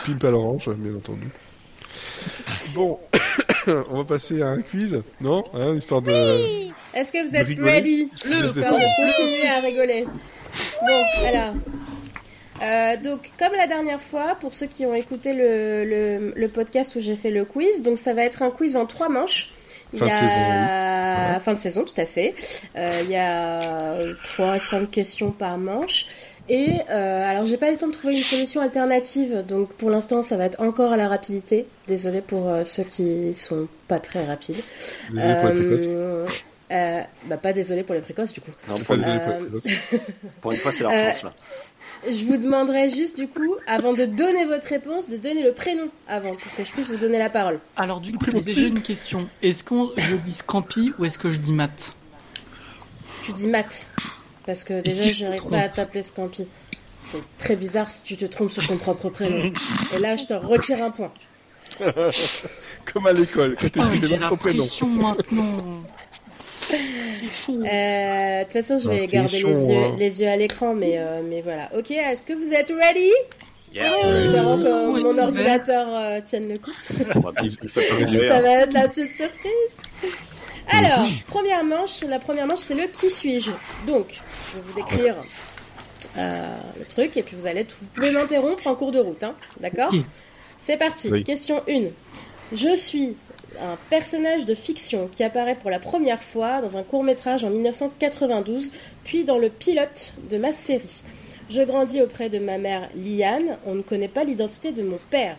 Pimp 0.04 0.24
à 0.24 0.30
l'orange, 0.32 0.68
bien 0.70 0.96
entendu. 0.96 1.28
Bon, 2.74 2.98
on 3.90 3.98
va 3.98 4.04
passer 4.04 4.42
à 4.42 4.48
un 4.48 4.62
quiz, 4.62 5.02
non? 5.20 5.44
Hein, 5.54 5.74
Histoire 5.76 6.02
de... 6.02 6.10
Est-ce 6.94 7.12
que 7.12 7.24
vous 7.24 7.30
De 7.32 7.36
êtes 7.36 7.58
ready? 7.60 8.10
Le 8.24 8.46
Histoire 8.46 8.74
de 8.74 9.06
continuer 9.06 9.48
à 9.48 9.60
rigoler. 9.60 10.06
Bon, 10.86 11.04
alors. 11.26 11.54
Euh, 12.62 12.96
donc, 12.96 13.30
comme 13.38 13.54
la 13.56 13.66
dernière 13.66 14.00
fois, 14.00 14.36
pour 14.40 14.54
ceux 14.54 14.66
qui 14.66 14.84
ont 14.84 14.94
écouté 14.94 15.32
le, 15.32 15.84
le, 15.84 16.32
le 16.36 16.48
podcast 16.48 16.94
où 16.96 17.00
j'ai 17.00 17.16
fait 17.16 17.30
le 17.30 17.44
quiz, 17.44 17.82
donc 17.82 17.98
ça 17.98 18.12
va 18.12 18.22
être 18.22 18.42
un 18.42 18.50
quiz 18.50 18.76
en 18.76 18.86
trois 18.86 19.08
manches. 19.08 19.50
Fin 19.96 20.06
il 20.06 20.08
y 20.08 20.10
de 20.10 20.14
a... 20.14 20.14
saison, 20.14 20.26
oui. 20.26 20.66
Voilà. 21.16 21.40
Fin 21.40 21.54
de 21.54 21.58
saison, 21.58 21.84
tout 21.84 22.00
à 22.00 22.06
fait. 22.06 22.34
Euh, 22.76 22.90
il 23.04 23.10
y 23.10 23.16
a 23.16 23.78
trois, 24.24 24.58
cinq 24.58 24.90
questions 24.90 25.30
par 25.30 25.58
manche. 25.58 26.06
Et 26.52 26.68
euh, 26.90 27.30
alors, 27.30 27.46
j'ai 27.46 27.56
pas 27.56 27.68
eu 27.68 27.72
le 27.72 27.78
temps 27.78 27.86
de 27.86 27.92
trouver 27.92 28.14
une 28.16 28.22
solution 28.22 28.60
alternative, 28.60 29.44
donc 29.46 29.72
pour 29.74 29.88
l'instant, 29.88 30.22
ça 30.24 30.36
va 30.36 30.46
être 30.46 30.60
encore 30.60 30.92
à 30.92 30.96
la 30.96 31.06
rapidité. 31.08 31.66
Désolé 31.86 32.20
pour 32.22 32.48
euh, 32.48 32.64
ceux 32.64 32.82
qui 32.82 33.32
sont 33.34 33.68
pas 33.86 34.00
très 34.00 34.26
rapides. 34.26 34.56
Désolé 35.12 35.34
pour 35.40 35.50
précoce. 35.52 35.86
Euh, 35.88 36.26
Euh, 36.72 37.00
bah 37.24 37.36
pas 37.36 37.52
désolé 37.52 37.82
pour 37.82 37.96
les 37.96 38.00
précoces 38.00 38.32
du 38.32 38.40
coup. 38.40 38.52
Non, 38.68 38.78
Pas 38.78 38.84
pour, 38.84 38.96
désolé 38.96 39.18
pour 39.18 39.32
les 39.32 39.38
précoces. 39.38 39.66
pour 40.40 40.52
une 40.52 40.58
fois, 40.58 40.70
c'est 40.70 40.82
leur 40.84 40.92
Euh, 40.92 41.08
chance 41.10 41.24
là. 41.24 41.32
Je 42.08 42.24
vous 42.24 42.36
demanderai 42.36 42.88
juste 42.90 43.16
du 43.16 43.26
coup, 43.26 43.56
avant 43.66 43.92
de 43.92 44.04
donner 44.04 44.44
votre 44.44 44.66
réponse, 44.68 45.08
de 45.08 45.16
donner 45.16 45.42
le 45.42 45.52
prénom 45.52 45.88
avant 46.08 46.30
pour 46.30 46.54
que 46.56 46.62
je 46.64 46.70
puisse 46.72 46.88
vous 46.90 46.96
donner 46.96 47.18
la 47.18 47.28
parole. 47.28 47.58
Alors 47.76 48.00
du 48.00 48.12
coup, 48.12 48.26
j'ai 48.32 48.40
déjà 48.40 48.66
une 48.68 48.82
question. 48.82 49.28
Est-ce 49.42 49.64
qu'on 49.64 49.90
je 49.96 50.14
dis 50.14 50.32
Scampi 50.32 50.92
ou 50.98 51.04
est-ce 51.04 51.18
que 51.18 51.28
je 51.28 51.38
dis 51.38 51.52
Matt? 51.52 51.92
Tu 53.24 53.32
dis 53.32 53.48
Matt. 53.48 53.86
Parce 54.50 54.64
que 54.64 54.80
déjà, 54.80 55.02
si 55.02 55.12
je 55.14 55.26
trompe 55.36 55.52
pas 55.52 55.60
à 55.60 55.68
t'appeler 55.68 56.02
Scampi. 56.02 56.48
C'est 57.00 57.22
très 57.38 57.54
bizarre 57.54 57.88
si 57.88 58.02
tu 58.02 58.16
te 58.16 58.24
trompes 58.24 58.50
sur 58.50 58.66
ton 58.66 58.78
propre 58.78 59.08
prénom. 59.08 59.52
Et 59.94 60.00
là, 60.00 60.16
je 60.16 60.24
te 60.24 60.32
retire 60.34 60.82
un 60.82 60.90
point. 60.90 61.12
Comme 62.92 63.06
à 63.06 63.12
l'école, 63.12 63.56
quand 63.56 63.84
les 63.92 64.08
la 64.08 64.28
ton 64.28 64.36
prénom. 64.36 64.58
pression 64.58 64.86
maintenant. 64.88 65.84
C'est 66.58 67.30
chaud. 67.30 67.62
Euh, 67.62 68.40
De 68.40 68.42
toute 68.42 68.52
façon, 68.54 68.80
je 68.80 68.90
vais 68.90 69.06
garder 69.06 69.38
chaud, 69.40 69.50
les, 69.50 69.68
yeux, 69.68 69.84
hein. 69.84 69.96
les 69.96 70.20
yeux 70.20 70.28
à 70.28 70.36
l'écran, 70.36 70.74
mais, 70.74 70.94
euh, 70.98 71.22
mais 71.24 71.42
voilà. 71.42 71.68
Ok, 71.78 71.92
est-ce 71.92 72.26
que 72.26 72.32
vous 72.32 72.52
êtes 72.52 72.70
ready? 72.70 73.12
Yeah. 73.72 73.86
Espérons 73.86 74.56
que 74.58 74.92
Ouais, 74.94 75.00
mon 75.00 75.16
ordinateur 75.16 75.86
euh, 75.90 76.20
tienne 76.24 76.48
le 76.48 76.58
coup. 76.58 76.72
Ça 78.28 78.40
va 78.42 78.50
être 78.50 78.72
la 78.72 78.88
petite 78.88 79.14
surprise. 79.14 79.76
Alors, 80.72 81.06
première 81.28 81.64
manche, 81.64 82.02
la 82.08 82.18
première 82.18 82.46
manche, 82.46 82.60
c'est 82.60 82.74
le 82.74 82.86
qui 82.88 83.10
suis-je? 83.10 83.52
Donc, 83.86 84.18
je 84.50 84.56
vais 84.56 84.62
vous 84.62 84.72
décrire 84.74 85.14
euh, 86.16 86.56
le 86.78 86.84
truc 86.84 87.16
et 87.16 87.22
puis 87.22 87.36
vous 87.36 87.46
allez, 87.46 87.64
vous 87.64 87.86
pouvez 87.94 88.10
m'interrompre 88.10 88.66
en 88.66 88.74
cours 88.74 88.92
de 88.92 88.98
route, 88.98 89.22
hein, 89.22 89.34
d'accord. 89.60 89.92
C'est 90.58 90.76
parti. 90.76 91.10
Oui. 91.10 91.24
Question 91.24 91.62
1. 91.68 91.88
Je 92.52 92.76
suis 92.76 93.16
un 93.60 93.76
personnage 93.88 94.44
de 94.44 94.54
fiction 94.54 95.08
qui 95.08 95.24
apparaît 95.24 95.54
pour 95.54 95.70
la 95.70 95.78
première 95.78 96.22
fois 96.22 96.60
dans 96.60 96.76
un 96.76 96.82
court 96.82 97.02
métrage 97.02 97.44
en 97.44 97.50
1992, 97.50 98.72
puis 99.04 99.24
dans 99.24 99.38
le 99.38 99.48
pilote 99.48 100.12
de 100.30 100.36
ma 100.36 100.52
série. 100.52 101.02
Je 101.48 101.62
grandis 101.62 102.00
auprès 102.00 102.28
de 102.28 102.38
ma 102.38 102.58
mère 102.58 102.88
Liane, 102.94 103.56
on 103.66 103.74
ne 103.74 103.82
connaît 103.82 104.08
pas 104.08 104.24
l'identité 104.24 104.70
de 104.72 104.82
mon 104.82 104.98
père. 105.10 105.36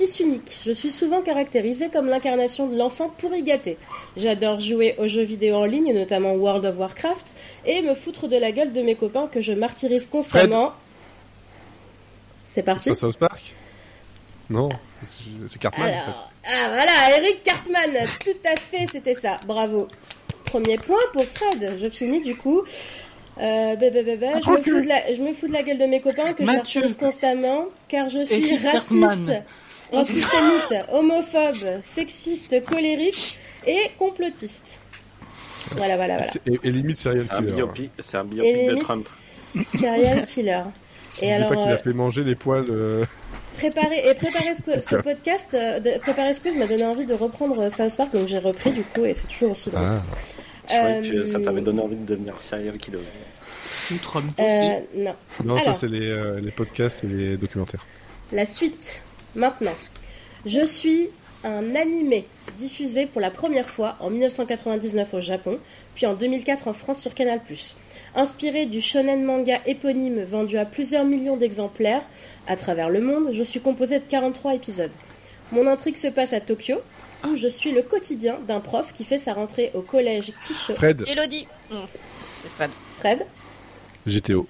Fils 0.00 0.18
unique, 0.20 0.58
je 0.64 0.72
suis 0.72 0.90
souvent 0.90 1.20
caractérisé 1.20 1.90
comme 1.90 2.08
l'incarnation 2.08 2.66
de 2.66 2.74
l'enfant 2.78 3.10
pourri 3.18 3.42
gâté. 3.42 3.76
J'adore 4.16 4.58
jouer 4.58 4.94
aux 4.96 5.06
jeux 5.08 5.24
vidéo 5.24 5.56
en 5.56 5.66
ligne, 5.66 5.92
notamment 5.92 6.32
World 6.32 6.64
of 6.64 6.78
Warcraft, 6.78 7.34
et 7.66 7.82
me 7.82 7.94
foutre 7.94 8.26
de 8.26 8.36
la 8.38 8.50
gueule 8.50 8.72
de 8.72 8.80
mes 8.80 8.94
copains 8.94 9.26
que 9.26 9.42
je 9.42 9.52
martyrise 9.52 10.06
constamment. 10.06 10.72
C'est 12.46 12.62
parti 12.62 12.88
Pas 12.88 12.94
South 12.94 13.18
Park 13.18 13.54
Non, 14.48 14.70
c'est- 15.06 15.58
Cartman. 15.58 15.86
en 15.86 15.92
fait. 15.92 15.98
alors, 15.98 16.30
ah 16.46 16.68
voilà, 16.70 17.18
Eric 17.18 17.42
Cartman, 17.42 17.90
tout 18.24 18.30
à 18.50 18.56
fait, 18.56 18.86
c'était 18.90 19.12
ça. 19.12 19.36
Bravo. 19.46 19.86
Premier 20.46 20.78
point 20.78 20.96
pour 21.12 21.26
Fred. 21.26 21.74
Je 21.78 21.90
finis 21.90 22.22
du 22.22 22.34
coup. 22.36 22.62
Euh, 23.38 23.76
bah, 23.76 23.86
bah, 23.92 24.00
bah, 24.02 24.16
bah, 24.18 24.40
je, 24.42 24.50
me 24.50 24.56
fous 24.62 24.80
de 24.82 24.88
la, 24.88 25.12
je 25.14 25.20
me 25.20 25.34
fous 25.34 25.46
de 25.46 25.52
la 25.52 25.62
gueule 25.62 25.78
de 25.78 25.84
mes 25.84 26.00
copains 26.00 26.32
que 26.32 26.42
Mathieu. 26.42 26.46
je 26.46 26.52
martyrise 26.86 26.96
constamment 26.96 27.66
car 27.88 28.08
je 28.08 28.24
suis 28.24 28.36
Eric 28.50 28.62
raciste, 28.64 28.98
Cartman. 28.98 29.42
Antisémite, 29.92 30.74
homophobe, 30.92 31.80
sexiste, 31.82 32.64
colérique 32.64 33.38
et 33.66 33.78
complotiste. 33.98 34.80
Voilà, 35.72 35.96
voilà, 35.96 36.18
voilà. 36.18 36.30
Et, 36.46 36.68
et 36.68 36.72
limite 36.72 36.96
serial 36.96 37.26
C'est 37.26 37.34
un 37.34 37.38
killer. 37.42 37.52
biopic, 37.52 37.90
c'est 37.98 38.16
un 38.16 38.22
Et 38.22 38.26
biopic 38.28 38.54
de 38.54 38.68
limite, 38.70 38.82
Trump. 38.82 39.06
serial 39.54 40.26
killer. 40.26 40.62
Et 41.22 41.32
alors, 41.32 41.48
pas 41.50 41.56
qu'il 41.56 41.68
euh, 41.70 41.74
a 41.74 41.78
fait 41.78 41.92
manger 41.92 42.24
les 42.24 42.34
poils. 42.34 42.64
euh, 42.70 43.04
Préparer 43.58 44.08
et 44.08 44.14
préparer 44.14 44.54
ce, 44.54 44.80
ce 44.80 44.96
podcast, 44.96 45.52
euh, 45.54 45.80
de- 45.80 45.98
préparer 45.98 46.32
ce 46.32 46.40
quiz 46.40 46.56
m'a 46.56 46.66
donné 46.66 46.84
envie 46.84 47.04
de 47.04 47.12
reprendre 47.12 47.60
euh, 47.60 47.68
South 47.68 47.94
Park, 47.96 48.12
donc 48.14 48.26
j'ai 48.26 48.38
repris 48.38 48.70
du 48.70 48.82
coup 48.82 49.04
et 49.04 49.12
c'est 49.12 49.26
toujours 49.26 49.50
aussi 49.50 49.70
drôle. 49.70 49.82
Ah. 49.84 50.02
Je 50.68 50.74
croyais 50.76 51.00
que 51.02 51.16
Euh, 51.16 51.24
ça 51.26 51.40
t'avait 51.40 51.60
donné 51.60 51.82
envie 51.82 51.96
de 51.96 52.06
devenir 52.06 52.40
serial 52.40 52.78
killer. 52.78 52.98
Ou 53.92 53.96
Trump 53.98 54.30
aussi. 54.38 54.48
Euh, 54.48 54.78
non. 54.96 55.14
Non, 55.44 55.58
ça 55.58 55.74
c'est 55.74 55.88
les, 55.88 56.08
euh, 56.08 56.40
les 56.40 56.52
podcasts 56.52 57.04
et 57.04 57.08
les 57.08 57.36
documentaires. 57.36 57.84
La 58.32 58.46
suite, 58.46 59.02
maintenant. 59.34 59.74
Je 60.46 60.64
suis 60.64 61.08
un 61.44 61.74
animé 61.74 62.26
diffusé 62.56 63.06
pour 63.06 63.20
la 63.20 63.30
première 63.30 63.68
fois 63.68 63.96
en 64.00 64.10
1999 64.10 65.14
au 65.14 65.20
Japon, 65.20 65.58
puis 65.94 66.06
en 66.06 66.14
2004 66.14 66.68
en 66.68 66.72
France 66.72 67.00
sur 67.00 67.14
Canal+. 67.14 67.40
Inspiré 68.14 68.66
du 68.66 68.80
shonen 68.80 69.24
manga 69.24 69.60
éponyme 69.66 70.24
vendu 70.24 70.58
à 70.58 70.64
plusieurs 70.64 71.04
millions 71.04 71.36
d'exemplaires 71.36 72.02
à 72.46 72.56
travers 72.56 72.90
le 72.90 73.00
monde, 73.00 73.28
je 73.32 73.42
suis 73.42 73.60
composé 73.60 74.00
de 74.00 74.04
43 74.04 74.54
épisodes. 74.54 74.90
Mon 75.52 75.66
intrigue 75.66 75.96
se 75.96 76.08
passe 76.08 76.32
à 76.32 76.40
Tokyo, 76.40 76.76
où 77.26 77.36
je 77.36 77.48
suis 77.48 77.72
le 77.72 77.82
quotidien 77.82 78.38
d'un 78.46 78.60
prof 78.60 78.92
qui 78.92 79.04
fait 79.04 79.18
sa 79.18 79.34
rentrée 79.34 79.70
au 79.74 79.82
collège 79.82 80.32
Kisho. 80.46 80.74
Fred, 80.74 81.04
Elodie. 81.06 81.46
Mmh. 81.70 81.76
Fred. 82.56 82.70
Fred, 82.98 83.26
GTO. 84.06 84.46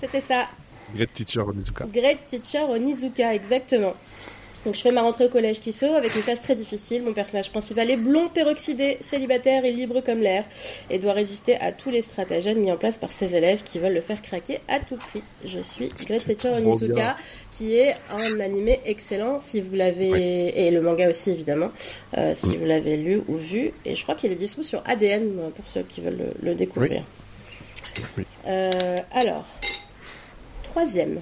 c'était 0.00 0.20
ça. 0.20 0.48
Great 0.94 1.12
Teacher 1.12 1.40
Onizuka. 1.40 1.86
Great 1.92 2.26
Teacher 2.28 2.64
Onizuka, 2.68 3.34
exactement. 3.34 3.94
Donc 4.64 4.76
je 4.76 4.80
fais 4.80 4.92
ma 4.92 5.02
rentrée 5.02 5.26
au 5.26 5.28
collège 5.28 5.60
Kiso 5.60 5.86
avec 5.86 6.14
une 6.14 6.22
classe 6.22 6.42
très 6.42 6.54
difficile. 6.54 7.02
Mon 7.02 7.12
personnage 7.12 7.50
principal 7.50 7.90
est 7.90 7.96
blond, 7.96 8.28
peroxydé, 8.28 8.96
célibataire 9.00 9.64
et 9.64 9.72
libre 9.72 10.00
comme 10.02 10.20
l'air 10.20 10.44
et 10.88 11.00
doit 11.00 11.14
résister 11.14 11.56
à 11.56 11.72
tous 11.72 11.90
les 11.90 12.00
stratagèmes 12.00 12.58
mis 12.58 12.70
en 12.70 12.76
place 12.76 12.96
par 12.98 13.10
ses 13.10 13.34
élèves 13.34 13.64
qui 13.64 13.80
veulent 13.80 13.94
le 13.94 14.00
faire 14.00 14.22
craquer 14.22 14.60
à 14.68 14.78
tout 14.78 14.96
prix. 14.96 15.22
Je 15.44 15.58
suis 15.60 15.88
Great 16.06 16.24
Teacher 16.24 16.50
Onizuka 16.50 17.16
qui 17.50 17.74
est 17.74 17.96
un 18.10 18.38
animé 18.38 18.80
excellent 18.86 19.40
si 19.40 19.60
vous 19.60 19.74
l'avez 19.74 20.66
et 20.66 20.70
le 20.70 20.80
manga 20.80 21.10
aussi 21.10 21.30
évidemment 21.32 21.70
euh, 22.16 22.32
si 22.34 22.56
vous 22.56 22.64
l'avez 22.64 22.96
lu 22.96 23.20
ou 23.28 23.36
vu 23.36 23.72
et 23.84 23.96
je 23.96 24.02
crois 24.04 24.14
qu'il 24.14 24.30
est 24.30 24.36
dispo 24.36 24.62
sur 24.62 24.82
ADN 24.86 25.50
pour 25.56 25.66
ceux 25.66 25.82
qui 25.82 26.00
veulent 26.00 26.18
le, 26.40 26.50
le 26.50 26.54
découvrir. 26.54 27.02
Oui. 28.16 28.24
Euh, 28.46 29.00
alors 29.10 29.44
troisième. 30.72 31.20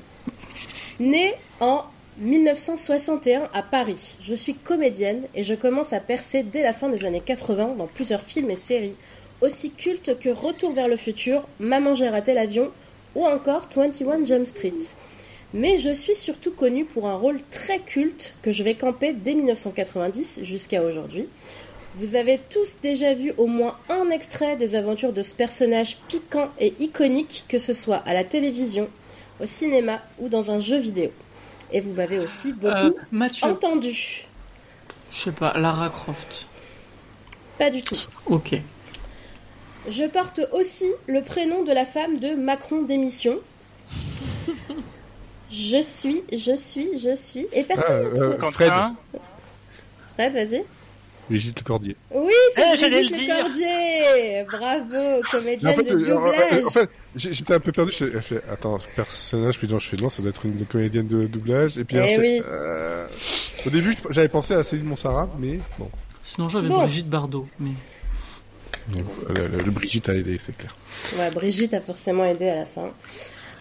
Né 1.01 1.35
en 1.59 1.83
1961 2.19 3.49
à 3.53 3.63
Paris, 3.63 4.15
je 4.21 4.37
suis 4.37 4.55
comédienne 4.55 5.23
et 5.35 5.43
je 5.43 5.55
commence 5.55 5.93
à 5.93 5.99
percer 5.99 6.45
dès 6.45 6.63
la 6.63 6.73
fin 6.73 6.89
des 6.89 7.05
années 7.05 7.23
80 7.25 7.75
dans 7.77 7.89
plusieurs 7.89 8.21
films 8.21 8.51
et 8.51 8.57
séries, 8.57 8.95
aussi 9.41 9.73
cultes 9.73 10.17
que 10.21 10.29
Retour 10.29 10.73
vers 10.73 10.87
le 10.87 10.97
futur, 10.97 11.49
Maman 11.59 11.95
j'ai 11.95 12.09
raté 12.09 12.33
l'avion 12.33 12.71
ou 13.17 13.27
encore 13.27 13.69
21 13.75 14.25
Jump 14.25 14.47
Street. 14.47 14.73
Mais 15.53 15.79
je 15.79 15.93
suis 15.93 16.15
surtout 16.15 16.53
connue 16.53 16.85
pour 16.85 17.09
un 17.09 17.17
rôle 17.17 17.41
très 17.51 17.81
culte 17.81 18.37
que 18.43 18.53
je 18.53 18.63
vais 18.63 18.75
camper 18.75 19.13
dès 19.13 19.35
1990 19.35 20.45
jusqu'à 20.45 20.85
aujourd'hui. 20.85 21.27
Vous 21.97 22.15
avez 22.15 22.39
tous 22.51 22.77
déjà 22.85 23.15
vu 23.15 23.33
au 23.37 23.49
moins 23.49 23.77
un 23.89 24.11
extrait 24.11 24.57
des 24.57 24.77
aventures 24.77 25.13
de 25.13 25.25
ce 25.25 25.35
personnage 25.35 25.99
piquant 26.07 26.51
et 26.61 26.73
iconique, 26.79 27.47
que 27.49 27.59
ce 27.59 27.75
soit 27.75 28.01
à 28.07 28.15
la 28.15 28.23
télévision, 28.23 28.89
au 29.43 29.47
cinéma 29.47 30.01
ou 30.19 30.29
dans 30.29 30.51
un 30.51 30.61
jeu 30.61 30.79
vidéo. 30.79 31.11
Et 31.73 31.81
vous 31.81 31.93
m'avez 31.93 32.19
aussi 32.19 32.53
beaucoup 32.53 32.75
Euh, 32.75 32.91
Mathieu, 33.13 33.47
entendu. 33.47 34.27
je 35.11 35.17
sais 35.17 35.33
pas, 35.33 35.53
Lara 35.57 35.89
Croft. 35.91 36.47
Pas 37.59 37.71
du 37.71 37.83
tout. 37.83 37.97
Ok. 38.27 38.55
Je 39.89 40.05
porte 40.05 40.41
aussi 40.53 40.87
le 41.07 41.23
prénom 41.23 41.63
de 41.65 41.73
la 41.73 41.85
femme 41.85 42.19
de 42.19 42.35
Macron 42.35 42.83
d'émission. 42.83 43.39
Je 45.51 45.83
suis, 45.83 46.23
je 46.33 46.55
suis, 46.57 46.99
je 46.99 47.17
suis. 47.17 47.47
Et 47.53 47.65
personne 47.65 48.07
euh, 48.17 48.37
trouvé. 48.37 48.53
Fred, 48.53 48.73
Fred, 50.15 50.33
vas-y. 50.33 50.65
Brigitte 51.31 51.59
Le 51.61 51.65
Cordier. 51.65 51.97
Oui, 52.11 52.33
c'est 52.55 52.63
Eh, 52.63 52.77
Brigitte 52.91 53.29
le. 53.29 53.43
Cordier. 53.43 54.45
Bravo, 54.45 55.23
comédienne 55.31 55.73
En 55.73 55.77
fait, 55.77 55.83
de 55.85 55.97
doublage. 56.05 56.65
en 56.67 56.71
fait, 56.71 56.91
j'étais 57.17 57.55
un 57.55 57.61
peu 57.61 57.73
perdu. 57.73 57.93
Je 57.99 58.07
fais, 58.21 58.43
attends, 58.53 58.79
personnage, 58.97 59.59
puis 59.59 59.69
non, 59.69 59.79
je 59.79 59.89
fais 59.89 59.97
non, 59.97 60.11
ça 60.11 60.21
doit 60.23 60.31
être 60.31 60.45
une 60.45 60.67
comédienne 60.67 61.07
de 61.09 61.27
doublage. 61.27 61.79
Et 61.79 61.85
puis 61.85 61.97
Eh 61.97 62.01
alors, 62.01 62.19
oui. 62.21 62.43
euh, 62.47 63.07
au 63.67 63.71
début, 63.71 63.95
j'avais 64.11 64.29
pensé 64.29 64.55
à 64.55 64.63
Céline 64.63 64.87
Monsara, 64.87 65.29
mais 65.39 65.59
bon, 65.79 65.89
Sinon 66.23 66.49
j'avais 66.49 66.69
Bon. 66.69 66.79
Brigitte 66.81 67.09
Bardot. 67.09 67.47
Mais... 67.59 67.71
le, 68.95 69.47
le- 69.49 69.63
le 69.65 69.71
Brigitte 69.71 70.09
a 70.09 70.15
aidé, 70.15 70.37
c'est 70.39 70.57
clair. 70.57 70.73
Ouais, 71.19 71.31
Brigitte 71.31 71.75
a 71.75 71.81
forcément 71.81 72.25
aidé 72.25 72.49
à 72.49 72.57
la 72.57 72.65
fin. 72.67 72.91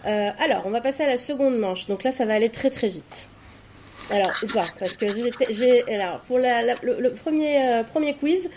Euh, 0.06 0.30
alors, 0.38 0.62
on 0.66 0.70
va 0.70 0.80
passer 0.80 1.02
à 1.04 1.06
la 1.06 1.18
seconde 1.18 1.58
manche. 1.58 1.86
Donc 1.86 2.02
là, 2.04 2.10
ça 2.12 2.24
va 2.26 2.34
aller 2.34 2.48
très 2.50 2.70
très 2.70 2.88
vite. 2.88 3.28
Alors, 4.10 4.32
ou 4.42 4.46
pas, 4.46 4.64
parce 4.78 4.96
que 4.96 5.06
j'ai-. 5.50 5.84
Alors, 5.94 6.20
pour 6.20 6.38
la- 6.38 6.62
la- 6.62 6.74
le, 6.82 7.00
le 7.00 7.12
premier, 7.12 7.68
euh, 7.68 7.82
premier 7.84 8.14
quiz, 8.14 8.50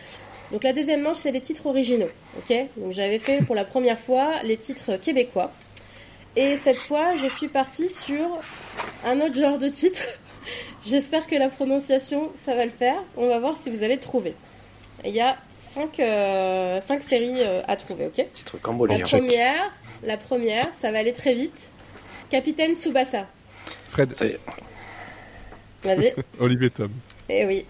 donc 0.51 0.63
la 0.63 0.73
deuxième 0.73 1.01
manche, 1.01 1.17
c'est 1.17 1.31
les 1.31 1.41
titres 1.41 1.65
originaux. 1.67 2.09
Ok? 2.37 2.55
Donc 2.77 2.91
j'avais 2.91 3.19
fait 3.19 3.39
pour 3.45 3.55
la 3.55 3.65
première 3.65 3.99
fois 3.99 4.41
les 4.43 4.57
titres 4.57 4.97
québécois. 4.97 5.51
Et 6.35 6.57
cette 6.57 6.79
fois, 6.79 7.15
je 7.15 7.27
suis 7.27 7.47
partie 7.47 7.89
sur 7.89 8.27
un 9.05 9.19
autre 9.21 9.35
genre 9.35 9.57
de 9.59 9.69
titre. 9.69 10.01
J'espère 10.85 11.27
que 11.27 11.35
la 11.35 11.49
prononciation, 11.49 12.31
ça 12.35 12.55
va 12.55 12.65
le 12.65 12.71
faire. 12.71 12.95
On 13.17 13.27
va 13.27 13.39
voir 13.39 13.55
si 13.61 13.69
vous 13.69 13.83
allez 13.83 13.97
trouver. 13.97 14.33
Il 15.05 15.11
y 15.11 15.21
a 15.21 15.37
cinq, 15.59 15.99
euh, 15.99 16.79
cinq 16.81 17.03
séries 17.03 17.41
euh, 17.41 17.61
à 17.67 17.75
trouver, 17.75 18.07
ok? 18.07 18.25
Titre 18.33 18.53
la 18.55 18.59
cambodgien. 18.61 19.05
première, 19.05 19.71
la 20.01 20.17
première, 20.17 20.65
ça 20.75 20.91
va 20.91 20.99
aller 20.99 21.13
très 21.13 21.33
vite. 21.33 21.69
Capitaine 22.29 22.75
Tsubasa. 22.75 23.27
Fred, 23.89 24.09
C'est 24.15 24.39
Vas-y. 25.83 26.13
Olivier 26.39 26.69
Tom. 26.69 26.91
Eh 27.29 27.45
oui. 27.45 27.65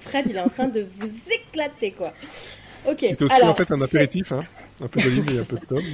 Fred, 0.00 0.26
il 0.28 0.36
est 0.36 0.40
en 0.40 0.48
train 0.48 0.68
de 0.68 0.86
vous 0.98 1.10
éclater, 1.32 1.92
quoi. 1.92 2.12
Ok. 2.86 2.98
C'est 3.00 3.22
aussi 3.22 3.34
alors, 3.34 3.50
en 3.50 3.54
fait 3.54 3.70
un 3.70 3.80
apéritif, 3.80 4.32
hein. 4.32 4.44
Un 4.82 4.88
peu 4.88 5.00
d'olive 5.00 5.30
et 5.34 5.38
un 5.38 5.44
peu 5.44 5.56
de 5.56 5.64
pomme. 5.66 5.84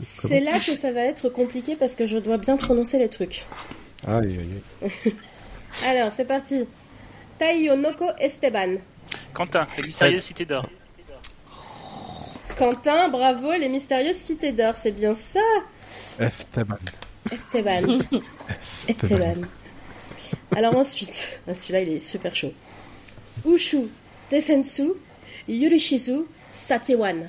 C'est 0.00 0.28
C'est 0.28 0.40
là 0.40 0.54
que 0.54 0.74
ça 0.74 0.90
va 0.92 1.02
être 1.02 1.28
compliqué 1.28 1.76
parce 1.76 1.94
que 1.94 2.06
je 2.06 2.18
dois 2.18 2.38
bien 2.38 2.56
prononcer 2.56 2.98
les 2.98 3.08
trucs. 3.08 3.44
Aïe, 4.06 4.38
aïe, 4.38 4.62
aïe. 4.82 5.14
Alors, 5.86 6.12
c'est 6.12 6.24
parti. 6.24 6.64
Taiyonoko 7.38 8.06
Esteban. 8.18 8.76
Quentin, 9.32 9.66
la 9.76 9.84
mystérieuse 9.84 10.22
cité 10.24 10.44
d'or. 10.44 10.68
Quentin, 12.56 13.08
bravo, 13.08 13.52
les 13.52 13.68
mystérieuses 13.68 14.16
cités 14.16 14.52
d'or, 14.52 14.76
c'est 14.76 14.92
bien 14.92 15.14
ça 15.14 15.40
Esteban. 16.18 16.76
Esteban. 17.30 17.98
Esteban. 18.88 19.46
Alors 20.54 20.76
ensuite, 20.76 21.40
ah, 21.48 21.54
celui-là 21.54 21.80
il 21.80 21.88
est 21.94 22.00
super 22.00 22.34
chaud. 22.34 22.52
Ushu, 23.46 23.88
Tesensu, 24.28 24.92
Yurishizu, 25.48 26.24
Satiwan. 26.50 27.28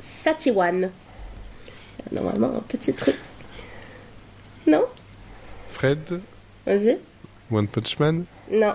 Satiwan. 0.00 0.90
Normalement 2.12 2.56
un 2.56 2.60
petit 2.60 2.92
truc. 2.94 3.16
Non? 4.66 4.84
Fred, 5.68 6.20
Vas-y. 6.66 6.98
One 7.50 7.68
Punch 7.68 7.98
Man? 7.98 8.24
Non. 8.50 8.74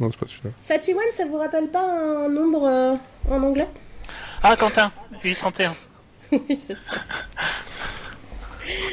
Non, 0.00 0.10
c'est 0.10 0.18
pas 0.18 0.26
celui-là. 0.26 0.50
Satiwan, 0.58 1.04
ça 1.12 1.26
vous 1.26 1.36
rappelle 1.36 1.68
pas 1.68 1.82
un 1.82 2.28
nombre 2.28 2.64
euh, 2.66 2.96
en 3.30 3.42
anglais? 3.42 3.68
Ah, 4.42 4.56
Quentin, 4.56 4.90
831. 5.22 5.74
Oui, 6.32 6.60
c'est 6.64 6.76
ça. 6.76 6.94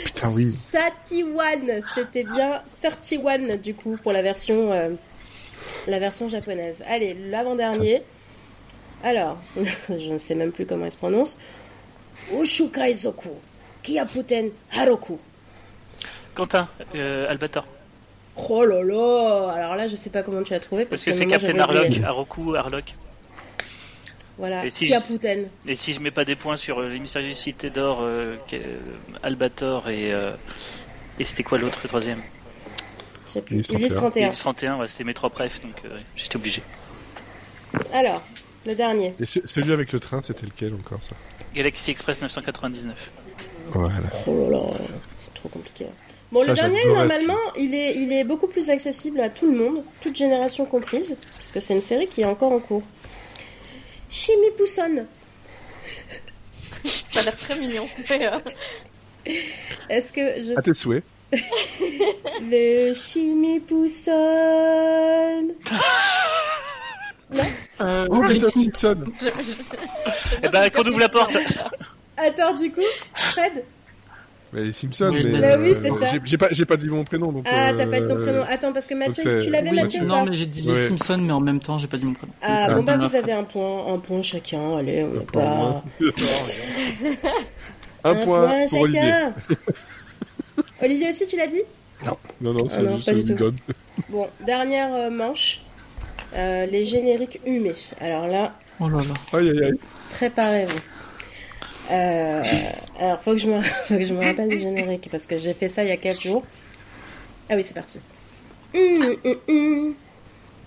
Putain, 0.05 0.29
oui. 0.29 0.51
Satiwan, 0.51 1.81
c'était 1.93 2.23
bien 2.23 2.61
31 2.81 3.57
du 3.57 3.73
coup 3.73 3.97
pour 4.01 4.11
la 4.11 4.21
version, 4.21 4.71
euh, 4.71 4.89
la 5.87 5.99
version 5.99 6.29
japonaise. 6.29 6.83
Allez, 6.87 7.13
l'avant-dernier. 7.13 8.01
Alors, 9.03 9.37
je 9.89 10.11
ne 10.13 10.17
sais 10.17 10.35
même 10.35 10.51
plus 10.51 10.65
comment 10.65 10.85
il 10.85 10.91
se 10.91 10.97
prononce. 10.97 11.37
Ushukaizoku, 12.33 13.29
Kiyaputen 13.83 14.49
Haroku. 14.71 15.19
Quentin, 16.33 16.67
euh, 16.95 17.29
Albator. 17.29 17.65
Oh 18.49 18.63
là 18.63 18.83
là 18.83 19.51
Alors 19.55 19.75
là, 19.75 19.87
je 19.87 19.95
sais 19.95 20.09
pas 20.09 20.23
comment 20.23 20.43
tu 20.43 20.53
l'as 20.53 20.59
trouvé. 20.59 20.85
Parce 20.85 21.03
Parce, 21.03 21.17
que 21.17 21.23
c'est 21.23 21.29
Captain. 21.29 21.57
Harlock, 21.57 22.03
Haroku, 22.03 22.55
Harlock. 22.55 22.93
Voilà, 24.37 24.65
Et 24.65 24.69
si 24.69 24.85
je-. 24.87 24.93
Et 25.67 25.75
si 25.75 25.93
je 25.93 25.99
mets 25.99 26.11
pas 26.11 26.25
des 26.25 26.35
points 26.35 26.57
sur 26.57 26.79
euh, 26.79 26.89
les 26.89 26.99
mystérieuses 26.99 27.37
cités 27.37 27.69
d'or, 27.71 27.99
euh, 28.01 28.35
euh, 28.53 28.59
Albator 29.23 29.89
et. 29.89 30.13
euh, 30.13 30.31
et 31.19 31.23
c'était 31.23 31.43
quoi 31.43 31.57
l'autre, 31.57 31.79
le 31.83 31.89
troisième? 31.89 32.21
Ulysse 33.51 33.69
Ulysse 33.71 33.95
31. 33.95 34.27
Ulysse 34.27 34.39
31, 34.39 34.77
ouais, 34.79 34.87
c'était 34.87 35.03
mes 35.03 35.13
trois 35.13 35.29
prefs, 35.31 35.61
donc 35.61 35.73
euh, 35.85 35.97
j'étais 36.15 36.35
obligé. 36.37 36.61
Alors, 37.93 38.21
le 38.65 38.75
dernier. 38.75 39.13
Et 39.19 39.25
ce- 39.25 39.45
celui 39.45 39.71
avec 39.73 39.91
le 39.91 39.99
train, 39.99 40.21
c'était 40.23 40.45
lequel 40.45 40.73
encore, 40.75 40.99
ça? 41.01 41.15
Galaxy 41.53 41.91
Express 41.91 42.21
999. 42.21 43.11
Voilà. 43.69 43.93
Oh 44.27 44.49
là 44.49 44.57
là, 44.57 44.77
c'est 45.19 45.33
trop 45.33 45.49
compliqué. 45.49 45.87
Bon, 46.31 46.41
Ça, 46.43 46.51
le 46.51 46.55
dernier, 46.55 46.85
normalement, 46.85 47.37
il 47.57 47.73
est, 47.73 47.95
il 47.95 48.11
est 48.13 48.23
beaucoup 48.23 48.47
plus 48.47 48.69
accessible 48.69 49.19
à 49.21 49.29
tout 49.29 49.49
le 49.51 49.57
monde, 49.57 49.83
toute 50.01 50.15
génération 50.15 50.65
comprise, 50.65 51.17
parce 51.37 51.51
que 51.51 51.59
c'est 51.59 51.73
une 51.73 51.81
série 51.81 52.07
qui 52.07 52.21
est 52.21 52.25
encore 52.25 52.51
en 52.51 52.59
cours. 52.59 52.83
Chimie 54.09 54.51
Pousson. 54.57 55.05
Ça 56.83 57.19
a 57.19 57.23
l'air 57.23 57.37
très 57.37 57.59
mignon. 57.59 57.87
Euh, 58.11 58.39
Est-ce 59.89 60.13
que 60.13 60.21
je... 60.41 60.57
À 60.57 60.61
tes 60.61 60.73
souhaits. 60.73 61.03
Le 62.41 62.93
Chimie 62.93 63.59
Pousson... 63.59 64.13
Euh, 67.81 68.07
Oh, 68.09 68.23
les 68.23 68.35
putain, 68.35 68.49
Sim- 68.51 68.63
Simpson 68.73 69.03
Eh 70.41 70.47
ben, 70.47 70.69
qu'on 70.69 70.83
ouvre 70.87 70.99
la 71.01 71.09
porte 71.09 71.37
Attends, 72.15 72.55
du 72.55 72.71
coup, 72.71 72.79
Fred 73.13 73.65
Mais 74.53 74.63
les 74.63 74.71
Simpsons, 74.71 75.09
Oui, 75.13 75.23
mais. 75.25 75.41
bah 75.41 75.57
oui, 75.59 75.75
c'est 75.81 75.89
ça. 75.91 76.17
j'ai- 76.23 76.37
pas, 76.37 76.47
j'ai 76.51 76.65
pas 76.65 76.77
dit 76.77 76.87
mon 76.87 77.03
prénom, 77.03 77.31
donc. 77.33 77.45
Ah, 77.49 77.71
t'as 77.75 77.83
euh, 77.85 77.91
pas 77.91 77.99
dit 77.99 78.07
ton 78.07 78.15
prénom. 78.15 78.43
Attends, 78.49 78.71
parce 78.71 78.87
que 78.87 78.93
Mathieu, 78.95 79.39
tu 79.43 79.49
l'avais 79.49 79.69
Oui, 79.71 79.75
Mathieu 79.75 80.01
ou 80.01 80.05
non, 80.05 80.15
pas 80.23 80.25
mais 80.29 80.33
j'ai 80.33 80.45
dit 80.45 80.61
les 80.61 80.71
Ouais. 80.71 80.83
Simpsons, 80.85 81.17
mais 81.17 81.33
en 81.33 81.41
même 81.41 81.59
temps, 81.59 81.77
j'ai 81.77 81.87
pas 81.87 81.97
dit 81.97 82.05
mon 82.05 82.13
prénom. 82.13 82.31
Ah, 82.41 82.73
bon 82.73 82.81
bah 82.83 82.95
vous 82.97 83.13
avez 83.15 83.33
un 83.33 83.43
point, 83.43 83.93
un 83.93 83.99
point 83.99 84.21
chacun, 84.21 84.77
allez, 84.77 85.03
on 85.03 85.07
n'est 85.15 85.19
Pour 85.25 85.41
pas... 85.41 85.83
Un, 88.03 88.15
point, 88.23 88.65
pour 88.69 88.81
Olivier. 88.81 89.01
chacun. 89.01 89.33
Olivier 90.81 91.09
aussi, 91.09 91.25
tu 91.27 91.35
l'as 91.35 91.47
dit? 91.47 91.61
Non, 92.05 92.53
non, 92.53 92.69
c'est 92.69 92.77
Ah 92.79 92.83
non, 92.83 92.95
juste 92.95 93.05
pas 93.07 93.13
du 93.13 93.31
une 93.31 93.35
tout. 93.35 93.53
Bon, 94.09 94.27
dernière 94.45 94.93
euh, 94.93 95.09
manche. 95.09 95.61
Euh, 96.35 96.65
les 96.67 96.85
génériques 96.85 97.39
humés. 97.45 97.73
Alors 97.99 98.27
là, 98.27 98.53
Oh 98.79 98.87
là 98.87 98.97
là. 98.99 99.37
Aïe, 99.37 99.49
aïe, 99.49 99.63
aïe. 99.63 99.79
préparez-vous. 100.13 100.79
Euh, 101.89 102.43
alors, 102.99 103.19
faut 103.21 103.31
que, 103.31 103.37
je 103.37 103.47
me... 103.47 103.61
faut 103.87 103.95
que 103.95 104.03
je 104.03 104.13
me 104.13 104.23
rappelle 104.23 104.49
du 104.49 104.59
générique 104.59 105.07
parce 105.09 105.25
que 105.25 105.37
j'ai 105.37 105.53
fait 105.53 105.69
ça 105.69 105.83
il 105.83 105.89
y 105.89 105.91
a 105.91 105.97
4 105.97 106.21
jours. 106.21 106.43
Ah 107.49 107.55
oui, 107.55 107.63
c'est 107.63 107.73
parti. 107.73 107.99
Hum, 108.73 109.01
hum, 109.23 109.35
hum. 109.47 109.95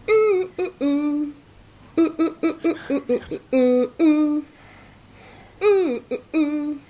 Hum, 0.09 0.49
hum, 0.59 0.71
hum. 0.81 1.33
Hum, 1.97 2.11
hum, 2.19 2.35
hum, 2.43 2.57
hum, 2.63 2.81
hum, 2.81 3.11
hum, 3.21 3.41
hum, 3.53 3.89
hum. 3.99 4.45
Hum, 5.61 6.01
hum, 6.11 6.21
hum. 6.33 6.81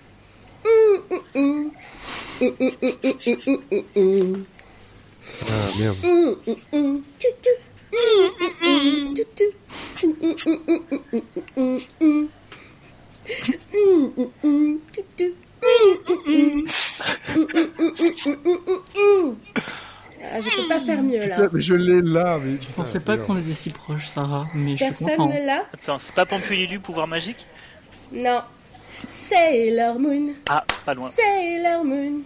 Hum, 0.65 1.02
hum, 1.11 1.23
hum. 1.35 1.73
Hum, 2.40 2.52
hum, 2.59 2.73
hum, 2.81 3.01
hum, 3.11 3.36
hum, 3.44 3.61
hum, 3.70 3.85
hum. 3.94 4.47
Ah, 5.48 5.70
merde. 5.78 5.97
Ah, 20.23 20.40
je 20.40 20.48
peux 20.55 20.69
pas 20.69 20.81
faire 20.81 21.02
mieux 21.02 21.19
là. 21.19 21.36
Putain, 21.36 21.48
mais 21.52 21.61
je 21.61 21.74
l'ai 21.74 22.02
là, 22.02 22.39
mais. 22.43 22.59
Je 22.61 22.69
pensais 22.74 23.01
pas 23.01 23.16
qu'on 23.16 23.39
était 23.39 23.55
si 23.55 23.70
proches, 23.70 24.09
Sarah, 24.09 24.47
mais 24.55 24.73
je 24.73 24.77
suis 24.77 24.86
Personne 24.86 25.16
content. 25.16 25.35
ne 25.35 25.47
l'a 25.47 25.65
Attends, 25.73 25.98
c'est 25.98 26.15
pas 26.15 26.27
Pampululu, 26.27 26.78
pouvoir 26.81 27.07
magique 27.07 27.47
Non. 28.12 28.43
Sailor 29.09 29.98
Moon. 29.98 30.35
Ah, 30.51 30.65
pas 30.85 30.93
loin. 30.94 31.09
Sailor 31.09 31.85
Moon. 31.85 32.20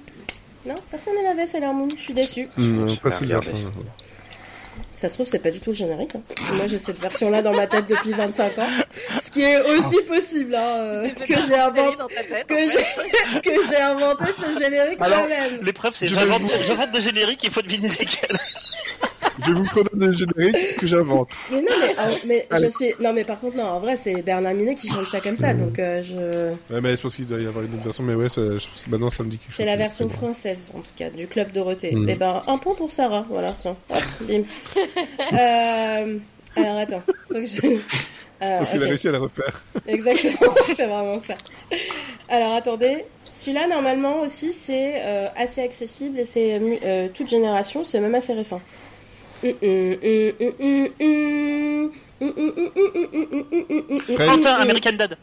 Non, 0.66 0.74
personne 0.90 1.14
ne 1.18 1.22
l'avait 1.22 1.46
Sailor 1.46 1.72
Moon. 1.72 1.88
Je 1.96 2.02
suis 2.02 2.14
déçue. 2.14 2.48
Non, 2.56 2.96
pas 2.96 3.10
pas 3.10 3.10
celui-là. 3.12 3.38
Ça 5.04 5.10
se 5.10 5.14
trouve, 5.16 5.26
c'est 5.26 5.38
pas 5.38 5.50
du 5.50 5.60
tout 5.60 5.68
le 5.68 5.76
générique. 5.76 6.14
hein. 6.14 6.22
Moi, 6.54 6.66
j'ai 6.66 6.78
cette 6.78 6.98
version-là 6.98 7.42
dans 7.42 7.52
ma 7.52 7.66
tête 7.66 7.86
depuis 7.86 8.12
25 8.12 8.58
ans. 8.58 8.66
Ce 9.20 9.30
qui 9.30 9.42
est 9.42 9.60
aussi 9.60 10.00
possible, 10.08 10.54
hein, 10.54 10.76
euh, 10.78 11.08
que 11.10 11.34
j'ai 11.46 11.56
inventé. 11.58 11.96
dans 11.98 12.08
ta 12.08 12.24
tête. 12.24 12.46
Que 12.46 12.54
en 12.54 12.70
fait. 12.70 12.86
j'ai, 13.34 13.40
que 13.42 13.62
j'ai 13.68 13.76
inventé 13.76 14.24
ce 14.38 14.58
générique 14.58 14.96
Alors, 15.02 15.18
moi-même. 15.18 15.60
L'épreuve, 15.60 15.92
c'est 15.94 16.06
Je 16.06 16.14
j'invente 16.14 16.50
j'invente 16.66 16.90
des 16.92 17.02
génériques, 17.02 17.44
il 17.44 17.50
faut 17.50 17.60
deviner 17.60 17.88
lesquels. 17.88 18.38
Je 19.46 19.52
vous 19.52 19.64
connaître 19.64 19.96
des 19.96 20.12
génériques 20.12 20.76
que 20.78 20.86
j'invente. 20.86 21.28
Mais 21.50 21.60
non, 21.62 21.66
mais, 22.26 22.46
mais 22.50 22.60
je 22.62 22.68
suis, 22.68 22.94
non, 23.00 23.12
mais 23.12 23.24
par 23.24 23.38
contre, 23.40 23.56
non, 23.56 23.64
en 23.64 23.80
vrai, 23.80 23.96
c'est 23.96 24.22
Bernard 24.22 24.54
Minet 24.54 24.74
qui 24.74 24.88
chante 24.88 25.08
ça 25.08 25.20
comme 25.20 25.36
ça, 25.36 25.54
donc 25.54 25.78
euh, 25.78 26.02
je, 26.02 26.72
Ouais, 26.74 26.80
mais 26.80 26.96
je 26.96 27.02
pense 27.02 27.16
qu'il 27.16 27.26
doit 27.26 27.40
y 27.40 27.46
avoir 27.46 27.64
une 27.64 27.74
autre 27.74 27.84
version, 27.84 28.04
mais 28.04 28.14
ouais, 28.14 28.28
ça, 28.28 28.40
je- 28.42 28.90
maintenant 28.90 29.10
ça 29.10 29.22
me 29.22 29.30
dit 29.30 29.38
quelque 29.38 29.50
chose. 29.50 29.56
c'est 29.58 29.66
la 29.66 29.76
version 29.76 30.08
française, 30.08 30.72
en 30.74 30.80
tout 30.80 30.90
cas, 30.96 31.10
du 31.10 31.26
Club 31.26 31.52
Dorothée. 31.52 31.92
Mm. 31.94 32.08
Et 32.08 32.14
ben, 32.14 32.42
un 32.46 32.58
point 32.58 32.74
pour 32.74 32.90
Sarah, 32.92 33.26
voilà, 33.28 33.54
tiens. 33.58 33.76
Hop, 33.90 34.02
bim. 34.22 34.42
euh, 35.32 36.18
alors, 36.56 36.76
attends, 36.78 37.02
faut 37.28 37.34
que 37.34 37.44
je, 37.46 37.56
euh, 37.66 38.58
Parce 38.58 38.70
qu'il 38.70 38.82
a 38.82 38.86
réussi 38.86 39.08
à 39.08 39.12
la 39.12 39.18
refaire. 39.18 39.62
Exactement, 39.86 40.54
c'est 40.66 40.86
vraiment 40.86 41.18
ça. 41.20 41.34
Alors 42.28 42.54
attendez, 42.54 43.04
celui-là 43.30 43.66
normalement 43.68 44.20
aussi 44.22 44.52
c'est 44.52 44.94
euh, 44.96 45.28
assez 45.36 45.62
accessible 45.62 46.18
et 46.20 46.24
c'est 46.24 46.58
euh, 46.84 47.08
toute 47.12 47.28
génération, 47.28 47.84
c'est 47.84 48.00
même 48.00 48.14
assez 48.14 48.32
récent. 48.32 48.60
Quentin, 54.16 54.54
American 54.60 54.92
Dad. 54.92 55.16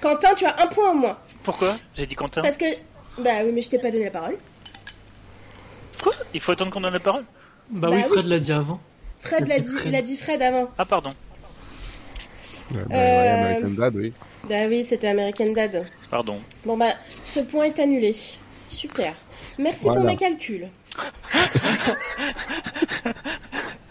Quentin, 0.00 0.34
tu 0.34 0.44
as 0.44 0.60
un 0.62 0.66
point 0.66 0.90
au 0.90 0.94
moins. 0.94 1.18
Pourquoi? 1.42 1.76
J'ai 1.94 2.06
dit 2.06 2.14
Quentin. 2.14 2.42
Parce 2.42 2.56
que. 2.56 2.64
Bah 3.18 3.30
oui, 3.44 3.52
mais 3.52 3.60
je 3.60 3.68
t'ai 3.68 3.78
pas 3.78 3.90
donné 3.90 4.04
la 4.04 4.10
parole. 4.10 4.36
Quoi? 6.02 6.12
Il 6.32 6.40
faut 6.40 6.52
attendre 6.52 6.70
qu'on 6.70 6.80
donne 6.80 6.94
la 6.94 7.00
parole 7.00 7.24
Bah, 7.70 7.88
Bah 7.88 7.94
oui, 7.94 8.02
oui. 8.04 8.10
Fred 8.10 8.26
l'a 8.26 8.38
dit 8.38 8.52
avant. 8.52 8.80
Fred 9.20 9.46
l'a 9.46 9.58
dit, 9.58 9.74
il 9.84 9.94
a 9.94 10.02
dit 10.02 10.16
Fred 10.16 10.42
avant. 10.42 10.68
Ah, 10.78 10.84
pardon. 10.84 11.12
Bah, 12.70 12.80
Euh, 12.90 13.34
American 13.44 13.70
Dad, 13.70 13.94
oui. 13.96 14.12
Bah 14.48 14.66
oui, 14.68 14.84
c'était 14.84 15.08
American 15.08 15.52
Dad. 15.52 15.86
Pardon. 16.10 16.40
Bon 16.64 16.76
bah, 16.76 16.94
ce 17.24 17.40
point 17.40 17.64
est 17.64 17.78
annulé. 17.78 18.16
Super. 18.68 19.14
Merci 19.58 19.84
Voilà. 19.84 20.00
pour 20.00 20.10
mes 20.10 20.16
calculs. 20.16 20.68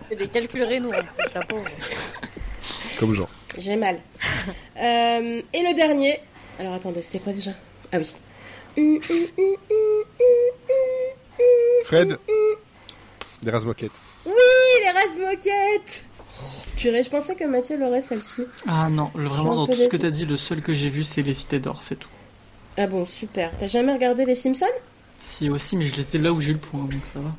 C'est 0.09 0.15
des 0.15 0.27
calculs 0.27 0.63
rénaux 0.63 0.91
en 0.93 1.03
plus, 1.03 1.33
la 1.33 1.41
pauvre. 1.41 1.67
Comme 2.99 3.15
genre. 3.15 3.29
J'ai 3.59 3.75
mal. 3.75 3.99
Euh, 4.77 5.41
et 5.53 5.61
le 5.61 5.73
dernier. 5.75 6.19
Alors 6.59 6.73
attendez, 6.73 7.01
c'était 7.01 7.19
quoi 7.19 7.33
déjà? 7.33 7.51
Ah 7.91 7.97
oui. 7.97 8.13
Fred? 11.85 12.17
Les 13.43 13.51
Razmoquettes. 13.51 13.91
Oui, 14.25 14.33
les 14.83 14.91
Razmoquettes 14.91 16.05
oh, 16.39 16.45
Purée, 16.77 17.03
je 17.03 17.09
pensais 17.09 17.35
que 17.35 17.43
Mathieu 17.43 17.77
l'aurait 17.77 18.01
celle-ci. 18.01 18.45
Ah 18.67 18.89
non, 18.89 19.11
vraiment 19.15 19.55
dans 19.55 19.67
tout 19.67 19.73
ce 19.73 19.87
que 19.87 19.97
t'as 19.97 20.11
dit, 20.11 20.25
le 20.25 20.37
seul 20.37 20.61
que 20.61 20.73
j'ai 20.73 20.89
vu 20.89 21.03
c'est 21.03 21.21
les 21.21 21.33
Cités 21.33 21.59
d'Or, 21.59 21.81
c'est 21.81 21.95
tout. 21.95 22.09
Ah 22.77 22.87
bon, 22.87 23.05
super. 23.05 23.51
T'as 23.59 23.67
jamais 23.67 23.93
regardé 23.93 24.25
les 24.25 24.35
Simpsons? 24.35 24.65
Si 25.21 25.49
aussi, 25.49 25.77
mais 25.77 25.85
je 25.85 25.95
les 25.95 26.15
ai 26.15 26.19
là 26.19 26.33
où 26.33 26.41
j'ai 26.41 26.49
eu 26.49 26.53
le 26.53 26.59
point, 26.59 26.81
donc 26.81 27.01
ça 27.13 27.19
va. 27.19 27.31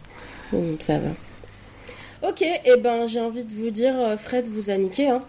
Ça 0.80 0.98
va. 0.98 2.28
Ok, 2.28 2.42
et 2.42 2.60
eh 2.64 2.76
ben 2.76 3.08
j'ai 3.08 3.20
envie 3.20 3.42
de 3.42 3.52
vous 3.52 3.70
dire, 3.70 3.94
euh, 3.98 4.16
Fred 4.16 4.46
vous 4.46 4.70
a 4.70 4.76
niqué, 4.76 5.08
hein. 5.08 5.22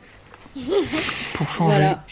Pour 1.33 1.49
changer. 1.49 1.77
Voilà. 1.77 2.05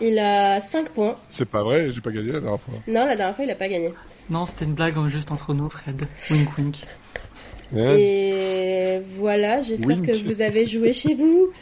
Il 0.00 0.18
a 0.18 0.60
5 0.60 0.90
points. 0.90 1.16
C'est 1.28 1.44
pas 1.44 1.64
vrai, 1.64 1.90
j'ai 1.90 2.00
pas 2.00 2.12
gagné 2.12 2.32
la 2.32 2.40
dernière 2.40 2.60
fois. 2.60 2.74
Non, 2.86 3.04
la 3.04 3.16
dernière 3.16 3.34
fois, 3.34 3.44
il 3.44 3.50
a 3.50 3.56
pas 3.56 3.68
gagné. 3.68 3.92
Non, 4.30 4.46
c'était 4.46 4.64
une 4.64 4.74
blague 4.74 4.94
juste 5.08 5.32
entre 5.32 5.52
nous, 5.52 5.68
Fred. 5.68 6.06
Wink 6.30 6.56
wink. 6.56 6.76
Et 7.76 9.00
voilà, 9.04 9.62
j'espère 9.62 10.02
que 10.02 10.24
vous 10.24 10.42
avez 10.42 10.66
joué 10.66 10.92
chez 10.92 11.14
vous. 11.14 11.52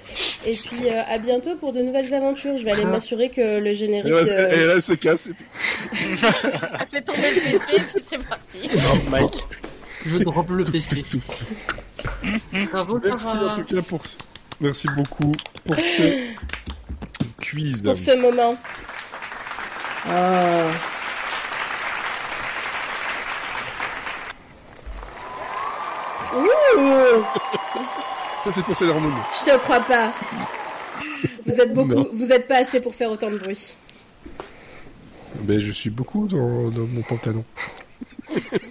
Et 0.46 0.54
puis 0.54 0.88
euh, 0.88 1.02
à 1.06 1.18
bientôt 1.18 1.54
pour 1.56 1.72
de 1.72 1.80
nouvelles 1.80 2.12
aventures. 2.14 2.56
Je 2.56 2.64
vais 2.64 2.72
aller 2.72 2.84
ah. 2.86 2.90
m'assurer 2.90 3.30
que 3.30 3.58
le 3.58 3.72
générique. 3.72 4.12
Et 4.12 4.64
là, 4.64 4.74
elle 4.74 4.82
se 4.82 4.94
casse. 4.94 5.30
elle 5.92 6.86
fait 6.90 7.02
tomber 7.02 7.30
le 7.34 7.40
PC 7.40 7.76
et 7.76 7.80
puis 7.80 8.02
c'est 8.04 8.18
parti. 8.26 8.68
Non, 8.74 9.10
Mike. 9.10 9.44
Je 10.06 10.18
drop 10.18 10.48
le 10.50 10.64
PC. 10.64 11.04
Bravo, 12.70 13.00
Merci 13.04 13.26
en 13.26 13.56
tout 13.56 13.74
cas 13.74 13.82
pour. 13.82 14.02
Merci 14.60 14.88
beaucoup 14.96 15.34
pour 15.64 15.76
ce 15.76 16.32
quiz. 17.42 17.82
Pour 17.82 17.98
ce 17.98 18.16
moment. 18.16 18.56
Oh. 20.06 20.97
Ouh 26.34 27.24
c'est 28.54 28.62
pour 28.62 28.76
Sailor 28.76 29.00
Moon. 29.00 29.12
Je 29.40 29.50
te 29.50 29.58
crois 29.58 29.80
pas. 29.80 30.12
Vous 31.44 31.60
êtes 31.60 31.72
beaucoup, 31.74 32.08
vous 32.12 32.32
êtes 32.32 32.46
pas 32.46 32.58
assez 32.58 32.80
pour 32.80 32.94
faire 32.94 33.10
autant 33.10 33.30
de 33.30 33.38
bruit. 33.38 33.74
Ben, 35.40 35.58
je 35.60 35.72
suis 35.72 35.90
beaucoup 35.90 36.26
dans, 36.26 36.70
mon 36.70 37.02
pantalon. 37.02 37.44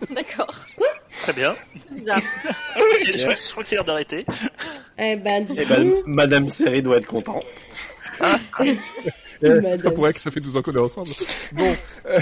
D'accord. 0.09 0.53
Quoi? 0.75 0.87
Très 1.21 1.33
bien. 1.33 1.55
Bizarre. 1.91 2.21
je, 3.05 3.51
crois 3.51 3.63
que 3.63 3.69
c'est 3.69 3.75
l'heure 3.75 3.85
d'arrêter. 3.85 4.25
Eh 4.97 5.15
ben, 5.15 5.45
dis 5.45 5.59
eh 5.59 5.65
ben, 5.65 5.93
Madame 6.05 6.49
Série 6.49 6.81
doit 6.81 6.97
être 6.97 7.07
contente. 7.07 7.45
Ah. 8.19 8.39
Eh, 9.39 9.79
ça 9.79 9.91
pourrait 9.91 10.13
que 10.13 10.19
ça 10.19 10.31
fait 10.31 10.39
12 10.39 10.57
ans 10.57 10.61
qu'on 10.63 10.73
est 10.73 10.79
ensemble. 10.79 11.09
Bon. 11.51 11.77
Euh, 12.07 12.19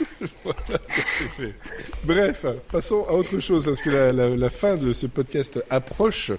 Bref, 2.04 2.46
passons 2.70 3.04
à 3.08 3.12
autre 3.12 3.40
chose, 3.40 3.66
parce 3.66 3.82
que 3.82 3.90
la, 3.90 4.50
fin 4.50 4.76
de 4.76 4.92
ce 4.92 5.06
podcast 5.06 5.62
approche, 5.70 6.32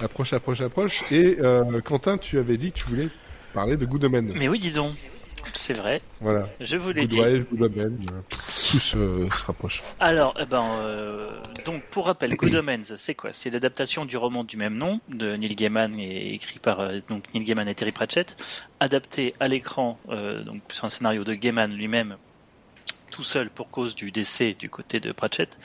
approche, 0.00 0.32
approche, 0.32 0.60
approche. 0.60 1.12
Et 1.12 1.36
euh, 1.40 1.80
Quentin, 1.80 2.18
tu 2.18 2.38
avais 2.38 2.56
dit 2.56 2.72
que 2.72 2.78
tu 2.78 2.86
voulais 2.86 3.08
parler 3.54 3.76
de 3.76 3.84
Good 3.84 4.04
Omens. 4.04 4.32
Mais 4.34 4.48
oui, 4.48 4.58
dis 4.58 4.72
donc. 4.72 4.94
C'est 5.54 5.74
vrai. 5.74 6.00
Voilà. 6.20 6.48
Je 6.60 6.76
vous 6.76 6.92
l'ai 6.92 7.06
dit. 7.06 7.16
Good 7.16 7.62
Omens, 7.62 8.06
tout 8.70 8.78
se, 8.78 9.44
rapproche. 9.44 9.82
Alors, 9.98 10.34
eh 10.40 10.46
ben, 10.46 10.64
euh, 10.82 11.30
donc 11.66 11.82
pour 11.90 12.06
rappel, 12.06 12.36
Good 12.36 12.54
Omens, 12.54 12.84
c'est 12.96 13.14
quoi? 13.14 13.30
C'est 13.32 13.50
l'adaptation 13.50 14.04
du 14.04 14.16
roman 14.16 14.44
du 14.44 14.56
même 14.56 14.76
nom 14.76 15.00
de 15.08 15.34
Neil 15.34 15.56
Gaiman 15.56 15.98
et 15.98 16.34
écrit 16.34 16.60
par 16.60 16.80
euh, 16.80 17.00
donc 17.08 17.24
Neil 17.34 17.42
Gaiman 17.42 17.68
et 17.68 17.74
Terry 17.74 17.90
Pratchett, 17.90 18.36
adapté 18.78 19.34
à 19.40 19.48
l'écran 19.48 19.98
donc 20.08 20.62
sur 20.70 20.84
un 20.84 20.90
scénario 20.90 21.24
de 21.24 21.34
Gaiman 21.34 21.74
lui-même 21.74 22.16
tout 23.12 23.22
seul 23.22 23.50
pour 23.50 23.70
cause 23.70 23.94
du 23.94 24.10
décès 24.10 24.54
du 24.58 24.68
côté 24.68 24.98
de 24.98 25.12
Pratchett. 25.12 25.56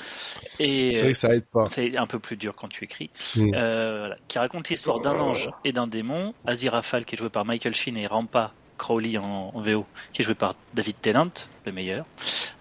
Et 0.60 0.94
c'est 0.94 1.02
vrai 1.02 1.14
que 1.14 1.18
ça 1.18 1.34
aide 1.34 1.46
pas. 1.46 1.66
C'est 1.68 1.98
un 1.98 2.06
peu 2.06 2.20
plus 2.20 2.38
dur 2.38 2.54
quand 2.56 2.68
tu 2.68 2.84
écris. 2.84 3.10
Mm. 3.36 3.54
Euh, 3.56 4.00
voilà, 4.00 4.18
qui 4.28 4.38
raconte 4.38 4.70
l'histoire 4.70 5.00
d'un 5.00 5.18
ange 5.18 5.50
et 5.64 5.72
d'un 5.72 5.88
démon. 5.88 6.36
Aziraphale 6.46 7.06
qui 7.06 7.16
est 7.16 7.18
joué 7.18 7.30
par 7.30 7.46
Michael 7.46 7.74
Sheen 7.74 7.98
et 7.98 8.06
Rampa 8.06 8.54
Crowley 8.78 9.18
en, 9.18 9.52
VO, 9.56 9.88
qui 10.14 10.22
est 10.22 10.26
joué 10.26 10.36
par 10.36 10.54
David 10.76 10.98
Tennant, 11.02 11.32
le 11.66 11.72
meilleur, 11.72 12.06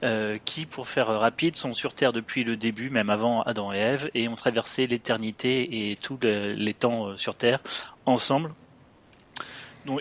euh, 0.03 0.39
qui, 0.47 0.65
pour 0.65 0.89
faire 0.89 1.09
rapide, 1.09 1.57
sont 1.57 1.75
sur 1.75 1.93
Terre 1.93 2.15
depuis 2.15 2.43
le 2.43 2.57
début, 2.57 2.89
même 2.89 3.11
avant 3.11 3.43
Adam 3.43 3.75
et 3.75 3.79
Ève, 3.79 4.11
et 4.15 4.27
ont 4.29 4.35
traversé 4.35 4.87
l'éternité 4.87 5.91
et 5.91 5.97
tous 5.97 6.19
les 6.23 6.75
temps 6.75 7.09
euh, 7.09 7.17
sur 7.19 7.35
Terre 7.35 7.61
ensemble 8.07 8.53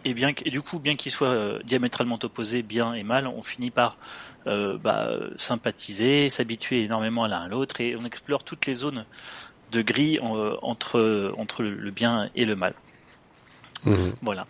et 0.04 0.14
bien 0.14 0.32
et 0.44 0.50
du 0.50 0.62
coup, 0.62 0.80
bien 0.80 0.96
qu'ils 0.96 1.12
soient 1.12 1.60
diamétralement 1.64 2.18
opposés, 2.24 2.64
bien 2.64 2.94
et 2.94 3.04
mal, 3.04 3.28
on 3.28 3.42
finit 3.42 3.72
par 3.72 3.98
euh, 4.48 4.78
bah, 4.78 5.12
sympathiser, 5.36 6.30
s'habituer 6.30 6.84
énormément 6.84 7.26
l'un 7.28 7.42
à 7.42 7.48
l'autre, 7.48 7.82
et 7.82 7.96
on 7.96 8.06
explore 8.06 8.44
toutes 8.44 8.66
les 8.66 8.76
zones 8.76 9.06
de 9.72 9.82
gris 9.82 10.20
euh, 10.22 10.56
entre 10.62 11.34
entre 11.38 11.64
le 11.64 11.92
bien 11.92 12.30
et 12.36 12.46
le 12.46 12.56
mal. 12.56 12.74
Mhm. 13.86 14.16
Voilà. 14.24 14.48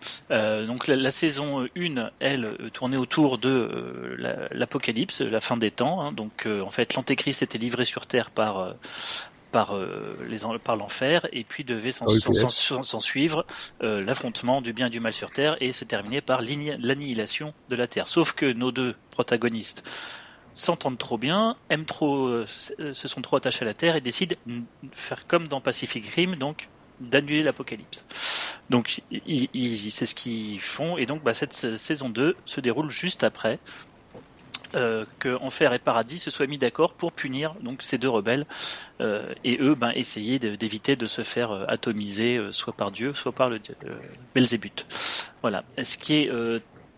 donc 0.66 0.86
la, 0.86 1.10
saison 1.10 1.66
1, 1.76 2.10
elle, 2.20 2.56
tournait 2.72 2.96
autour 2.96 3.36
de 3.36 4.16
l'apocalypse, 4.50 5.20
la, 5.20 5.42
fin 5.42 5.58
des 5.58 5.70
temps. 5.70 6.00
Hein. 6.00 6.12
donc 6.12 6.46
en 6.46 6.70
fait, 6.70 6.94
l'antéchrist 6.94 7.42
était 7.42 7.58
livré 7.58 7.84
sur 7.84 8.06
Terre 8.06 8.30
par 8.30 8.76
par 9.52 9.74
euh, 9.74 10.16
les 10.28 10.38
par 10.62 10.76
l'enfer 10.76 11.26
et 11.32 11.44
puis 11.44 11.64
devait 11.64 11.92
s'en 11.92 12.06
ah 12.06 13.00
suivre 13.00 13.46
euh, 13.82 14.02
l'affrontement 14.04 14.60
du 14.60 14.72
bien 14.72 14.86
et 14.86 14.90
du 14.90 15.00
mal 15.00 15.12
sur 15.12 15.30
Terre 15.30 15.56
et 15.60 15.72
se 15.72 15.84
terminer 15.84 16.20
par 16.20 16.40
l'annihilation 16.42 17.54
de 17.68 17.76
la 17.76 17.86
Terre. 17.86 18.08
Sauf 18.08 18.32
que 18.32 18.46
nos 18.46 18.72
deux 18.72 18.94
protagonistes 19.10 19.88
s'entendent 20.54 20.98
trop 20.98 21.18
bien, 21.18 21.56
aiment 21.68 21.84
trop, 21.84 22.26
euh, 22.26 22.46
se 22.46 23.08
sont 23.08 23.22
trop 23.22 23.36
attachés 23.36 23.62
à 23.62 23.66
la 23.66 23.74
Terre 23.74 23.96
et 23.96 24.00
décident 24.00 24.36
de 24.46 24.62
faire 24.92 25.26
comme 25.26 25.48
dans 25.48 25.60
Pacific 25.60 26.06
Rim, 26.06 26.36
donc 26.36 26.68
d'annuler 27.00 27.42
l'apocalypse. 27.42 28.04
Donc 28.70 29.02
c'est 29.10 30.06
ce 30.06 30.14
qu'ils 30.14 30.60
font 30.60 30.96
et 30.96 31.06
donc 31.06 31.22
bah, 31.22 31.34
cette 31.34 31.52
saison 31.52 32.08
2 32.08 32.36
se 32.46 32.60
déroule 32.60 32.90
juste 32.90 33.22
après 33.22 33.58
que 35.18 35.36
Enfer 35.42 35.72
et 35.72 35.78
Paradis 35.78 36.18
se 36.18 36.30
soient 36.30 36.46
mis 36.46 36.58
d'accord 36.58 36.92
pour 36.92 37.12
punir 37.12 37.54
donc 37.60 37.82
ces 37.82 37.98
deux 37.98 38.08
rebelles 38.08 38.46
euh, 39.00 39.32
et 39.44 39.58
eux 39.60 39.74
ben 39.74 39.92
essayer 39.94 40.38
d'éviter 40.38 40.96
de, 40.96 41.06
se 41.06 41.22
faire 41.22 41.50
euh, 41.50 41.64
atomiser 41.68 42.36
euh, 42.36 42.52
soit 42.52 42.72
par 42.72 42.90
Dieu 42.90 43.12
soit 43.12 43.32
par 43.32 43.50
le 43.50 43.60
Belzébuth. 44.34 44.86
Voilà. 45.42 45.64
Ce 45.82 45.96
qui 45.96 46.14
est 46.14 46.30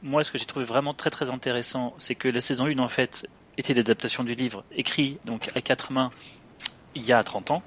moi 0.02 0.24
ce 0.24 0.30
que 0.30 0.38
j'ai 0.38 0.46
trouvé 0.46 0.64
vraiment 0.64 0.94
très 0.94 1.10
très 1.10 1.30
intéressant, 1.30 1.94
c'est 1.98 2.14
que 2.14 2.28
la 2.28 2.40
saison 2.40 2.66
1 2.66 2.78
en 2.78 2.88
fait 2.88 3.26
était 3.56 3.74
l'adaptation 3.74 4.24
du 4.24 4.34
livre 4.34 4.64
écrit 4.74 5.18
donc 5.24 5.50
à 5.54 5.60
quatre 5.60 5.92
mains 5.92 6.10
il 6.94 7.04
y 7.04 7.12
a 7.12 7.22
30 7.22 7.50
ans. 7.50 7.62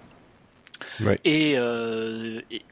Ouais. 1.01 1.19
Et, 1.25 1.57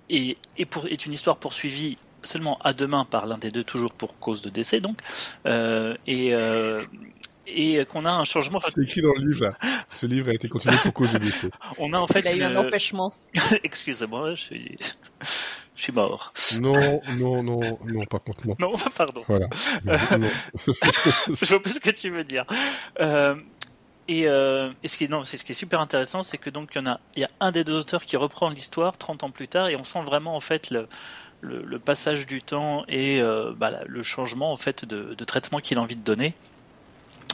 et, 0.10 0.38
et, 0.58 0.66
pour, 0.66 0.88
est 0.88 1.06
une 1.06 1.14
histoire 1.14 1.38
poursuivie 1.38 1.96
seulement 2.24 2.60
à 2.64 2.74
deux 2.74 2.88
mains 2.88 3.06
par 3.06 3.26
l'un 3.26 3.38
des 3.38 3.52
deux, 3.52 3.64
toujours 3.64 3.94
pour 3.94 4.18
cause 4.20 4.42
de 4.42 4.50
décès 4.50 4.80
donc. 4.80 5.00
Euh, 5.46 5.96
et, 6.08 6.34
euh, 6.34 6.84
et 7.54 7.86
qu'on 7.86 8.06
a 8.06 8.12
un 8.12 8.26
changement. 8.26 8.62
C'est 8.68 8.82
écrit 8.82 9.02
dans 9.02 9.14
le 9.14 9.28
livre. 9.28 9.46
Là. 9.46 9.58
Ce 9.90 10.06
livre 10.06 10.30
a 10.30 10.34
été 10.34 10.50
continué 10.50 10.76
pour 10.84 10.94
cause 10.94 11.14
de 11.14 11.18
décès. 11.18 11.50
On 11.78 11.94
a 11.94 11.98
en 12.00 12.08
fait. 12.08 12.20
Il 12.22 12.28
a 12.28 12.36
eu 12.36 12.44
un 12.44 12.56
empêchement. 12.56 13.14
Excusez-moi, 13.64 14.36
je 14.36 14.42
suis. 14.42 14.76
Je 15.76 15.84
suis 15.86 15.94
mort. 15.94 16.34
Non, 16.60 17.00
non, 17.18 17.42
non, 17.42 17.62
non, 17.86 18.04
par 18.04 18.22
contre, 18.22 18.46
non. 18.46 18.54
Non, 18.60 18.74
pardon. 18.98 19.24
Voilà. 19.30 19.48
je 19.86 21.46
vois 21.46 21.62
pas 21.62 21.70
ce 21.70 21.80
que 21.80 21.90
tu 21.90 22.10
veux 22.10 22.26
dire. 22.26 22.44
Euh, 23.00 23.34
et, 24.10 24.28
euh, 24.28 24.72
et, 24.84 24.90
ce 24.90 24.98
qui 24.98 25.06
est 25.06 25.08
non, 25.08 25.24
c'est 25.24 25.38
ce 25.38 25.46
qui 25.46 25.54
est 25.54 25.56
super 25.56 25.80
intéressant, 25.80 26.22
c'est 26.22 26.38
que 26.38 26.50
donc 26.50 26.72
il 26.76 26.80
y 26.80 26.82
en 26.82 26.88
a, 26.88 27.00
il 27.16 27.22
y 27.22 27.24
a 27.24 27.30
un 27.40 27.54
des 27.54 27.64
deux 27.64 27.78
auteurs 27.78 28.04
qui 28.04 28.18
reprend 28.18 28.50
l'histoire 28.50 28.98
30 28.98 29.24
ans 29.24 29.30
plus 29.30 29.48
tard, 29.48 29.70
et 29.70 29.78
on 29.78 29.86
sent 29.86 30.04
vraiment 30.04 30.36
en 30.36 30.42
fait 30.42 30.70
le, 30.70 30.90
le, 31.42 31.64
le 31.64 31.80
passage 31.80 32.28
du 32.28 32.42
temps 32.42 32.84
et 32.88 33.22
euh, 33.22 33.54
bah, 33.56 33.80
le 33.86 34.04
changement 34.04 34.52
en 34.52 34.56
fait 34.56 34.84
de, 34.84 35.14
de 35.14 35.24
traitement 35.24 35.60
qu'il 35.60 35.78
a 35.78 35.82
envie 35.82 35.96
de 35.96 36.04
donner. 36.04 36.34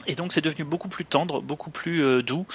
Et 0.07 0.15
donc 0.15 0.33
c'est 0.33 0.41
devenu 0.41 0.65
beaucoup 0.65 0.87
plus 0.87 1.05
tendre, 1.05 1.41
beaucoup 1.41 1.69
plus 1.69 2.03
euh, 2.03 2.21
doux, 2.21 2.45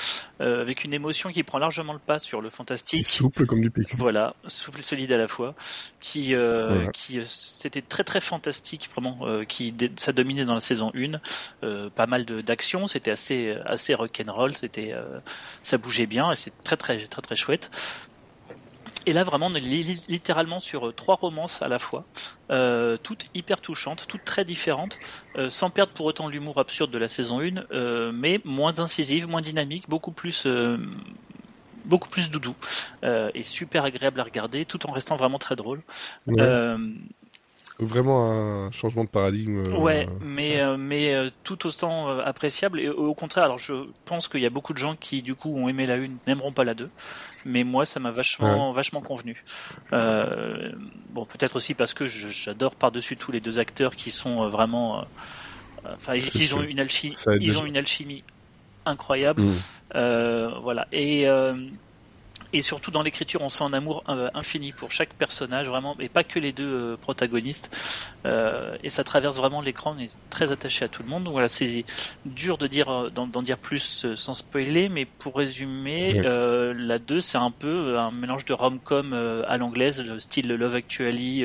euh, 0.40 0.60
avec 0.60 0.84
une 0.84 0.94
émotion 0.94 1.30
qui 1.30 1.42
prend 1.42 1.58
largement 1.58 1.92
le 1.92 1.98
pas 1.98 2.18
sur 2.18 2.40
le 2.40 2.50
fantastique. 2.50 3.06
souple 3.06 3.46
comme 3.46 3.60
du 3.60 3.70
pic. 3.70 3.88
Voilà, 3.96 4.34
souple 4.46 4.80
et 4.80 4.82
solide 4.82 5.12
à 5.12 5.18
la 5.18 5.28
fois, 5.28 5.54
qui 6.00 6.34
euh, 6.34 6.86
qui 6.92 7.20
c'était 7.26 7.82
très 7.82 8.04
très 8.04 8.20
fantastique 8.20 8.88
vraiment, 8.94 9.44
qui 9.46 9.74
ça 9.96 10.12
dominait 10.12 10.44
dans 10.44 10.54
la 10.54 10.60
saison 10.60 10.92
1. 10.94 11.90
pas 11.90 12.06
mal 12.06 12.24
d'action, 12.24 12.86
c'était 12.86 13.10
assez 13.10 13.56
assez 13.64 13.94
rock'n'roll, 13.94 14.56
c'était 14.56 14.94
ça 15.62 15.78
bougeait 15.78 16.06
bien 16.06 16.30
et 16.32 16.36
c'est 16.36 16.52
très 16.62 16.76
très 16.76 16.98
très 17.06 17.22
très 17.22 17.36
chouette. 17.36 17.70
Et 19.06 19.12
là, 19.12 19.24
vraiment, 19.24 19.46
on 19.46 19.54
est 19.54 19.60
littéralement 20.08 20.60
sur 20.60 20.88
euh, 20.88 20.92
trois 20.92 21.16
romances 21.16 21.62
à 21.62 21.68
la 21.68 21.78
fois, 21.78 22.04
euh, 22.50 22.96
toutes 23.02 23.26
hyper 23.34 23.60
touchantes, 23.60 24.06
toutes 24.06 24.24
très 24.24 24.44
différentes, 24.44 24.98
euh, 25.36 25.48
sans 25.50 25.70
perdre 25.70 25.92
pour 25.92 26.06
autant 26.06 26.28
l'humour 26.28 26.58
absurde 26.58 26.90
de 26.90 26.98
la 26.98 27.08
saison 27.08 27.40
1, 27.40 27.64
euh, 27.72 28.12
mais 28.12 28.40
moins 28.44 28.78
incisive, 28.78 29.28
moins 29.28 29.42
dynamique, 29.42 29.88
beaucoup 29.88 30.12
plus, 30.12 30.46
beaucoup 31.84 32.08
plus 32.08 32.30
doudou, 32.30 32.54
et 33.02 33.42
super 33.42 33.84
agréable 33.84 34.20
à 34.20 34.24
regarder, 34.24 34.64
tout 34.64 34.86
en 34.86 34.92
restant 34.92 35.16
vraiment 35.16 35.38
très 35.38 35.56
drôle. 35.56 35.82
Vraiment 37.80 38.30
un 38.30 38.70
changement 38.72 39.04
de 39.04 39.08
paradigme. 39.08 39.64
euh, 39.66 39.76
Ouais, 39.76 40.08
mais 40.20 40.60
euh, 40.60 40.76
mais 40.76 41.14
euh, 41.14 41.30
tout 41.44 41.66
autant 41.66 42.18
appréciable 42.18 42.80
et 42.80 42.88
au 42.88 43.14
contraire. 43.14 43.44
Alors 43.44 43.58
je 43.58 43.74
pense 44.04 44.28
qu'il 44.28 44.40
y 44.40 44.46
a 44.46 44.50
beaucoup 44.50 44.72
de 44.72 44.78
gens 44.78 44.96
qui 44.96 45.22
du 45.22 45.34
coup 45.34 45.54
ont 45.54 45.68
aimé 45.68 45.86
la 45.86 45.96
une 45.96 46.16
n'aimeront 46.26 46.52
pas 46.52 46.64
la 46.64 46.74
deux, 46.74 46.90
mais 47.44 47.64
moi 47.64 47.86
ça 47.86 48.00
m'a 48.00 48.10
vachement 48.10 48.72
vachement 48.72 49.00
convenu. 49.00 49.44
Euh, 49.92 50.72
bon 51.10 51.24
peut-être 51.24 51.56
aussi 51.56 51.74
parce 51.74 51.94
que 51.94 52.06
j'adore 52.06 52.74
par 52.74 52.92
dessus 52.92 53.16
tous 53.16 53.32
les 53.32 53.40
deux 53.40 53.58
acteurs 53.58 53.96
qui 53.96 54.10
sont 54.10 54.48
vraiment. 54.48 55.04
Enfin 55.84 56.14
ils, 56.14 56.54
ont 56.54 56.62
une 56.62 56.78
alchimie, 56.78 57.16
ils 57.26 57.38
déjà. 57.38 57.60
ont 57.60 57.64
une 57.64 57.76
alchimie 57.76 58.22
incroyable. 58.84 59.42
Mm. 59.42 60.60
Voilà. 60.62 60.86
Et, 60.92 61.26
et 62.52 62.62
surtout 62.62 62.90
dans 62.90 63.02
l'écriture, 63.02 63.42
on 63.42 63.48
sent 63.48 63.64
un 63.64 63.72
amour 63.72 64.02
euh, 64.08 64.28
infini 64.34 64.72
pour 64.72 64.90
chaque 64.90 65.14
personnage, 65.14 65.68
vraiment, 65.68 65.96
et 66.00 66.08
pas 66.08 66.24
que 66.24 66.38
les 66.38 66.52
deux 66.52 66.92
euh, 66.92 66.96
protagonistes. 66.96 67.76
Euh, 68.26 68.76
et 68.82 68.90
ça 68.90 69.04
traverse 69.04 69.36
vraiment 69.36 69.60
l'écran, 69.60 69.94
on 69.96 70.00
est 70.00 70.10
très 70.30 70.50
attaché 70.50 70.84
à 70.84 70.88
tout 70.88 71.02
le 71.02 71.08
monde. 71.08 71.24
Donc 71.24 71.32
voilà, 71.32 71.48
c'est 71.48 71.84
dur 72.24 72.58
de 72.58 72.66
dire 72.66 73.10
d'en 73.10 73.42
dire 73.42 73.58
plus 73.58 74.14
sans 74.16 74.34
spoiler, 74.34 74.88
mais 74.88 75.04
pour 75.04 75.36
résumer, 75.36 76.20
euh, 76.24 76.74
la 76.76 76.98
2, 76.98 77.20
c'est 77.20 77.38
un 77.38 77.50
peu 77.50 77.98
un 77.98 78.10
mélange 78.10 78.44
de 78.44 78.52
rom-com 78.52 79.12
à 79.46 79.56
l'anglaise, 79.56 80.04
le 80.04 80.18
style 80.20 80.48
Love 80.48 80.74
Actually, 80.74 81.44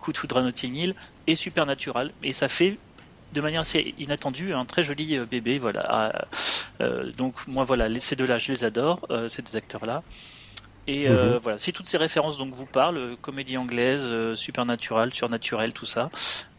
Coup 0.00 0.12
de 0.12 0.18
foudre 0.18 0.38
à 0.38 0.42
Notting 0.42 0.74
Hill, 0.74 0.94
et 1.26 1.36
Supernatural. 1.36 2.12
Et 2.22 2.32
ça 2.32 2.48
fait 2.48 2.78
de 3.34 3.40
manière 3.40 3.62
assez 3.62 3.94
inattendue 3.98 4.54
un 4.54 4.64
très 4.64 4.82
joli 4.82 5.18
bébé 5.26 5.58
voilà 5.58 5.84
Ah, 5.88 6.24
euh, 6.80 7.10
donc 7.12 7.46
moi 7.46 7.64
voilà 7.64 7.88
ces 8.00 8.16
deux 8.16 8.26
là 8.26 8.38
je 8.38 8.52
les 8.52 8.64
adore 8.64 9.06
euh, 9.10 9.28
ces 9.28 9.42
deux 9.42 9.56
acteurs 9.56 9.84
là 9.84 10.02
et 10.86 11.08
euh, 11.08 11.34
Mhm. 11.34 11.38
voilà. 11.42 11.58
Si 11.58 11.72
toutes 11.72 11.86
ces 11.86 11.96
références 11.96 12.38
donc 12.38 12.54
vous 12.54 12.66
parlent 12.66 12.96
euh, 12.98 13.16
comédie 13.20 13.56
anglaise 13.56 14.04
euh, 14.06 14.34
supernatural 14.36 15.12
surnaturel 15.14 15.72
tout 15.72 15.86
ça 15.86 16.10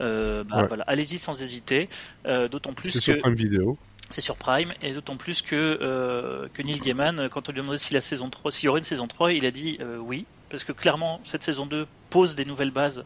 euh, 0.02 0.43
bah, 0.43 0.61
Ouais. 0.61 0.68
voilà. 0.68 0.84
Allez-y 0.88 1.18
sans 1.19 1.41
hésiter. 1.41 1.89
Euh, 2.26 2.47
d'autant 2.47 2.73
plus 2.73 2.89
C'est 2.89 2.99
que 2.99 3.03
sur 3.03 3.18
Prime 3.19 3.35
Vidéo. 3.35 3.77
c'est 4.10 4.22
sur 4.22 4.35
Prime. 4.38 4.72
Et 4.81 4.91
d'autant 4.93 5.18
plus 5.18 5.41
que 5.41 5.56
euh, 5.81 6.47
que 6.53 6.61
Neil 6.61 6.80
Gaiman 6.80 7.30
quand 7.30 7.49
on 7.49 7.52
lui 7.52 7.60
a 7.60 7.61
demandé 7.61 7.77
si 7.77 7.93
la 7.93 8.02
saison 8.02 8.30
3 8.30 8.52
s'il 8.52 8.65
y 8.65 8.69
aurait 8.69 8.80
une 8.80 8.85
saison 8.85 9.07
3 9.07 9.34
il 9.34 9.45
a 9.45 9.52
dit 9.52 9.77
euh, 9.81 9.97
oui. 9.97 10.26
Parce 10.49 10.64
que 10.64 10.72
clairement 10.72 11.22
cette 11.23 11.43
saison 11.43 11.65
2 11.65 11.88
pose 12.10 12.35
des 12.35 12.45
nouvelles 12.45 12.72
bases. 12.72 13.06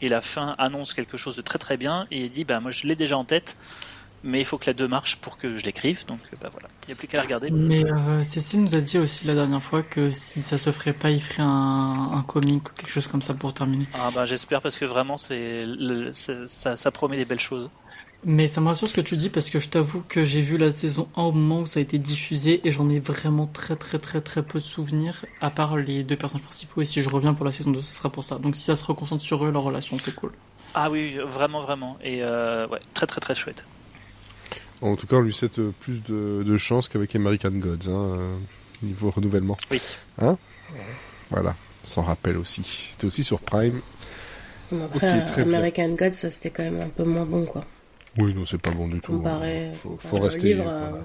Et 0.00 0.08
la 0.08 0.20
fin 0.20 0.54
annonce 0.58 0.94
quelque 0.94 1.16
chose 1.16 1.34
de 1.34 1.42
très 1.42 1.58
très 1.58 1.76
bien. 1.76 2.06
Et 2.10 2.20
il 2.24 2.30
dit 2.30 2.44
bah 2.44 2.60
moi 2.60 2.70
je 2.70 2.86
l'ai 2.86 2.94
déjà 2.96 3.16
en 3.18 3.24
tête 3.24 3.56
mais 4.22 4.40
il 4.40 4.44
faut 4.44 4.58
que 4.58 4.66
la 4.66 4.74
2 4.74 4.88
marche 4.88 5.20
pour 5.20 5.38
que 5.38 5.56
je 5.56 5.64
l'écrive 5.64 6.04
donc 6.06 6.20
euh, 6.32 6.36
bah 6.40 6.48
voilà 6.52 6.68
il 6.84 6.88
n'y 6.88 6.92
a 6.92 6.96
plus 6.96 7.08
qu'à 7.08 7.22
regarder 7.22 7.50
Mais 7.50 7.84
euh, 7.84 8.24
Cécile 8.24 8.62
nous 8.62 8.74
a 8.74 8.80
dit 8.80 8.98
aussi 8.98 9.26
la 9.26 9.34
dernière 9.34 9.62
fois 9.62 9.82
que 9.82 10.12
si 10.12 10.42
ça 10.42 10.58
se 10.58 10.70
ferait 10.72 10.92
pas, 10.92 11.10
il 11.10 11.22
ferait 11.22 11.42
un, 11.42 12.10
un 12.14 12.22
comic 12.22 12.68
ou 12.70 12.74
quelque 12.74 12.90
chose 12.90 13.06
comme 13.06 13.22
ça 13.22 13.34
pour 13.34 13.54
terminer. 13.54 13.86
ah 13.92 14.10
bah 14.10 14.24
j'espère 14.26 14.62
parce 14.62 14.78
que 14.78 14.84
vraiment 14.86 15.16
c'est 15.18 15.62
le- 15.64 16.12
c'est- 16.14 16.46
ça, 16.46 16.76
ça 16.76 16.90
promet 16.90 17.16
des 17.16 17.24
belles 17.26 17.40
choses 17.40 17.70
Mais 18.24 18.48
ça 18.48 18.60
me 18.60 18.66
rassure 18.68 18.88
ce 18.88 18.94
que 18.94 19.00
tu 19.00 19.16
dis 19.16 19.30
parce 19.30 19.48
que 19.48 19.60
je 19.60 19.68
t'avoue 19.68 20.02
que 20.02 20.24
j'ai 20.24 20.40
vu 20.42 20.56
la 20.56 20.70
saison 20.72 21.08
1 21.16 21.22
au 21.22 21.32
moment 21.32 21.60
où 21.60 21.66
ça 21.66 21.78
a 21.78 21.82
été 21.82 21.98
diffusé 21.98 22.66
et 22.66 22.72
j'en 22.72 22.88
ai 22.88 22.98
vraiment 23.00 23.46
très 23.46 23.76
très 23.76 23.98
très 23.98 24.20
très 24.20 24.42
peu 24.44 24.58
de 24.58 24.64
souvenirs 24.64 25.24
à 25.40 25.50
part 25.50 25.76
les 25.76 26.02
deux 26.04 26.16
personnages 26.16 26.44
principaux 26.44 26.80
et 26.82 26.84
si 26.84 27.00
je 27.02 27.08
reviens 27.10 27.34
pour 27.34 27.44
la 27.44 27.52
saison 27.52 27.70
2 27.70 27.82
ce 27.82 27.94
sera 27.94 28.10
pour 28.10 28.24
ça. 28.24 28.38
Donc 28.38 28.56
si 28.56 28.62
ça 28.62 28.76
se 28.76 28.84
reconcentre 28.84 29.22
sur 29.22 29.44
eux, 29.44 29.50
leur 29.52 29.62
relation 29.62 29.96
c'est 29.98 30.14
cool. 30.14 30.32
ah 30.74 30.90
oui 30.90 31.18
vraiment 31.18 31.60
vraiment 31.62 31.98
et 32.02 32.22
euh, 32.22 32.66
ouais 32.68 32.80
très 32.94 33.06
très 33.06 33.20
très 33.20 33.34
chouette 33.34 33.68
En 34.80 34.94
tout 34.96 35.06
cas, 35.06 35.16
on 35.16 35.20
lui 35.20 35.32
souhaite 35.34 35.58
euh, 35.58 35.72
plus 35.80 36.02
de, 36.04 36.42
de 36.46 36.58
chance 36.58 36.88
qu'avec 36.88 37.14
American 37.16 37.50
Gods, 37.50 37.88
hein, 37.88 38.16
euh, 38.18 38.36
niveau 38.82 39.10
renouvellement. 39.10 39.56
oui 39.70 39.80
Voilà, 41.30 41.56
sans 41.82 42.02
rappel 42.02 42.36
aussi. 42.36 42.62
C'était 42.64 43.06
aussi 43.06 43.24
sur 43.24 43.40
Prime. 43.40 43.80
Bon, 44.70 44.84
après, 44.84 45.24
très 45.26 45.44
bien. 45.44 45.54
American 45.54 45.88
Gods, 45.90 46.14
ça 46.14 46.30
c'était 46.30 46.50
quand 46.50 46.62
même 46.62 46.80
un 46.80 46.88
peu 46.88 47.04
moins 47.04 47.24
bon, 47.24 47.44
quoi. 47.44 47.64
Oui, 48.18 48.34
non, 48.34 48.44
c'est 48.46 48.58
pas 48.60 48.70
bon 48.70 48.88
du 48.88 49.00
tout. 49.00 49.12
Comparé, 49.12 49.68
hein. 49.68 49.72
Faut, 49.74 49.96
faut 50.00 50.16
au 50.16 50.20
rester. 50.20 50.48
livre, 50.54 50.62
voilà. 50.64 50.78
euh, 50.80 51.02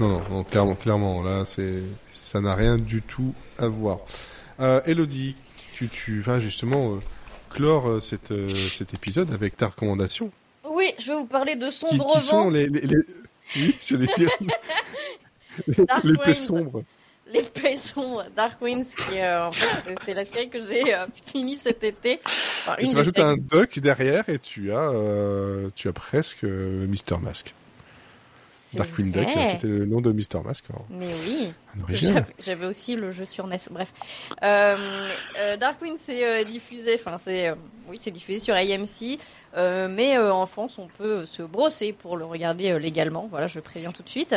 Non, 0.00 0.08
non, 0.08 0.20
non, 0.30 0.44
clairement, 0.44 0.74
clairement, 0.74 1.22
là, 1.22 1.44
c'est, 1.46 1.82
ça 2.14 2.40
n'a 2.40 2.54
rien 2.54 2.78
du 2.78 3.02
tout 3.02 3.34
à 3.58 3.66
voir. 3.68 3.98
Euh, 4.60 4.80
Elodie, 4.86 5.36
tu, 5.74 5.88
tu 5.88 6.20
vas 6.20 6.40
justement 6.40 6.94
euh, 6.94 7.00
clore 7.50 7.88
euh, 7.88 8.00
cette, 8.00 8.30
euh, 8.30 8.66
cet 8.66 8.94
épisode 8.94 9.32
avec 9.32 9.56
ta 9.56 9.68
recommandation. 9.68 10.30
Oui, 10.82 10.92
je 10.98 11.12
vais 11.12 11.18
vous 11.18 11.26
parler 11.26 11.54
de 11.54 11.66
Qui, 11.66 11.72
Sombre 11.72 12.18
qui 12.18 12.26
sont 12.26 12.36
Vent, 12.44 12.50
les, 12.50 12.66
les, 12.66 12.80
les... 12.80 12.96
Oui, 13.56 13.76
dire. 14.16 14.30
Dark 15.86 16.02
L'épée 16.04 16.22
Winds. 16.30 16.34
sombre. 16.34 16.82
l'épée 17.26 17.76
sombre, 17.76 18.24
Dark 18.34 18.60
Winds, 18.60 18.82
qui 18.96 19.20
euh, 19.20 19.46
en 19.46 19.52
fait, 19.52 19.94
c'est- 20.04 20.14
la 20.14 20.24
série 20.24 20.48
que 20.48 20.60
j'ai 20.60 20.92
euh, 20.94 21.06
finie 21.26 21.56
cet 21.56 21.84
été. 21.84 22.18
Enfin, 22.24 22.74
Et 22.78 22.84
une 22.84 22.90
tu 22.90 22.96
rajoutes 22.96 23.14
séries. 23.16 23.28
un 23.28 23.36
doc 23.36 23.78
derrière 23.78 24.28
et 24.28 24.38
tu 24.40 24.72
as, 24.72 24.90
euh, 24.90 25.68
tu 25.76 25.88
as 25.88 25.92
presque 25.92 26.42
euh, 26.44 26.74
Mister 26.88 27.16
Mask. 27.22 27.54
Darkwing 28.78 29.12
Duck, 29.12 29.26
c'était 29.50 29.66
le 29.66 29.86
nom 29.86 30.00
de 30.00 30.12
Mister 30.12 30.38
Mask 30.44 30.64
en, 30.72 30.84
Mais 30.90 31.06
oui. 31.26 31.52
J'avais- 32.38 32.66
aussi 32.66 32.96
le 32.96 33.10
jeu 33.12 33.24
sur 33.26 33.46
NES. 33.46 33.58
Bref, 33.70 33.92
euh, 34.42 34.76
euh, 35.38 35.56
Darkwing 35.56 35.96
c'est 36.00 36.24
euh, 36.24 36.44
diffusé, 36.44 36.94
enfin 36.94 37.16
c'est 37.18 37.48
euh, 37.48 37.54
oui 37.88 37.96
c'est 38.00 38.10
diffusé 38.10 38.38
sur 38.38 38.54
AMC, 38.54 39.18
euh, 39.56 39.88
mais 39.90 40.18
en 40.18 40.46
France 40.46 40.76
on 40.78 40.86
peut 40.86 41.24
se 41.26 41.42
brosser 41.42 41.92
pour 41.92 42.16
le 42.16 42.24
regarder 42.24 42.78
légalement. 42.78 43.26
Voilà, 43.30 43.46
je 43.46 43.58
préviens 43.60 43.92
tout 43.92 44.02
de 44.02 44.08
suite. 44.08 44.36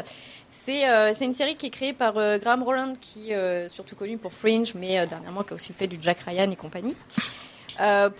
C'est 0.50 0.84
c'est 1.14 1.26
une 1.26 1.34
série 1.34 1.56
qui 1.56 1.68
est 1.68 1.72
créée 1.72 1.94
par 1.94 2.14
Graham 2.40 2.64
Roland, 2.64 2.94
qui 3.00 3.34
euh, 3.34 3.68
surtout 3.70 3.96
connu 3.96 4.18
pour 4.18 4.34
Fringe, 4.34 4.74
mais 4.76 5.06
dernièrement 5.08 5.44
qui 5.44 5.54
a 5.54 5.56
aussi 5.56 5.74
fait 5.74 5.88
du 5.88 5.98
Jack 6.02 6.20
Ryan 6.20 6.50
et 6.52 6.56
compagnie. 6.56 6.96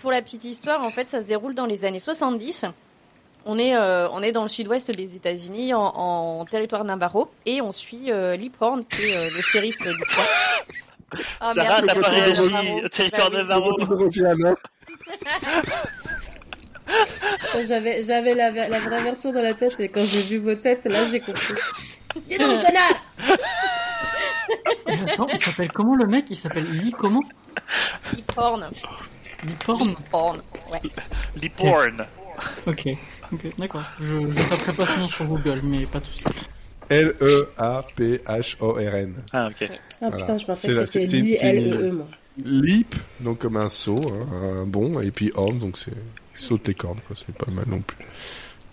Pour 0.00 0.10
la 0.10 0.20
petite 0.22 0.44
histoire, 0.44 0.82
en 0.84 0.90
fait, 0.90 1.08
ça 1.08 1.22
se 1.22 1.26
déroule 1.26 1.54
dans 1.54 1.64
les 1.66 1.84
années 1.86 1.98
70. 1.98 2.66
On 3.48 3.58
est, 3.58 3.76
euh, 3.76 4.08
on 4.10 4.22
est 4.22 4.32
dans 4.32 4.42
le 4.42 4.48
sud-ouest 4.48 4.90
des 4.90 5.14
États-Unis, 5.14 5.72
en, 5.72 5.80
en 5.84 6.44
territoire 6.44 6.82
Navarro, 6.84 7.30
et 7.46 7.62
on 7.62 7.70
suit 7.70 8.10
euh, 8.10 8.34
Lip 8.36 8.56
Horn, 8.60 8.84
qui 8.84 9.02
est 9.04 9.16
euh, 9.16 9.30
le 9.34 9.40
shérif 9.40 9.78
du 9.78 9.84
coin. 9.84 10.24
Ah, 11.40 11.52
Sarah, 11.54 11.82
t'as 11.82 11.94
pas 11.94 12.08
réagi 12.08 12.40
au 12.84 12.88
territoire. 12.88 13.30
Navarro. 13.30 13.78
J'avais, 17.68 18.02
j'avais 18.02 18.34
la, 18.34 18.50
la 18.50 18.80
vraie 18.80 19.02
version 19.02 19.32
dans 19.32 19.42
la 19.42 19.54
tête 19.54 19.78
et 19.80 19.88
quand 19.88 20.04
j'ai 20.04 20.20
vu 20.20 20.38
vos 20.38 20.54
têtes, 20.54 20.84
là 20.84 21.08
j'ai 21.10 21.20
compris. 21.20 21.54
Dis 22.28 22.38
donc, 22.38 22.62
connard 22.64 23.02
attends, 24.86 25.28
il 25.28 25.38
s'appelle 25.38 25.72
comment 25.72 25.94
le 25.94 26.06
mec? 26.06 26.26
Il 26.30 26.36
s'appelle 26.36 26.64
Lee 26.64 26.92
comment 26.96 27.22
Lip 28.12 28.32
Horn. 28.36 28.70
Lee 29.44 29.54
Porn 29.64 29.88
Lip 29.88 29.98
Horn. 30.12 30.42
Ouais. 30.72 30.80
Liporn. 31.36 32.06
Ok, 32.66 32.88
ok, 33.32 33.46
d'accord. 33.58 33.82
Je 34.00 34.16
ne 34.16 34.32
taperai 34.32 34.72
pas 34.72 34.86
son 34.86 35.00
nom 35.00 35.06
sur 35.06 35.24
Google, 35.26 35.60
mais 35.64 35.84
pas 35.86 36.00
de 36.00 36.06
soucis. 36.06 36.24
E 36.90 37.14
L-E-A-P-H-O-R-N. 37.98 39.14
Ah 39.32 39.48
ok. 39.48 39.68
Ah 40.02 40.10
putain, 40.10 40.36
je 40.38 40.46
pensais 40.46 40.68
que 40.68 40.86
c'était 40.86 41.06
Lee 41.06 41.92
moi. 41.92 42.06
Leap, 42.44 42.94
donc 43.20 43.38
comme 43.38 43.56
un 43.56 43.68
saut, 43.70 43.96
hein, 44.12 44.60
un 44.60 44.64
bond, 44.66 45.00
et 45.00 45.10
puis 45.10 45.32
horn, 45.34 45.56
donc 45.58 45.78
c'est 45.78 45.90
il 45.90 46.38
saute 46.40 46.68
les 46.68 46.74
cornes, 46.74 47.00
quoi. 47.06 47.16
C'est 47.16 47.34
pas 47.34 47.50
mal 47.50 47.64
non 47.66 47.80
plus. 47.80 47.96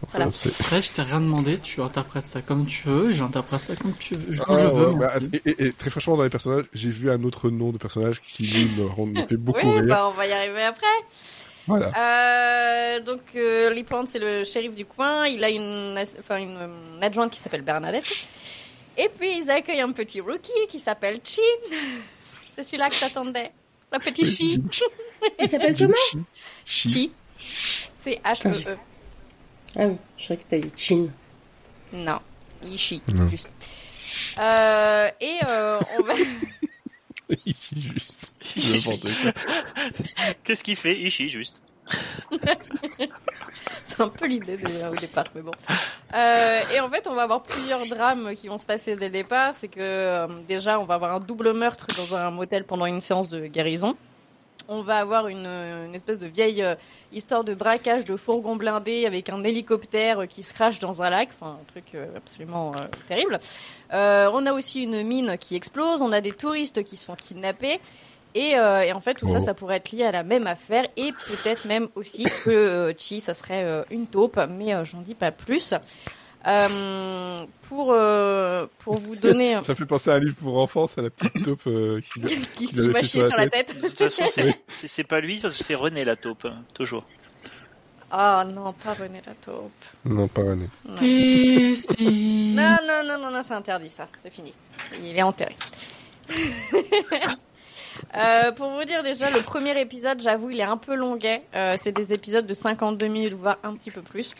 Enfin, 0.05 0.17
Voilà. 0.25 0.31
Après, 0.59 0.81
je 0.81 0.91
t'ai 0.91 1.01
rien 1.01 1.21
demandé, 1.21 1.57
tu 1.59 1.81
interprètes 1.81 2.27
ça 2.27 2.41
comme 2.41 2.65
tu 2.65 2.85
veux, 2.89 3.11
et 3.11 3.13
j'interprète 3.13 3.61
ça 3.61 3.75
comme 3.77 3.93
tu 3.97 4.15
veux. 4.15 4.37
Comme 4.43 4.57
Ah, 4.57 4.61
je 4.61 4.67
veux. 4.67 4.87
ouais, 4.89 4.95
bah, 4.99 5.13
et, 5.31 5.49
et- 5.49 5.67
et 5.67 5.71
très 5.71 5.89
franchement, 5.89 6.17
dans 6.17 6.23
les 6.23 6.29
personnages, 6.29 6.65
j'ai 6.73 6.89
vu 6.89 7.09
un 7.09 7.23
autre 7.23 7.49
nom 7.49 7.71
de 7.71 7.77
personnage 7.77 8.21
qui 8.21 8.43
lui 8.43 8.65
me, 8.65 9.05
me 9.05 9.25
fait 9.27 9.37
beaucoup 9.37 9.65
Oui, 9.65 9.75
rire. 9.75 9.85
bah, 9.87 10.09
on 10.09 10.11
va 10.11 10.27
y 10.27 10.33
arriver 10.33 10.63
après. 10.63 10.85
Voilà. 11.67 11.91
Euh, 11.97 12.99
donc, 13.01 13.21
euh, 13.35 13.69
Lip 13.69 13.91
Horn, 13.91 14.05
c'est 14.07 14.19
le 14.19 14.43
shérif 14.43 14.75
du 14.75 14.85
coin. 14.85 15.27
Il 15.27 15.43
a 15.43 15.49
une, 15.49 15.97
ass- 15.97 16.15
enfin, 16.19 16.37
une, 16.37 16.57
euh, 16.57 17.01
adjointe 17.01 17.31
qui 17.31 17.39
s'appelle 17.39 17.61
Bernadette. 17.61 18.05
Et 18.97 19.09
puis, 19.09 19.37
ils 19.39 19.49
accueillent 19.49 19.81
un 19.81 19.91
petit 19.91 20.19
rookie 20.21 20.51
qui 20.69 20.79
s'appelle 20.79 21.19
Chi. 21.23 21.39
c'est 22.55 22.63
celui-là 22.63 22.89
que 22.89 22.99
t'attendais. 22.99 23.51
Le 23.91 23.99
petit 23.99 24.25
Chi. 24.25 24.61
Il 25.39 25.47
s'appelle 25.47 25.75
comment 25.77 25.93
Chi. 26.65 27.11
C'est 27.97 28.19
H-E-E. 28.25 28.77
Ah 29.77 29.87
oui, 29.87 29.95
je 30.17 30.23
croyais 30.25 30.41
que 30.43 30.47
t'as 30.49 30.57
dit 30.57 30.71
Chin. 30.75 31.07
Non, 31.93 32.19
Ishi, 32.63 33.01
Non. 33.15 33.25
juste. 33.27 33.49
Euh, 34.39 35.09
et 35.21 35.37
euh, 35.47 35.79
on 35.97 36.03
va. 36.03 36.13
Juste. 37.45 38.31
Qu'est-ce 40.43 40.63
qu'il 40.63 40.75
fait 40.75 40.95
Ishi 40.97 41.29
juste? 41.29 41.61
C'est 43.85 44.01
un 44.01 44.07
peu 44.09 44.25
l'idée 44.25 44.57
de- 44.57 44.89
au 44.91 44.95
départ, 44.95 45.25
mais 45.35 45.41
bon. 45.41 45.51
Euh, 46.13 46.61
et 46.73 46.79
en 46.79 46.89
fait, 46.89 47.05
on 47.07 47.13
va 47.13 47.23
avoir 47.23 47.43
plusieurs 47.43 47.85
drames 47.87 48.33
qui 48.35 48.47
vont 48.47 48.57
se 48.57 48.65
passer 48.65 48.95
dès 48.95 49.05
le 49.07 49.11
départ. 49.11 49.55
C'est 49.55 49.67
que 49.67 49.79
euh, 49.79 50.27
déjà, 50.47 50.79
on 50.79 50.85
va 50.85 50.95
avoir 50.95 51.13
un 51.13 51.19
double 51.19 51.53
meurtre 51.53 51.87
dans 51.97 52.15
un 52.15 52.31
motel 52.31 52.63
pendant 52.63 52.85
une 52.85 53.01
séance 53.01 53.29
de 53.29 53.45
guérison. 53.47 53.95
On 54.69 54.81
va 54.81 54.99
avoir 54.99 55.27
une, 55.27 55.45
une 55.45 55.93
espèce 55.93 56.19
de 56.19 56.25
vieille 56.27 56.61
euh, 56.63 56.75
histoire 57.11 57.43
de 57.43 57.53
braquage 57.53 58.05
de 58.05 58.15
fourgon 58.15 58.55
blindé 58.55 59.05
avec 59.05 59.27
un 59.29 59.43
hélicoptère 59.43 60.19
euh, 60.21 60.25
qui 60.25 60.41
se 60.41 60.53
crache 60.53 60.79
dans 60.79 61.03
un 61.03 61.09
lac. 61.09 61.29
Enfin, 61.37 61.57
un 61.61 61.65
truc 61.71 61.83
euh, 61.95 62.05
absolument 62.15 62.71
euh, 62.77 62.85
terrible. 63.07 63.39
Euh, 63.93 64.29
on 64.33 64.45
a 64.45 64.53
aussi 64.53 64.83
une 64.83 65.03
mine 65.03 65.37
qui 65.37 65.57
explose. 65.57 66.01
On 66.01 66.13
a 66.13 66.21
des 66.21 66.31
touristes 66.31 66.83
qui 66.85 66.95
se 66.95 67.03
font 67.03 67.15
kidnapper. 67.15 67.81
Et, 68.35 68.55
euh, 68.57 68.81
et 68.81 68.91
en 68.93 68.99
fait, 69.01 69.13
tout 69.13 69.27
ça, 69.27 69.39
ça 69.41 69.53
pourrait 69.53 69.77
être 69.77 69.91
lié 69.91 70.03
à 70.05 70.11
la 70.11 70.23
même 70.23 70.47
affaire 70.47 70.87
et 70.97 71.11
peut-être 71.27 71.65
même 71.65 71.87
aussi 71.95 72.23
que 72.43 72.49
euh, 72.49 72.93
Chi, 72.97 73.19
ça 73.21 73.33
serait 73.33 73.63
euh, 73.63 73.83
une 73.91 74.07
taupe, 74.07 74.39
mais 74.49 74.73
euh, 74.73 74.85
j'en 74.85 75.01
dis 75.01 75.13
pas 75.15 75.31
plus. 75.31 75.73
Euh, 76.45 77.45
pour 77.61 77.93
euh, 77.93 78.65
pour 78.79 78.97
vous 78.97 79.15
donner 79.15 79.61
Ça 79.63 79.75
fait 79.75 79.85
penser 79.85 80.09
à 80.09 80.15
un 80.15 80.19
livre 80.19 80.35
pour 80.35 80.57
enfants, 80.57 80.87
c'est 80.87 81.01
la 81.01 81.09
petite 81.09 81.41
taupe 81.43 81.61
euh, 81.67 82.01
qui 82.01 82.19
lui- 82.21 82.47
qui, 82.53 82.67
qui 82.67 82.75
fait 82.75 82.81
mâchait 82.87 83.23
sur 83.23 83.37
la 83.37 83.49
tête. 83.49 83.79
De 83.81 83.87
toute 83.87 83.97
façon, 83.97 84.25
c'est 84.67 85.03
pas 85.07 85.21
lui, 85.21 85.41
c'est 85.55 85.75
René 85.75 86.03
la 86.03 86.15
taupe, 86.17 86.45
hein, 86.45 86.61
toujours. 86.73 87.05
Ah 88.11 88.45
non, 88.47 88.73
pas 88.73 88.93
René 88.93 89.21
la 89.25 89.33
taupe. 89.35 89.71
Non, 90.05 90.27
pas 90.27 90.41
René. 90.41 90.67
Non, 92.55 92.77
non, 92.85 93.03
non, 93.05 93.17
non, 93.19 93.31
non, 93.31 93.41
c'est 93.41 93.53
interdit 93.53 93.89
ça. 93.89 94.07
C'est 94.21 94.33
fini. 94.33 94.53
Il 95.01 95.17
est 95.17 95.23
enterré. 95.23 95.53
Euh, 98.17 98.51
pour 98.51 98.69
vous 98.71 98.83
dire 98.85 99.03
déjà, 99.03 99.29
le 99.29 99.41
premier 99.41 99.79
épisode, 99.79 100.21
j'avoue, 100.21 100.49
il 100.51 100.59
est 100.59 100.63
un 100.63 100.77
peu 100.77 100.95
longuet. 100.95 101.43
Euh, 101.55 101.75
c'est 101.77 101.91
des 101.91 102.13
épisodes 102.13 102.45
de 102.45 102.53
52 102.53 103.07
minutes, 103.07 103.33
voire 103.33 103.57
un 103.63 103.73
petit 103.75 103.91
peu 103.91 104.01
plus. 104.01 104.33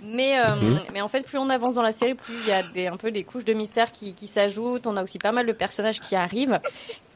Mais, 0.00 0.38
euh, 0.38 0.54
Mhm. 0.54 0.80
mais 0.92 1.00
en 1.00 1.08
fait, 1.08 1.26
plus 1.26 1.38
on 1.38 1.50
avance 1.50 1.74
dans 1.74 1.82
la 1.82 1.90
série, 1.92 2.14
plus 2.14 2.34
il 2.42 2.46
y 2.48 2.52
a 2.52 2.62
des, 2.62 2.86
un 2.86 2.96
peu 2.96 3.10
des 3.10 3.24
couches 3.24 3.44
de 3.44 3.52
mystère 3.52 3.90
qui, 3.90 4.14
qui 4.14 4.28
s'ajoutent. 4.28 4.86
On 4.86 4.96
a 4.96 5.02
aussi 5.02 5.18
pas 5.18 5.32
mal 5.32 5.44
de 5.46 5.52
personnages 5.52 5.98
qui 6.00 6.14
arrivent. 6.14 6.60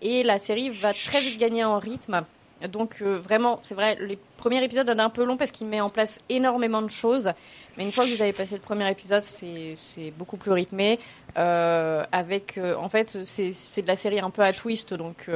Et 0.01 0.25
la 0.25 0.41
série 0.41 0.71
va 0.71 0.93
très 0.93 1.21
vite 1.21 1.39
gagner 1.39 1.63
en 1.65 1.79
rythme. 1.79 2.25
Donc 2.68 2.97
euh, 3.02 3.16
vraiment, 3.16 3.60
c'est 3.62 3.74
vrai, 3.74 3.97
les 4.01 4.18
premiers 4.36 4.62
épisodes 4.62 4.89
sont 4.89 4.98
un 4.98 5.10
peu 5.10 5.24
longs 5.24 5.36
parce 5.36 5.51
qu'il 5.51 5.66
met 5.66 5.80
en 5.80 5.90
place 5.90 6.20
énormément 6.28 6.82
de 6.82 6.90
choses. 6.90 7.32
Mais 7.76 7.84
une 7.84 7.93
fois 7.93 8.05
que 8.05 8.14
vous 8.14 8.22
avez 8.22 8.32
passé 8.32 8.55
le 8.55 8.60
premier 8.60 8.90
épisode, 8.90 9.24
c'est 9.24 9.76
beaucoup 10.18 10.36
plus 10.36 10.52
rythmé. 10.52 10.98
Euh, 11.39 12.05
avec, 12.12 12.59
euh, 12.59 12.74
en 12.76 12.90
fait, 12.90 13.24
c'est 13.24 13.82
de 13.82 13.86
la 13.86 13.97
série 13.97 14.20
un 14.20 14.30
peu 14.30 14.43
à 14.43 14.52
twist, 14.52 14.93
donc 14.93 15.28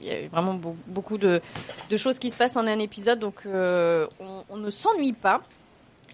il 0.00 0.06
y 0.06 0.10
a 0.10 0.28
vraiment 0.28 0.54
beau- 0.54 0.76
beaucoup 0.86 1.18
de, 1.18 1.40
choses 1.96 2.18
qui 2.18 2.30
se 2.30 2.36
passent 2.36 2.56
en 2.56 2.66
un 2.66 2.78
épisode, 2.78 3.20
donc 3.20 3.42
on, 3.46 4.56
ne 4.56 4.70
s'ennuie 4.70 5.12
pas. 5.12 5.42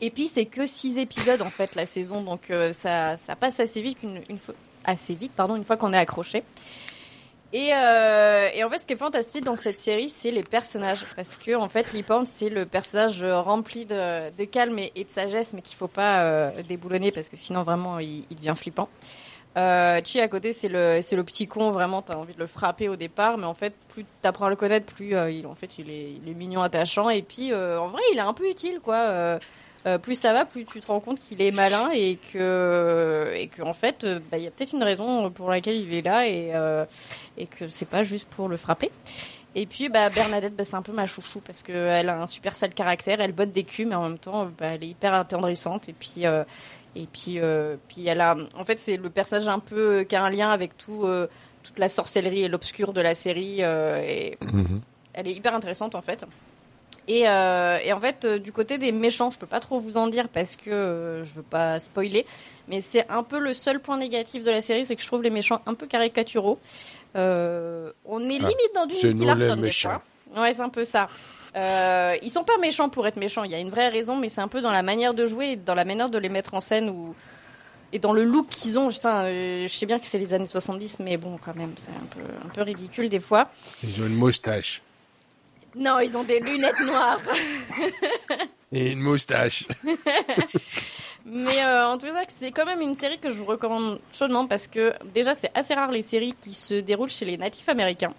Et 0.00 0.10
puis 0.10 0.26
c'est 0.26 0.46
que 0.46 0.66
six 0.66 0.98
épisodes 0.98 1.40
en 1.40 1.50
fait 1.50 1.74
la 1.76 1.86
saison, 1.86 2.22
donc 2.22 2.52
ça, 2.72 3.16
passe 3.40 3.60
assez 3.60 3.80
vite 3.80 3.98
assez 4.84 5.14
vite 5.14 5.32
pardon, 5.34 5.56
une 5.56 5.64
fois 5.64 5.76
qu'on 5.76 5.92
est 5.92 5.98
accroché. 5.98 6.44
Et, 7.54 7.72
euh, 7.72 8.48
et 8.52 8.64
en 8.64 8.68
fait, 8.68 8.80
ce 8.80 8.86
qui 8.86 8.94
est 8.94 8.96
fantastique 8.96 9.44
dans 9.44 9.56
cette 9.56 9.78
série, 9.78 10.08
c'est 10.08 10.32
les 10.32 10.42
personnages. 10.42 11.04
Parce 11.14 11.36
que, 11.36 11.54
en 11.54 11.68
fait, 11.68 11.92
Liporn, 11.92 12.26
c'est 12.26 12.50
le 12.50 12.66
personnage 12.66 13.22
euh, 13.22 13.40
rempli 13.40 13.84
de, 13.84 14.36
de 14.36 14.44
calme 14.44 14.76
et, 14.80 15.04
de 15.04 15.08
sagesse, 15.08 15.52
mais 15.54 15.62
qu'il 15.62 15.76
faut 15.76 15.86
pas 15.86 16.24
euh, 16.24 16.62
déboulonner 16.68 17.12
parce 17.12 17.28
que 17.28 17.36
sinon, 17.36 17.62
vraiment, 17.62 18.00
il, 18.00 18.26
il 18.28 18.36
devient 18.36 18.54
flippant. 18.56 18.88
Euh, 19.56 20.00
Chi, 20.02 20.20
à 20.20 20.26
côté, 20.26 20.52
c'est 20.52 20.68
le, 20.68 20.98
c'est 21.00 21.14
le 21.14 21.22
petit 21.22 21.46
con, 21.46 21.70
vraiment, 21.70 22.02
t'as 22.02 22.16
envie 22.16 22.34
de 22.34 22.40
le 22.40 22.46
frapper 22.46 22.88
au 22.88 22.96
départ, 22.96 23.38
mais 23.38 23.46
en 23.46 23.54
fait, 23.54 23.72
plus 23.88 24.04
t'apprends 24.20 24.46
à 24.46 24.50
le 24.50 24.56
connaître, 24.56 24.92
plus 24.92 25.14
euh, 25.14 25.30
il, 25.30 25.46
en 25.46 25.54
fait, 25.54 25.78
il 25.78 25.90
est, 25.90 26.10
il 26.20 26.28
est 26.28 26.34
mignon, 26.34 26.60
attachant, 26.62 27.08
et 27.08 27.22
puis, 27.22 27.52
euh, 27.52 27.80
en 27.80 27.86
vrai, 27.86 28.02
il 28.12 28.18
est 28.18 28.22
un 28.22 28.32
peu 28.32 28.50
utile, 28.50 28.80
quoi. 28.82 29.38
Euh, 29.86 29.98
plus 29.98 30.14
ça 30.14 30.32
va, 30.32 30.46
plus 30.46 30.64
tu 30.64 30.80
te 30.80 30.86
rends 30.86 31.00
compte 31.00 31.18
qu'il 31.20 31.42
est 31.42 31.50
malin 31.50 31.90
et 31.92 32.16
que, 32.32 33.32
et 33.36 33.48
que 33.48 33.60
en 33.62 33.74
fait, 33.74 34.02
euh, 34.04 34.18
bah, 34.30 34.38
il 34.38 34.44
y 34.44 34.46
a 34.46 34.50
peut-être 34.50 34.72
une 34.72 34.82
raison 34.82 35.30
pour 35.30 35.50
laquelle 35.50 35.76
il 35.76 35.92
est 35.92 36.00
là 36.00 36.26
et, 36.26 36.52
euh, 36.54 36.86
et 37.36 37.46
que 37.46 37.68
c'est 37.68 37.84
pas 37.88 38.02
juste 38.02 38.28
pour 38.30 38.48
le 38.48 38.56
frapper. 38.56 38.90
Et 39.54 39.66
puis 39.66 39.90
bah, 39.90 40.08
Bernadette, 40.08 40.56
bah, 40.56 40.64
c'est 40.64 40.76
un 40.76 40.82
peu 40.82 40.92
ma 40.92 41.06
chouchou 41.06 41.40
parce 41.40 41.62
qu'elle 41.62 42.08
a 42.08 42.18
un 42.22 42.26
super 42.26 42.56
sale 42.56 42.72
caractère, 42.72 43.20
elle 43.20 43.32
botte 43.32 43.52
des 43.52 43.64
culs, 43.64 43.86
mais 43.86 43.94
en 43.94 44.04
même 44.08 44.18
temps, 44.18 44.46
bah, 44.58 44.68
elle 44.68 44.84
est 44.84 44.88
hyper 44.88 45.12
attendrissante. 45.12 45.88
Et 45.90 45.92
puis, 45.92 46.26
euh, 46.26 46.44
et 46.96 47.06
puis, 47.06 47.38
puis 47.88 48.06
elle 48.06 48.20
a, 48.22 48.36
en 48.56 48.64
fait, 48.64 48.80
c'est 48.80 48.96
le 48.96 49.10
personnage 49.10 49.48
un 49.48 49.58
peu 49.58 50.04
qui 50.04 50.16
a 50.16 50.24
un 50.24 50.30
lien 50.30 50.50
avec 50.50 50.78
tout, 50.78 51.04
toute 51.62 51.78
la 51.78 51.88
sorcellerie 51.88 52.44
et 52.44 52.48
l'obscur 52.48 52.92
de 52.92 53.00
la 53.00 53.14
série. 53.14 53.60
et 53.60 54.38
Mhm. 54.40 54.80
elle 55.12 55.28
est 55.28 55.32
hyper 55.34 55.54
intéressante 55.54 55.94
en 55.94 56.02
fait. 56.02 56.24
Et, 57.06 57.28
euh, 57.28 57.78
et 57.84 57.92
en 57.92 58.00
fait, 58.00 58.24
euh, 58.24 58.38
du 58.38 58.50
côté 58.52 58.78
des 58.78 58.90
méchants, 58.92 59.30
je 59.30 59.38
peux 59.38 59.46
pas 59.46 59.60
trop 59.60 59.78
vous 59.78 59.96
en 59.96 60.06
dire 60.06 60.28
parce 60.28 60.56
que 60.56 60.70
euh, 60.70 61.24
je 61.24 61.34
veux 61.34 61.42
pas 61.42 61.78
spoiler, 61.78 62.24
mais 62.68 62.80
c'est 62.80 63.06
un 63.10 63.22
peu 63.22 63.38
le 63.38 63.52
seul 63.52 63.80
point 63.80 63.98
négatif 63.98 64.42
de 64.42 64.50
la 64.50 64.60
série, 64.62 64.86
c'est 64.86 64.96
que 64.96 65.02
je 65.02 65.06
trouve 65.06 65.22
les 65.22 65.30
méchants 65.30 65.60
un 65.66 65.74
peu 65.74 65.86
caricaturaux. 65.86 66.58
Euh, 67.16 67.92
on 68.06 68.20
est 68.28 68.38
Ah, 68.40 68.48
limite 68.48 68.70
dans 68.74 68.86
du 68.86 68.94
Nicky 68.94 69.24
Larson 69.24 69.56
des 69.56 69.70
fois. 69.70 70.02
Ouais, 70.36 70.52
c'est 70.54 70.62
un 70.62 70.68
peu 70.70 70.84
ça. 70.84 71.08
Ils 71.54 72.30
sont 72.30 72.44
pas 72.44 72.56
méchants 72.58 72.88
pour 72.88 73.06
être 73.06 73.16
méchants, 73.16 73.44
il 73.44 73.50
y 73.50 73.54
a 73.54 73.58
une 73.58 73.70
vraie 73.70 73.88
raison, 73.88 74.16
mais 74.16 74.28
c'est 74.30 74.40
un 74.40 74.48
peu 74.48 74.60
dans 74.62 74.72
la 74.72 74.82
manière 74.82 75.12
de 75.14 75.26
jouer, 75.26 75.52
et 75.52 75.56
dans 75.56 75.74
la 75.74 75.84
manière 75.84 76.08
de 76.08 76.18
les 76.18 76.28
mettre 76.30 76.54
en 76.54 76.60
scène 76.60 76.88
ou 76.88 77.14
et 77.92 78.00
dans 78.00 78.12
le 78.12 78.24
look 78.24 78.48
qu'ils 78.48 78.76
ont. 78.78 78.88
Putain, 78.88 79.26
je 79.28 79.68
sais 79.68 79.86
bien 79.86 80.00
que 80.00 80.06
c'est 80.06 80.18
les 80.18 80.34
années 80.34 80.48
70, 80.48 80.98
mais 80.98 81.16
bon, 81.16 81.38
quand 81.40 81.54
même, 81.54 81.72
c'est 81.76 81.90
un 81.90 82.06
peu 82.10 82.20
un 82.44 82.48
peu 82.48 82.62
ridicule 82.62 83.08
des 83.08 83.20
fois. 83.20 83.48
Ils 83.84 84.02
ont 84.02 84.06
une 84.06 84.16
moustache. 84.16 84.82
Non, 85.76 85.98
ils 86.00 86.16
ont 86.16 86.24
des 86.24 86.40
lunettes 86.40 86.80
noires. 86.80 87.20
Et 88.72 88.92
une 88.92 89.00
moustache. 89.00 89.66
Mais 91.26 91.64
euh, 91.64 91.88
en 91.88 91.96
tout 91.96 92.06
cas, 92.06 92.24
c'est 92.28 92.52
quand 92.52 92.66
même 92.66 92.82
une 92.82 92.94
série 92.94 93.18
que 93.18 93.30
je 93.30 93.34
vous 93.34 93.46
recommande 93.46 93.98
chaudement 94.12 94.46
parce 94.46 94.66
que 94.66 94.92
déjà, 95.14 95.34
c'est 95.34 95.50
assez 95.54 95.74
rare 95.74 95.90
les 95.90 96.02
séries 96.02 96.34
qui 96.40 96.52
se 96.52 96.74
déroulent 96.74 97.10
chez 97.10 97.24
les 97.24 97.38
natifs 97.38 97.68
américains. 97.68 98.12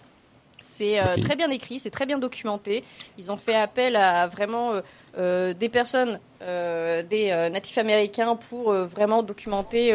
C'est 0.59 0.99
euh, 0.99 1.17
très 1.21 1.35
bien 1.35 1.51
écrit, 1.51 1.77
c'est 1.77 1.91
très 1.91 2.07
bien 2.07 2.17
documenté. 2.17 2.83
Ils 3.19 3.31
ont 3.31 3.37
fait 3.37 3.53
appel 3.53 3.95
à 3.95 4.25
vraiment 4.25 4.81
euh, 5.17 5.53
des 5.53 5.69
personnes, 5.69 6.19
des 6.41 7.49
natifs 7.51 7.77
américains 7.77 8.35
pour 8.35 8.71
vraiment 8.73 9.21
documenter 9.21 9.91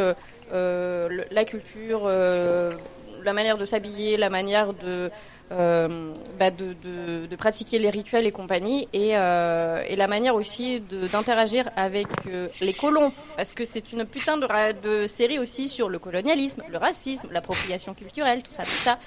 la 0.53 1.45
culture, 1.45 2.07
la 2.07 3.33
manière 3.33 3.59
de 3.59 3.65
s'habiller, 3.65 4.17
la 4.17 4.31
manière 4.31 4.73
de, 4.73 5.11
euh, 5.53 6.15
bah, 6.39 6.51
de, 6.51 6.75
de, 6.75 7.27
de 7.27 7.37
pratiquer 7.37 7.79
les 7.79 7.91
rituels 7.91 8.27
et 8.27 8.33
compagnie, 8.33 8.89
et, 8.93 9.17
euh, 9.17 9.83
et 9.89 9.97
la 9.97 10.07
manière 10.07 10.35
aussi 10.35 10.81
d'interagir 10.81 11.71
avec 11.77 12.07
euh, 12.27 12.49
les 12.61 12.73
colons, 12.73 13.13
parce 13.37 13.53
que 13.55 13.65
c'est 13.65 13.93
une 13.93 14.05
putain 14.05 14.37
de, 14.37 14.47
de 14.81 15.07
série 15.07 15.39
aussi 15.39 15.69
sur 15.69 15.89
le 15.89 15.99
colonialisme, 15.99 16.63
le 16.69 16.79
racisme, 16.79 17.29
l'appropriation 17.31 17.95
culturelle, 17.95 18.43
tout 18.43 18.55
ça, 18.55 18.65
tout 18.65 18.71
ça, 18.71 18.99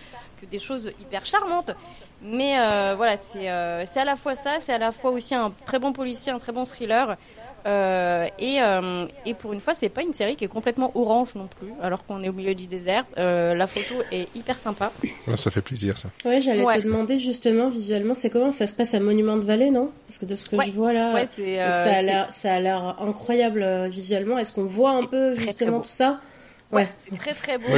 que 0.41 0.45
des 0.45 0.59
choses 0.59 0.91
hyper 0.99 1.25
charmantes. 1.25 1.71
Mais 2.21 2.57
euh, 2.57 2.93
voilà, 2.95 3.17
c'est 3.17 3.49
euh, 3.49 3.85
c'est 3.85 3.99
à 3.99 4.05
la 4.05 4.15
fois 4.15 4.33
ça, 4.35 4.59
c'est 4.59 4.73
à 4.73 4.77
la 4.77 4.91
fois 4.91 5.11
aussi 5.11 5.35
un 5.35 5.51
très 5.65 5.79
bon 5.79 5.91
policier, 5.91 6.31
un 6.31 6.39
très 6.39 6.53
bon 6.53 6.63
thriller. 6.63 7.17
Euh, 7.65 8.27
et, 8.39 8.61
euh, 8.61 9.07
et 9.25 9.33
pour 9.33 9.53
une 9.53 9.61
fois, 9.61 9.73
c'est 9.73 9.89
pas 9.89 10.01
une 10.01 10.13
série 10.13 10.35
qui 10.35 10.43
est 10.43 10.49
complètement 10.49 10.91
orange 10.95 11.35
non 11.35 11.47
plus, 11.47 11.69
alors 11.81 12.05
qu'on 12.05 12.21
est 12.23 12.29
au 12.29 12.33
milieu 12.33 12.55
du 12.55 12.67
désert. 12.67 13.05
Euh, 13.17 13.55
la 13.55 13.67
photo 13.67 14.01
est 14.11 14.27
hyper 14.35 14.57
sympa. 14.57 14.91
Ouais, 15.27 15.37
ça 15.37 15.49
fait 15.51 15.61
plaisir, 15.61 15.97
ça. 15.97 16.09
Ouais, 16.25 16.41
j'allais 16.41 16.63
Ouais. 16.63 16.77
te 16.79 16.83
demander 16.83 17.17
justement 17.17 17.69
visuellement, 17.69 18.13
c'est 18.13 18.29
comment 18.29 18.51
ça 18.51 18.67
se 18.67 18.75
passe 18.75 18.93
à 18.93 18.99
Monument 18.99 19.37
de 19.37 19.45
Vallée, 19.45 19.69
non? 19.69 19.91
Parce 20.07 20.19
que 20.19 20.25
de 20.25 20.35
ce 20.35 20.49
que 20.49 20.55
Ouais. 20.57 20.65
je 20.65 20.71
vois 20.71 20.93
là, 20.93 21.15
euh, 21.15 22.25
ça 22.31 22.53
a 22.53 22.59
l'air, 22.59 22.97
incroyable 22.99 23.63
euh, 23.63 23.87
visuellement. 23.87 24.37
Est-ce 24.37 24.51
qu'on 24.53 24.65
voit 24.65 24.91
un 24.97 25.05
peu 25.05 25.33
très, 25.33 25.35
très 25.35 25.45
justement 25.45 25.79
tout 25.79 25.89
ça? 25.89 26.19
Ouais, 26.71 26.87
c'est 26.97 27.15
très 27.17 27.33
très 27.33 27.57
beau. 27.57 27.69
Moi, 27.69 27.77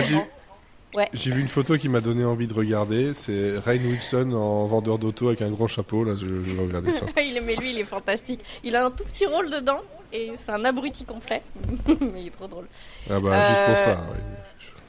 Ouais. 0.96 1.10
J'ai 1.14 1.32
vu 1.32 1.42
une 1.42 1.48
photo 1.48 1.78
qui 1.78 1.90
m'a 1.90 2.00
donné 2.02 2.24
envie 2.24 2.48
de 2.48 2.54
regarder. 2.54 3.14
C'est 3.14 3.58
Ryan 3.66 3.82
Wilson 3.90 4.32
en 4.34 4.66
vendeur 4.66 4.98
d'auto 4.98 5.28
avec 5.28 5.42
un 5.42 5.50
grand 5.52 5.68
chapeau. 5.68 6.04
Là, 6.04 6.14
je, 6.18 6.26
je 6.26 6.54
vais 6.56 6.62
regarder 6.64 6.94
ça. 6.94 7.06
il 7.22 7.36
est, 7.38 7.42
mais 7.42 7.56
lui, 7.56 7.72
il 7.72 7.80
est 7.80 7.84
fantastique. 7.86 8.40
Il 8.64 8.76
a 8.76 8.86
un 8.86 8.92
tout 8.92 9.04
petit 9.04 9.26
rôle 9.26 9.50
dedans 9.50 9.80
et 10.14 10.32
c'est 10.38 10.52
un 10.52 10.64
abruti 10.64 11.04
complet. 11.06 11.42
mais 12.00 12.22
il 12.22 12.28
est 12.28 12.32
trop 12.32 12.48
drôle. 12.48 12.68
Ah 13.10 13.20
bah, 13.20 13.50
juste 13.50 13.62
Euh, 13.62 13.68
pour 13.70 13.80
ça. 13.80 13.92
ouais. 13.92 14.20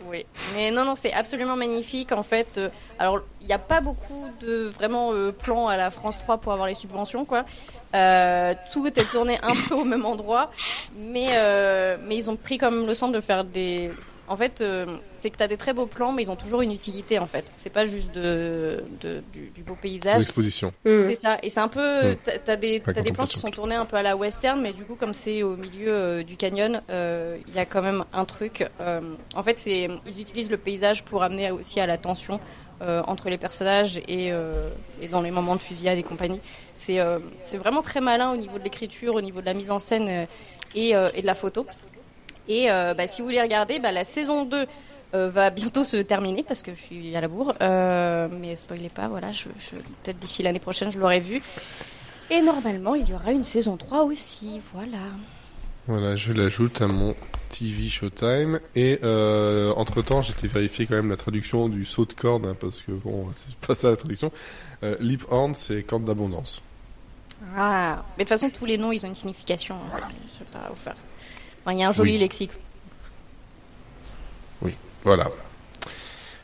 Oui, 0.08 0.24
mais 0.54 0.70
non, 0.70 0.84
non, 0.84 0.94
c'est 0.94 1.12
absolument 1.12 1.56
magnifique. 1.56 2.12
En 2.12 2.22
fait, 2.22 2.46
euh, 2.58 2.68
alors 3.00 3.22
il 3.40 3.48
n'y 3.48 3.52
a 3.52 3.58
pas 3.58 3.80
beaucoup 3.80 4.28
de 4.40 4.66
vraiment 4.68 5.12
euh, 5.12 5.32
plans 5.32 5.66
à 5.66 5.76
la 5.76 5.90
France 5.90 6.16
3 6.18 6.38
pour 6.38 6.52
avoir 6.52 6.68
les 6.68 6.74
subventions, 6.76 7.24
quoi. 7.24 7.44
Euh, 7.92 8.54
tout 8.72 8.86
était 8.86 9.02
tourné 9.02 9.36
un 9.42 9.52
peu 9.68 9.74
au 9.74 9.82
même 9.84 10.04
endroit, 10.04 10.52
mais 10.96 11.26
euh, 11.30 11.96
mais 12.06 12.16
ils 12.18 12.30
ont 12.30 12.36
pris 12.36 12.56
comme 12.56 12.86
leçon 12.86 13.08
de 13.08 13.20
faire 13.20 13.42
des. 13.42 13.90
En 14.28 14.36
fait, 14.36 14.60
euh, 14.60 14.98
c'est 15.14 15.30
que 15.30 15.36
tu 15.36 15.42
as 15.42 15.48
des 15.48 15.56
très 15.56 15.72
beaux 15.72 15.86
plans, 15.86 16.12
mais 16.12 16.22
ils 16.24 16.30
ont 16.30 16.36
toujours 16.36 16.62
une 16.62 16.72
utilité, 16.72 17.18
en 17.18 17.26
fait. 17.26 17.44
C'est 17.54 17.70
pas 17.70 17.86
juste 17.86 18.12
de, 18.12 18.82
de- 19.00 19.22
du, 19.32 19.50
du 19.54 19.62
beau 19.62 19.76
paysage. 19.80 20.18
L'exposition. 20.18 20.72
Hmm. 20.84 21.02
C'est 21.06 21.14
ça, 21.14 21.38
et 21.42 21.50
c'est 21.50 21.60
un 21.60 21.68
peu. 21.68 22.12
Mm. 22.12 22.16
T'as 22.24 22.38
t'as 22.38 22.56
des, 22.56 22.80
t'as 22.80 23.02
des 23.02 23.12
plans 23.12 23.24
qui 23.26 23.38
sont 23.38 23.50
tournés 23.50 23.76
un 23.76 23.84
peu 23.84 23.96
à 23.96 24.02
la 24.02 24.16
western, 24.16 24.60
mais 24.60 24.72
du 24.72 24.84
coup, 24.84 24.96
comme 24.96 25.14
c'est 25.14 25.42
au 25.42 25.56
milieu 25.56 25.88
euh, 25.94 26.22
du 26.24 26.36
canyon, 26.36 26.82
euh, 26.90 27.36
il 27.46 27.54
y 27.54 27.58
a 27.58 27.66
quand 27.66 27.82
même 27.82 28.04
un 28.12 28.24
truc. 28.24 28.68
euh, 28.80 29.00
en 29.34 29.42
fait, 29.42 29.58
c'est 29.58 29.88
ils 30.06 30.20
utilisent 30.20 30.50
le 30.50 30.58
paysage 30.58 31.04
pour 31.04 31.22
amener 31.22 31.50
aussi 31.52 31.78
à 31.78 31.86
la 31.86 31.96
tension 31.98 32.40
euh, 32.82 33.02
entre 33.06 33.30
les 33.30 33.38
personnages 33.38 33.98
et, 34.08 34.32
euh, 34.32 34.68
et 35.00 35.08
dans 35.08 35.22
les 35.22 35.30
moments 35.30 35.54
de 35.54 35.60
fusillade 35.60 35.98
et 35.98 36.02
compagnie. 36.02 36.40
C'est 36.74 36.98
euh, 37.00 37.20
c'est 37.40 37.56
vraiment 37.58 37.80
très 37.82 38.00
malin 38.00 38.32
au 38.32 38.36
niveau 38.36 38.58
de 38.58 38.64
l'écriture, 38.64 39.14
au 39.14 39.20
niveau 39.20 39.40
de 39.40 39.46
la 39.46 39.54
mise 39.54 39.70
en 39.70 39.78
scène 39.78 40.26
et, 40.74 40.96
euh, 40.96 41.08
et 41.14 41.22
de 41.22 41.26
la 41.26 41.34
photo. 41.34 41.64
Et 42.48 42.70
euh, 42.70 42.94
bah, 42.94 43.06
si 43.06 43.20
vous 43.22 43.28
voulez 43.28 43.42
regarder, 43.42 43.78
bah, 43.78 43.92
la 43.92 44.04
saison 44.04 44.44
2 44.44 44.66
euh, 45.14 45.28
va 45.30 45.50
bientôt 45.50 45.84
se 45.84 45.96
terminer 45.98 46.42
parce 46.42 46.62
que 46.62 46.74
je 46.74 46.80
suis 46.80 47.16
à 47.16 47.20
la 47.20 47.28
bourre. 47.28 47.54
Euh, 47.60 48.28
mais 48.40 48.56
spoilez 48.56 48.88
pas, 48.88 49.08
voilà, 49.08 49.32
je, 49.32 49.48
je- 49.58 49.76
peut-être 50.02 50.18
d'ici 50.18 50.42
l'année 50.42 50.58
prochaine, 50.58 50.90
je 50.92 50.98
l'aurai 50.98 51.20
vu. 51.20 51.42
Et 52.30 52.40
normalement, 52.42 52.94
il 52.94 53.08
y 53.08 53.14
aura 53.14 53.30
une 53.32 53.44
saison 53.44 53.76
3 53.76 54.02
aussi, 54.04 54.60
voilà. 54.74 54.98
Voilà, 55.86 56.16
je 56.16 56.32
l'ajoute 56.32 56.82
à 56.82 56.88
mon 56.88 57.14
TV 57.50 57.88
Showtime. 57.88 58.58
Et 58.74 58.98
euh, 59.04 59.72
entre 59.76 60.02
temps, 60.02 60.22
j'étais 60.22 60.48
vérifié 60.48 60.86
quand 60.86 60.96
même 60.96 61.08
la 61.10 61.16
traduction 61.16 61.68
du 61.68 61.84
saut 61.84 62.04
de 62.04 62.12
corde, 62.12 62.44
hein, 62.46 62.56
parce 62.60 62.82
que 62.82 62.90
bon, 62.90 63.28
c'est 63.32 63.54
pas 63.64 63.76
ça 63.76 63.90
la 63.90 63.96
traduction. 63.96 64.32
Euh, 64.82 64.96
Lip 64.98 65.22
Horn, 65.30 65.54
c'est 65.54 65.84
corde 65.84 66.04
d'abondance. 66.04 66.60
Ah, 67.56 68.02
mais 68.18 68.24
de 68.24 68.28
toute 68.30 68.38
façon, 68.38 68.50
tous 68.50 68.64
les 68.64 68.78
noms, 68.78 68.90
ils 68.92 69.04
ont 69.06 69.08
une 69.08 69.14
signification. 69.14 69.76
Je 69.94 70.44
sais 70.44 70.50
pas 70.52 70.68
vous 70.70 70.76
faire. 70.76 70.96
Enfin, 71.66 71.76
il 71.76 71.80
y 71.80 71.82
a 71.82 71.88
un 71.88 71.92
joli 71.92 72.12
Oui. 72.12 72.18
lexique. 72.18 72.52
Voilà. 75.02 75.30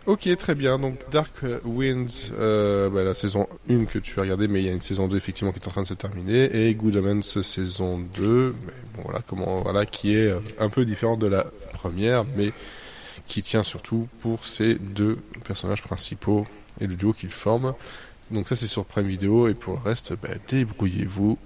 Ok, 0.06 0.28
très 0.36 0.54
bien. 0.54 0.78
Donc 0.78 0.98
Dark 1.10 1.32
Winds, 1.64 2.30
euh, 2.38 2.88
bah, 2.88 3.02
la 3.02 3.14
saison 3.16 3.48
1 3.68 3.86
que 3.86 3.98
tu 3.98 4.18
as 4.20 4.22
regardé, 4.22 4.46
mais 4.46 4.60
il 4.60 4.66
y 4.66 4.68
a 4.68 4.72
une 4.72 4.80
saison 4.80 5.08
2 5.08 5.16
effectivement 5.16 5.50
qui 5.50 5.58
est 5.58 5.66
en 5.66 5.72
train 5.72 5.82
de 5.82 5.88
se 5.88 5.94
terminer, 5.94 6.44
et 6.68 6.72
Good 6.76 6.94
Omens 6.94 7.42
saison 7.42 7.98
2, 8.14 8.50
mais 8.50 8.72
bon 8.94 9.02
voilà 9.04 9.20
comment 9.26 9.62
voilà 9.62 9.84
qui 9.84 10.14
est 10.14 10.28
euh, 10.28 10.38
un 10.60 10.68
peu 10.68 10.84
différente 10.84 11.18
de 11.18 11.26
la 11.26 11.44
première, 11.72 12.24
mais 12.36 12.52
qui 13.26 13.42
tient 13.42 13.64
surtout 13.64 14.06
pour 14.20 14.44
ces 14.44 14.76
deux 14.76 15.18
personnages 15.44 15.82
principaux 15.82 16.46
et 16.80 16.86
le 16.86 16.94
duo 16.94 17.12
qu'ils 17.12 17.30
forment. 17.30 17.74
Donc 18.30 18.48
ça 18.48 18.54
c'est 18.54 18.68
sur 18.68 18.84
Prime 18.84 19.08
Video 19.08 19.48
et 19.48 19.54
pour 19.54 19.74
le 19.74 19.80
reste, 19.80 20.12
bah, 20.22 20.28
débrouillez-vous. 20.48 21.36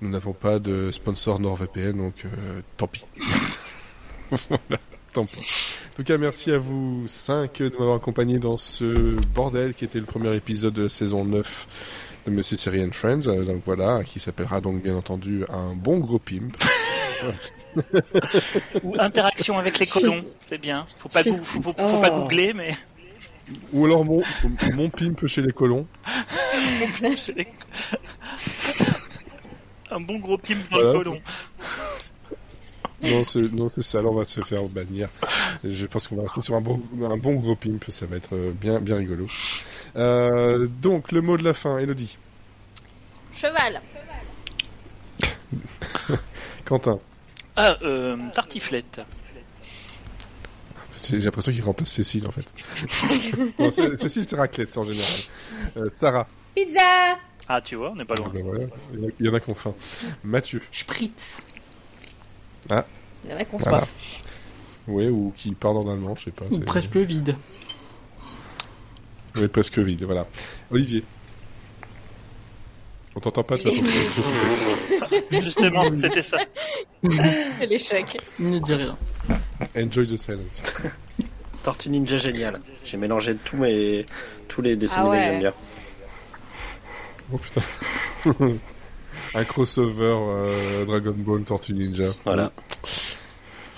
Nous 0.00 0.10
n'avons 0.10 0.32
pas 0.32 0.58
de 0.58 0.90
sponsor 0.90 1.40
NordVPN, 1.40 1.96
donc 1.96 2.24
euh, 2.24 2.60
tant 2.76 2.86
pis. 2.88 3.04
voilà, 4.30 4.80
tant 5.12 5.24
pis. 5.24 5.74
En 5.92 5.96
tout 5.96 6.04
cas, 6.04 6.18
merci 6.18 6.50
à 6.52 6.58
vous 6.58 7.04
cinq 7.06 7.58
de 7.62 7.70
m'avoir 7.78 7.96
accompagné 7.96 8.38
dans 8.38 8.56
ce 8.56 8.84
bordel 9.34 9.72
qui 9.74 9.84
était 9.84 10.00
le 10.00 10.04
premier 10.04 10.34
épisode 10.34 10.74
de 10.74 10.82
la 10.84 10.88
saison 10.88 11.24
9 11.24 11.66
de 12.26 12.30
Monsieur 12.32 12.56
Siri 12.56 12.82
and 12.84 12.92
Friends. 12.92 13.28
Euh, 13.28 13.44
Donc 13.44 13.62
voilà, 13.64 14.02
qui 14.04 14.18
s'appellera 14.20 14.60
donc 14.60 14.82
bien 14.82 14.96
entendu 14.96 15.44
un 15.48 15.74
bon 15.74 15.98
gros 15.98 16.18
pimp. 16.18 16.56
Ou 18.82 18.96
interaction 18.98 19.58
avec 19.58 19.78
les 19.78 19.86
colons, 19.86 20.24
c'est 20.46 20.58
bien. 20.58 20.86
Faut 20.98 21.08
pas, 21.08 21.22
faut, 21.22 21.36
faut- 21.42 21.62
faut 21.62 21.72
pas 21.72 22.10
Oh. 22.12 22.22
googler, 22.22 22.52
mais 22.52 22.70
Ou 23.72 23.84
alors 23.86 24.04
mon, 24.04 24.22
mon 24.74 24.90
pimp 24.90 25.26
chez 25.26 25.42
les 25.42 25.52
colons. 25.52 25.86
c'est 27.16 27.36
les- 27.36 27.46
un 29.94 30.00
bon 30.00 30.18
gros 30.18 30.36
pimp 30.38 30.68
dans 30.70 30.76
Voilà. 30.76 30.92
le 30.92 30.98
colon. 30.98 31.20
Non, 33.02 33.22
c'est 33.24 33.52
non, 33.52 33.70
c'est 33.74 33.82
ça, 33.82 34.00
là 34.00 34.08
on 34.08 34.14
va 34.14 34.24
se 34.24 34.40
faire 34.40 34.62
bannir. 34.64 35.08
Je 35.62 35.84
pense 35.86 36.08
qu'on 36.08 36.16
va 36.16 36.22
rester 36.22 36.40
sur 36.40 36.54
un 36.54 36.60
bon, 36.60 36.80
un 37.02 37.16
bon 37.18 37.34
gros 37.34 37.54
pimp, 37.54 37.84
ça 37.88 38.06
va 38.06 38.16
être 38.16 38.34
euh, 38.34 38.52
bien, 38.52 38.80
bien 38.80 38.96
rigolo. 38.96 39.26
Euh, 39.96 40.66
donc, 40.66 41.12
le 41.12 41.20
mot 41.20 41.36
de 41.36 41.42
la 41.44 41.52
fin, 41.52 41.78
Elodie. 41.78 42.16
Cheval. 43.34 43.80
Quentin. 46.64 46.98
Ah, 47.56 47.76
euh, 47.82 48.16
tartiflette. 48.34 49.00
C'est- 50.96 51.18
J'ai 51.18 51.24
l'impression 51.26 51.52
qu'il 51.52 51.62
remplace 51.62 51.90
Cécile 51.90 52.26
en 52.26 52.32
fait. 52.32 52.46
Non, 53.58 53.70
Cécile, 53.70 54.24
c'est 54.24 54.36
raclette 54.36 54.76
en 54.78 54.84
général. 54.84 55.10
Euh, 55.76 55.84
Sarah. 55.94 56.26
Pizza 56.54 56.80
Ah, 57.48 57.60
tu 57.60 57.74
vois, 57.76 57.90
on 57.90 57.96
n'est 57.96 58.04
pas 58.04 58.14
loin. 58.14 58.30
Ben 58.32 58.42
voilà, 58.42 58.64
il 59.20 59.26
y 59.26 59.28
en 59.28 59.34
a- 59.34 59.40
qui 59.40 59.50
ont 59.50 59.54
faim. 59.54 59.74
Mathieu. 60.22 60.62
Spritz. 60.72 61.44
Il 62.70 62.74
y 63.30 63.34
en 63.34 63.36
a 63.36 63.44
qu'on 63.44 63.58
Voilà. 63.58 63.80
soit. 63.80 63.88
Ouais, 64.86 65.08
ou 65.08 65.32
qui 65.36 65.52
parle 65.52 65.78
en 65.78 65.90
allemand, 65.92 66.14
je 66.16 66.24
sais 66.24 66.30
pas. 66.30 66.44
Ou 66.50 66.56
c'est- 66.56 66.64
presque 66.64 66.96
vide. 66.96 67.36
Ouais, 69.36 69.48
presque 69.48 69.78
vide, 69.78 70.02
voilà. 70.04 70.26
Olivier. 70.70 71.04
On 73.16 73.20
t'entend 73.20 73.44
pas, 73.44 73.58
tu 73.58 73.64
vas 73.64 73.70
t'entendre. 73.70 75.42
Justement, 75.42 75.84
c'était 75.96 76.22
ça. 76.22 76.38
L'échec. 77.68 78.18
Ne 78.38 78.58
dis 78.58 78.74
rien. 78.74 78.96
Enjoy 79.76 80.06
the 80.06 80.16
silence. 80.16 80.62
Tortue 81.62 81.90
Ninja 81.90 82.16
génial. 82.18 82.60
J'ai 82.84 82.96
mélangé 82.96 83.36
tous 83.36 83.56
mes 83.56 84.04
tous 84.48 84.62
les 84.62 84.76
dessins 84.76 84.96
Ah 84.98 85.12
animés 85.12 85.16
ouais. 85.16 85.20
que 85.20 85.24
j'aime 85.30 85.40
bien. 85.40 85.54
Oh 87.32 87.38
putain. 87.38 87.62
Un 89.34 89.44
crossover 89.44 90.16
euh, 90.16 90.84
Dragon 90.84 91.14
Ball 91.16 91.42
Tortue 91.42 91.72
Ninja. 91.74 92.14
Voilà. 92.24 92.52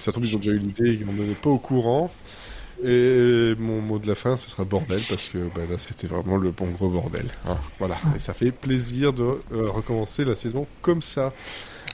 Ça 0.00 0.12
tombe, 0.12 0.24
ils 0.24 0.34
ont 0.34 0.38
déjà 0.38 0.52
eu 0.52 0.58
l'idée, 0.58 0.92
ils 1.00 1.06
n'en 1.06 1.14
étaient 1.14 1.34
pas 1.34 1.50
au 1.50 1.58
courant. 1.58 2.12
Et 2.84 3.54
mon 3.58 3.80
mot 3.80 3.98
de 3.98 4.06
la 4.06 4.14
fin, 4.14 4.36
ce 4.36 4.50
sera 4.50 4.64
bordel, 4.64 5.00
parce 5.08 5.30
que 5.30 5.38
bah, 5.38 5.62
là, 5.70 5.78
c'était 5.78 6.06
vraiment 6.06 6.36
le 6.36 6.50
bon 6.50 6.66
gros 6.66 6.90
bordel. 6.90 7.24
hein. 7.48 7.56
Voilà. 7.78 7.96
Et 8.14 8.18
ça 8.18 8.34
fait 8.34 8.50
plaisir 8.50 9.14
de 9.14 9.22
euh, 9.22 9.70
recommencer 9.70 10.24
la 10.26 10.34
saison 10.34 10.66
comme 10.82 11.00
ça. 11.00 11.32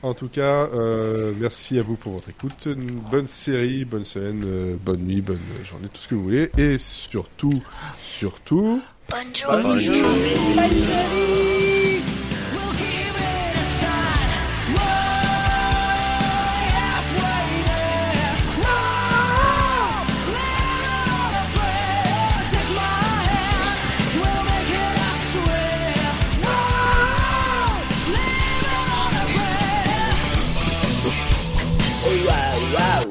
En 0.02 0.14
tout 0.14 0.26
cas, 0.26 0.66
euh, 0.74 1.32
merci 1.38 1.78
à 1.78 1.82
vous 1.82 1.94
pour 1.94 2.14
votre 2.14 2.28
écoute. 2.30 2.66
Une 2.66 2.90
bonne 2.90 3.28
série, 3.28 3.84
bonne 3.84 4.02
semaine, 4.02 4.42
euh, 4.44 4.74
bonne 4.84 5.02
nuit, 5.02 5.20
bonne 5.20 5.38
journée, 5.64 5.86
tout 5.92 6.00
ce 6.00 6.08
que 6.08 6.16
vous 6.16 6.24
voulez. 6.24 6.50
Et 6.58 6.76
surtout, 6.78 7.62
surtout, 8.02 8.82
Bon 9.12 9.18
Jovi. 9.34 9.62
Bon 9.62 9.78
Jovi. 9.78 10.34
Bon 10.56 10.72
Jovi. 10.72 11.52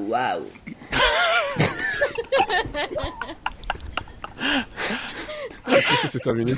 Wow. 0.07 0.45
c'est 6.10 6.19
terminé. 6.19 6.53